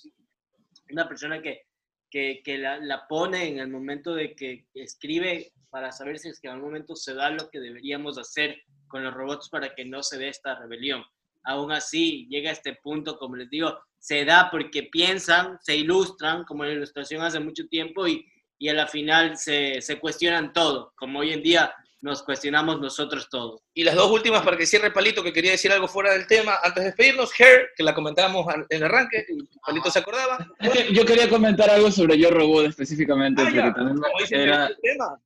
una 0.91 1.09
persona 1.09 1.41
que, 1.43 1.67
que, 2.11 2.43
que 2.45 2.59
la, 2.59 2.79
la 2.79 3.07
pone 3.09 3.49
en 3.49 3.59
el 3.59 3.69
momento 3.69 4.15
de 4.15 4.35
que 4.35 4.67
escribe 4.75 5.53
para 5.71 5.93
saber 5.93 6.19
si 6.19 6.29
es 6.29 6.41
que 6.41 6.49
en 6.49 6.55
algún 6.55 6.71
momento 6.71 6.97
se 6.97 7.15
da 7.15 7.31
lo 7.31 7.49
que 7.49 7.61
deberíamos 7.61 8.19
hacer 8.19 8.61
con 8.89 9.05
los 9.05 9.15
robots 9.15 9.49
para 9.49 9.75
que 9.75 9.85
no 9.85 10.03
se 10.03 10.19
dé 10.19 10.29
esta 10.29 10.57
rebelión. 10.57 11.03
Aún 11.45 11.73
así, 11.73 12.27
llega 12.29 12.51
a 12.51 12.53
este 12.53 12.75
punto, 12.83 13.17
como 13.17 13.37
les 13.37 13.49
digo, 13.49 13.79
se 13.99 14.25
da 14.25 14.51
porque 14.51 14.85
piensan, 14.85 15.59
se 15.63 15.77
ilustran, 15.77 16.45
como 16.45 16.65
la 16.65 16.73
ilustración 16.73 17.23
hace 17.23 17.41
mucho 17.41 17.67
tiempo, 17.69 18.07
y, 18.07 18.27
y 18.61 18.69
a 18.69 18.75
la 18.75 18.87
final 18.87 19.37
se, 19.37 19.81
se 19.81 19.99
cuestionan 19.99 20.53
todo, 20.53 20.93
como 20.95 21.19
hoy 21.21 21.33
en 21.33 21.43
día 21.43 21.73
nos 22.03 22.23
cuestionamos 22.23 22.81
nosotros 22.81 23.29
todos. 23.29 23.61
Y 23.75 23.85
las 23.85 23.95
dos 23.95 24.11
últimas 24.11 24.43
para 24.43 24.57
que 24.57 24.65
cierre 24.67 24.91
Palito, 24.91 25.23
que 25.23 25.33
quería 25.35 25.51
decir 25.53 25.71
algo 25.73 25.87
fuera 25.89 26.13
del 26.13 26.27
tema 26.27 26.55
antes 26.63 26.83
de 26.83 26.91
despedirnos. 26.91 27.31
Hair, 27.39 27.71
que 27.77 27.83
la 27.83 27.95
comentábamos 27.95 28.47
en 28.55 28.65
el 28.71 28.85
arranque, 28.85 29.27
y 29.29 29.59
Palito 29.67 29.91
se 29.91 29.99
acordaba. 29.99 30.39
Es 30.61 30.71
que 30.73 30.95
yo 30.95 31.05
quería 31.05 31.29
comentar 31.29 31.69
algo 31.69 31.91
sobre 31.91 32.17
Yo 32.19 32.31
Robot 32.31 32.67
específicamente, 32.67 33.43
Ah, 33.43 33.45
porque 33.45 33.59
ya. 33.59 33.75
también 33.75 33.99
era, 34.31 34.67
el 34.69 34.77
tema. 34.83 35.21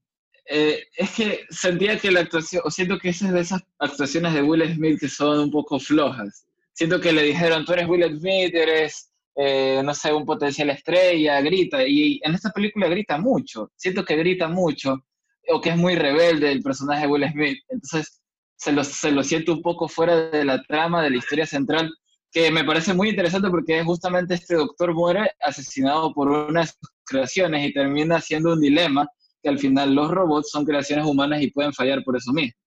eh, 0.47 0.83
es 0.97 1.11
que 1.13 1.45
sentía 1.51 1.97
que 1.99 2.11
la 2.11 2.21
actuación, 2.21 2.63
o 2.65 2.71
siento 2.73 2.99
que 2.99 3.11
esas 3.11 3.33
de 3.33 3.41
esas 3.41 3.63
actuaciones 3.79 4.33
de 4.35 4.43
Will 4.43 4.75
Smith 4.75 4.99
que 5.01 5.09
son 5.09 5.39
un 5.39 5.51
poco 5.53 5.79
flojas. 5.79 6.47
Siento 6.73 7.01
que 7.01 7.13
le 7.13 7.23
dijeron, 7.23 7.65
tú 7.65 7.73
eres 7.73 7.87
Will 7.89 8.19
Smith, 8.19 8.53
eres, 8.53 9.13
eh, 9.37 9.83
no 9.85 9.95
sé, 9.95 10.13
un 10.13 10.25
potencial 10.25 10.71
estrella, 10.71 11.41
grita. 11.41 11.87
Y 11.87 12.21
en 12.23 12.35
esta 12.35 12.51
película 12.51 12.89
grita 12.89 13.19
mucho. 13.19 13.73
Siento 13.77 14.05
que 14.05 14.17
grita 14.17 14.49
mucho, 14.49 15.05
o 15.49 15.61
que 15.61 15.71
es 15.71 15.77
muy 15.77 15.97
rebelde 15.97 16.53
el 16.53 16.63
personaje 16.63 17.03
de 17.03 17.13
Will 17.13 17.31
Smith. 17.31 17.59
Entonces, 17.69 18.23
se 18.57 18.73
lo, 18.73 18.85
se 18.85 19.11
lo 19.11 19.23
siento 19.23 19.53
un 19.53 19.63
poco 19.63 19.89
fuera 19.89 20.31
de 20.31 20.45
la 20.45 20.63
trama, 20.63 21.03
de 21.03 21.11
la 21.11 21.17
historia 21.17 21.47
central, 21.47 21.93
que 22.31 22.51
me 22.51 22.65
parece 22.65 22.95
muy 22.95 23.11
interesante 23.11 23.49
porque 23.49 23.83
justamente 23.85 24.35
este 24.35 24.57
doctor 24.57 24.95
muere 24.95 25.31
asesinado 25.41 26.13
por 26.13 26.29
unas 26.29 26.79
creaciones 27.05 27.69
y 27.69 27.73
termina 27.73 28.21
siendo 28.21 28.53
un 28.53 28.61
dilema 28.61 29.07
que 29.43 29.51
al 29.51 29.59
final 29.59 29.95
los 29.95 30.11
robots 30.11 30.51
son 30.51 30.65
creaciones 30.65 31.05
humanas 31.05 31.43
y 31.43 31.51
pueden 31.51 31.73
fallar 31.73 32.03
por 32.03 32.17
eso 32.17 32.33
mismo. 32.33 32.59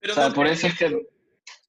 Pero 0.00 0.12
o 0.12 0.16
sea, 0.16 0.28
no 0.28 0.34
por 0.34 0.46
eso 0.46 0.66
es 0.66 0.76
que, 0.76 1.06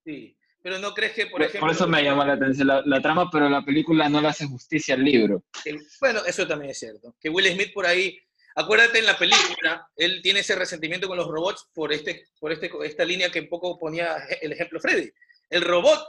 Sí, 0.04 0.37
pero 0.68 0.80
no 0.80 0.94
crees 0.94 1.14
que, 1.14 1.28
por 1.28 1.40
por, 1.40 1.44
ejemplo... 1.44 1.72
eso 1.72 1.88
me 1.88 2.04
llama 2.04 2.26
la 2.26 2.34
atención 2.34 2.68
la, 2.68 2.82
la 2.86 3.02
trama, 3.02 3.30
pero 3.32 3.48
la 3.48 3.64
película 3.64 4.10
no 4.10 4.20
le 4.20 4.28
hace 4.28 4.46
justicia 4.46 4.96
al 4.96 5.04
libro. 5.06 5.42
que- 5.64 5.78
bueno, 6.02 6.20
eso 6.26 6.46
también 6.46 6.72
es 6.72 6.80
cierto. 6.80 7.16
Que 7.22 7.30
Will 7.30 7.50
Smith 7.54 7.72
por 7.74 7.86
ahí, 7.86 8.20
acuérdate 8.54 9.00
en 9.00 9.06
la 9.06 9.18
película, 9.18 9.88
él 9.96 10.20
tiene 10.22 10.42
ese 10.42 10.56
resentimiento 10.56 11.08
con 11.08 11.16
los 11.16 11.30
robots 11.30 11.70
por, 11.74 11.94
este, 11.94 12.26
por 12.38 12.52
este, 12.52 12.70
esta 12.84 13.06
línea 13.06 13.32
que 13.32 13.40
un 13.40 13.48
poco 13.48 13.80
ponía 13.80 14.18
el 14.42 14.52
ejemplo 14.52 14.82
Freddy. 14.82 15.10
El 15.50 15.62
robot 15.62 16.06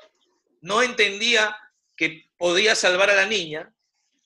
no 0.63 0.83
entendía 0.83 1.57
que 1.97 2.25
podía 2.37 2.75
salvar 2.75 3.11
a 3.11 3.15
la 3.15 3.27
niña 3.27 3.73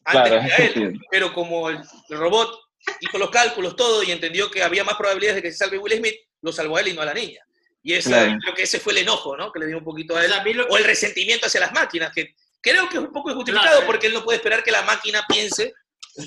antes 0.02 0.32
Claro, 0.32 0.46
que 0.46 0.62
a 0.62 0.66
él, 0.66 1.00
pero 1.10 1.34
como 1.34 1.68
el, 1.68 1.78
el 2.08 2.16
robot 2.16 2.58
hizo 3.00 3.18
los 3.18 3.28
cálculos, 3.28 3.76
todo, 3.76 4.02
y 4.02 4.10
entendió 4.10 4.50
que 4.50 4.62
había 4.62 4.82
más 4.82 4.96
probabilidades 4.96 5.36
de 5.36 5.42
que 5.42 5.52
se 5.52 5.58
salve 5.58 5.76
Will 5.76 5.98
Smith, 5.98 6.16
lo 6.40 6.52
salvó 6.52 6.78
a 6.78 6.80
él 6.80 6.88
y 6.88 6.94
no 6.94 7.02
a 7.02 7.04
la 7.04 7.12
niña. 7.12 7.44
Y 7.82 7.94
esa, 7.94 8.10
Claro. 8.10 8.38
creo 8.40 8.54
que 8.54 8.62
ese 8.62 8.78
fue 8.80 8.92
el 8.92 8.98
enojo, 9.00 9.36
¿no? 9.36 9.50
Que 9.52 9.58
le 9.60 9.66
dio 9.66 9.78
un 9.78 9.84
poquito 9.84 10.14
a 10.16 10.20
O 10.20 10.22
él. 10.22 10.28
sea, 10.30 10.40
a 10.40 10.44
mí 10.44 10.52
lo 10.54 10.66
O 10.68 10.76
el 10.76 10.84
resentimiento 10.84 11.46
hacia 11.46 11.60
las 11.60 11.72
máquinas, 11.72 12.12
que 12.14 12.34
creo 12.60 12.88
que 12.88 12.96
es 12.98 13.02
un 13.02 13.12
poco 13.12 13.30
injustificado 13.30 13.70
Claro. 13.70 13.86
porque 13.86 14.06
él 14.06 14.14
no 14.14 14.22
puede 14.24 14.36
esperar 14.36 14.62
que 14.62 14.70
la 14.70 14.82
máquina 14.82 15.24
piense 15.28 15.74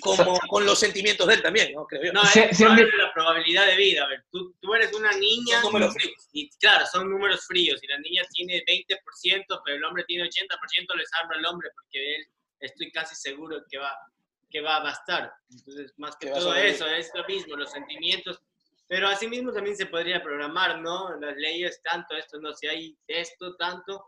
como 0.01 0.39
con 0.49 0.65
los 0.65 0.79
sentimientos 0.79 1.27
de 1.27 1.35
él 1.35 1.41
también, 1.43 1.71
¿no? 1.73 1.85
Creo 1.85 2.03
yo. 2.05 2.11
No, 2.13 2.25
Sí, 2.25 2.39
es 2.39 2.57
sí, 2.57 2.65
mi- 2.65 2.81
la 2.97 3.13
probabilidad 3.13 3.67
de 3.67 3.75
vida. 3.75 4.03
A 4.03 4.07
ver, 4.07 4.25
tú, 4.31 4.53
tú 4.59 4.73
eres 4.73 4.91
una 4.93 5.11
niña. 5.13 5.61
Son 5.61 5.71
números 5.73 5.93
fríos. 5.93 6.27
Y 6.33 6.49
claro, 6.57 6.85
son 6.91 7.09
números 7.09 7.45
fríos. 7.45 7.81
Y 7.83 7.87
la 7.87 7.99
niña 7.99 8.23
tiene 8.33 8.63
20%, 8.65 9.61
pero 9.63 9.77
el 9.77 9.83
hombre 9.85 10.03
tiene 10.07 10.23
80%, 10.27 10.95
le 10.95 11.05
salva 11.05 11.35
al 11.35 11.45
hombre 11.45 11.69
porque 11.75 12.15
él, 12.15 12.25
estoy 12.59 12.91
casi 12.91 13.15
seguro 13.15 13.63
que 13.69 13.77
va, 13.77 13.95
que 14.49 14.59
va 14.61 14.77
a 14.77 14.83
bastar. 14.83 15.31
Entonces, 15.51 15.93
más 15.97 16.15
que 16.19 16.27
todo 16.31 16.55
eso, 16.55 16.87
es 16.87 17.11
lo 17.13 17.23
mismo, 17.25 17.55
los 17.55 17.71
sentimientos. 17.71 18.41
Pero 18.87 19.07
asimismo 19.07 19.51
también 19.51 19.75
se 19.75 19.87
podría 19.87 20.21
programar, 20.21 20.79
¿no? 20.79 21.15
Las 21.19 21.35
leyes, 21.37 21.81
tanto 21.83 22.15
esto, 22.15 22.39
no, 22.39 22.53
si 22.53 22.67
hay 22.67 22.97
esto, 23.07 23.55
tanto. 23.55 24.05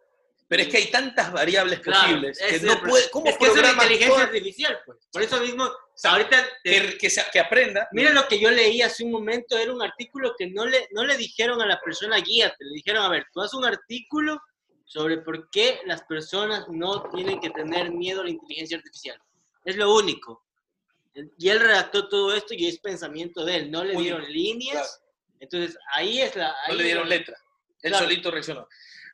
Pero 0.49 0.63
es 0.63 0.69
que 0.69 0.77
hay 0.77 0.91
tantas 0.91 1.33
variables 1.33 1.79
Claro, 1.81 1.99
posibles 2.03 2.39
que 2.39 2.59
no 2.61 2.79
puede. 2.81 3.09
¿Cómo 3.09 3.25
es 3.27 3.37
que 3.37 3.45
es 3.47 3.51
una 3.51 3.71
inteligencia 3.71 4.07
todas- 4.07 4.23
artificial, 4.27 4.79
pues. 4.85 4.97
Por 5.11 5.21
eso 5.23 5.41
mismo, 5.41 5.69
ahorita 6.03 6.45
te- 6.63 6.71
que, 6.91 6.97
que, 6.97 7.09
se- 7.09 7.25
que 7.33 7.39
aprenda? 7.39 7.87
Mira 7.91 8.11
lo 8.13 8.27
que 8.29 8.39
yo 8.39 8.49
leí 8.49 8.81
hace 8.81 9.03
un 9.03 9.11
momento, 9.11 9.57
era 9.57 9.73
un 9.73 9.81
artículo 9.81 10.35
que 10.37 10.47
no 10.47 10.65
le, 10.65 10.87
no 10.91 11.03
le 11.03 11.17
dijeron 11.17 11.61
a 11.61 11.65
la 11.65 11.81
persona 11.81 12.17
guíate, 12.21 12.63
le 12.63 12.75
dijeron, 12.75 13.03
a 13.03 13.09
ver, 13.09 13.25
tú 13.33 13.41
haz 13.41 13.53
un 13.55 13.65
artículo 13.65 14.39
sobre 14.85 15.17
por 15.17 15.49
qué 15.49 15.81
las 15.85 16.03
personas 16.03 16.65
no 16.69 17.09
tienen 17.09 17.41
que 17.41 17.49
tener 17.49 17.91
miedo 17.91 18.21
a 18.21 18.23
la 18.23 18.29
inteligencia 18.29 18.77
artificial. 18.77 19.19
Es 19.65 19.75
lo 19.75 19.93
único. 19.93 20.45
Y 21.37 21.49
él 21.49 21.59
redactó 21.59 22.07
todo 22.09 22.35
esto 22.35 22.53
y 22.53 22.67
es 22.67 22.79
pensamiento 22.79 23.43
de 23.43 23.55
él, 23.57 23.71
no 23.71 23.83
le 23.83 23.95
dieron 23.95 24.23
líneas. 24.31 25.01
Entonces, 25.39 25.77
ahí 25.93 26.21
es 26.21 26.35
la... 26.35 26.47
No 26.49 26.53
ahí 26.67 26.77
le 26.77 26.83
dieron 26.83 27.09
letra. 27.09 27.35
Él 27.81 27.91
Claro. 27.91 28.05
solito 28.05 28.31
reaccionó. 28.31 28.67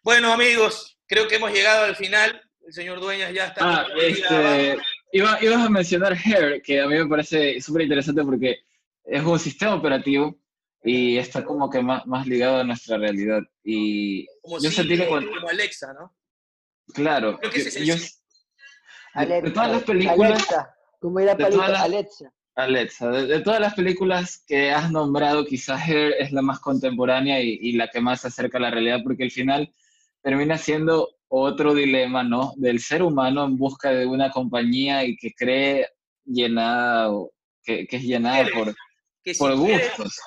Bueno, 0.03 0.31
amigos, 0.33 0.97
creo 1.07 1.27
que 1.27 1.35
hemos 1.35 1.51
llegado 1.51 1.85
al 1.85 1.95
final. 1.95 2.41
El 2.65 2.73
señor 2.73 2.99
Dueñas 3.01 3.33
ya 3.33 3.47
está. 3.47 3.61
Ah, 3.81 3.87
este, 3.97 4.77
iba, 5.11 5.37
ibas 5.43 5.65
a 5.65 5.69
mencionar 5.69 6.13
Hair, 6.13 6.61
que 6.61 6.79
a 6.81 6.87
mí 6.87 6.95
me 6.95 7.07
parece 7.07 7.59
súper 7.61 7.83
interesante 7.83 8.23
porque 8.23 8.63
es 9.05 9.21
un 9.23 9.37
sistema 9.39 9.75
operativo 9.75 10.37
y 10.81 11.17
está 11.17 11.43
como 11.43 11.69
que 11.69 11.81
más, 11.81 12.05
más 12.05 12.25
ligado 12.25 12.57
a 12.57 12.63
nuestra 12.63 12.97
realidad. 12.97 13.41
Y 13.63 14.25
como, 14.41 14.59
yo 14.61 14.69
si- 14.69 14.75
sentí 14.77 14.97
que 14.97 15.07
cuando- 15.07 15.29
como 15.31 15.49
Alexa, 15.49 15.93
¿no? 15.93 16.15
claro, 16.93 17.37
Creo 17.39 17.51
que 17.51 17.59
ese 17.59 17.69
es 17.69 17.75
el 17.77 17.85
yo- 17.85 17.97
sí. 17.97 18.09
de, 19.15 19.41
de 19.41 19.51
todas 19.51 19.71
las 19.71 19.83
películas, 19.83 20.31
Alexa, 20.31 20.75
como 21.03 21.19
era 21.19 21.35
de 21.35 21.43
Palito, 21.43 21.57
todas 21.57 21.71
las- 21.71 21.81
Alexa. 21.81 22.33
Alexa, 22.55 23.09
de, 23.09 23.39
todas 23.41 23.59
las 23.59 23.73
películas 23.73 24.41
que 24.47 24.71
has 24.71 24.89
nombrado, 24.89 25.43
quizás 25.43 25.81
Hair 25.81 26.13
es 26.17 26.31
la 26.31 26.41
más 26.41 26.59
contemporánea 26.59 27.41
y, 27.41 27.73
la 27.73 27.89
que 27.89 27.99
más 27.99 28.21
se 28.21 28.27
acerca 28.27 28.57
a 28.57 28.61
la 28.61 28.71
realidad, 28.71 28.99
porque 29.03 29.23
al 29.23 29.31
final 29.31 29.73
termina 30.21 30.57
siendo 30.57 31.15
otro 31.27 31.73
dilema, 31.73 32.23
¿no? 32.23 32.53
Del 32.55 32.79
ser 32.79 33.01
humano 33.01 33.43
en 33.43 33.57
busca 33.57 33.89
de 33.89 34.05
una 34.05 34.29
compañía 34.29 35.03
y 35.03 35.17
que 35.17 35.33
cree 35.33 35.89
llenada, 36.23 37.11
que, 37.63 37.85
que 37.87 37.97
es 37.97 38.03
llenada 38.03 38.47
por, 38.53 38.73
por 39.39 39.55
gustos. 39.57 40.19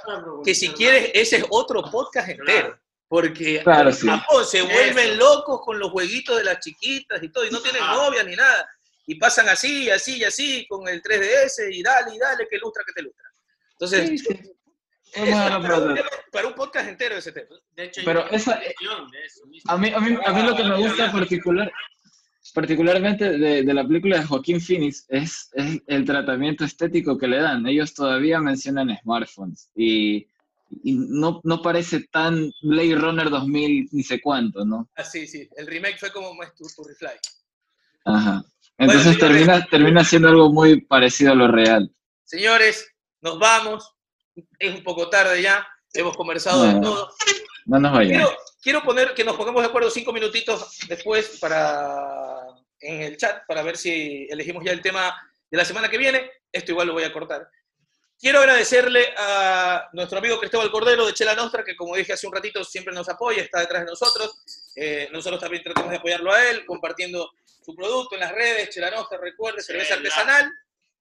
que 0.44 0.55
si 0.55 0.70
quieres, 0.70 1.12
ese 1.15 1.36
es 1.36 1.47
otro 1.48 1.85
podcast 1.90 2.28
entero. 2.28 2.77
Porque 3.09 3.62
claro, 3.62 3.93
se 3.93 4.62
vuelven 4.62 5.16
locos 5.16 5.61
con 5.65 5.78
los 5.78 5.93
jueguitos 5.93 6.36
de 6.39 6.44
las 6.44 6.59
chiquitas 6.59 7.23
y 7.23 7.28
todo, 7.31 7.47
y 7.47 7.51
no 7.51 7.62
tienen 7.62 7.82
ah. 7.85 7.94
novia 7.94 8.24
ni 8.24 8.35
nada 8.35 8.69
y 9.07 9.15
pasan 9.16 9.49
así, 9.49 9.89
así 9.91 10.19
y 10.19 10.24
así 10.24 10.66
con 10.69 10.87
el 10.89 11.03
3DS 11.03 11.73
y 11.73 11.83
dale 11.83 12.15
y 12.15 12.19
dale 12.19 12.47
que 12.49 12.59
lustra 12.59 12.83
que 12.85 12.93
te 12.93 13.03
lustra. 13.03 13.24
Entonces, 13.73 14.23
para, 16.33 16.49
un 16.49 16.55
podcast 16.55 16.89
entero 16.89 17.16
ese 17.16 17.33
tema. 17.33 17.57
De 17.74 17.85
hecho, 17.85 18.03
pero 18.05 18.28
esa, 18.31 18.61
a, 19.66 19.78
mí, 19.78 19.91
a, 19.91 20.01
mí, 20.01 20.19
a 20.24 20.33
mí 20.33 20.43
lo 20.43 20.57
que 20.57 20.65
me 20.65 20.77
gusta 20.77 21.12
particular, 21.12 21.73
particularmente 22.55 23.39
de, 23.39 23.62
de, 23.62 23.74
la 23.74 23.87
película 23.87 24.19
de 24.19 24.27
Joaquín 24.27 24.61
Phoenix 24.61 25.07
es, 25.09 25.51
es, 25.53 25.81
el 25.87 26.05
tratamiento 26.05 26.65
estético 26.65 27.16
que 27.16 27.28
le 27.28 27.39
dan. 27.39 27.66
Ellos 27.66 27.95
todavía 27.95 28.41
mencionan 28.41 28.97
smartphones 29.03 29.70
y, 29.74 30.27
y 30.83 30.95
no, 30.95 31.41
no, 31.45 31.62
parece 31.62 32.01
tan 32.09 32.53
Blade 32.62 32.97
Runner 32.97 33.31
2000 33.31 33.89
ni 33.93 34.03
sé 34.03 34.20
cuánto, 34.20 34.65
¿no? 34.65 34.89
Ah, 34.97 35.05
sí, 35.05 35.27
sí. 35.27 35.49
El 35.57 35.66
remake 35.66 35.99
fue 35.99 36.11
como 36.11 36.35
más 36.35 36.55
to 36.55 36.65
Reply. 36.85 37.19
Ajá. 38.05 38.43
Entonces 38.78 39.19
termina, 39.19 39.65
termina 39.66 40.05
siendo 40.05 40.28
algo 40.28 40.53
muy 40.53 40.81
parecido 40.82 41.32
a 41.32 41.35
lo 41.35 41.48
real. 41.48 41.90
Señores, 42.24 42.93
nos 43.20 43.39
vamos. 43.39 43.94
Es 44.59 44.74
un 44.74 44.82
poco 44.82 45.09
tarde 45.09 45.40
ya. 45.40 45.66
Hemos 45.94 46.16
conversado 46.16 46.65
de 46.65 46.81
todo. 46.81 47.11
No 47.65 47.78
nos 47.78 47.93
vayamos. 47.93 48.35
Quiero, 48.62 48.82
poner 48.82 49.15
que 49.15 49.24
nos 49.24 49.36
pongamos 49.36 49.62
de 49.62 49.69
acuerdo 49.69 49.90
cinco 49.90 50.12
minutitos 50.12 50.77
después 50.89 51.39
para 51.40 52.43
en 52.81 53.03
el 53.03 53.16
chat 53.16 53.47
para 53.47 53.62
ver 53.62 53.77
si 53.77 54.27
elegimos 54.28 54.65
ya 54.65 54.73
el 54.73 54.82
tema 54.82 55.16
de 55.51 55.57
la 55.57 55.65
semana 55.65 55.89
que 55.89 55.98
viene. 55.98 56.31
Esto 56.53 56.73
igual 56.73 56.89
lo 56.89 56.93
voy 56.94 57.05
a 57.05 57.12
cortar. 57.12 57.48
Quiero 58.19 58.40
agradecerle 58.40 59.15
a 59.19 59.89
nuestro 59.93 60.19
amigo 60.19 60.39
Cristóbal 60.39 60.70
Cordero 60.70 61.07
de 61.07 61.12
Chela 61.12 61.35
Nostra, 61.35 61.62
que 61.62 61.77
como 61.77 61.94
dije 61.97 62.15
hace 62.15 62.27
un 62.27 62.32
ratito 62.32 62.65
siempre 62.65 62.94
nos 62.94 63.09
apoya, 63.09 63.43
está 63.43 63.61
detrás 63.61 63.85
de 63.85 63.90
nosotros. 63.90 64.43
Eh, 64.74 65.09
nosotros 65.12 65.40
también 65.40 65.62
tratamos 65.62 65.90
de 65.90 65.98
apoyarlo 65.98 66.32
a 66.32 66.51
él, 66.51 66.65
compartiendo 66.65 67.31
su 67.66 67.74
producto 67.74 68.14
en 68.14 68.20
las 68.20 68.30
redes, 68.30 68.70
Chelanoja, 68.70 69.16
recuerde, 69.16 69.60
cerveza 69.60 69.94
artesanal, 69.94 70.48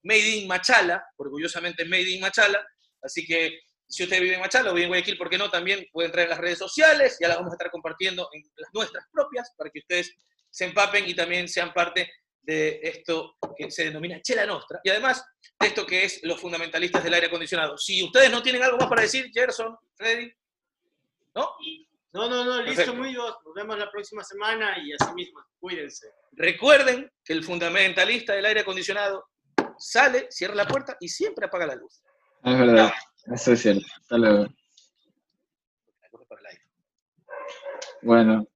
made 0.01 0.29
in 0.29 0.47
Machala, 0.47 1.05
orgullosamente 1.15 1.85
made 1.85 2.09
in 2.09 2.19
Machala, 2.19 2.65
así 3.03 3.23
que 3.23 3.59
si 3.87 4.03
usted 4.03 4.19
vive 4.19 4.33
en 4.33 4.39
Machala 4.39 4.71
o 4.71 4.73
vive 4.73 4.85
en 4.85 4.89
Guayaquil, 4.89 5.15
¿por 5.15 5.29
qué 5.29 5.37
no? 5.37 5.51
También 5.51 5.87
puede 5.91 6.07
entrar 6.07 6.23
en 6.23 6.31
las 6.31 6.39
redes 6.39 6.57
sociales, 6.57 7.17
ya 7.21 7.27
las 7.27 7.37
vamos 7.37 7.51
a 7.51 7.55
estar 7.55 7.69
compartiendo 7.69 8.27
en 8.33 8.41
las 8.55 8.73
nuestras 8.73 9.05
propias, 9.11 9.53
para 9.55 9.69
que 9.69 9.77
ustedes 9.77 10.11
se 10.49 10.65
empapen 10.65 11.07
y 11.07 11.13
también 11.13 11.47
sean 11.47 11.71
parte 11.71 12.11
de 12.41 12.79
esto 12.81 13.37
que 13.55 13.69
se 13.69 13.83
denomina 13.83 14.19
Chela 14.23 14.47
Nostra, 14.47 14.79
y 14.83 14.89
además 14.89 15.23
de 15.59 15.67
esto 15.67 15.85
que 15.85 16.03
es 16.05 16.19
los 16.23 16.41
fundamentalistas 16.41 17.03
del 17.03 17.13
aire 17.13 17.27
acondicionado. 17.27 17.77
Si 17.77 18.01
ustedes 18.01 18.31
no 18.31 18.41
tienen 18.41 18.63
algo 18.63 18.77
más 18.77 18.87
para 18.87 19.03
decir, 19.03 19.29
Gerson, 19.31 19.77
Freddy, 19.95 20.33
¿no? 21.35 21.51
No, 22.15 22.29
no, 22.29 22.45
no, 22.45 22.61
listo, 22.61 22.93
muy 22.93 23.09
bien. 23.09 23.17
Nos 23.17 23.53
vemos 23.53 23.77
la 23.77 23.91
próxima 23.91 24.23
semana 24.23 24.77
y 24.81 24.93
así 24.93 25.13
mismo, 25.13 25.41
cuídense. 25.59 26.07
Recuerden 26.31 27.11
que 27.25 27.33
el 27.33 27.43
fundamentalista 27.43 28.31
del 28.31 28.45
aire 28.45 28.61
acondicionado 28.61 29.25
sale, 29.77 30.27
cierra 30.31 30.55
la 30.55 30.65
puerta 30.65 30.95
y 31.01 31.09
siempre 31.09 31.47
apaga 31.47 31.67
la 31.67 31.75
luz. 31.75 32.01
Es 32.41 32.57
verdad, 32.57 32.93
eso 33.33 33.51
es 33.51 33.61
cierto. 33.61 33.85
Hasta 33.99 34.17
luego. 34.17 34.47
Bueno. 38.01 38.47